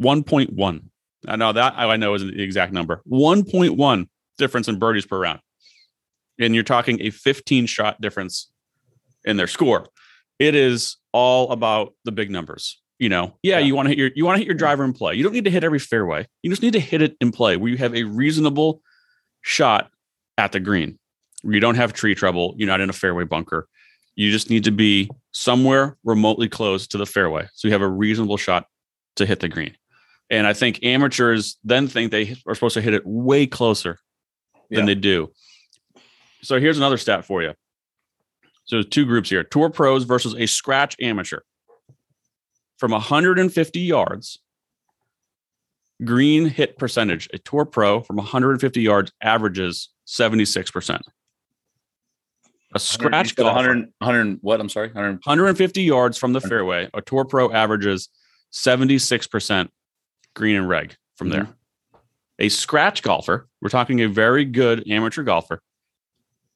1.1. 0.00 0.82
I 1.26 1.36
know 1.36 1.52
that 1.52 1.74
I 1.76 1.96
know 1.96 2.14
isn't 2.14 2.36
the 2.36 2.42
exact 2.42 2.72
number. 2.72 3.02
1.1 3.10 4.08
difference 4.38 4.68
in 4.68 4.78
birdies 4.78 5.06
per 5.06 5.18
round. 5.18 5.40
And 6.38 6.54
you're 6.54 6.64
talking 6.64 7.00
a 7.02 7.10
15 7.10 7.66
shot 7.66 8.00
difference 8.00 8.50
in 9.24 9.36
their 9.36 9.46
score. 9.46 9.88
It 10.38 10.54
is 10.54 10.96
all 11.12 11.50
about 11.52 11.94
the 12.04 12.12
big 12.12 12.30
numbers. 12.30 12.80
You 12.98 13.08
know, 13.08 13.36
yeah, 13.42 13.58
yeah. 13.58 13.66
you 13.66 13.74
want 13.74 13.86
to 13.86 13.90
hit 13.90 13.98
your 13.98 14.10
you 14.14 14.24
want 14.24 14.36
to 14.36 14.38
hit 14.38 14.46
your 14.46 14.56
driver 14.56 14.84
in 14.84 14.92
play. 14.92 15.14
You 15.14 15.24
don't 15.24 15.32
need 15.32 15.44
to 15.44 15.50
hit 15.50 15.64
every 15.64 15.80
fairway. 15.80 16.26
You 16.42 16.50
just 16.50 16.62
need 16.62 16.74
to 16.74 16.80
hit 16.80 17.02
it 17.02 17.16
in 17.20 17.32
play 17.32 17.56
where 17.56 17.70
you 17.70 17.76
have 17.78 17.94
a 17.96 18.04
reasonable 18.04 18.80
shot 19.40 19.90
at 20.38 20.52
the 20.52 20.60
green. 20.60 20.98
Where 21.42 21.54
you 21.54 21.60
don't 21.60 21.74
have 21.74 21.92
tree 21.92 22.14
trouble. 22.14 22.54
You're 22.56 22.68
not 22.68 22.80
in 22.80 22.90
a 22.90 22.92
fairway 22.92 23.24
bunker. 23.24 23.66
You 24.14 24.30
just 24.30 24.50
need 24.50 24.64
to 24.64 24.70
be 24.70 25.10
somewhere 25.32 25.96
remotely 26.04 26.48
close 26.48 26.86
to 26.88 26.98
the 26.98 27.06
fairway, 27.06 27.48
so 27.54 27.66
you 27.66 27.72
have 27.72 27.82
a 27.82 27.88
reasonable 27.88 28.36
shot 28.36 28.66
to 29.16 29.26
hit 29.26 29.40
the 29.40 29.48
green. 29.48 29.74
And 30.32 30.46
I 30.46 30.54
think 30.54 30.82
amateurs 30.82 31.58
then 31.62 31.88
think 31.88 32.10
they 32.10 32.34
are 32.46 32.54
supposed 32.54 32.72
to 32.74 32.80
hit 32.80 32.94
it 32.94 33.02
way 33.04 33.46
closer 33.46 33.98
than 34.70 34.80
yeah. 34.80 34.86
they 34.86 34.94
do. 34.94 35.30
So 36.42 36.58
here's 36.58 36.78
another 36.78 36.96
stat 36.96 37.26
for 37.26 37.42
you. 37.42 37.52
So 38.64 38.76
there's 38.76 38.86
two 38.86 39.04
groups 39.04 39.28
here 39.28 39.44
tour 39.44 39.68
pros 39.68 40.04
versus 40.04 40.34
a 40.34 40.46
scratch 40.46 40.96
amateur. 41.02 41.40
From 42.78 42.92
150 42.92 43.78
yards, 43.78 44.40
green 46.02 46.46
hit 46.46 46.78
percentage, 46.78 47.28
a 47.34 47.38
tour 47.38 47.66
pro 47.66 48.00
from 48.00 48.16
150 48.16 48.80
yards 48.80 49.12
averages 49.22 49.90
76%. 50.08 51.00
A 52.74 52.78
scratch 52.78 53.36
100, 53.36 53.92
100, 53.98 54.38
what? 54.40 54.60
I'm 54.60 54.70
sorry, 54.70 54.88
100. 54.88 55.20
150 55.26 55.82
yards 55.82 56.16
from 56.16 56.32
the 56.32 56.40
fairway, 56.40 56.88
a 56.94 57.02
tour 57.02 57.26
pro 57.26 57.52
averages 57.52 58.08
76% 58.50 59.68
green 60.34 60.56
and 60.56 60.68
reg 60.68 60.96
from 61.16 61.28
mm-hmm. 61.28 61.44
there. 61.44 61.54
A 62.38 62.48
scratch 62.48 63.02
golfer, 63.02 63.48
we're 63.60 63.68
talking 63.68 64.00
a 64.00 64.08
very 64.08 64.44
good 64.44 64.90
amateur 64.90 65.22
golfer, 65.22 65.60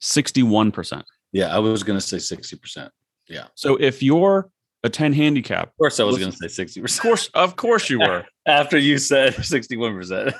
61%. 0.01 1.03
Yeah, 1.33 1.55
I 1.55 1.59
was 1.59 1.83
going 1.83 1.99
to 1.99 2.05
say 2.05 2.17
60%. 2.17 2.91
Yeah. 3.29 3.47
So 3.55 3.77
if 3.77 4.03
you're 4.03 4.51
a 4.85 4.89
10 4.89 5.13
handicap, 5.13 5.69
of 5.69 5.77
course 5.77 6.01
I 6.01 6.05
was 6.05 6.19
going 6.19 6.33
to 6.33 6.49
say 6.49 6.65
60%. 6.65 6.97
Of 6.97 7.01
course, 7.01 7.31
of 7.35 7.57
course 7.57 7.91
you 7.91 8.01
were. 8.01 8.25
After 8.47 8.79
you 8.79 8.99
said 8.99 9.35
61%. 9.37 10.33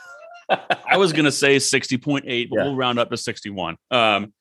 I 0.49 0.97
was 0.97 1.13
going 1.13 1.25
to 1.25 1.33
say 1.33 1.57
60.8, 1.57 2.23
but 2.25 2.57
yeah. 2.57 2.65
we'll 2.65 2.77
round 2.77 2.99
up 2.99 3.11
to 3.11 3.17
61. 3.17 3.77
Um, 3.91 4.33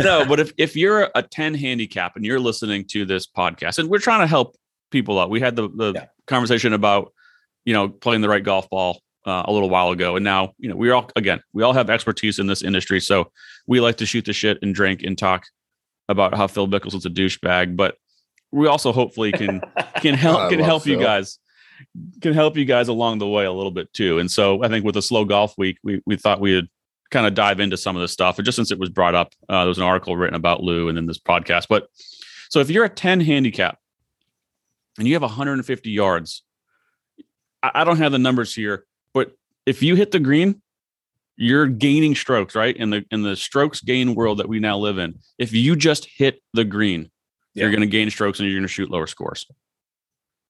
no, 0.00 0.24
but 0.26 0.40
if, 0.40 0.52
if 0.56 0.76
you're 0.76 1.10
a 1.14 1.22
10 1.22 1.54
handicap 1.54 2.16
and 2.16 2.24
you're 2.24 2.40
listening 2.40 2.86
to 2.88 3.04
this 3.04 3.26
podcast, 3.26 3.78
and 3.78 3.88
we're 3.88 3.98
trying 3.98 4.20
to 4.20 4.26
help 4.26 4.56
people 4.90 5.18
out, 5.18 5.30
we 5.30 5.40
had 5.40 5.56
the, 5.56 5.68
the 5.68 5.92
yeah. 5.94 6.06
conversation 6.26 6.72
about, 6.72 7.12
you 7.64 7.72
know, 7.72 7.88
playing 7.88 8.20
the 8.20 8.28
right 8.28 8.42
golf 8.42 8.68
ball 8.70 9.00
uh, 9.26 9.44
a 9.46 9.52
little 9.52 9.70
while 9.70 9.90
ago. 9.90 10.16
And 10.16 10.24
now, 10.24 10.54
you 10.58 10.68
know, 10.68 10.76
we 10.76 10.90
all, 10.90 11.10
again, 11.16 11.40
we 11.52 11.62
all 11.62 11.72
have 11.72 11.90
expertise 11.90 12.38
in 12.38 12.46
this 12.46 12.62
industry. 12.62 13.00
So 13.00 13.30
we 13.66 13.80
like 13.80 13.96
to 13.98 14.06
shoot 14.06 14.24
the 14.24 14.32
shit 14.32 14.58
and 14.62 14.74
drink 14.74 15.02
and 15.02 15.16
talk 15.16 15.44
about 16.08 16.34
how 16.34 16.46
Phil 16.46 16.66
Mickelson's 16.66 17.06
a 17.06 17.10
douchebag, 17.10 17.76
but 17.76 17.96
we 18.50 18.66
also 18.66 18.92
hopefully 18.92 19.32
can, 19.32 19.62
can 19.96 20.14
help, 20.18 20.50
can 20.50 20.58
help 20.58 20.82
Phil. 20.82 20.94
you 20.94 21.00
guys, 21.00 21.38
can 22.20 22.34
help 22.34 22.56
you 22.56 22.64
guys 22.64 22.88
along 22.88 23.18
the 23.18 23.28
way 23.28 23.44
a 23.44 23.52
little 23.52 23.70
bit 23.70 23.92
too. 23.92 24.18
And 24.18 24.30
so 24.30 24.62
I 24.62 24.68
think 24.68 24.84
with 24.84 24.94
the 24.94 25.02
slow 25.02 25.24
golf 25.24 25.54
week, 25.56 25.78
we, 25.82 26.02
we 26.04 26.16
thought 26.16 26.40
we 26.40 26.54
would 26.54 26.68
kind 27.10 27.26
of 27.26 27.34
dive 27.34 27.60
into 27.60 27.76
some 27.76 27.94
of 27.96 28.02
this 28.02 28.12
stuff. 28.12 28.38
And 28.38 28.44
just 28.44 28.56
since 28.56 28.70
it 28.70 28.78
was 28.78 28.88
brought 28.88 29.14
up, 29.14 29.32
uh, 29.48 29.60
there 29.60 29.68
was 29.68 29.78
an 29.78 29.84
article 29.84 30.16
written 30.16 30.34
about 30.34 30.62
Lou 30.62 30.88
and 30.88 30.96
then 30.96 31.06
this 31.06 31.18
podcast. 31.18 31.66
But 31.68 31.86
so 32.50 32.60
if 32.60 32.70
you're 32.70 32.84
a 32.84 32.88
10 32.88 33.20
handicap 33.20 33.78
and 34.98 35.06
you 35.06 35.14
have 35.14 35.22
150 35.22 35.90
yards, 35.90 36.42
I, 37.62 37.70
I 37.74 37.84
don't 37.84 37.98
have 37.98 38.12
the 38.12 38.18
numbers 38.18 38.54
here, 38.54 38.84
but 39.14 39.32
if 39.66 39.82
you 39.82 39.94
hit 39.94 40.10
the 40.10 40.20
green, 40.20 40.62
you're 41.36 41.66
gaining 41.66 42.14
strokes, 42.14 42.54
right? 42.54 42.76
In 42.76 42.90
the 42.90 43.04
in 43.10 43.22
the 43.22 43.36
strokes 43.36 43.80
gain 43.80 44.14
world 44.14 44.38
that 44.38 44.48
we 44.48 44.60
now 44.60 44.78
live 44.78 44.98
in. 44.98 45.18
If 45.38 45.52
you 45.52 45.76
just 45.76 46.06
hit 46.16 46.42
the 46.52 46.64
green, 46.64 47.10
yeah. 47.54 47.62
you're 47.62 47.70
going 47.70 47.80
to 47.80 47.86
gain 47.86 48.10
strokes 48.10 48.38
and 48.38 48.48
you're 48.48 48.58
going 48.58 48.66
to 48.66 48.72
shoot 48.72 48.90
lower 48.90 49.06
scores. 49.06 49.46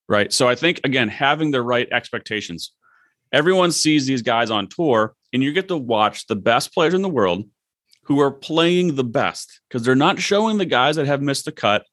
Right? 0.09 0.33
So 0.33 0.49
I 0.49 0.55
think 0.55 0.81
again, 0.85 1.09
having 1.09 1.51
the 1.51 1.63
right 1.63 1.89
expectations. 1.91 2.73
Everyone 3.33 3.73
sees 3.73 4.05
these 4.05 4.21
guys 4.21 4.51
on 4.51 4.69
tour 4.69 5.15
and 5.33 5.43
you 5.43 5.55
get 5.55 5.69
to 5.69 5.77
watch 5.77 6.27
the 6.27 6.37
best 6.37 6.75
players 6.75 6.93
in 6.93 7.01
the 7.01 7.09
world 7.09 7.45
who 8.05 8.21
are 8.21 8.31
playing 8.31 8.95
the 8.95 9.05
best 9.05 9.61
because 9.69 9.83
they're 9.83 9.95
not 9.95 10.19
showing 10.19 10.59
the 10.59 10.67
guys 10.67 10.97
that 10.97 11.07
have 11.07 11.23
missed 11.23 11.47
the 11.47 11.53
cut 11.53 11.87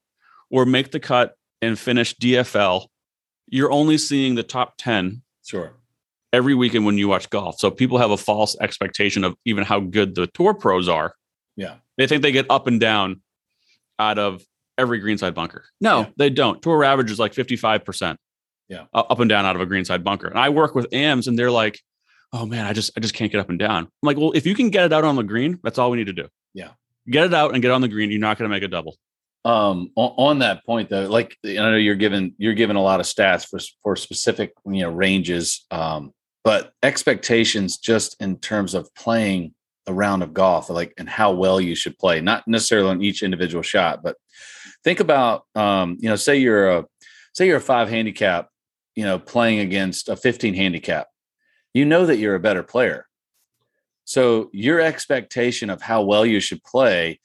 or 0.50 0.66
make 0.66 0.92
the 0.92 1.00
cut 1.00 1.36
and 1.62 1.78
finish 1.78 2.16
DFL. 2.16 2.88
You're 3.50 3.72
only 3.72 3.98
seeing 3.98 4.36
the 4.36 4.44
top 4.44 4.76
10 4.78 5.22
sure 5.44 5.74
every 6.32 6.54
weekend 6.56 6.86
when 6.86 6.98
you 6.98 7.08
watch 7.08 7.30
golf. 7.30 7.60
So 7.60 7.72
people 7.72 7.98
have 7.98 8.12
a 8.12 8.18
false 8.18 8.56
expectation 8.60 9.24
of 9.24 9.36
even 9.46 9.64
how 9.64 9.80
good 9.80 10.16
the 10.16 10.28
tour 10.28 10.54
pros 10.54 10.88
are. 10.88 11.14
Yeah. 11.56 11.76
They 11.98 12.08
think 12.08 12.22
they 12.22 12.32
get 12.32 12.46
up 12.50 12.68
and 12.68 12.80
down 12.80 13.22
out 13.98 14.18
of 14.20 14.44
every 14.78 15.00
greenside 15.00 15.34
bunker. 15.34 15.66
No, 15.82 16.02
yeah. 16.02 16.10
they 16.18 16.30
don't. 16.30 16.62
Tour 16.62 16.84
average 16.84 17.12
is 17.12 17.20
like 17.20 17.34
55%. 17.34 18.16
Yeah. 18.68 18.86
Up 18.94 19.20
and 19.20 19.30
down 19.30 19.46
out 19.46 19.56
of 19.56 19.62
a 19.62 19.66
greenside 19.66 20.04
bunker. 20.04 20.28
And 20.28 20.38
I 20.38 20.50
work 20.50 20.76
with 20.76 20.94
AMs 20.94 21.28
and 21.28 21.38
they're 21.38 21.52
like, 21.52 21.80
oh 22.32 22.46
man, 22.46 22.66
I 22.66 22.74
just 22.74 22.92
I 22.96 23.00
just 23.00 23.16
can't 23.16 23.32
get 23.32 23.42
up 23.42 23.50
and 23.50 23.58
down. 23.58 23.86
I'm 23.86 23.90
like, 24.04 24.18
well, 24.18 24.32
if 24.34 24.46
you 24.46 24.54
can 24.54 24.70
get 24.70 24.86
it 24.86 24.94
out 24.94 25.04
on 25.04 25.16
the 25.16 25.24
green, 25.24 25.60
that's 25.64 25.80
all 25.80 25.90
we 25.90 25.98
need 25.98 26.06
to 26.08 26.14
do. 26.14 26.28
Yeah. 26.54 26.70
Get 27.10 27.26
it 27.26 27.34
out 27.34 27.54
and 27.54 27.62
get 27.62 27.72
on 27.72 27.82
the 27.82 27.88
green. 27.88 28.12
You're 28.12 28.20
not 28.20 28.38
going 28.38 28.48
to 28.48 28.56
make 28.56 28.62
a 28.62 28.68
double. 28.68 28.96
Um, 29.46 29.92
on, 29.96 30.14
on, 30.18 30.40
that 30.40 30.66
point 30.66 30.90
though, 30.90 31.08
like 31.08 31.38
I 31.46 31.54
know 31.54 31.78
you're 31.78 31.96
given 31.96 32.36
you're 32.38 32.54
given 32.54 32.76
a 32.76 32.82
lot 32.82 33.00
of 33.00 33.06
stats 33.06 33.48
for 33.48 33.60
for 33.84 33.96
specific 33.96 34.54
you 34.66 34.82
know 34.82 34.92
ranges. 34.92 35.66
Um, 35.72 36.14
but 36.44 36.74
expectations 36.84 37.78
just 37.78 38.16
in 38.22 38.38
terms 38.40 38.74
of 38.74 38.94
playing 38.96 39.54
a 39.88 39.94
round 39.94 40.24
of 40.24 40.34
golf 40.34 40.70
like 40.70 40.94
and 40.98 41.10
how 41.10 41.32
well 41.32 41.60
you 41.60 41.76
should 41.76 41.98
play 41.98 42.22
not 42.22 42.48
necessarily 42.48 42.90
on 42.90 43.02
each 43.02 43.24
individual 43.24 43.64
shot 43.64 44.02
but 44.04 44.16
think 44.84 45.00
about 45.00 45.46
um, 45.56 45.98
you 46.00 46.08
know 46.08 46.16
say 46.16 46.38
you're 46.38 46.70
a 46.70 46.86
say 47.34 47.48
you're 47.48 47.58
a 47.58 47.62
five 47.62 47.90
handicap 47.90 48.50
you 48.96 49.04
know 49.04 49.18
playing 49.18 49.60
against 49.60 50.08
a 50.08 50.16
15 50.16 50.54
handicap 50.54 51.08
you 51.74 51.86
know 51.86 52.06
that 52.06 52.18
you're 52.18 52.36
a 52.36 52.40
better 52.40 52.64
player 52.64 53.08
so 54.06 54.50
your 54.54 54.80
expectation 54.80 55.70
of 55.70 55.82
how 55.82 56.04
well 56.04 56.26
you 56.26 56.40
should 56.40 56.64
play 56.64 57.20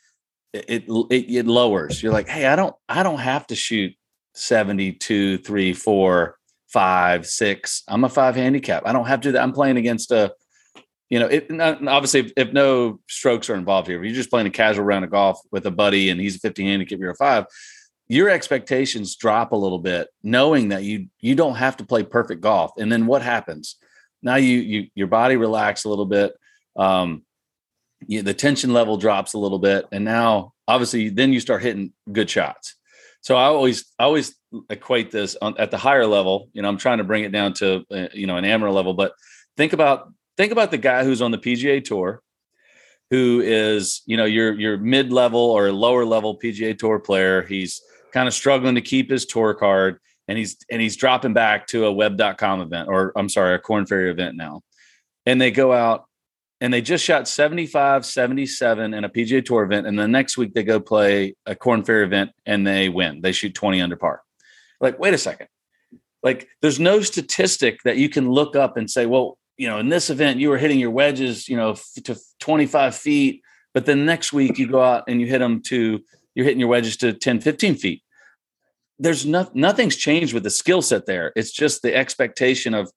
it, 0.54 0.84
it, 0.88 1.34
it 1.36 1.46
lowers 1.46 2.02
you're 2.02 2.12
like 2.12 2.28
hey 2.28 2.46
i 2.46 2.56
don't 2.56 2.74
i 2.88 3.02
don't 3.02 3.18
have 3.18 3.46
to 3.46 3.54
shoot 3.54 3.92
72 4.34 5.38
3 5.38 5.72
4 5.72 6.38
five, 6.74 7.24
six. 7.24 7.84
I'm 7.86 8.02
a 8.02 8.08
five 8.08 8.34
handicap. 8.34 8.82
I 8.84 8.92
don't 8.92 9.06
have 9.06 9.20
to 9.20 9.28
do 9.28 9.32
that. 9.32 9.42
I'm 9.42 9.52
playing 9.52 9.76
against 9.76 10.10
a, 10.10 10.34
you 11.08 11.20
know, 11.20 11.28
it 11.28 11.48
obviously 11.60 12.20
if, 12.20 12.32
if, 12.36 12.52
no 12.52 12.98
strokes 13.08 13.48
are 13.48 13.54
involved 13.54 13.86
here, 13.86 14.00
if 14.00 14.04
you're 14.04 14.14
just 14.14 14.28
playing 14.28 14.48
a 14.48 14.50
casual 14.50 14.84
round 14.84 15.04
of 15.04 15.12
golf 15.12 15.38
with 15.52 15.66
a 15.66 15.70
buddy 15.70 16.10
and 16.10 16.20
he's 16.20 16.34
a 16.34 16.40
50 16.40 16.64
handicap, 16.64 16.98
you're 16.98 17.12
a 17.12 17.16
five, 17.16 17.46
your 18.08 18.28
expectations 18.28 19.14
drop 19.14 19.52
a 19.52 19.56
little 19.56 19.78
bit, 19.78 20.08
knowing 20.24 20.70
that 20.70 20.82
you 20.82 21.06
you 21.20 21.36
don't 21.36 21.54
have 21.54 21.76
to 21.76 21.86
play 21.86 22.02
perfect 22.02 22.40
golf. 22.40 22.72
And 22.76 22.90
then 22.90 23.06
what 23.06 23.22
happens? 23.22 23.76
Now 24.20 24.34
you 24.34 24.58
you 24.58 24.88
your 24.96 25.06
body 25.06 25.36
relax 25.36 25.84
a 25.84 25.88
little 25.88 26.06
bit. 26.06 26.34
Um, 26.74 27.22
you, 28.08 28.22
the 28.22 28.34
tension 28.34 28.72
level 28.72 28.96
drops 28.96 29.34
a 29.34 29.38
little 29.38 29.58
bit, 29.58 29.86
and 29.92 30.04
now 30.04 30.52
obviously 30.66 31.08
then 31.08 31.32
you 31.32 31.40
start 31.40 31.62
hitting 31.62 31.92
good 32.10 32.28
shots. 32.28 32.76
So 33.20 33.36
I 33.36 33.44
always 33.44 33.86
I 33.98 34.04
always 34.04 34.34
equate 34.68 35.10
this 35.10 35.36
on, 35.40 35.58
at 35.58 35.70
the 35.70 35.78
higher 35.78 36.06
level. 36.06 36.50
You 36.52 36.62
know, 36.62 36.68
I'm 36.68 36.76
trying 36.76 36.98
to 36.98 37.04
bring 37.04 37.24
it 37.24 37.32
down 37.32 37.54
to 37.54 37.84
uh, 37.90 38.08
you 38.12 38.26
know 38.26 38.36
an 38.36 38.44
amateur 38.44 38.70
level, 38.70 38.94
but 38.94 39.12
think 39.56 39.72
about 39.72 40.12
think 40.36 40.52
about 40.52 40.70
the 40.70 40.78
guy 40.78 41.04
who's 41.04 41.22
on 41.22 41.30
the 41.30 41.38
PGA 41.38 41.82
Tour, 41.82 42.22
who 43.10 43.40
is 43.42 44.02
you 44.06 44.16
know 44.16 44.24
your 44.26 44.58
your 44.58 44.76
mid 44.76 45.12
level 45.12 45.40
or 45.40 45.72
lower 45.72 46.04
level 46.04 46.38
PGA 46.38 46.78
Tour 46.78 46.98
player. 46.98 47.42
He's 47.42 47.80
kind 48.12 48.28
of 48.28 48.34
struggling 48.34 48.76
to 48.76 48.80
keep 48.80 49.10
his 49.10 49.26
tour 49.26 49.54
card, 49.54 49.98
and 50.28 50.38
he's 50.38 50.56
and 50.70 50.80
he's 50.80 50.96
dropping 50.96 51.32
back 51.32 51.66
to 51.68 51.86
a 51.86 51.92
web.com 51.92 52.60
event, 52.60 52.88
or 52.88 53.12
I'm 53.16 53.28
sorry, 53.28 53.54
a 53.54 53.58
Corn 53.58 53.86
Ferry 53.86 54.10
event 54.10 54.36
now. 54.36 54.62
And 55.26 55.40
they 55.40 55.50
go 55.50 55.72
out 55.72 56.06
and 56.60 56.72
they 56.72 56.80
just 56.80 57.04
shot 57.04 57.28
75, 57.28 58.06
77 58.06 58.94
in 58.94 59.04
a 59.04 59.08
PGA 59.08 59.44
Tour 59.44 59.64
event. 59.64 59.86
And 59.86 59.98
the 59.98 60.08
next 60.08 60.36
week 60.36 60.54
they 60.54 60.62
go 60.62 60.80
play 60.80 61.34
a 61.46 61.54
Corn 61.54 61.84
Ferry 61.84 62.04
event 62.04 62.30
and 62.46 62.66
they 62.66 62.88
win. 62.88 63.20
They 63.20 63.32
shoot 63.32 63.54
20 63.54 63.80
under 63.80 63.96
par. 63.96 64.22
Like, 64.80 64.98
wait 64.98 65.14
a 65.14 65.18
second. 65.18 65.48
Like, 66.22 66.48
there's 66.62 66.80
no 66.80 67.00
statistic 67.00 67.80
that 67.84 67.96
you 67.96 68.08
can 68.08 68.30
look 68.30 68.56
up 68.56 68.76
and 68.76 68.90
say, 68.90 69.04
well, 69.06 69.36
you 69.56 69.68
know, 69.68 69.78
in 69.78 69.88
this 69.88 70.10
event, 70.10 70.40
you 70.40 70.48
were 70.48 70.58
hitting 70.58 70.78
your 70.78 70.90
wedges, 70.90 71.48
you 71.48 71.56
know, 71.56 71.76
to 72.04 72.16
25 72.40 72.94
feet. 72.94 73.42
But 73.72 73.86
then 73.86 74.06
next 74.06 74.32
week 74.32 74.58
you 74.58 74.68
go 74.68 74.82
out 74.82 75.04
and 75.08 75.20
you 75.20 75.26
hit 75.26 75.40
them 75.40 75.60
to, 75.66 76.00
you're 76.34 76.44
hitting 76.44 76.60
your 76.60 76.68
wedges 76.68 76.96
to 76.98 77.12
10, 77.12 77.40
15 77.40 77.74
feet. 77.74 78.02
There's 78.98 79.26
no, 79.26 79.50
nothing's 79.54 79.96
changed 79.96 80.32
with 80.32 80.44
the 80.44 80.50
skill 80.50 80.80
set 80.80 81.06
there. 81.06 81.32
It's 81.36 81.50
just 81.50 81.82
the 81.82 81.94
expectation 81.94 82.74
of, 82.74 82.90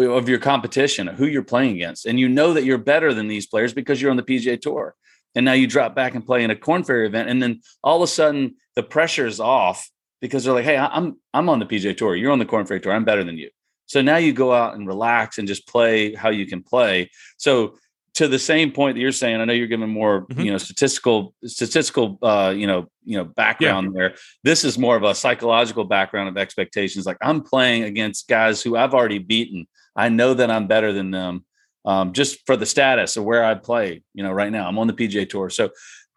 of 0.00 0.28
your 0.28 0.38
competition, 0.38 1.06
who 1.06 1.26
you're 1.26 1.42
playing 1.42 1.74
against. 1.76 2.06
And 2.06 2.18
you 2.18 2.28
know 2.28 2.52
that 2.52 2.64
you're 2.64 2.78
better 2.78 3.14
than 3.14 3.28
these 3.28 3.46
players 3.46 3.72
because 3.72 4.00
you're 4.00 4.10
on 4.10 4.16
the 4.16 4.22
PGA 4.22 4.60
Tour. 4.60 4.94
And 5.34 5.44
now 5.44 5.52
you 5.52 5.66
drop 5.66 5.94
back 5.94 6.14
and 6.14 6.24
play 6.24 6.42
in 6.42 6.50
a 6.50 6.56
Corn 6.56 6.84
Ferry 6.84 7.06
event. 7.06 7.28
And 7.28 7.42
then 7.42 7.60
all 7.82 7.96
of 7.96 8.02
a 8.02 8.06
sudden 8.06 8.56
the 8.74 8.82
pressure 8.82 9.26
is 9.26 9.40
off 9.40 9.88
because 10.20 10.44
they're 10.44 10.54
like, 10.54 10.64
hey, 10.64 10.76
I'm 10.76 11.18
I'm 11.32 11.48
on 11.48 11.58
the 11.58 11.66
PGA 11.66 11.96
Tour. 11.96 12.16
You're 12.16 12.32
on 12.32 12.38
the 12.38 12.46
Corn 12.46 12.66
Ferry 12.66 12.80
Tour. 12.80 12.92
I'm 12.92 13.04
better 13.04 13.24
than 13.24 13.36
you. 13.36 13.50
So 13.86 14.02
now 14.02 14.16
you 14.16 14.32
go 14.32 14.52
out 14.52 14.74
and 14.74 14.86
relax 14.86 15.38
and 15.38 15.48
just 15.48 15.66
play 15.66 16.14
how 16.14 16.28
you 16.28 16.46
can 16.46 16.62
play. 16.62 17.10
So 17.38 17.78
to 18.14 18.26
the 18.26 18.38
same 18.38 18.72
point 18.72 18.96
that 18.96 19.00
you're 19.00 19.12
saying, 19.12 19.40
I 19.40 19.44
know 19.44 19.52
you're 19.52 19.68
giving 19.68 19.88
more, 19.88 20.26
mm-hmm. 20.26 20.40
you 20.40 20.50
know, 20.50 20.58
statistical, 20.58 21.34
statistical, 21.44 22.18
uh, 22.20 22.52
you 22.54 22.66
know, 22.66 22.88
you 23.04 23.16
know, 23.16 23.24
background 23.24 23.92
yeah. 23.94 23.98
there. 23.98 24.14
This 24.42 24.64
is 24.64 24.76
more 24.76 24.96
of 24.96 25.04
a 25.04 25.14
psychological 25.14 25.84
background 25.84 26.28
of 26.28 26.36
expectations. 26.36 27.06
Like 27.06 27.18
I'm 27.22 27.42
playing 27.42 27.84
against 27.84 28.28
guys 28.28 28.60
who 28.60 28.76
I've 28.76 28.92
already 28.92 29.18
beaten. 29.18 29.68
I 29.98 30.08
know 30.08 30.32
that 30.32 30.50
I'm 30.50 30.68
better 30.68 30.92
than 30.92 31.10
them, 31.10 31.44
um, 31.84 32.12
just 32.12 32.46
for 32.46 32.56
the 32.56 32.64
status 32.64 33.16
of 33.16 33.24
where 33.24 33.44
I 33.44 33.54
play. 33.54 34.02
You 34.14 34.22
know, 34.22 34.30
right 34.30 34.52
now 34.52 34.68
I'm 34.68 34.78
on 34.78 34.86
the 34.86 34.92
PGA 34.92 35.28
Tour, 35.28 35.50
so 35.50 35.70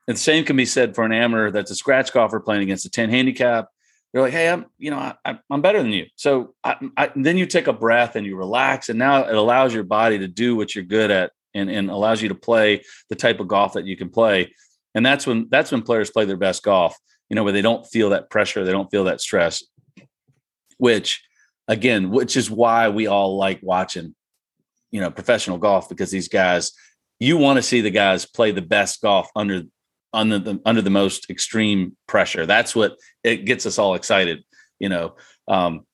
the 0.08 0.16
same 0.16 0.46
can 0.46 0.56
be 0.56 0.66
said 0.66 0.94
for 0.96 1.04
an 1.04 1.12
amateur 1.12 1.50
that's 1.50 1.72
a 1.72 1.76
scratch 1.76 2.14
golfer 2.14 2.40
playing 2.40 2.62
against 2.62 2.86
a 2.86 2.90
10 2.90 3.10
handicap. 3.10 3.70
They're 4.14 4.22
like, 4.22 4.34
hey, 4.34 4.50
I'm, 4.50 4.66
you 4.78 4.92
know, 4.92 5.14
I, 5.26 5.40
am 5.50 5.62
better 5.62 5.82
than 5.82 5.92
you. 5.92 6.06
So 6.16 6.54
I, 6.64 6.76
I, 6.98 7.12
then 7.16 7.38
you 7.38 7.46
take 7.46 7.68
a 7.68 7.74
breath 7.74 8.16
and 8.16 8.26
you 8.26 8.36
relax, 8.36 8.90
and 8.90 9.00
now 9.00 9.24
it 9.24 9.36
allows 9.36 9.74
your 9.74 9.84
body 9.84 10.20
to 10.20 10.28
do 10.28 10.56
what 10.56 10.76
you're 10.76 10.84
good 10.84 11.10
at 11.10 11.32
and, 11.54 11.70
and 11.70 11.90
allows 11.90 12.22
you 12.22 12.30
to 12.30 12.36
play 12.36 12.84
the 13.10 13.16
type 13.16 13.40
of 13.40 13.48
golf 13.48 13.74
that 13.74 13.86
you 13.86 13.98
can 13.98 14.10
play. 14.10 14.54
And 14.94 15.06
that's 15.06 15.26
when 15.26 15.48
that's 15.50 15.72
when 15.72 15.82
players 15.82 16.12
play 16.12 16.26
their 16.26 16.38
best 16.38 16.62
golf, 16.64 16.96
you 17.30 17.36
know, 17.36 17.44
where 17.44 17.54
they 17.54 17.62
don't 17.62 17.86
feel 17.88 18.10
that 18.10 18.30
pressure, 18.30 18.64
they 18.64 18.72
don't 18.74 18.92
feel 18.92 19.06
that 19.06 19.22
stress, 19.22 19.64
which 20.78 21.24
again, 21.68 22.10
which 22.10 22.38
is 22.38 22.50
why 22.50 22.90
we 22.90 23.08
all 23.08 23.38
like 23.38 23.60
watching, 23.62 24.16
you 24.92 25.02
know, 25.02 25.12
professional 25.12 25.58
golf 25.58 25.90
because 25.90 26.12
these 26.12 26.28
guys, 26.28 26.72
you 27.20 27.38
want 27.38 27.58
to 27.58 27.64
see 27.64 27.82
the 27.82 27.92
guys 27.92 28.26
play 28.26 28.52
the 28.52 28.62
best 28.62 29.02
golf 29.02 29.30
under 29.36 29.64
under 30.14 30.40
the 30.40 30.60
under 30.66 30.82
the 30.82 30.90
most 30.90 31.30
extreme 31.30 31.96
pressure. 32.08 32.46
That's 32.46 32.76
what 32.76 32.98
it 33.24 33.46
gets 33.46 33.66
us 33.66 33.78
all 33.78 33.96
excited, 33.96 34.44
you 34.80 34.90
know. 34.90 35.16
Um, 35.48 35.86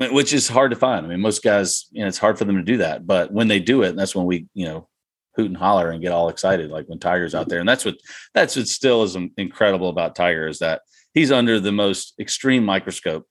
which 0.00 0.32
is 0.32 0.48
hard 0.48 0.70
to 0.72 0.76
find. 0.76 1.06
I 1.06 1.08
mean, 1.08 1.20
most 1.20 1.42
guys, 1.42 1.86
you 1.92 2.02
know, 2.02 2.08
it's 2.08 2.18
hard 2.18 2.36
for 2.36 2.44
them 2.44 2.56
to 2.56 2.62
do 2.62 2.78
that. 2.78 3.06
But 3.06 3.32
when 3.32 3.48
they 3.48 3.60
do 3.60 3.82
it, 3.82 3.96
that's 3.96 4.14
when 4.14 4.26
we, 4.26 4.46
you 4.52 4.66
know, 4.66 4.88
hoot 5.36 5.46
and 5.46 5.56
holler 5.56 5.90
and 5.90 6.02
get 6.02 6.12
all 6.12 6.28
excited, 6.28 6.70
like 6.70 6.86
when 6.88 6.98
Tiger's 6.98 7.34
out 7.34 7.48
there. 7.48 7.60
And 7.60 7.68
that's 7.68 7.84
what 7.84 7.96
that's 8.34 8.56
what 8.56 8.68
still 8.68 9.02
is 9.02 9.16
incredible 9.36 9.88
about 9.88 10.14
Tiger 10.14 10.46
is 10.46 10.58
that 10.58 10.82
he's 11.12 11.32
under 11.32 11.60
the 11.60 11.72
most 11.72 12.14
extreme 12.18 12.64
microscope, 12.64 13.26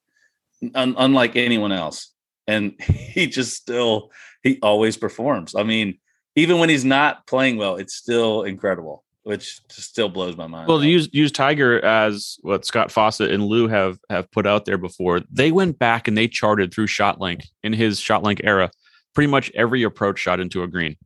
un- 0.75 0.95
unlike 0.97 1.35
anyone 1.35 1.71
else, 1.71 2.13
and 2.47 2.73
he 2.81 3.27
just 3.27 3.53
still 3.53 4.11
he 4.43 4.59
always 4.61 4.97
performs. 4.97 5.55
I 5.55 5.63
mean, 5.63 5.97
even 6.35 6.59
when 6.59 6.69
he's 6.69 6.85
not 6.85 7.27
playing 7.27 7.57
well, 7.57 7.75
it's 7.75 7.95
still 7.95 8.43
incredible, 8.43 9.03
which 9.23 9.61
still 9.69 10.09
blows 10.09 10.35
my 10.35 10.47
mind. 10.47 10.67
Well, 10.67 10.83
use 10.83 11.09
use 11.11 11.31
Tiger 11.31 11.83
as 11.83 12.37
what 12.41 12.65
Scott 12.65 12.91
Fawcett 12.91 13.31
and 13.31 13.43
Lou 13.43 13.67
have 13.67 13.97
have 14.09 14.29
put 14.31 14.45
out 14.45 14.65
there 14.65 14.77
before. 14.77 15.21
They 15.31 15.51
went 15.51 15.79
back 15.79 16.07
and 16.07 16.17
they 16.17 16.27
charted 16.27 16.73
through 16.73 16.87
ShotLink 16.87 17.43
in 17.63 17.73
his 17.73 17.99
ShotLink 17.99 18.41
era, 18.43 18.71
pretty 19.13 19.31
much 19.31 19.51
every 19.55 19.83
approach 19.83 20.19
shot 20.19 20.39
into 20.39 20.63
a 20.63 20.67
green 20.67 20.97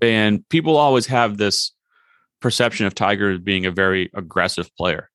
and 0.00 0.48
people 0.48 0.76
always 0.76 1.06
have 1.06 1.36
this 1.36 1.72
perception 2.40 2.86
of 2.86 2.94
Tiger 2.94 3.32
as 3.32 3.38
being 3.38 3.66
a 3.66 3.70
very 3.70 4.10
aggressive 4.14 4.74
player. 4.76 5.10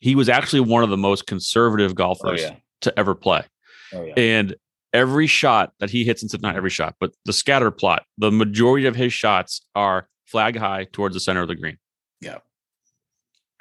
He 0.00 0.14
was 0.14 0.28
actually 0.28 0.60
one 0.60 0.82
of 0.82 0.90
the 0.90 0.96
most 0.96 1.26
conservative 1.26 1.92
oh, 1.92 1.94
golfers 1.94 2.42
oh, 2.42 2.46
yeah. 2.46 2.56
to 2.82 2.98
ever 2.98 3.14
play. 3.14 3.44
Oh, 3.92 4.04
yeah. 4.04 4.14
And 4.16 4.54
every 4.92 5.26
shot 5.26 5.72
that 5.80 5.90
he 5.90 6.04
hits 6.04 6.22
into 6.22 6.38
not 6.38 6.56
every 6.56 6.70
shot, 6.70 6.96
but 7.00 7.12
the 7.24 7.32
scatter 7.32 7.70
plot, 7.70 8.04
the 8.16 8.30
majority 8.30 8.86
of 8.86 8.96
his 8.96 9.12
shots 9.12 9.60
are 9.74 10.08
flag 10.26 10.56
high 10.56 10.86
towards 10.92 11.14
the 11.14 11.20
center 11.20 11.42
of 11.42 11.48
the 11.48 11.54
green. 11.54 11.78
Yeah. 12.20 12.38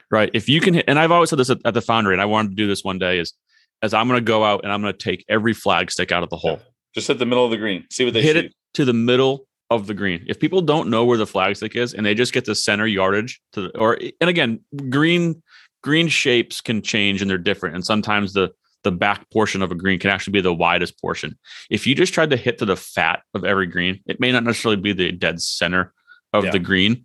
Right. 0.09 0.29
If 0.33 0.47
you 0.47 0.61
can 0.61 0.73
hit, 0.73 0.85
and 0.87 0.99
I've 0.99 1.11
always 1.11 1.29
said 1.29 1.39
this 1.39 1.49
at, 1.49 1.59
at 1.65 1.73
the 1.73 1.81
foundry, 1.81 2.13
and 2.13 2.21
I 2.21 2.25
wanted 2.25 2.49
to 2.49 2.55
do 2.55 2.67
this 2.67 2.83
one 2.83 2.97
day 2.97 3.19
is 3.19 3.33
as 3.81 3.93
I'm 3.93 4.07
going 4.07 4.19
to 4.19 4.25
go 4.25 4.43
out 4.43 4.61
and 4.63 4.71
I'm 4.71 4.81
going 4.81 4.93
to 4.93 4.97
take 4.97 5.25
every 5.29 5.53
flag 5.53 5.91
stick 5.91 6.11
out 6.11 6.23
of 6.23 6.29
the 6.29 6.37
hole. 6.37 6.59
Just 6.95 7.07
hit 7.07 7.19
the 7.19 7.25
middle 7.25 7.45
of 7.45 7.51
the 7.51 7.57
green. 7.57 7.85
See 7.91 8.05
what 8.05 8.13
they 8.13 8.21
hit 8.21 8.35
shoot. 8.35 8.45
it 8.45 8.53
to 8.75 8.85
the 8.85 8.93
middle 8.93 9.47
of 9.69 9.87
the 9.87 9.93
green. 9.93 10.23
If 10.27 10.39
people 10.39 10.61
don't 10.61 10.89
know 10.89 11.05
where 11.05 11.17
the 11.17 11.27
flag 11.27 11.55
stick 11.57 11.75
is 11.75 11.93
and 11.93 12.05
they 12.05 12.15
just 12.15 12.33
get 12.33 12.45
the 12.45 12.55
center 12.55 12.87
yardage 12.87 13.39
to 13.53 13.63
the, 13.63 13.77
or 13.77 13.99
and 14.21 14.29
again, 14.29 14.61
green 14.89 15.43
green 15.83 16.07
shapes 16.07 16.61
can 16.61 16.81
change 16.81 17.21
and 17.21 17.29
they're 17.29 17.37
different. 17.37 17.75
And 17.75 17.85
sometimes 17.85 18.33
the 18.33 18.51
the 18.83 18.91
back 18.91 19.29
portion 19.31 19.61
of 19.61 19.71
a 19.71 19.75
green 19.75 19.99
can 19.99 20.11
actually 20.11 20.31
be 20.31 20.41
the 20.41 20.53
widest 20.53 21.01
portion. 21.01 21.37
If 21.69 21.87
you 21.87 21.95
just 21.95 22.13
tried 22.13 22.29
to 22.29 22.37
hit 22.37 22.59
to 22.59 22.65
the 22.65 22.77
fat 22.77 23.21
of 23.33 23.43
every 23.43 23.65
green, 23.65 24.01
it 24.05 24.19
may 24.19 24.31
not 24.31 24.43
necessarily 24.43 24.79
be 24.79 24.93
the 24.93 25.11
dead 25.11 25.41
center 25.41 25.93
of 26.31 26.45
yeah. 26.45 26.51
the 26.51 26.59
green. 26.59 27.03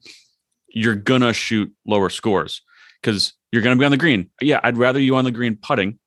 You're 0.69 0.95
gonna 0.95 1.33
shoot 1.33 1.73
lower 1.87 2.11
scores 2.11 2.63
because 3.01 3.33
you're 3.51 3.63
gonna 3.63 3.77
be 3.77 3.85
on 3.85 3.91
the 3.91 3.97
green. 3.97 4.31
Yeah, 4.41 4.61
I'd 4.63 4.77
rather 4.77 5.01
you 5.01 5.17
on 5.17 5.25
the 5.25 5.31
green 5.31 5.57
putting 5.57 5.99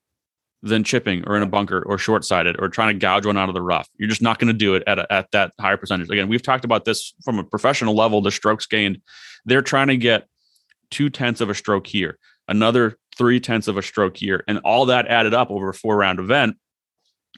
than 0.66 0.84
chipping 0.84 1.24
or 1.28 1.38
in 1.38 1.43
a 1.43 1.47
bunker 1.47 1.84
or 1.84 1.97
short 1.97 2.26
sided 2.26 2.55
or 2.59 2.68
trying 2.68 2.93
to 2.93 2.99
gouge 2.99 3.26
one 3.26 3.38
out 3.38 3.49
of 3.49 3.55
the 3.55 3.61
rough. 3.61 3.88
You're 3.97 4.09
just 4.09 4.22
not 4.22 4.39
going 4.39 4.47
to 4.47 4.53
do 4.53 4.74
it 4.74 4.84
at, 4.88 4.97
a, 4.97 5.13
at 5.13 5.32
that 5.32 5.51
higher 5.59 5.78
percentage. 5.78 6.09
Again, 6.09 6.28
we've 6.28 6.41
talked 6.41 6.66
about 6.66 6.86
this 6.86 7.13
from 7.24 7.38
a 7.38 7.43
professional 7.43 7.95
level, 7.95 8.20
the 8.20 8.32
strokes 8.32 8.66
gained. 8.66 8.99
They're 9.45 9.61
trying 9.61 9.88
to 9.88 9.97
get 9.97 10.28
two 10.89 11.11
tenths 11.11 11.39
of 11.39 11.51
a 11.51 11.55
stroke 11.55 11.86
here, 11.86 12.18
another 12.48 12.98
three 13.18 13.39
tenths 13.39 13.68
of 13.68 13.78
a 13.78 13.82
stroke 13.82 14.18
here, 14.18 14.43
and 14.48 14.60
all 14.60 14.88
that 14.88 15.08
added 15.08 15.34
up 15.34 15.50
over 15.50 15.70
a 15.70 15.74
four 15.74 15.96
round 15.96 16.20
event. 16.20 16.58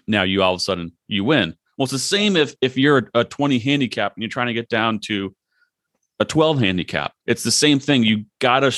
Now 0.07 0.23
you 0.23 0.41
all 0.41 0.53
of 0.53 0.57
a 0.57 0.63
sudden 0.63 0.93
you 1.07 1.23
win. 1.23 1.55
Well, 1.77 1.83
it's 1.83 1.91
the 1.91 1.99
same 1.99 2.35
if 2.35 2.55
if 2.61 2.77
you're 2.77 3.09
a 3.13 3.23
20 3.23 3.59
handicap 3.59 4.13
and 4.15 4.23
you're 4.23 4.29
trying 4.29 4.47
to 4.47 4.53
get 4.53 4.69
down 4.69 4.99
to 5.05 5.35
a 6.19 6.25
12 6.25 6.59
handicap. 6.59 7.13
It's 7.25 7.43
the 7.43 7.51
same 7.51 7.79
thing. 7.79 8.03
You 8.03 8.25
got 8.39 8.61
to 8.61 8.75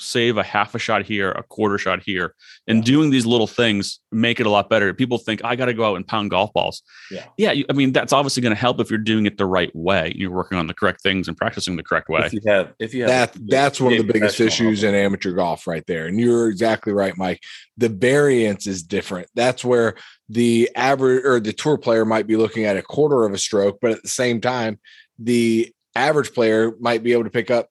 save 0.00 0.36
a 0.36 0.42
half 0.42 0.74
a 0.74 0.78
shot 0.78 1.04
here, 1.04 1.30
a 1.32 1.42
quarter 1.42 1.78
shot 1.78 2.02
here, 2.02 2.34
and 2.66 2.78
yeah. 2.78 2.84
doing 2.84 3.10
these 3.10 3.26
little 3.26 3.46
things 3.46 4.00
make 4.10 4.40
it 4.40 4.46
a 4.46 4.50
lot 4.50 4.68
better. 4.68 4.92
People 4.94 5.18
think 5.18 5.44
I 5.44 5.56
got 5.56 5.66
to 5.66 5.74
go 5.74 5.84
out 5.84 5.96
and 5.96 6.06
pound 6.06 6.30
golf 6.30 6.52
balls. 6.52 6.82
Yeah, 7.10 7.26
yeah. 7.36 7.62
I 7.68 7.72
mean, 7.72 7.92
that's 7.92 8.12
obviously 8.12 8.42
going 8.42 8.54
to 8.54 8.60
help 8.60 8.80
if 8.80 8.90
you're 8.90 8.98
doing 8.98 9.26
it 9.26 9.38
the 9.38 9.46
right 9.46 9.74
way. 9.74 10.12
You're 10.16 10.30
working 10.30 10.58
on 10.58 10.66
the 10.66 10.74
correct 10.74 11.02
things 11.02 11.28
and 11.28 11.36
practicing 11.36 11.76
the 11.76 11.82
correct 11.82 12.08
way. 12.08 12.22
If 12.24 12.32
you 12.32 12.40
have, 12.46 12.72
if 12.78 12.94
you 12.94 13.02
have 13.02 13.32
that, 13.32 13.48
that's 13.48 13.80
one 13.80 13.92
of 13.92 13.98
the 14.06 14.12
biggest 14.12 14.40
issues 14.40 14.82
in 14.82 14.94
amateur 14.94 15.32
golf, 15.32 15.66
right 15.66 15.84
there. 15.86 16.06
And 16.06 16.18
you're 16.18 16.48
exactly 16.48 16.92
right, 16.92 17.16
Mike. 17.16 17.40
The 17.76 17.88
variance 17.88 18.66
is 18.66 18.82
different. 18.82 19.28
That's 19.34 19.64
where 19.64 19.96
the 20.28 20.70
average 20.74 21.24
or 21.24 21.40
the 21.40 21.52
tour 21.52 21.76
player 21.76 22.04
might 22.04 22.26
be 22.26 22.36
looking 22.36 22.64
at 22.64 22.76
a 22.76 22.82
quarter 22.82 23.24
of 23.24 23.32
a 23.32 23.38
stroke, 23.38 23.78
but 23.80 23.92
at 23.92 24.02
the 24.02 24.08
same 24.08 24.40
time, 24.40 24.78
the 25.18 25.72
average 25.94 26.32
player 26.32 26.72
might 26.80 27.02
be 27.02 27.12
able 27.12 27.24
to 27.24 27.30
pick 27.30 27.50
up 27.50 27.68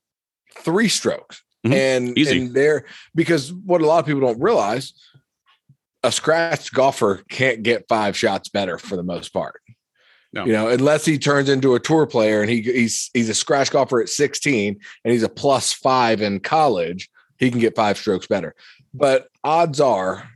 three 0.58 0.90
strokes 0.90 1.44
Mm-hmm. 1.66 1.74
And, 1.74 2.18
Easy. 2.18 2.42
and 2.42 2.54
there 2.54 2.86
because 3.14 3.52
what 3.52 3.82
a 3.82 3.86
lot 3.86 4.00
of 4.00 4.06
people 4.06 4.22
don't 4.22 4.42
realize, 4.42 4.94
a 6.04 6.12
scratch 6.12 6.72
golfer 6.72 7.22
can't 7.30 7.64
get 7.64 7.88
five 7.90 8.16
shots 8.16 8.50
better 8.50 8.78
for 8.78 8.96
the 8.96 9.04
most 9.04 9.34
part. 9.34 9.62
No. 10.32 10.46
You 10.46 10.54
know, 10.54 10.68
unless 10.70 11.06
he 11.06 11.18
turns 11.18 11.50
into 11.50 11.76
a 11.76 11.80
tour 11.80 12.06
player 12.06 12.42
and 12.42 12.50
he 12.50 12.62
he's 12.62 13.10
he's 13.14 13.30
a 13.30 13.34
scratch 13.34 13.72
golfer 13.72 14.00
at 14.00 14.10
16 14.10 14.80
and 15.04 15.12
he's 15.12 15.24
a 15.24 15.30
plus 15.30 15.74
five 15.74 16.22
in 16.22 16.40
college, 16.40 17.10
he 17.38 17.50
can 17.50 17.60
get 17.60 17.76
five 17.76 17.98
strokes 17.98 18.28
better. 18.28 18.54
But 18.94 19.28
odds 19.44 19.80
are, 19.80 20.30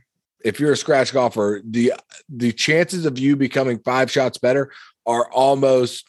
if 0.44 0.58
you're 0.58 0.72
a 0.72 0.76
scratch 0.76 1.12
golfer, 1.12 1.62
the 1.64 1.92
the 2.28 2.52
chances 2.52 3.06
of 3.06 3.18
you 3.18 3.36
becoming 3.36 3.78
five 3.78 4.10
shots 4.10 4.36
better 4.36 4.72
are 5.06 5.30
almost 5.30 6.06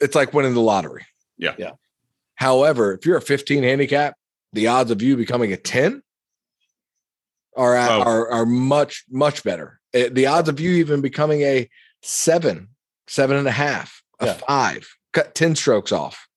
it's 0.00 0.14
like 0.14 0.32
winning 0.32 0.54
the 0.54 0.60
lottery. 0.60 1.04
Yeah. 1.36 1.54
Yeah. 1.58 1.72
However, 2.36 2.94
if 2.94 3.04
you're 3.04 3.16
a 3.16 3.22
15 3.22 3.62
handicap, 3.62 4.14
the 4.52 4.68
odds 4.68 4.90
of 4.90 5.02
you 5.02 5.16
becoming 5.16 5.52
a 5.52 5.56
10 5.56 6.02
are 7.56 7.74
at, 7.74 7.90
oh. 7.90 8.02
are 8.02 8.30
are 8.30 8.46
much 8.46 9.04
much 9.10 9.42
better. 9.42 9.80
Eh, 9.94 10.10
the 10.12 10.26
odds 10.26 10.48
of 10.48 10.60
you 10.60 10.72
even 10.72 11.00
becoming 11.00 11.40
a 11.42 11.68
seven, 12.02 12.68
seven 13.06 13.36
and 13.36 13.48
a 13.48 13.52
half, 13.52 14.02
a 14.20 14.26
yeah. 14.26 14.32
five, 14.34 14.88
cut 15.12 15.34
10 15.34 15.56
strokes 15.56 15.90
off 15.90 16.28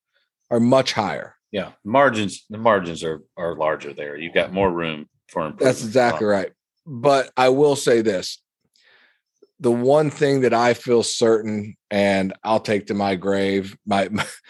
are 0.50 0.60
much 0.60 0.94
higher. 0.94 1.36
Yeah, 1.52 1.72
margins. 1.84 2.46
The 2.50 2.58
margins 2.58 3.04
are 3.04 3.22
are 3.38 3.56
larger 3.56 3.94
there. 3.94 4.18
You've 4.18 4.34
got 4.34 4.54
more 4.54 4.72
room 4.72 5.08
for 5.28 5.46
improvement. 5.46 5.66
That's 5.66 5.84
exactly 5.84 6.28
right. 6.28 6.52
But 6.86 7.32
I 7.36 7.50
will 7.50 7.76
say 7.76 8.02
this. 8.02 8.42
The 9.60 9.72
one 9.72 10.10
thing 10.10 10.42
that 10.42 10.54
I 10.54 10.74
feel 10.74 11.04
certain 11.04 11.76
and 11.92 12.34
I'll 12.44 12.60
take 12.60 12.88
to 12.88 12.94
my 12.94 13.16
grave, 13.16 13.78
my 13.86 14.10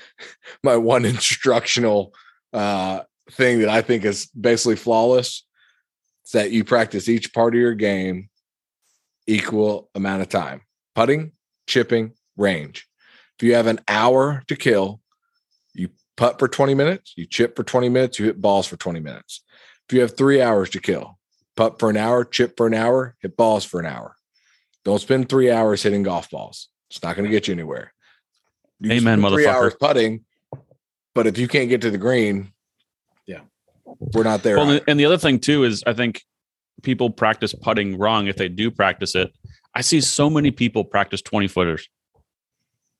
my, 0.63 0.77
one 0.77 1.05
instructional 1.05 2.13
uh 2.53 3.01
thing 3.31 3.59
that 3.59 3.69
I 3.69 3.81
think 3.81 4.05
is 4.05 4.27
basically 4.27 4.75
flawless 4.75 5.45
is 6.25 6.31
that 6.31 6.51
you 6.51 6.63
practice 6.63 7.07
each 7.07 7.33
part 7.33 7.53
of 7.53 7.61
your 7.61 7.75
game 7.75 8.29
equal 9.27 9.89
amount 9.93 10.21
of 10.21 10.29
time. 10.29 10.61
Putting, 10.95 11.33
chipping, 11.67 12.13
range. 12.35 12.87
If 13.37 13.47
you 13.47 13.55
have 13.55 13.67
an 13.67 13.79
hour 13.87 14.43
to 14.47 14.55
kill, 14.55 14.99
you 15.73 15.89
putt 16.17 16.39
for 16.39 16.47
20 16.47 16.73
minutes, 16.73 17.13
you 17.15 17.25
chip 17.25 17.55
for 17.55 17.63
20 17.63 17.89
minutes, 17.89 18.19
you 18.19 18.25
hit 18.25 18.41
balls 18.41 18.67
for 18.67 18.75
20 18.75 18.99
minutes. 18.99 19.43
If 19.87 19.93
you 19.93 20.01
have 20.01 20.17
three 20.17 20.41
hours 20.41 20.69
to 20.71 20.79
kill, 20.79 21.19
putt 21.55 21.79
for 21.79 21.89
an 21.89 21.97
hour, 21.97 22.25
chip 22.25 22.57
for 22.57 22.67
an 22.67 22.73
hour, 22.73 23.15
hit 23.21 23.37
balls 23.37 23.63
for 23.63 23.79
an 23.79 23.85
hour. 23.85 24.15
Don't 24.85 24.99
spend 24.99 25.29
three 25.29 25.51
hours 25.51 25.83
hitting 25.83 26.03
golf 26.03 26.29
balls. 26.29 26.69
It's 26.89 27.03
not 27.03 27.15
going 27.15 27.25
to 27.25 27.31
get 27.31 27.47
you 27.47 27.53
anywhere. 27.53 27.93
You 28.79 28.91
Amen, 28.93 29.19
spend 29.19 29.33
Three 29.33 29.47
hours 29.47 29.75
putting, 29.79 30.25
but 31.13 31.27
if 31.27 31.37
you 31.37 31.47
can't 31.47 31.69
get 31.69 31.81
to 31.81 31.91
the 31.91 31.97
green, 31.97 32.53
Yeah. 33.27 33.41
we're 33.85 34.23
not 34.23 34.41
there. 34.43 34.57
Well, 34.57 34.71
either. 34.71 34.83
and 34.87 34.99
the 34.99 35.05
other 35.05 35.17
thing 35.17 35.39
too 35.39 35.65
is 35.65 35.83
I 35.85 35.93
think 35.93 36.23
people 36.81 37.09
practice 37.09 37.53
putting 37.53 37.97
wrong 37.97 38.27
if 38.27 38.37
they 38.37 38.47
do 38.47 38.71
practice 38.71 39.15
it. 39.15 39.33
I 39.75 39.81
see 39.81 39.99
so 40.01 40.29
many 40.29 40.51
people 40.51 40.85
practice 40.85 41.21
20 41.21 41.47
footers. 41.49 41.89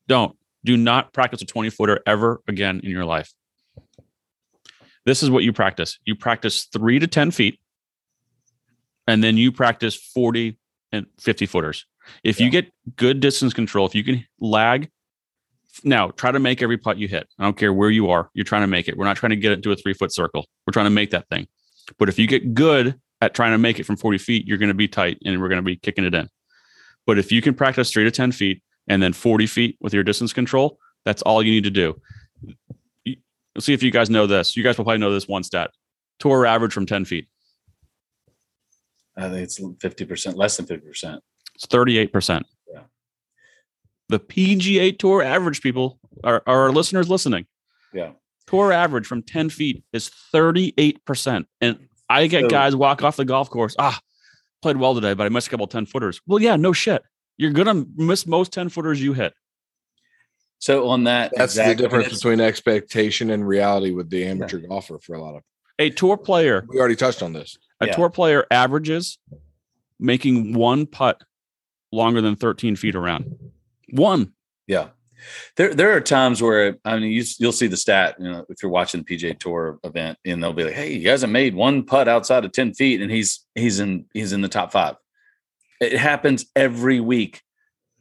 Don't 0.08 0.36
do 0.66 0.76
not 0.76 1.14
practice 1.14 1.42
a 1.42 1.46
20 1.46 1.70
footer 1.70 2.02
ever 2.06 2.42
again 2.48 2.82
in 2.84 2.90
your 2.90 3.06
life. 3.06 3.34
This 5.06 5.24
is 5.24 5.30
what 5.32 5.44
you 5.44 5.54
practice. 5.54 5.98
You 6.04 6.16
practice 6.16 6.66
three 6.66 7.00
to 7.00 7.08
10 7.08 7.32
feet, 7.32 7.60
and 9.08 9.24
then 9.24 9.38
you 9.38 9.52
practice 9.54 9.96
40 9.96 10.58
and 10.92 11.06
50 11.20 11.46
footers. 11.46 11.86
If 12.24 12.40
you 12.40 12.50
get 12.50 12.72
good 12.96 13.20
distance 13.20 13.54
control, 13.54 13.86
if 13.86 13.96
you 13.96 14.04
can 14.04 14.26
lag, 14.40 14.90
now 15.84 16.10
try 16.10 16.32
to 16.32 16.40
make 16.40 16.62
every 16.62 16.78
putt 16.78 16.98
you 16.98 17.08
hit. 17.08 17.28
I 17.38 17.44
don't 17.44 17.58
care 17.58 17.74
where 17.74 17.90
you 17.90 18.10
are. 18.10 18.30
You're 18.34 18.46
trying 18.46 18.64
to 18.64 18.68
make 18.68 18.88
it. 18.88 18.98
We're 18.98 19.06
not 19.06 19.18
trying 19.18 19.32
to 19.32 19.36
get 19.36 19.52
it 19.52 19.56
into 19.56 19.72
a 19.72 19.76
three 19.76 19.94
foot 19.94 20.14
circle. 20.14 20.46
We're 20.66 20.72
trying 20.72 20.88
to 20.88 20.92
make 20.92 21.12
that 21.12 21.28
thing. 21.30 21.48
But 21.98 22.10
if 22.10 22.20
you 22.20 22.28
get 22.28 22.54
good 22.54 23.00
at 23.22 23.34
trying 23.34 23.52
to 23.52 23.58
make 23.58 23.80
it 23.80 23.86
from 23.86 23.98
40 23.98 24.18
feet, 24.18 24.48
you're 24.48 24.58
going 24.58 24.70
to 24.70 24.76
be 24.76 24.88
tight 24.88 25.18
and 25.26 25.42
we're 25.42 25.50
going 25.50 25.62
to 25.62 25.66
be 25.66 25.76
kicking 25.76 26.06
it 26.06 26.14
in. 26.14 26.30
But 27.06 27.18
if 27.18 27.32
you 27.32 27.42
can 27.42 27.54
practice 27.54 27.92
three 27.92 28.04
to 28.04 28.12
10 28.12 28.32
feet 28.32 28.62
and 28.88 29.02
then 29.02 29.14
40 29.14 29.48
feet 29.48 29.78
with 29.80 29.94
your 29.94 30.04
distance 30.04 30.34
control, 30.34 30.78
that's 31.06 31.22
all 31.22 31.42
you 31.44 31.52
need 31.52 31.64
to 31.64 31.72
do. 31.72 32.00
Let's 33.56 33.66
see 33.66 33.74
if 33.74 33.84
you 33.84 33.92
guys 33.92 34.10
know 34.10 34.28
this. 34.28 34.56
You 34.56 34.64
guys 34.64 34.78
will 34.78 34.86
probably 34.86 35.00
know 35.00 35.12
this 35.12 35.28
one 35.28 35.44
stat. 35.44 35.72
Tour 36.20 36.46
average 36.46 36.74
from 36.74 36.86
10 36.86 37.06
feet. 37.06 37.28
I 39.20 39.30
think 39.30 39.44
it's 39.44 39.60
fifty 39.80 40.06
percent, 40.06 40.38
less 40.38 40.58
than 40.58 40.66
fifty 40.66 40.86
percent. 40.88 41.22
It's 41.56 41.66
38%. 41.66 42.44
Yeah. 42.74 42.82
The 44.08 44.20
PGA 44.20 44.98
Tour 44.98 45.22
average 45.22 45.62
people 45.62 46.00
are, 46.24 46.42
are 46.48 46.62
our 46.64 46.72
listeners 46.72 47.10
listening. 47.10 47.48
Yeah. 47.94 48.12
Tour 48.48 48.72
average 48.72 49.06
from 49.06 49.22
10 49.24 49.50
feet 49.50 49.84
is 49.92 50.10
38%. 50.34 51.46
And 51.60 51.90
I 52.10 52.28
get 52.28 52.44
So- 52.44 52.48
guys 52.50 52.76
walk 52.78 53.04
off 53.04 53.18
the 53.18 53.26
golf 53.26 53.50
course. 53.50 53.76
Ah, 53.78 54.00
played 54.62 54.78
well 54.78 54.96
today, 54.96 55.14
but 55.14 55.26
I 55.26 55.30
missed 55.30 55.48
a 55.48 55.50
couple 55.50 55.68
10 55.68 55.86
footers. 55.86 56.22
Well, 56.26 56.42
yeah, 56.42 56.56
no 56.56 56.72
shit. 56.72 57.04
You're 57.38 57.52
going 57.52 57.68
to 57.68 57.88
miss 58.02 58.26
most 58.26 58.54
10 58.54 58.70
footers 58.70 59.02
you 59.02 59.12
hit. 59.14 59.34
So 60.60 60.88
on 60.88 61.04
that, 61.06 61.32
That's 61.36 61.54
exact- 61.54 61.78
the 61.78 61.84
difference 61.84 62.14
between 62.14 62.40
expectation 62.40 63.30
and 63.32 63.46
reality 63.48 63.92
with 63.92 64.10
the 64.10 64.26
amateur 64.26 64.60
golfer 64.60 64.98
for 65.00 65.16
a 65.16 65.22
lot 65.22 65.36
of. 65.36 65.44
A 65.78 65.90
tour 65.90 66.18
player, 66.18 66.66
We 66.70 66.80
already 66.80 66.96
touched 66.96 67.22
on 67.22 67.34
this. 67.34 67.58
A 67.82 67.88
Yeah. 67.88 67.94
tour 67.96 68.10
player 68.10 68.46
averages 68.52 69.18
making 70.00 70.54
one 70.54 70.86
putt 70.86 71.24
longer 71.92 72.22
than 72.22 72.36
13 72.36 72.76
feet 72.76 72.96
around. 72.96 73.38
One. 73.90 74.34
Yeah. 74.68 74.90
There, 75.58 75.74
there 75.74 75.92
are 75.96 76.02
times 76.02 76.42
where 76.42 76.78
I 76.86 76.98
mean, 76.98 77.12
you, 77.12 77.24
you'll 77.40 77.52
see 77.52 77.68
the 77.68 77.76
stat. 77.78 78.16
You 78.20 78.32
know, 78.32 78.46
if 78.50 78.64
you're 78.64 78.72
watching 78.72 79.04
the 79.04 79.18
PGA 79.18 79.38
Tour 79.38 79.78
event, 79.84 80.18
and 80.26 80.42
they'll 80.42 80.54
be 80.54 80.64
like, 80.64 80.74
"Hey, 80.74 80.98
he 80.98 81.06
hasn't 81.06 81.34
made 81.34 81.56
one 81.56 81.84
putt 81.84 82.08
outside 82.08 82.46
of 82.46 82.54
ten 82.54 82.74
feet, 82.74 83.02
and 83.02 83.12
he's 83.12 83.46
he's 83.54 83.82
in 83.82 84.06
he's 84.14 84.32
in 84.32 84.40
the 84.40 84.48
top 84.48 84.72
five. 84.72 84.96
It 85.82 85.98
happens 85.98 86.46
every 86.56 87.02
week 87.02 87.42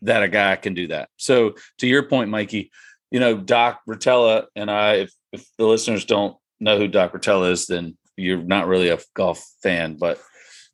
that 0.03 0.23
a 0.23 0.29
guy 0.29 0.55
can 0.57 0.75
do 0.75 0.87
that. 0.89 1.09
So, 1.17 1.55
to 1.79 1.89
your 1.89 2.05
point, 2.05 2.31
Mikey, 2.31 2.71
you 3.11 3.19
know, 3.19 3.37
Doc 3.37 3.81
Rotella 3.89 4.47
and 4.55 4.71
I. 4.71 4.95
If 4.95 5.13
if 5.33 5.45
the 5.59 5.67
listeners 5.67 6.05
don't 6.05 6.37
know 6.61 6.79
who 6.79 6.87
Doc 6.87 7.15
Rotella 7.15 7.51
is, 7.51 7.67
then 7.67 7.99
you're 8.19 8.43
not 8.43 8.67
really 8.67 8.89
a 8.89 8.99
golf 9.15 9.43
fan. 9.63 9.95
But 9.95 10.21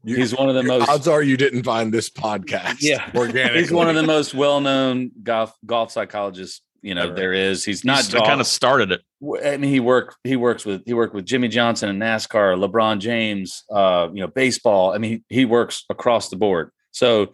You- 0.03 0.17
he's 0.17 0.35
one 0.35 0.49
of 0.49 0.55
the 0.55 0.63
most 0.63 0.89
Odds 0.89 1.09
are 1.09 1.23
you 1.23 1.37
didn't 1.37 1.63
find 1.65 1.93
this 1.93 2.11
podcast. 2.11 2.79
Yeah. 2.81 3.11
organically. 3.15 3.61
he's 3.61 3.73
one 3.73 3.89
of 3.89 3.95
the 3.95 4.03
most 4.03 4.35
well-known 4.35 5.11
golf 5.23 5.55
golf 5.67 5.91
psychologists 5.93 6.61
you 6.83 6.95
know 6.95 7.07
Right. 7.07 7.17
there 7.17 7.33
is 7.33 7.65
he's 7.65 7.83
not 7.85 8.13
Not 8.13 8.27
kind 8.27 8.41
of 8.43 8.47
started 8.47 8.93
it. 8.93 9.01
i 9.43 9.57
mean 9.57 9.71
he 9.71 9.81
worked 9.81 10.17
he 10.23 10.37
works 10.37 10.67
with 10.67 10.83
he 10.85 10.93
worked 10.93 11.15
with 11.15 11.25
jimmie 11.25 11.49
johnson 11.49 11.89
and 11.89 11.99
nascar 12.03 12.55
lebron 12.63 12.99
james 12.99 13.65
uh 13.73 14.09
you 14.13 14.21
know 14.21 14.27
baseball 14.27 14.93
i 14.93 14.99
mean 14.99 15.23
he, 15.31 15.37
he 15.39 15.45
works 15.47 15.85
across 15.89 16.29
the 16.29 16.37
board 16.37 16.71
so 16.91 17.33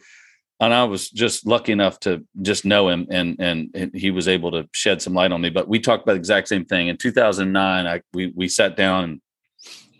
and 0.60 0.72
i 0.72 0.84
was 0.84 1.10
just 1.10 1.48
lucky 1.48 1.72
enough 1.72 1.98
to 1.98 2.24
just 2.42 2.64
know 2.64 2.88
him 2.88 3.08
and 3.10 3.40
and, 3.40 3.70
and 3.74 3.92
he 3.92 4.12
was 4.12 4.28
able 4.28 4.52
to 4.52 4.68
shed 4.72 5.02
some 5.02 5.14
light 5.14 5.32
on 5.32 5.40
me 5.40 5.50
but 5.50 5.66
we 5.66 5.80
talked 5.80 6.04
about 6.04 6.12
the 6.12 6.18
exact 6.20 6.46
same 6.46 6.64
thing 6.64 6.86
in 6.86 6.96
2009 6.96 7.86
i 7.88 8.00
we 8.14 8.32
we 8.36 8.46
sat 8.46 8.76
down 8.76 9.02
and 9.02 9.20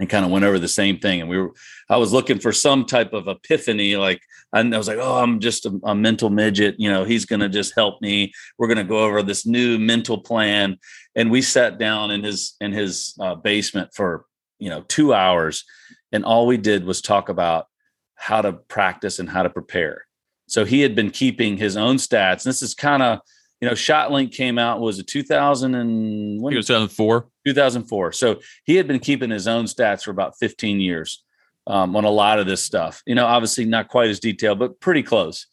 and 0.01 0.09
kind 0.09 0.25
of 0.25 0.31
went 0.31 0.47
over 0.47 0.59
the 0.59 0.67
same 0.67 0.99
thing. 0.99 1.21
And 1.21 1.29
we 1.29 1.39
were, 1.39 1.53
I 1.91 1.99
was 1.99 2.13
looking 2.13 2.39
for 2.39 2.53
some 2.53 2.87
type 2.87 3.13
of 3.13 3.29
epiphany. 3.29 3.97
Like, 3.97 4.23
I 4.53 4.63
was 4.63 4.89
like, 4.89 4.99
oh, 4.99 5.19
I'm 5.19 5.41
just 5.41 5.67
a, 5.67 5.79
a 5.85 5.95
mental 5.95 6.31
midget. 6.31 6.77
You 6.79 6.91
know, 6.91 7.05
he's 7.05 7.27
going 7.27 7.41
to 7.41 7.51
just 7.51 7.75
help 7.77 8.01
me. 8.01 8.33
We're 8.59 8.67
going 8.67 8.79
to 8.79 8.85
go 8.85 9.05
over 9.05 9.23
this 9.23 9.47
new 9.47 9.79
mental 9.79 10.19
plan. 10.19 10.79
And 11.15 11.31
we 11.31 11.43
sat 11.43 11.79
down 11.79 12.11
in 12.11 12.25
his, 12.25 12.57
in 12.63 12.73
his 12.73 13.15
uh, 13.21 13.35
basement 13.35 13.91
for, 13.95 14.25
you 14.59 14.71
know, 14.71 14.83
two 14.89 15.13
hours. 15.13 15.65
And 16.13 16.25
all 16.25 16.47
we 16.47 16.57
did 16.57 16.85
was 16.85 17.03
talk 17.03 17.29
about 17.29 17.67
how 18.15 18.41
to 18.41 18.55
practice 18.55 19.19
and 19.19 19.29
how 19.29 19.43
to 19.43 19.51
prepare. 19.51 20.07
So 20.49 20.65
he 20.65 20.81
had 20.81 20.97
been 20.97 21.11
keeping 21.11 21.59
his 21.59 21.77
own 21.77 21.97
stats. 21.97 22.43
This 22.43 22.63
is 22.63 22.75
kind 22.75 23.03
of, 23.03 23.21
you 23.61 23.69
know, 23.69 23.75
ShotLink 23.75 24.33
came 24.33 24.59
out 24.59 24.81
was 24.81 24.99
it 24.99 25.07
2000 25.07 25.75
and 25.75 26.41
I 26.41 26.43
when 26.43 26.53
think 26.53 26.55
it 26.55 26.57
was 26.57 26.67
2004. 26.67 27.30
2004. 27.47 28.13
So 28.13 28.41
he 28.65 28.77
had 28.77 28.87
been 28.89 28.99
keeping 28.99 29.31
his 29.31 29.47
own 29.49 29.65
stats 29.67 30.03
for 30.05 30.11
about 30.11 30.35
15 30.39 30.81
years 30.81 31.25
um, 31.67 31.95
on 31.97 32.05
a 32.05 32.11
lot 32.11 32.39
of 32.39 32.47
this 32.47 32.63
stuff. 32.65 33.03
You 33.07 33.15
know, 33.15 33.27
obviously 33.27 33.65
not 33.65 33.89
quite 33.89 34.11
as 34.11 34.21
detailed, 34.21 34.59
but 34.59 34.81
pretty 34.81 35.03
close. 35.03 35.47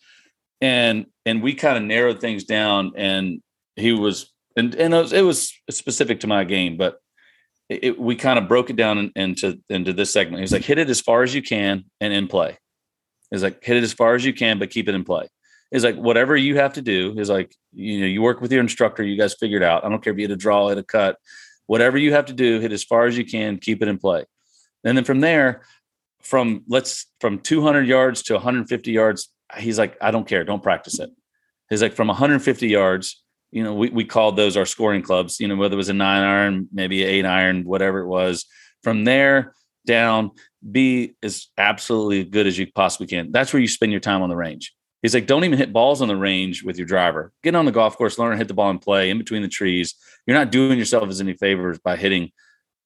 And 0.61 1.05
and 1.25 1.43
we 1.43 1.53
kind 1.53 1.77
of 1.77 1.83
narrowed 1.83 2.19
things 2.19 2.43
down. 2.43 2.93
And 2.95 3.41
he 3.75 3.91
was 3.93 4.31
and 4.55 4.73
and 4.75 4.93
it 4.93 4.97
was, 4.97 5.13
it 5.13 5.21
was 5.21 5.53
specific 5.69 6.21
to 6.21 6.27
my 6.27 6.43
game, 6.43 6.77
but 6.77 6.97
it, 7.69 7.83
it- 7.83 7.99
we 7.99 8.15
kind 8.15 8.39
of 8.39 8.47
broke 8.47 8.69
it 8.69 8.75
down 8.75 8.97
in- 8.97 9.11
into 9.15 9.59
into 9.69 9.93
this 9.93 10.11
segment. 10.11 10.39
He 10.39 10.41
was 10.41 10.51
like, 10.53 10.63
hit 10.63 10.79
it 10.79 10.89
as 10.89 11.01
far 11.01 11.23
as 11.23 11.35
you 11.35 11.41
can 11.41 11.85
and 12.01 12.13
in 12.13 12.27
play. 12.27 12.57
He's 13.29 13.43
like, 13.43 13.63
hit 13.63 13.77
it 13.77 13.83
as 13.83 13.93
far 13.93 14.15
as 14.15 14.25
you 14.25 14.33
can, 14.33 14.57
but 14.57 14.69
keep 14.69 14.87
it 14.87 14.95
in 14.95 15.03
play. 15.03 15.27
Is 15.69 15.83
like 15.83 15.97
whatever 15.97 16.35
you 16.37 16.55
have 16.57 16.73
to 16.73 16.81
do 16.81 17.13
is 17.19 17.29
like 17.29 17.53
you 17.73 17.99
know 17.99 18.05
you 18.05 18.21
work 18.21 18.39
with 18.39 18.51
your 18.53 18.61
instructor. 18.61 19.03
You 19.03 19.17
guys 19.17 19.35
figure 19.35 19.57
it 19.57 19.63
out. 19.63 19.83
I 19.83 19.89
don't 19.89 20.01
care 20.01 20.13
if 20.13 20.17
you 20.17 20.23
had 20.23 20.31
a 20.31 20.37
draw, 20.37 20.69
hit 20.69 20.77
a 20.77 20.83
cut, 20.83 21.17
whatever 21.67 21.97
you 21.97 22.13
have 22.13 22.25
to 22.25 22.33
do, 22.33 22.59
hit 22.59 22.71
as 22.71 22.83
far 22.83 23.05
as 23.05 23.17
you 23.17 23.25
can, 23.25 23.57
keep 23.57 23.81
it 23.81 23.87
in 23.87 23.97
play. 23.97 24.25
And 24.83 24.97
then 24.97 25.03
from 25.03 25.19
there, 25.19 25.63
from 26.21 26.63
let's 26.67 27.05
from 27.21 27.39
200 27.39 27.87
yards 27.87 28.23
to 28.23 28.33
150 28.33 28.91
yards, 28.91 29.29
he's 29.57 29.77
like, 29.77 29.97
I 30.01 30.11
don't 30.11 30.27
care, 30.27 30.43
don't 30.43 30.63
practice 30.63 30.99
it. 30.99 31.09
He's 31.69 31.81
like, 31.81 31.93
from 31.93 32.07
150 32.07 32.67
yards, 32.67 33.23
you 33.51 33.63
know, 33.63 33.73
we, 33.73 33.89
we 33.89 34.05
called 34.05 34.35
those 34.35 34.57
our 34.57 34.65
scoring 34.65 35.01
clubs, 35.01 35.39
you 35.39 35.47
know, 35.47 35.55
whether 35.55 35.73
it 35.73 35.77
was 35.77 35.89
a 35.89 35.93
nine 35.93 36.23
iron, 36.23 36.67
maybe 36.73 37.03
an 37.03 37.09
eight 37.09 37.25
iron, 37.25 37.63
whatever 37.63 37.99
it 37.99 38.07
was. 38.07 38.45
From 38.83 39.03
there 39.03 39.53
down, 39.85 40.31
be 40.69 41.15
as 41.23 41.47
absolutely 41.57 42.23
good 42.23 42.47
as 42.47 42.57
you 42.57 42.71
possibly 42.71 43.07
can. 43.07 43.31
That's 43.31 43.53
where 43.53 43.61
you 43.61 43.67
spend 43.67 43.91
your 43.91 44.01
time 44.01 44.21
on 44.21 44.29
the 44.29 44.35
range. 44.35 44.73
He's 45.01 45.13
like, 45.13 45.27
don't 45.27 45.43
even 45.43 45.57
hit 45.57 45.73
balls 45.73 46.01
on 46.01 46.07
the 46.07 46.15
range 46.15 46.63
with 46.63 46.77
your 46.77 46.87
driver. 46.87 47.31
Get 47.43 47.55
on 47.55 47.65
the 47.65 47.71
golf 47.71 47.97
course, 47.97 48.17
learn 48.17 48.31
to 48.31 48.37
hit 48.37 48.47
the 48.47 48.53
ball 48.53 48.69
and 48.69 48.81
play 48.81 49.09
in 49.09 49.17
between 49.17 49.43
the 49.43 49.47
trees. 49.47 49.93
You're 50.25 50.37
not 50.37 50.51
doing 50.51 50.79
yourself 50.79 51.07
as 51.09 51.21
any 51.21 51.33
favors 51.33 51.77
by 51.79 51.95
hitting 51.97 52.31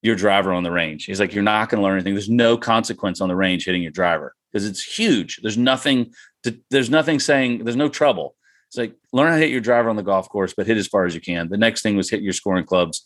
your 0.02 0.16
driver 0.16 0.52
on 0.52 0.62
the 0.62 0.70
range. 0.70 1.04
He's 1.04 1.20
like, 1.20 1.32
you're 1.32 1.42
not 1.42 1.68
going 1.68 1.80
to 1.80 1.82
learn 1.82 1.94
anything. 1.94 2.14
There's 2.14 2.28
no 2.28 2.56
consequence 2.56 3.20
on 3.20 3.28
the 3.28 3.36
range 3.36 3.64
hitting 3.64 3.82
your 3.82 3.92
driver 3.92 4.34
because 4.52 4.66
it's 4.66 4.82
huge. 4.82 5.40
There's 5.42 5.56
nothing. 5.56 6.12
To, 6.42 6.58
there's 6.70 6.90
nothing 6.90 7.20
saying. 7.20 7.64
There's 7.64 7.76
no 7.76 7.88
trouble. 7.88 8.34
It's 8.68 8.76
like 8.76 8.94
learn 9.12 9.28
how 9.28 9.34
to 9.36 9.40
hit 9.40 9.50
your 9.50 9.60
driver 9.60 9.88
on 9.88 9.96
the 9.96 10.02
golf 10.02 10.28
course, 10.28 10.54
but 10.54 10.66
hit 10.66 10.76
as 10.76 10.88
far 10.88 11.04
as 11.04 11.14
you 11.14 11.20
can. 11.20 11.48
The 11.48 11.56
next 11.56 11.82
thing 11.82 11.96
was 11.96 12.10
hit 12.10 12.22
your 12.22 12.32
scoring 12.32 12.64
clubs 12.64 13.04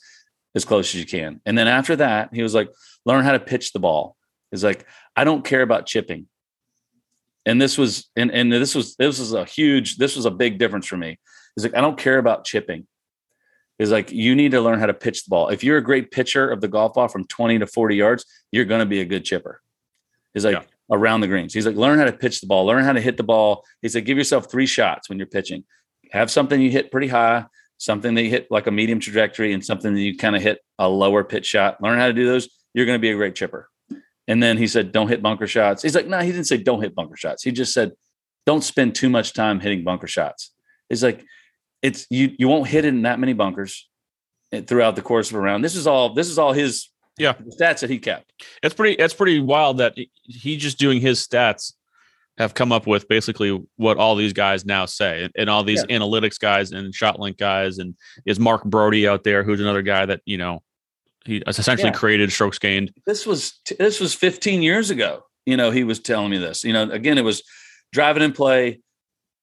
as 0.54 0.64
close 0.64 0.94
as 0.94 1.00
you 1.00 1.06
can. 1.06 1.40
And 1.44 1.56
then 1.56 1.68
after 1.68 1.96
that, 1.96 2.30
he 2.32 2.42
was 2.42 2.54
like, 2.54 2.70
learn 3.04 3.24
how 3.24 3.32
to 3.32 3.40
pitch 3.40 3.72
the 3.72 3.78
ball. 3.78 4.16
He's 4.50 4.64
like, 4.64 4.86
I 5.14 5.24
don't 5.24 5.44
care 5.44 5.62
about 5.62 5.86
chipping. 5.86 6.28
And 7.46 7.62
this 7.62 7.78
was, 7.78 8.10
and, 8.16 8.30
and 8.32 8.52
this 8.52 8.74
was, 8.74 8.96
this 8.96 9.18
was 9.18 9.32
a 9.32 9.44
huge, 9.44 9.96
this 9.96 10.16
was 10.16 10.26
a 10.26 10.30
big 10.30 10.58
difference 10.58 10.86
for 10.86 10.96
me. 10.96 11.18
He's 11.54 11.64
like, 11.64 11.76
I 11.76 11.80
don't 11.80 11.98
care 11.98 12.18
about 12.18 12.44
chipping. 12.44 12.86
is 13.78 13.90
like 13.90 14.10
you 14.12 14.34
need 14.34 14.50
to 14.50 14.60
learn 14.60 14.78
how 14.80 14.86
to 14.86 14.94
pitch 14.94 15.24
the 15.24 15.30
ball. 15.30 15.48
If 15.48 15.62
you're 15.64 15.78
a 15.78 15.82
great 15.82 16.10
pitcher 16.10 16.50
of 16.50 16.60
the 16.60 16.68
golf 16.68 16.94
ball 16.94 17.08
from 17.08 17.24
20 17.24 17.60
to 17.60 17.66
40 17.66 17.96
yards, 17.96 18.24
you're 18.50 18.64
going 18.64 18.80
to 18.80 18.86
be 18.86 19.00
a 19.00 19.04
good 19.04 19.24
chipper. 19.24 19.62
He's 20.34 20.44
like 20.44 20.56
yeah. 20.56 20.62
around 20.90 21.22
the 21.22 21.28
greens. 21.28 21.54
He's 21.54 21.66
like, 21.66 21.76
learn 21.76 21.98
how 21.98 22.04
to 22.04 22.12
pitch 22.12 22.40
the 22.40 22.46
ball, 22.46 22.66
learn 22.66 22.84
how 22.84 22.92
to 22.92 23.00
hit 23.00 23.16
the 23.16 23.22
ball. 23.22 23.64
He 23.80 23.88
said, 23.88 24.04
give 24.04 24.18
yourself 24.18 24.50
three 24.50 24.66
shots 24.66 25.08
when 25.08 25.18
you're 25.18 25.26
pitching. 25.26 25.64
Have 26.12 26.30
something 26.30 26.60
you 26.60 26.70
hit 26.70 26.90
pretty 26.90 27.08
high, 27.08 27.46
something 27.78 28.14
that 28.14 28.22
you 28.22 28.30
hit 28.30 28.50
like 28.50 28.66
a 28.66 28.70
medium 28.70 29.00
trajectory, 29.00 29.52
and 29.52 29.64
something 29.64 29.94
that 29.94 30.00
you 30.00 30.16
kind 30.16 30.36
of 30.36 30.42
hit 30.42 30.58
a 30.78 30.88
lower 30.88 31.24
pitch 31.24 31.46
shot. 31.46 31.80
Learn 31.80 31.98
how 31.98 32.06
to 32.06 32.12
do 32.12 32.26
those. 32.26 32.48
You're 32.74 32.86
going 32.86 32.98
to 32.98 33.00
be 33.00 33.10
a 33.10 33.16
great 33.16 33.34
chipper. 33.34 33.70
And 34.28 34.42
then 34.42 34.56
he 34.58 34.66
said, 34.66 34.92
don't 34.92 35.08
hit 35.08 35.22
bunker 35.22 35.46
shots. 35.46 35.82
He's 35.82 35.94
like, 35.94 36.06
no, 36.06 36.18
he 36.20 36.32
didn't 36.32 36.46
say 36.46 36.56
don't 36.56 36.82
hit 36.82 36.94
bunker 36.94 37.16
shots. 37.16 37.42
He 37.42 37.52
just 37.52 37.72
said, 37.72 37.92
don't 38.44 38.62
spend 38.62 38.94
too 38.94 39.08
much 39.08 39.32
time 39.32 39.60
hitting 39.60 39.84
bunker 39.84 40.06
shots. 40.06 40.52
He's 40.88 41.02
like, 41.02 41.24
it's 41.82 42.06
you, 42.10 42.34
you 42.38 42.48
won't 42.48 42.68
hit 42.68 42.84
it 42.84 42.88
in 42.88 43.02
that 43.02 43.20
many 43.20 43.32
bunkers 43.32 43.88
eh, 44.52 44.62
throughout 44.62 44.96
the 44.96 45.02
course 45.02 45.30
of 45.30 45.36
a 45.36 45.40
round. 45.40 45.64
This 45.64 45.76
is 45.76 45.86
all, 45.86 46.14
this 46.14 46.28
is 46.28 46.38
all 46.38 46.52
his 46.52 46.90
yeah 47.18 47.34
stats 47.60 47.80
that 47.80 47.90
he 47.90 47.98
kept. 47.98 48.32
It's 48.62 48.74
pretty, 48.74 48.94
it's 48.94 49.14
pretty 49.14 49.40
wild 49.40 49.78
that 49.78 49.94
he 50.24 50.56
just 50.56 50.78
doing 50.78 51.00
his 51.00 51.26
stats 51.26 51.72
have 52.38 52.54
come 52.54 52.72
up 52.72 52.86
with 52.86 53.08
basically 53.08 53.62
what 53.76 53.96
all 53.96 54.14
these 54.14 54.32
guys 54.32 54.66
now 54.66 54.84
say 54.86 55.28
and 55.36 55.48
all 55.48 55.64
these 55.64 55.84
yeah. 55.88 55.98
analytics 55.98 56.38
guys 56.38 56.72
and 56.72 56.92
ShotLink 56.92 57.38
guys 57.38 57.78
and 57.78 57.94
is 58.26 58.38
Mark 58.38 58.64
Broadie 58.64 59.08
out 59.08 59.24
there 59.24 59.42
who's 59.42 59.60
another 59.60 59.82
guy 59.82 60.04
that 60.06 60.20
you 60.26 60.36
know 60.36 60.62
he 61.26 61.42
essentially 61.46 61.88
yeah. 61.88 61.94
created 61.94 62.32
strokes 62.32 62.58
gained. 62.58 62.92
This 63.06 63.26
was 63.26 63.60
this 63.78 64.00
was 64.00 64.14
15 64.14 64.62
years 64.62 64.90
ago. 64.90 65.24
You 65.44 65.56
know, 65.56 65.70
he 65.70 65.84
was 65.84 66.00
telling 66.00 66.30
me 66.30 66.38
this. 66.38 66.64
You 66.64 66.72
know, 66.72 66.90
again, 66.90 67.18
it 67.18 67.24
was 67.24 67.42
driving 67.92 68.22
and 68.22 68.34
play, 68.34 68.80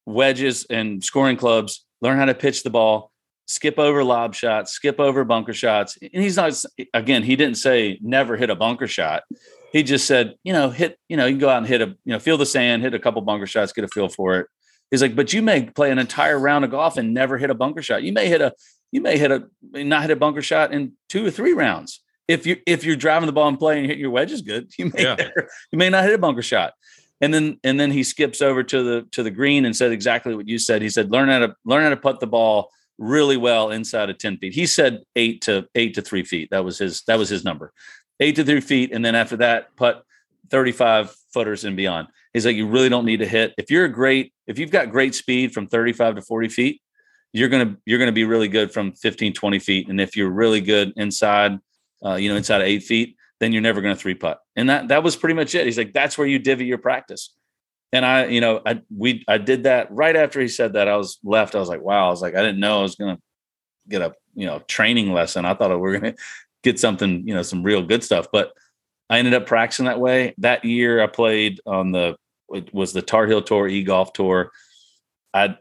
wedges 0.05 0.65
and 0.69 1.03
scoring 1.03 1.37
clubs, 1.37 1.85
learn 2.01 2.17
how 2.17 2.25
to 2.25 2.33
pitch 2.33 2.63
the 2.63 2.69
ball, 2.69 3.11
skip 3.45 3.79
over 3.79 4.03
lob 4.03 4.35
shots, 4.35 4.71
skip 4.71 4.99
over 4.99 5.23
bunker 5.23 5.53
shots. 5.53 5.97
And 6.01 6.23
he's 6.23 6.35
not 6.35 6.53
again, 6.93 7.23
he 7.23 7.35
didn't 7.35 7.57
say 7.57 7.99
never 8.01 8.35
hit 8.37 8.49
a 8.49 8.55
bunker 8.55 8.87
shot. 8.87 9.23
He 9.71 9.81
just 9.81 10.05
said, 10.05 10.35
you 10.43 10.53
know, 10.53 10.69
hit, 10.69 10.99
you 11.09 11.17
know, 11.17 11.25
you 11.25 11.33
can 11.33 11.39
go 11.39 11.49
out 11.49 11.57
and 11.57 11.67
hit 11.67 11.81
a, 11.81 11.87
you 11.87 12.13
know, 12.13 12.19
feel 12.19 12.37
the 12.37 12.45
sand, 12.45 12.83
hit 12.83 12.93
a 12.93 12.99
couple 12.99 13.21
bunker 13.21 13.47
shots, 13.47 13.73
get 13.73 13.83
a 13.83 13.87
feel 13.87 14.07
for 14.07 14.39
it. 14.39 14.47
He's 14.91 15.01
like, 15.01 15.15
but 15.15 15.33
you 15.33 15.41
may 15.41 15.65
play 15.65 15.89
an 15.89 15.97
entire 15.97 16.37
round 16.37 16.63
of 16.63 16.69
golf 16.69 16.97
and 16.97 17.15
never 17.15 17.39
hit 17.39 17.49
a 17.49 17.55
bunker 17.55 17.81
shot. 17.81 18.03
You 18.03 18.13
may 18.13 18.27
hit 18.27 18.41
a 18.41 18.53
you 18.93 19.01
may 19.01 19.17
hit 19.17 19.31
a 19.31 19.43
not 19.83 20.03
hit 20.03 20.11
a 20.11 20.15
bunker 20.15 20.43
shot 20.43 20.71
in 20.71 20.93
two 21.09 21.25
or 21.25 21.31
three 21.31 21.53
rounds. 21.53 22.01
If 22.27 22.45
you 22.45 22.57
if 22.67 22.85
you're 22.85 22.95
driving 22.95 23.25
the 23.25 23.33
ball 23.33 23.47
and 23.47 23.57
playing 23.57 23.79
and 23.79 23.89
hit 23.89 23.97
your 23.97 24.11
wedges 24.11 24.43
good, 24.43 24.71
you 24.77 24.91
may 24.93 25.03
yeah. 25.03 25.17
you 25.71 25.79
may 25.79 25.89
not 25.89 26.03
hit 26.03 26.13
a 26.13 26.19
bunker 26.19 26.43
shot. 26.43 26.73
And 27.19 27.33
then 27.33 27.59
and 27.63 27.79
then 27.79 27.89
he 27.89 28.03
skips 28.03 28.39
over 28.39 28.63
to 28.63 28.83
the 28.83 29.07
to 29.11 29.23
the 29.23 29.31
green 29.31 29.65
and 29.65 29.75
said 29.75 29.91
exactly 29.91 30.35
what 30.35 30.47
you 30.47 30.59
said. 30.59 30.83
He 30.83 30.91
said 30.91 31.11
learn 31.11 31.29
how 31.29 31.39
to 31.39 31.55
learn 31.65 31.83
how 31.83 31.89
to 31.89 31.97
put 31.97 32.19
the 32.19 32.27
ball 32.27 32.69
really 32.99 33.35
well 33.35 33.71
inside 33.71 34.11
of 34.11 34.19
10 34.19 34.37
feet. 34.37 34.53
He 34.53 34.67
said 34.67 35.01
eight 35.15 35.41
to 35.41 35.67
eight 35.73 35.95
to 35.95 36.03
three 36.03 36.23
feet. 36.23 36.49
That 36.51 36.63
was 36.63 36.77
his 36.77 37.01
that 37.07 37.17
was 37.17 37.29
his 37.29 37.43
number. 37.43 37.73
Eight 38.19 38.35
to 38.35 38.43
three 38.43 38.61
feet. 38.61 38.91
And 38.93 39.03
then 39.03 39.15
after 39.15 39.37
that, 39.37 39.75
put 39.75 40.03
35 40.51 41.15
footers 41.33 41.65
and 41.65 41.75
beyond. 41.75 42.09
He's 42.31 42.45
like, 42.45 42.55
you 42.55 42.67
really 42.67 42.89
don't 42.89 43.05
need 43.05 43.17
to 43.17 43.27
hit. 43.27 43.53
If 43.57 43.71
you're 43.71 43.85
a 43.85 43.91
great, 43.91 44.33
if 44.45 44.59
you've 44.59 44.69
got 44.69 44.91
great 44.91 45.15
speed 45.15 45.51
from 45.51 45.67
35 45.67 46.15
to 46.15 46.21
40 46.21 46.47
feet, 46.49 46.81
you're 47.33 47.49
gonna 47.49 47.75
you're 47.85 47.99
gonna 47.99 48.11
be 48.11 48.23
really 48.23 48.47
good 48.47 48.71
from 48.71 48.93
15 48.93 49.33
20 49.33 49.59
feet. 49.59 49.89
And 49.89 49.99
if 49.99 50.15
you're 50.15 50.29
really 50.29 50.61
good 50.61 50.93
inside 50.95 51.59
uh, 52.05 52.15
you 52.15 52.29
know 52.29 52.35
inside 52.35 52.61
of 52.61 52.67
eight 52.67 52.83
feet 52.83 53.17
then 53.39 53.51
you're 53.51 53.61
never 53.61 53.81
gonna 53.81 53.95
three 53.95 54.13
putt. 54.13 54.39
And 54.55 54.69
that 54.69 54.87
that 54.87 55.03
was 55.03 55.15
pretty 55.15 55.33
much 55.33 55.53
it. 55.55 55.65
He's 55.65 55.77
like 55.77 55.91
that's 55.91 56.17
where 56.17 56.27
you 56.27 56.39
divvy 56.39 56.65
your 56.65 56.77
practice. 56.77 57.35
And 57.91 58.05
i 58.05 58.25
you 58.27 58.39
know 58.39 58.61
i 58.65 58.81
we 58.95 59.25
i 59.27 59.37
did 59.37 59.63
that 59.63 59.91
right 59.91 60.15
after 60.15 60.39
he 60.39 60.47
said 60.47 60.73
that 60.73 60.87
i 60.87 60.97
was 60.97 61.19
left 61.23 61.53
i 61.53 61.59
was 61.59 61.69
like 61.69 61.81
wow. 61.81 62.07
I 62.07 62.09
was 62.09 62.21
like 62.21 62.35
i 62.35 62.41
didn't 62.41 62.59
know 62.59 62.79
i 62.79 62.81
was 62.81 62.95
gonna 62.95 63.19
get 63.87 64.01
a 64.01 64.13
you 64.35 64.45
know 64.45 64.59
training 64.67 65.11
lesson. 65.11 65.45
I 65.45 65.53
thought 65.53 65.71
we 65.71 65.77
were 65.77 65.99
gonna 65.99 66.15
get 66.63 66.79
something 66.79 67.27
you 67.27 67.33
know 67.33 67.41
some 67.41 67.63
real 67.63 67.83
good 67.83 68.03
stuff. 68.03 68.27
But 68.31 68.53
i 69.09 69.19
ended 69.19 69.33
up 69.33 69.45
practicing 69.45 69.85
that 69.85 69.99
way. 69.99 70.33
That 70.37 70.65
year 70.65 71.01
i 71.01 71.07
played 71.07 71.59
on 71.65 71.91
the 71.91 72.15
it 72.49 72.73
was 72.73 72.93
the 72.93 73.01
tar 73.01 73.25
heel 73.27 73.41
tour 73.41 73.67
e 73.67 73.83
golf 73.83 74.13
tour. 74.13 74.51
I 75.33 75.57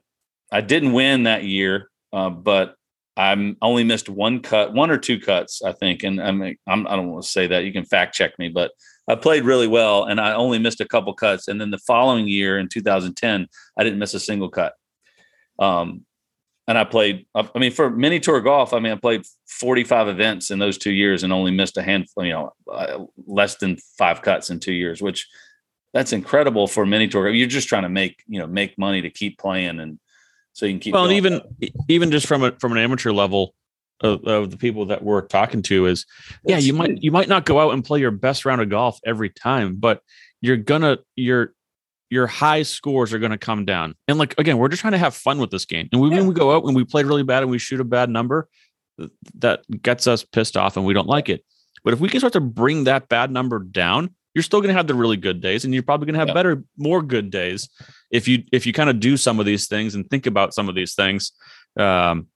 I 0.52 0.60
didn't 0.60 0.92
win 0.92 1.24
that 1.24 1.44
year, 1.44 1.90
uh, 2.12 2.30
but 2.30 2.76
I'm 3.16 3.56
only 3.62 3.84
missed 3.84 4.08
one 4.08 4.40
cut, 4.40 4.72
one 4.74 4.90
or 4.90 4.98
two 4.98 5.18
cuts, 5.18 5.62
I 5.62 5.72
think. 5.72 6.02
And 6.02 6.22
I 6.22 6.30
mean, 6.30 6.56
I'm, 6.68 6.86
I 6.86 6.94
don't 6.94 7.10
want 7.10 7.24
to 7.24 7.30
say 7.30 7.46
that. 7.46 7.64
You 7.64 7.72
can 7.72 7.84
fact 7.84 8.14
check 8.14 8.38
me, 8.38 8.48
but 8.48 8.70
I 9.08 9.14
played 9.16 9.44
really 9.44 9.66
well, 9.66 10.04
and 10.04 10.20
I 10.20 10.34
only 10.34 10.58
missed 10.58 10.80
a 10.80 10.86
couple 10.86 11.12
cuts. 11.14 11.48
And 11.48 11.60
then 11.60 11.70
the 11.70 11.78
following 11.78 12.28
year, 12.28 12.58
in 12.58 12.68
2010, 12.68 13.48
I 13.78 13.84
didn't 13.84 13.98
miss 13.98 14.14
a 14.14 14.20
single 14.20 14.50
cut. 14.50 14.74
Um, 15.58 16.04
and 16.68 16.78
I 16.78 16.84
played. 16.84 17.26
I 17.34 17.58
mean, 17.58 17.72
for 17.72 17.90
mini 17.90 18.20
tour 18.20 18.40
golf, 18.40 18.72
I 18.72 18.78
mean, 18.78 18.92
I 18.92 18.96
played 18.96 19.24
45 19.48 20.08
events 20.08 20.50
in 20.50 20.58
those 20.58 20.78
two 20.78 20.92
years 20.92 21.24
and 21.24 21.32
only 21.32 21.50
missed 21.50 21.76
a 21.76 21.82
handful. 21.82 22.24
You 22.24 22.32
know, 22.32 22.52
uh, 22.70 23.04
less 23.26 23.56
than 23.56 23.78
five 23.98 24.22
cuts 24.22 24.50
in 24.50 24.60
two 24.60 24.72
years, 24.72 25.02
which 25.02 25.28
that's 25.92 26.12
incredible 26.12 26.68
for 26.68 26.86
mini 26.86 27.08
tour. 27.08 27.28
You're 27.28 27.48
just 27.48 27.68
trying 27.68 27.82
to 27.82 27.88
make 27.88 28.22
you 28.28 28.38
know 28.38 28.46
make 28.46 28.78
money 28.78 29.02
to 29.02 29.10
keep 29.10 29.38
playing 29.38 29.80
and 29.80 29.98
so 30.52 30.66
you 30.66 30.72
can 30.72 30.80
keep. 30.80 30.94
Well, 30.94 31.04
and 31.04 31.12
even 31.14 31.40
even 31.88 32.10
just 32.10 32.26
from 32.26 32.42
a 32.42 32.52
from 32.52 32.72
an 32.72 32.78
amateur 32.78 33.12
level 33.12 33.54
of, 34.00 34.24
of, 34.24 34.50
the 34.50 34.56
people 34.56 34.86
that 34.86 35.02
we're 35.02 35.22
talking 35.22 35.62
to 35.62 35.86
is, 35.86 36.06
yeah, 36.44 36.58
you 36.58 36.72
might 36.72 37.02
you 37.02 37.12
might 37.12 37.28
not 37.28 37.44
go 37.44 37.60
out 37.60 37.72
and 37.72 37.84
play 37.84 38.00
your 38.00 38.10
best 38.10 38.44
round 38.44 38.60
of 38.60 38.68
golf 38.68 38.98
every 39.04 39.30
time, 39.30 39.76
but 39.76 40.02
you're 40.40 40.56
gonna 40.56 40.98
your 41.16 41.54
your 42.10 42.26
high 42.26 42.62
scores 42.62 43.12
are 43.12 43.18
gonna 43.18 43.38
come 43.38 43.64
down. 43.64 43.94
And 44.08 44.18
like 44.18 44.38
again, 44.38 44.58
we're 44.58 44.68
just 44.68 44.82
trying 44.82 44.92
to 44.92 44.98
have 44.98 45.14
fun 45.14 45.38
with 45.38 45.50
this 45.50 45.64
game. 45.64 45.88
And 45.92 46.00
we, 46.00 46.10
yeah. 46.10 46.16
when 46.18 46.26
we 46.26 46.34
go 46.34 46.54
out 46.54 46.64
and 46.64 46.76
we 46.76 46.84
play 46.84 47.04
really 47.04 47.22
bad 47.22 47.42
and 47.42 47.50
we 47.50 47.58
shoot 47.58 47.80
a 47.80 47.84
bad 47.84 48.10
number, 48.10 48.48
that 49.38 49.62
gets 49.82 50.06
us 50.06 50.24
pissed 50.24 50.56
off 50.56 50.76
and 50.76 50.84
we 50.84 50.94
don't 50.94 51.08
like 51.08 51.28
it. 51.28 51.44
But 51.84 51.94
if 51.94 52.00
we 52.00 52.08
can 52.08 52.20
start 52.20 52.34
to 52.34 52.40
bring 52.40 52.84
that 52.84 53.08
bad 53.08 53.30
number 53.30 53.58
down, 53.58 54.14
you're 54.34 54.42
still 54.42 54.60
going 54.60 54.68
to 54.68 54.74
have 54.74 54.86
the 54.86 54.94
really 54.94 55.16
good 55.16 55.40
days 55.40 55.64
and 55.64 55.74
you're 55.74 55.82
probably 55.82 56.06
going 56.06 56.14
to 56.14 56.18
have 56.18 56.28
yeah. 56.28 56.34
better 56.34 56.64
more 56.76 57.02
good 57.02 57.30
days 57.30 57.68
if 58.10 58.28
you 58.28 58.44
if 58.52 58.66
you 58.66 58.72
kind 58.72 58.90
of 58.90 59.00
do 59.00 59.16
some 59.16 59.40
of 59.40 59.46
these 59.46 59.68
things 59.68 59.94
and 59.94 60.08
think 60.08 60.26
about 60.26 60.54
some 60.54 60.68
of 60.68 60.74
these 60.74 60.94
things 60.94 61.32
um 61.78 62.26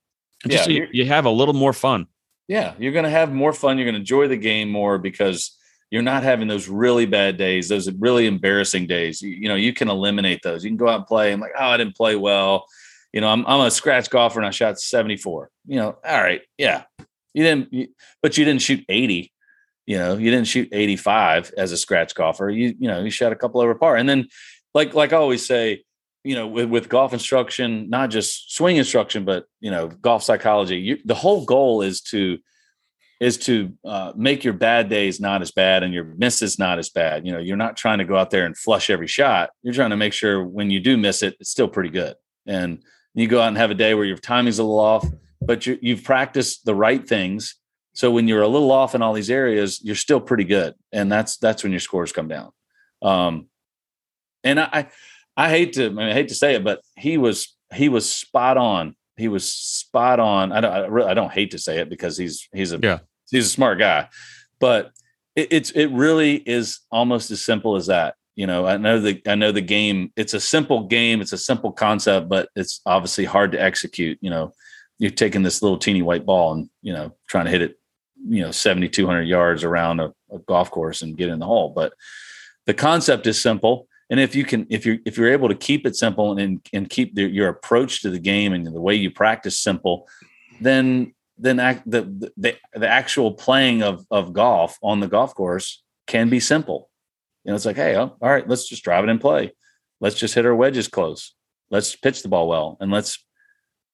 just 0.46 0.68
yeah, 0.68 0.82
you, 0.82 0.88
you 0.92 1.06
have 1.06 1.24
a 1.24 1.30
little 1.30 1.54
more 1.54 1.72
fun. 1.72 2.06
Yeah 2.48 2.74
you're 2.78 2.92
going 2.92 3.04
to 3.04 3.10
have 3.10 3.32
more 3.32 3.52
fun 3.52 3.78
you're 3.78 3.84
going 3.84 3.94
to 3.94 4.00
enjoy 4.00 4.28
the 4.28 4.36
game 4.36 4.70
more 4.70 4.98
because 4.98 5.56
you're 5.90 6.02
not 6.02 6.24
having 6.24 6.48
those 6.48 6.68
really 6.68 7.06
bad 7.06 7.36
days 7.36 7.68
those 7.68 7.90
really 7.92 8.26
embarrassing 8.26 8.86
days. 8.86 9.22
You, 9.22 9.30
you 9.30 9.48
know 9.48 9.54
you 9.56 9.72
can 9.72 9.88
eliminate 9.88 10.40
those. 10.42 10.64
You 10.64 10.70
can 10.70 10.76
go 10.76 10.88
out 10.88 11.00
and 11.00 11.06
play 11.06 11.32
and 11.32 11.40
like 11.40 11.52
oh 11.58 11.66
i 11.66 11.76
didn't 11.76 11.96
play 11.96 12.16
well. 12.16 12.66
You 13.12 13.20
know 13.20 13.28
i'm, 13.28 13.46
I'm 13.46 13.60
a 13.60 13.70
scratch 13.70 14.10
golfer 14.10 14.38
and 14.38 14.46
i 14.46 14.50
shot 14.50 14.78
74 14.78 15.50
you 15.66 15.76
know 15.76 15.96
all 16.04 16.22
right 16.22 16.42
yeah. 16.58 16.84
You 17.32 17.42
didn't 17.42 17.72
you, 17.72 17.88
but 18.22 18.38
you 18.38 18.46
didn't 18.46 18.62
shoot 18.62 18.82
80 18.88 19.30
you 19.86 19.96
know 19.96 20.16
you 20.16 20.30
didn't 20.30 20.46
shoot 20.46 20.68
85 20.72 21.52
as 21.56 21.72
a 21.72 21.76
scratch 21.76 22.14
golfer 22.14 22.50
you 22.50 22.74
you 22.78 22.88
know 22.88 23.02
you 23.02 23.10
shot 23.10 23.32
a 23.32 23.36
couple 23.36 23.60
over 23.60 23.74
par 23.74 23.96
and 23.96 24.08
then 24.08 24.28
like 24.76 24.92
like 24.92 25.14
I 25.14 25.16
always 25.16 25.44
say, 25.44 25.84
you 26.22 26.34
know, 26.34 26.46
with, 26.46 26.68
with 26.68 26.90
golf 26.90 27.14
instruction, 27.14 27.88
not 27.88 28.10
just 28.10 28.54
swing 28.54 28.76
instruction, 28.76 29.24
but 29.24 29.46
you 29.60 29.70
know, 29.70 29.88
golf 29.88 30.22
psychology. 30.22 30.76
You, 30.76 30.98
the 31.04 31.14
whole 31.14 31.46
goal 31.46 31.80
is 31.80 32.02
to 32.12 32.38
is 33.18 33.38
to 33.38 33.72
uh, 33.86 34.12
make 34.14 34.44
your 34.44 34.52
bad 34.52 34.90
days 34.90 35.18
not 35.18 35.40
as 35.40 35.50
bad 35.50 35.82
and 35.82 35.94
your 35.94 36.04
misses 36.04 36.58
not 36.58 36.78
as 36.78 36.90
bad. 36.90 37.24
You 37.24 37.32
know, 37.32 37.38
you're 37.38 37.56
not 37.56 37.78
trying 37.78 37.98
to 37.98 38.04
go 38.04 38.16
out 38.16 38.28
there 38.28 38.44
and 38.44 38.54
flush 38.54 38.90
every 38.90 39.06
shot. 39.06 39.48
You're 39.62 39.72
trying 39.72 39.90
to 39.90 39.96
make 39.96 40.12
sure 40.12 40.44
when 40.44 40.70
you 40.70 40.78
do 40.78 40.98
miss 40.98 41.22
it, 41.22 41.34
it's 41.40 41.48
still 41.48 41.68
pretty 41.68 41.88
good. 41.88 42.14
And 42.44 42.82
you 43.14 43.26
go 43.26 43.40
out 43.40 43.48
and 43.48 43.56
have 43.56 43.70
a 43.70 43.74
day 43.74 43.94
where 43.94 44.04
your 44.04 44.18
timing's 44.18 44.58
a 44.58 44.62
little 44.62 44.78
off, 44.78 45.08
but 45.40 45.66
you, 45.66 45.78
you've 45.80 46.04
practiced 46.04 46.66
the 46.66 46.74
right 46.74 47.08
things. 47.08 47.54
So 47.96 48.10
when 48.10 48.28
you're 48.28 48.42
a 48.42 48.48
little 48.48 48.70
off 48.70 48.94
in 48.94 49.00
all 49.00 49.14
these 49.14 49.30
areas, 49.30 49.80
you're 49.82 49.96
still 49.96 50.20
pretty 50.20 50.44
good, 50.44 50.74
and 50.92 51.10
that's 51.10 51.38
that's 51.38 51.62
when 51.62 51.72
your 51.72 51.80
scores 51.80 52.12
come 52.12 52.28
down. 52.28 52.52
Um, 53.00 53.48
and 54.44 54.60
I, 54.60 54.88
I 55.36 55.48
hate 55.48 55.72
to, 55.74 55.86
I, 55.86 55.88
mean, 55.88 56.08
I 56.08 56.12
hate 56.12 56.28
to 56.28 56.34
say 56.34 56.54
it, 56.54 56.64
but 56.64 56.82
he 56.94 57.16
was, 57.18 57.56
he 57.74 57.88
was 57.88 58.08
spot 58.08 58.56
on. 58.56 58.96
He 59.16 59.28
was 59.28 59.50
spot 59.50 60.20
on. 60.20 60.52
I 60.52 60.60
don't, 60.60 60.72
I, 60.72 60.78
really, 60.86 61.10
I 61.10 61.14
don't 61.14 61.32
hate 61.32 61.52
to 61.52 61.58
say 61.58 61.78
it 61.78 61.88
because 61.88 62.18
he's, 62.18 62.48
he's 62.52 62.72
a, 62.72 62.78
yeah. 62.82 62.98
he's 63.30 63.46
a 63.46 63.50
smart 63.50 63.78
guy, 63.78 64.08
but 64.60 64.92
it, 65.34 65.48
it's, 65.50 65.70
it 65.70 65.86
really 65.86 66.36
is 66.36 66.80
almost 66.90 67.30
as 67.30 67.44
simple 67.44 67.76
as 67.76 67.86
that. 67.86 68.14
You 68.34 68.46
know, 68.46 68.66
I 68.66 68.76
know 68.76 69.00
the, 69.00 69.22
I 69.26 69.34
know 69.34 69.52
the 69.52 69.62
game. 69.62 70.12
It's 70.14 70.34
a 70.34 70.40
simple 70.40 70.86
game. 70.86 71.22
It's 71.22 71.32
a 71.32 71.38
simple 71.38 71.72
concept, 71.72 72.28
but 72.28 72.50
it's 72.54 72.82
obviously 72.84 73.24
hard 73.24 73.52
to 73.52 73.62
execute. 73.62 74.18
You 74.20 74.28
know, 74.28 74.52
you're 74.98 75.10
taking 75.10 75.42
this 75.42 75.62
little 75.62 75.78
teeny 75.78 76.02
white 76.02 76.26
ball 76.26 76.52
and 76.52 76.70
you 76.82 76.92
know 76.92 77.16
trying 77.26 77.46
to 77.46 77.50
hit 77.50 77.62
it, 77.62 77.78
you 78.28 78.42
know, 78.42 78.50
7,200 78.50 79.22
yards 79.22 79.64
around 79.64 80.00
a, 80.00 80.12
a 80.32 80.38
golf 80.40 80.70
course 80.70 81.02
and 81.02 81.16
get 81.16 81.28
in 81.28 81.38
the 81.38 81.46
hole. 81.46 81.70
But 81.70 81.92
the 82.66 82.74
concept 82.74 83.26
is 83.26 83.40
simple. 83.40 83.88
And 84.10 84.20
if 84.20 84.34
you 84.36 84.44
can 84.44 84.66
if 84.70 84.86
you're 84.86 84.98
if 85.04 85.16
you're 85.16 85.32
able 85.32 85.48
to 85.48 85.54
keep 85.54 85.86
it 85.86 85.96
simple 85.96 86.38
and 86.38 86.64
and 86.72 86.88
keep 86.88 87.14
the, 87.14 87.24
your 87.24 87.48
approach 87.48 88.02
to 88.02 88.10
the 88.10 88.20
game 88.20 88.52
and 88.52 88.66
the 88.66 88.80
way 88.80 88.94
you 88.94 89.10
practice 89.10 89.58
simple 89.58 90.08
then 90.60 91.12
then 91.38 91.58
act, 91.60 91.82
the, 91.90 92.02
the 92.36 92.56
the 92.72 92.88
actual 92.88 93.32
playing 93.32 93.82
of 93.82 94.06
of 94.10 94.32
golf 94.32 94.78
on 94.80 95.00
the 95.00 95.08
golf 95.08 95.34
course 95.34 95.82
can 96.06 96.28
be 96.28 96.38
simple. 96.38 96.88
You 97.44 97.50
know 97.50 97.56
it's 97.56 97.66
like 97.66 97.76
hey 97.76 97.96
oh, 97.96 98.16
all 98.22 98.30
right 98.30 98.48
let's 98.48 98.68
just 98.68 98.84
drive 98.84 99.02
it 99.02 99.10
and 99.10 99.20
play. 99.20 99.52
Let's 100.00 100.16
just 100.16 100.34
hit 100.34 100.46
our 100.46 100.54
wedges 100.54 100.86
close. 100.86 101.34
Let's 101.70 101.96
pitch 101.96 102.22
the 102.22 102.28
ball 102.28 102.48
well 102.48 102.76
and 102.80 102.92
let's 102.92 103.18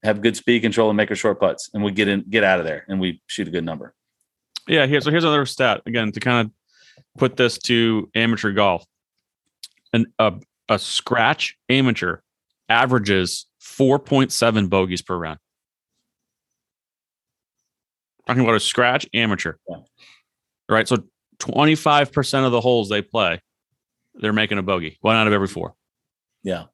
have 0.03 0.21
good 0.21 0.37
speed 0.37 0.61
control, 0.61 0.91
and 0.91 0.97
make 0.97 1.11
our 1.11 1.17
short 1.17 1.41
putts, 1.41 1.71
and 1.73 1.83
we 1.83 1.93
get 1.93 2.09
in, 2.09 2.25
get 2.29 2.45
out 2.45 2.59
of 2.59 2.67
there, 2.67 2.85
and 2.89 3.01
we 3.01 3.23
shoot 3.27 3.49
a 3.49 3.51
good 3.51 3.65
number. 3.65 3.95
Yeah, 4.69 4.87
here. 4.87 5.01
So 5.01 5.11
here's 5.11 5.25
another 5.25 5.47
stat 5.47 5.83
again 5.87 6.13
to 6.13 6.21
kind 6.21 6.47
of 6.47 6.53
put 7.19 7.37
this 7.37 7.59
to 7.59 8.11
amateur 8.15 8.53
golf. 8.53 8.85
An 9.93 10.07
a, 10.19 10.35
a 10.69 10.79
scratch 10.79 11.57
amateur 11.69 12.19
averages 12.69 13.47
4.7 13.63 14.69
bogeys 14.69 15.03
per 15.03 15.17
round. 15.17 15.39
Talking 18.27 18.43
about 18.43 18.55
a 18.55 18.61
scratch 18.61 19.07
amateur. 19.15 19.55
Yeah. 19.69 19.77
Right. 20.69 20.89
So 20.89 21.05
25% 21.41 22.47
of 22.47 22.53
the 22.53 22.61
holes 22.61 22.89
they 22.89 23.03
play, 23.03 23.41
they're 24.15 24.33
making 24.33 24.59
a 24.59 24.63
bogey, 24.63 24.97
one 25.01 25.17
out 25.17 25.27
of 25.27 25.33
every 25.33 25.49
four. 25.49 25.75
Yeah. 26.43 26.65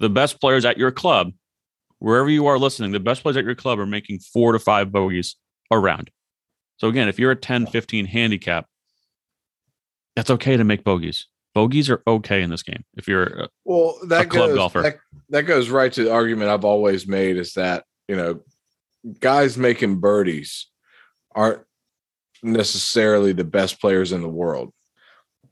The 0.00 0.10
best 0.10 0.40
players 0.40 0.64
at 0.64 0.78
your 0.78 0.90
club, 0.90 1.32
wherever 1.98 2.28
you 2.28 2.46
are 2.46 2.58
listening, 2.58 2.90
the 2.90 3.00
best 3.00 3.22
players 3.22 3.36
at 3.36 3.44
your 3.44 3.54
club 3.54 3.78
are 3.78 3.86
making 3.86 4.18
four 4.18 4.52
to 4.52 4.58
five 4.58 4.90
bogeys 4.90 5.36
around. 5.70 6.10
So 6.80 6.88
again, 6.88 7.08
if 7.08 7.18
you're 7.18 7.30
a 7.30 7.36
10, 7.36 7.66
15 7.66 8.06
handicap, 8.06 8.66
that's 10.16 10.30
okay 10.30 10.56
to 10.56 10.64
make 10.64 10.82
bogeys. 10.82 11.26
Bogeys 11.54 11.90
are 11.90 12.02
okay 12.06 12.40
in 12.42 12.48
this 12.48 12.62
game. 12.62 12.84
If 12.96 13.06
you're 13.06 13.42
uh, 13.42 13.46
Well, 13.66 13.98
that 14.06 14.26
A 14.26 14.28
club 14.28 14.48
goes, 14.48 14.56
golfer. 14.56 14.82
That, 14.82 14.96
that 15.28 15.42
goes 15.42 15.68
right 15.68 15.92
to 15.92 16.04
the 16.04 16.12
argument 16.12 16.48
I've 16.48 16.64
always 16.64 17.06
made 17.06 17.36
is 17.36 17.52
that, 17.52 17.84
you 18.08 18.16
know, 18.16 18.40
guys 19.20 19.58
making 19.58 19.96
birdies 19.96 20.68
aren't 21.34 21.62
necessarily 22.42 23.32
the 23.32 23.44
best 23.44 23.78
players 23.78 24.12
in 24.12 24.22
the 24.22 24.28
world. 24.28 24.72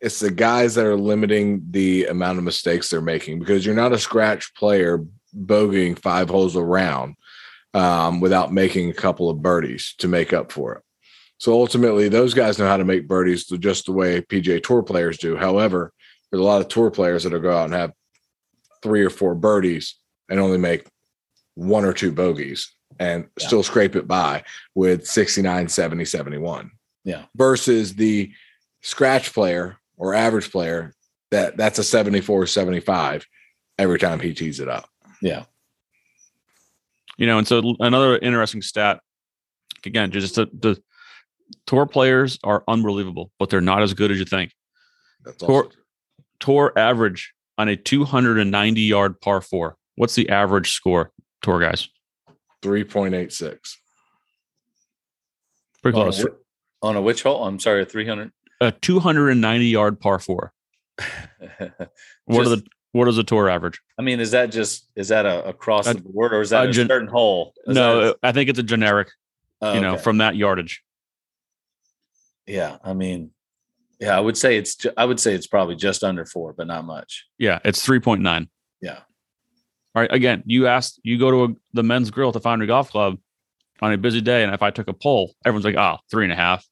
It's 0.00 0.20
the 0.20 0.30
guys 0.30 0.76
that 0.76 0.86
are 0.86 0.96
limiting 0.96 1.62
the 1.70 2.06
amount 2.06 2.38
of 2.38 2.44
mistakes 2.44 2.88
they're 2.88 3.02
making 3.02 3.40
because 3.40 3.66
you're 3.66 3.74
not 3.74 3.92
a 3.92 3.98
scratch 3.98 4.54
player 4.54 5.04
bogeying 5.36 5.98
five 5.98 6.30
holes 6.30 6.56
around 6.56 7.16
um, 7.74 8.20
without 8.20 8.50
making 8.50 8.88
a 8.88 8.94
couple 8.94 9.28
of 9.28 9.42
birdies 9.42 9.94
to 9.98 10.08
make 10.08 10.32
up 10.32 10.50
for 10.52 10.76
it. 10.76 10.82
So 11.38 11.52
ultimately, 11.52 12.08
those 12.08 12.34
guys 12.34 12.58
know 12.58 12.66
how 12.66 12.76
to 12.76 12.84
make 12.84 13.06
birdies 13.08 13.46
just 13.46 13.86
the 13.86 13.92
way 13.92 14.20
PGA 14.20 14.62
Tour 14.62 14.82
players 14.82 15.18
do. 15.18 15.36
However, 15.36 15.92
there's 16.30 16.40
a 16.40 16.44
lot 16.44 16.60
of 16.60 16.68
tour 16.68 16.90
players 16.90 17.22
that'll 17.22 17.38
go 17.40 17.56
out 17.56 17.66
and 17.66 17.74
have 17.74 17.92
three 18.82 19.04
or 19.04 19.10
four 19.10 19.34
birdies 19.34 19.94
and 20.28 20.40
only 20.40 20.58
make 20.58 20.86
one 21.54 21.84
or 21.84 21.92
two 21.92 22.12
bogeys 22.12 22.72
and 22.98 23.28
Yeah. 23.38 23.46
still 23.46 23.62
scrape 23.62 23.96
it 23.96 24.06
by 24.08 24.44
with 24.74 25.06
69, 25.06 25.68
70, 25.68 26.04
71. 26.04 26.70
Yeah. 27.04 27.24
Versus 27.36 27.94
the 27.94 28.32
scratch 28.82 29.32
player 29.32 29.76
or 29.96 30.14
average 30.14 30.50
player 30.50 30.92
that 31.30 31.56
that's 31.56 31.78
a 31.78 31.84
74, 31.84 32.46
75 32.46 33.26
every 33.78 33.98
time 33.98 34.18
he 34.20 34.34
tees 34.34 34.60
it 34.60 34.68
up. 34.68 34.88
Yeah. 35.22 35.44
you 37.16 37.26
know, 37.26 37.38
and 37.38 37.46
so 37.48 37.74
another 37.80 38.16
interesting 38.18 38.62
stat 38.62 39.00
again, 39.84 40.10
just 40.12 40.36
the, 40.36 40.46
the 40.52 40.80
tour 41.66 41.86
players 41.86 42.38
are 42.44 42.62
unbelievable, 42.68 43.30
but 43.38 43.50
they're 43.50 43.60
not 43.60 43.82
as 43.82 43.94
good 43.94 44.10
as 44.10 44.18
you 44.18 44.24
think. 44.24 44.52
That's 45.24 45.38
Tour- 45.38 45.64
also 45.64 45.76
Tour 46.40 46.72
average 46.76 47.32
on 47.56 47.68
a 47.68 47.76
290 47.76 48.80
yard 48.80 49.20
par 49.20 49.40
four. 49.40 49.76
What's 49.96 50.14
the 50.14 50.28
average 50.28 50.72
score, 50.72 51.10
tour 51.42 51.58
guys? 51.60 51.88
3.86. 52.62 53.58
Pretty 55.82 55.98
On 55.98 56.04
close. 56.04 56.24
a, 56.24 56.28
on 56.82 56.96
a 56.96 57.02
which 57.02 57.22
hole? 57.22 57.44
I'm 57.44 57.58
sorry, 57.58 57.82
a 57.82 57.84
300. 57.84 58.30
A 58.60 58.72
290 58.72 59.66
yard 59.66 60.00
par 60.00 60.18
four. 60.18 60.52
What 62.26 62.46
are 62.46 62.50
the 62.50 62.66
what 62.92 63.08
is 63.08 63.16
the 63.16 63.24
tour 63.24 63.48
average? 63.48 63.80
I 63.98 64.02
mean, 64.02 64.20
is 64.20 64.32
that 64.32 64.46
just 64.52 64.86
is 64.96 65.08
that 65.08 65.24
a 65.24 65.46
across 65.48 65.86
A- 65.86 65.94
the 65.94 66.00
board 66.00 66.32
or 66.34 66.40
is 66.42 66.50
that 66.50 66.66
a 66.66 66.68
a, 66.68 66.72
gen- 66.72 66.88
certain 66.88 67.08
hole? 67.08 67.54
Is 67.66 67.74
no, 67.74 68.00
that 68.06 68.16
I 68.22 68.32
think 68.32 68.50
it's 68.50 68.58
a 68.58 68.62
generic. 68.62 69.08
oh, 69.62 69.72
you 69.74 69.80
know, 69.80 69.94
okay. 69.94 70.02
from 70.02 70.18
that 70.18 70.36
yardage. 70.36 70.82
Yeah. 72.48 72.78
I 72.82 72.94
mean, 72.94 73.30
yeah, 74.00 74.16
I 74.16 74.20
would 74.20 74.36
say 74.36 74.56
it's 74.56 74.74
ju- 74.76 74.92
I 74.96 75.04
would 75.04 75.20
say 75.20 75.34
it's 75.34 75.46
probably 75.46 75.76
just 75.76 76.02
under 76.04 76.24
four, 76.24 76.52
but 76.52 76.66
not 76.66 76.84
much. 76.84 77.26
Yeah, 77.38 77.58
it's 77.64 77.84
3.9. 77.86 78.48
Yeah. 78.80 78.92
All 79.94 80.02
right. 80.02 80.12
Again, 80.12 80.42
you 80.46 80.66
asked, 80.66 81.00
you 81.02 81.18
go 81.18 81.30
to 81.30 81.44
a, 81.52 81.56
the 81.74 81.82
men's 81.82 82.10
grill 82.10 82.28
at 82.28 82.34
the 82.34 82.40
Foundry 82.40 82.66
Golf 82.66 82.90
Club 82.90 83.18
on 83.80 83.92
a 83.92 83.98
busy 83.98 84.20
day, 84.20 84.42
and 84.44 84.54
if 84.54 84.62
I 84.62 84.70
took 84.70 84.88
a 84.88 84.92
poll, 84.92 85.34
everyone's 85.44 85.64
like, 85.64 85.76
"Oh, 85.76 85.98
three 86.10 86.24
and 86.24 86.32
a 86.32 86.36
half, 86.36 86.66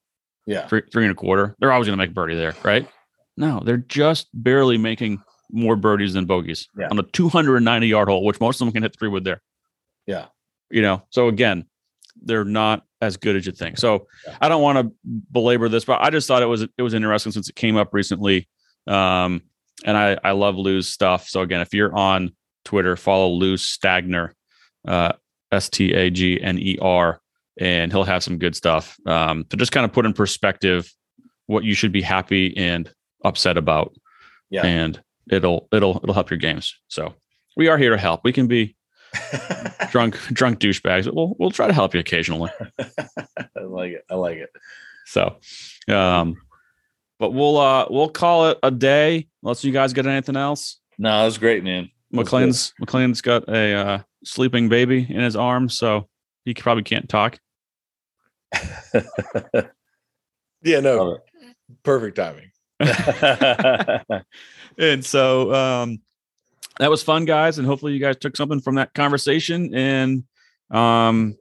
Yeah. 0.47 0.66
three, 0.66 0.82
three 0.93 1.05
and 1.05 1.12
a 1.12 1.15
quarter." 1.15 1.55
They're 1.59 1.73
always 1.73 1.86
going 1.86 1.98
to 1.98 2.05
make 2.05 2.15
birdie 2.15 2.35
there, 2.36 2.55
right? 2.62 2.89
No, 3.36 3.61
they're 3.65 3.77
just 3.77 4.28
barely 4.35 4.78
making 4.78 5.20
more 5.51 5.77
birdies 5.77 6.15
than 6.15 6.27
bogeys 6.27 6.69
Yeah. 6.78 6.89
on 6.90 6.98
a 6.98 7.03
290 7.05 7.86
yard 7.86 8.09
hole, 8.09 8.24
which 8.24 8.40
most 8.40 8.61
of 8.61 8.66
them 8.66 8.73
can 8.73 8.82
hit 8.82 8.97
three 8.98 9.09
wood 9.09 9.24
there. 9.24 9.40
Yeah. 10.07 10.27
You 10.70 10.82
know, 10.82 11.03
so 11.11 11.28
again, 11.28 11.65
they're 12.22 12.44
not 12.44 12.82
as 13.01 13.16
good 13.16 13.36
as 13.36 13.47
you 13.47 13.52
think. 13.52 13.78
So 13.78 14.06
Yeah. 14.26 14.36
I 14.40 14.48
don't 14.48 14.62
want 14.62 14.78
to 14.78 14.93
belabor 15.30 15.68
this, 15.68 15.84
but 15.84 16.01
I 16.01 16.10
just 16.10 16.26
thought 16.28 16.43
it 16.43 16.47
was 16.47 16.62
it 16.62 16.82
was 16.82 16.94
interesting 16.94 17.32
since 17.32 17.48
it 17.48 17.55
came 17.55 17.76
up 17.76 17.93
recently. 17.93 18.48
Um, 18.86 19.43
and 19.84 19.97
I 19.97 20.18
I 20.24 20.32
love 20.32 20.56
Lou's 20.56 20.88
stuff. 20.88 21.28
So 21.28 21.40
again, 21.43 21.60
if 21.60 21.74
you're 21.74 21.94
on 21.94 22.32
Twitter, 22.64 22.97
follow 22.97 23.28
Lou 23.28 23.56
Stagner, 23.56 24.32
uh, 24.88 25.12
S 25.52 25.68
T 25.68 25.93
A 25.93 26.10
G 26.10 26.40
N 26.40 26.59
E 26.59 26.78
R, 26.80 27.20
and 27.59 27.93
he'll 27.93 28.05
have 28.05 28.24
some 28.24 28.38
good 28.38 28.56
stuff 28.56 28.97
um, 29.06 29.44
to 29.51 29.56
just 29.56 29.72
kind 29.72 29.84
of 29.84 29.93
put 29.93 30.06
in 30.06 30.12
perspective 30.12 30.90
what 31.47 31.62
you 31.64 31.74
should 31.74 31.93
be 31.93 32.02
happy 32.02 32.56
and 32.56 32.90
upset 33.24 33.56
about, 33.56 33.94
Yeah. 34.51 34.64
and 34.66 35.01
it'll 35.30 35.68
it'll 35.72 36.01
it'll 36.02 36.14
help 36.14 36.30
your 36.30 36.38
games. 36.38 36.74
So 36.88 37.14
we 37.56 37.68
are 37.68 37.78
here 37.78 37.90
to 37.90 37.98
help. 37.98 38.22
We 38.24 38.32
can 38.32 38.47
be 38.48 38.74
drunk 39.91 40.19
drunk 40.33 40.59
douchebags, 40.59 41.05
but 41.05 41.15
we'll 41.15 41.35
we'll 41.39 41.51
try 41.51 41.66
to 41.66 41.73
help 41.73 41.95
you 41.95 42.01
occasionally. 42.01 42.51
I 42.78 43.61
like 43.61 43.93
it. 43.93 44.05
I 44.11 44.15
like 44.15 44.39
it. 44.39 44.51
So, 45.07 45.37
um, 45.89 46.37
but 47.19 47.33
we'll 47.33 47.57
uh 47.59 47.87
we'll 47.91 48.09
call 48.09 48.49
it 48.51 48.59
a 48.62 48.70
day 48.70 49.28
unless 49.43 49.65
you 49.65 49.73
guys 49.73 49.93
got 49.93 50.07
anything 50.07 50.37
else. 50.37 50.78
No, 50.99 51.19
that 51.19 51.24
was 51.24 51.39
great, 51.39 51.65
man. 51.65 51.91
That 52.11 52.19
was 52.19 52.28
good. 52.28 52.37
McLean's 52.37 52.74
McLean's 52.81 53.20
got 53.20 53.49
a 53.49 53.74
uh, 53.74 53.99
sleeping 54.24 54.69
baby 54.69 55.07
in 55.09 55.20
his 55.20 55.37
arms, 55.37 55.78
so 55.78 56.09
he 56.45 56.55
probably 56.55 56.85
can't 56.85 57.09
talk. 57.09 57.39
Yeah, 60.62 60.81
no, 60.81 60.97
Love 60.97 61.19
perfect 61.85 62.16
timing. 62.16 62.51
And 64.78 65.03
so 65.03 65.55
um 65.55 66.03
that 66.78 66.90
was 66.90 67.03
fun, 67.03 67.24
guys, 67.24 67.59
and 67.59 67.66
hopefully 67.66 67.93
you 67.93 68.01
guys 68.01 68.16
took 68.16 68.36
something 68.36 68.61
from 68.61 68.77
that 68.77 68.94
conversation. 68.94 69.74
And 69.74 70.24
um 70.70 71.36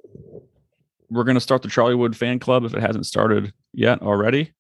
we're 1.10 1.24
gonna 1.24 1.40
start 1.40 1.62
the 1.62 1.70
Charlie 1.70 1.96
Woods 1.96 2.18
fan 2.18 2.40
club 2.40 2.64
if 2.64 2.74
it 2.74 2.82
hasn't 2.82 3.06
started 3.06 3.54
yet 3.74 4.02
already. 4.02 4.54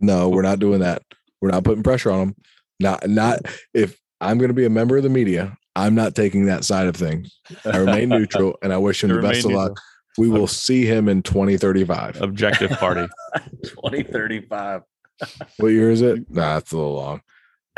No, 0.00 0.28
we're 0.28 0.42
not 0.42 0.58
doing 0.58 0.80
that. 0.80 1.02
We're 1.40 1.50
not 1.50 1.64
putting 1.64 1.82
pressure 1.82 2.10
on 2.10 2.18
them. 2.18 2.36
Not, 2.80 3.08
not 3.08 3.40
if 3.74 3.98
I'm 4.20 4.38
going 4.38 4.48
to 4.48 4.54
be 4.54 4.64
a 4.64 4.70
member 4.70 4.96
of 4.96 5.02
the 5.02 5.08
media, 5.10 5.56
I'm 5.76 5.94
not 5.94 6.14
taking 6.14 6.46
that 6.46 6.64
side 6.64 6.86
of 6.86 6.96
things. 6.96 7.38
I 7.64 7.76
remain 7.76 8.08
neutral 8.08 8.56
and 8.62 8.72
I 8.72 8.78
wish 8.78 9.04
him 9.04 9.10
the 9.10 9.20
best 9.20 9.44
of 9.44 9.52
luck. 9.52 9.78
We 10.18 10.28
will 10.28 10.46
see 10.46 10.84
him 10.84 11.08
in 11.08 11.22
2035. 11.22 12.20
Objective 12.20 12.70
party. 12.72 13.06
2035. 13.64 14.82
What 15.58 15.68
year 15.68 15.90
is 15.90 16.02
it? 16.02 16.30
Nah, 16.30 16.54
that's 16.54 16.72
a 16.72 16.76
little 16.76 16.94
long. 16.94 17.20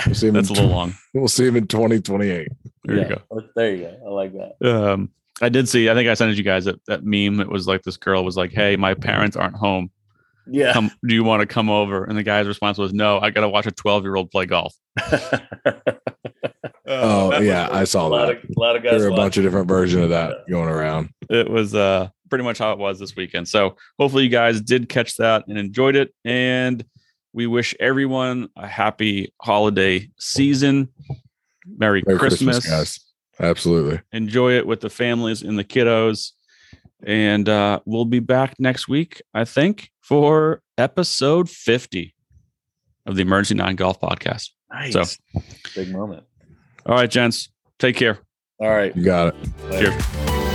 We'll 0.06 0.14
see 0.14 0.28
him, 0.28 0.35
That's 0.35 0.51
a 0.51 0.52
in, 0.55 0.59
little 0.59 0.70
long. 0.74 0.94
we'll 1.14 1.28
see 1.28 1.47
him 1.47 1.56
in 1.56 1.66
2028. 1.66 2.48
There 2.85 2.97
Yeah. 2.97 3.02
you 3.02 3.09
go. 3.31 3.43
There 3.56 3.74
you 3.74 3.82
go. 3.85 3.97
I 4.06 4.10
like 4.10 4.32
that. 4.32 4.66
um 4.69 5.10
i 5.40 5.48
did 5.48 5.66
see 5.69 5.89
i 5.89 5.94
think 5.94 6.09
i 6.10 6.14
sent 6.14 6.36
you 6.36 6.43
guys 6.43 6.66
that, 6.66 6.78
that 6.86 7.05
meme 7.05 7.40
it 7.40 7.48
was 7.48 7.66
like 7.66 7.82
this 7.82 7.97
girl 7.97 8.23
was 8.23 8.36
like 8.36 8.52
hey 8.52 8.77
my 8.77 8.93
parents 8.93 9.35
aren't 9.35 9.56
home 9.56 9.90
Yeah. 10.47 10.73
come 10.74 10.90
do 11.09 11.14
you 11.14 11.24
want 11.24 11.40
to 11.40 11.47
come 11.47 11.70
over 11.70 12.05
and 12.05 12.16
the 12.19 12.23
guy's 12.23 12.47
response 12.47 12.77
was 12.77 12.93
no 12.93 13.19
i 13.19 13.31
gotta 13.31 13.48
watch 13.48 13.66
a 13.66 13.70
12 13.73 14.02
year 14.05 14.14
old 14.14 14.31
play 14.31 14.44
golf 14.47 14.74
Oh, 16.86 17.31
that 17.31 17.39
was 17.39 17.47
yeah, 17.48 17.69
I 17.70 17.82
a 17.82 17.86
saw 17.86 18.06
lot 18.09 18.27
that. 18.27 18.36
of, 18.44 18.51
a 18.56 18.60
lot 18.60 18.77
of 18.77 18.82
guys. 18.82 18.93
There 19.01 19.09
were 19.09 19.14
a 19.14 19.16
bunch 19.16 19.36
of 19.39 19.43
different 19.44 19.66
versions 19.69 20.02
of 20.05 20.10
that 20.10 20.39
going 20.51 20.69
around. 20.69 21.09
it 21.31 21.48
was 21.48 21.74
uh 21.74 22.09
pretty 22.28 22.44
much 22.44 22.59
how 22.59 22.73
it 22.73 22.78
was 22.78 22.98
this 22.98 23.16
weekend 23.16 23.48
so 23.48 23.77
hopefully 23.98 24.24
you 24.24 24.28
guys 24.31 24.60
did 24.60 24.89
catch 24.89 25.16
that 25.16 25.44
and 25.48 25.56
enjoyed 25.59 25.97
it 25.97 26.14
and 26.24 26.85
we 27.33 27.47
wish 27.47 27.75
everyone 27.81 28.49
a 28.57 28.67
happy 28.67 29.33
holiday 29.41 30.09
season 30.19 30.89
merry, 31.67 32.03
Merry 32.07 32.19
christmas, 32.19 32.61
Christmas, 32.61 32.69
guys. 32.71 33.01
Absolutely. 33.41 34.01
enjoy 34.13 34.53
it 34.57 34.67
with 34.67 34.81
the 34.81 34.91
families 34.91 35.43
and 35.43 35.59
the 35.59 35.65
kiddos 35.65 36.33
and 37.05 37.49
uh 37.49 37.81
we'll 37.85 38.05
be 38.05 38.21
back 38.21 38.55
next 38.59 38.89
week 38.89 39.23
i 39.35 39.45
think 39.45 39.91
for 40.01 40.63
episode 40.79 41.49
50 41.51 42.15
of 43.07 43.17
the 43.17 43.23
emergency 43.23 43.55
nine 43.55 43.77
golf 43.77 44.01
podcast 44.01 44.51
Nice. 44.73 44.93
So- 44.93 45.41
big 45.75 45.91
moment. 45.93 46.25
all 46.87 46.95
right 46.97 47.11
gents 47.11 47.49
take 47.79 47.97
care 47.97 48.19
All 48.61 48.69
right. 48.71 48.95
You 48.97 49.03
got 49.05 49.35
it. 49.35 49.35
Later. 49.71 49.91
Cheers. 49.91 50.52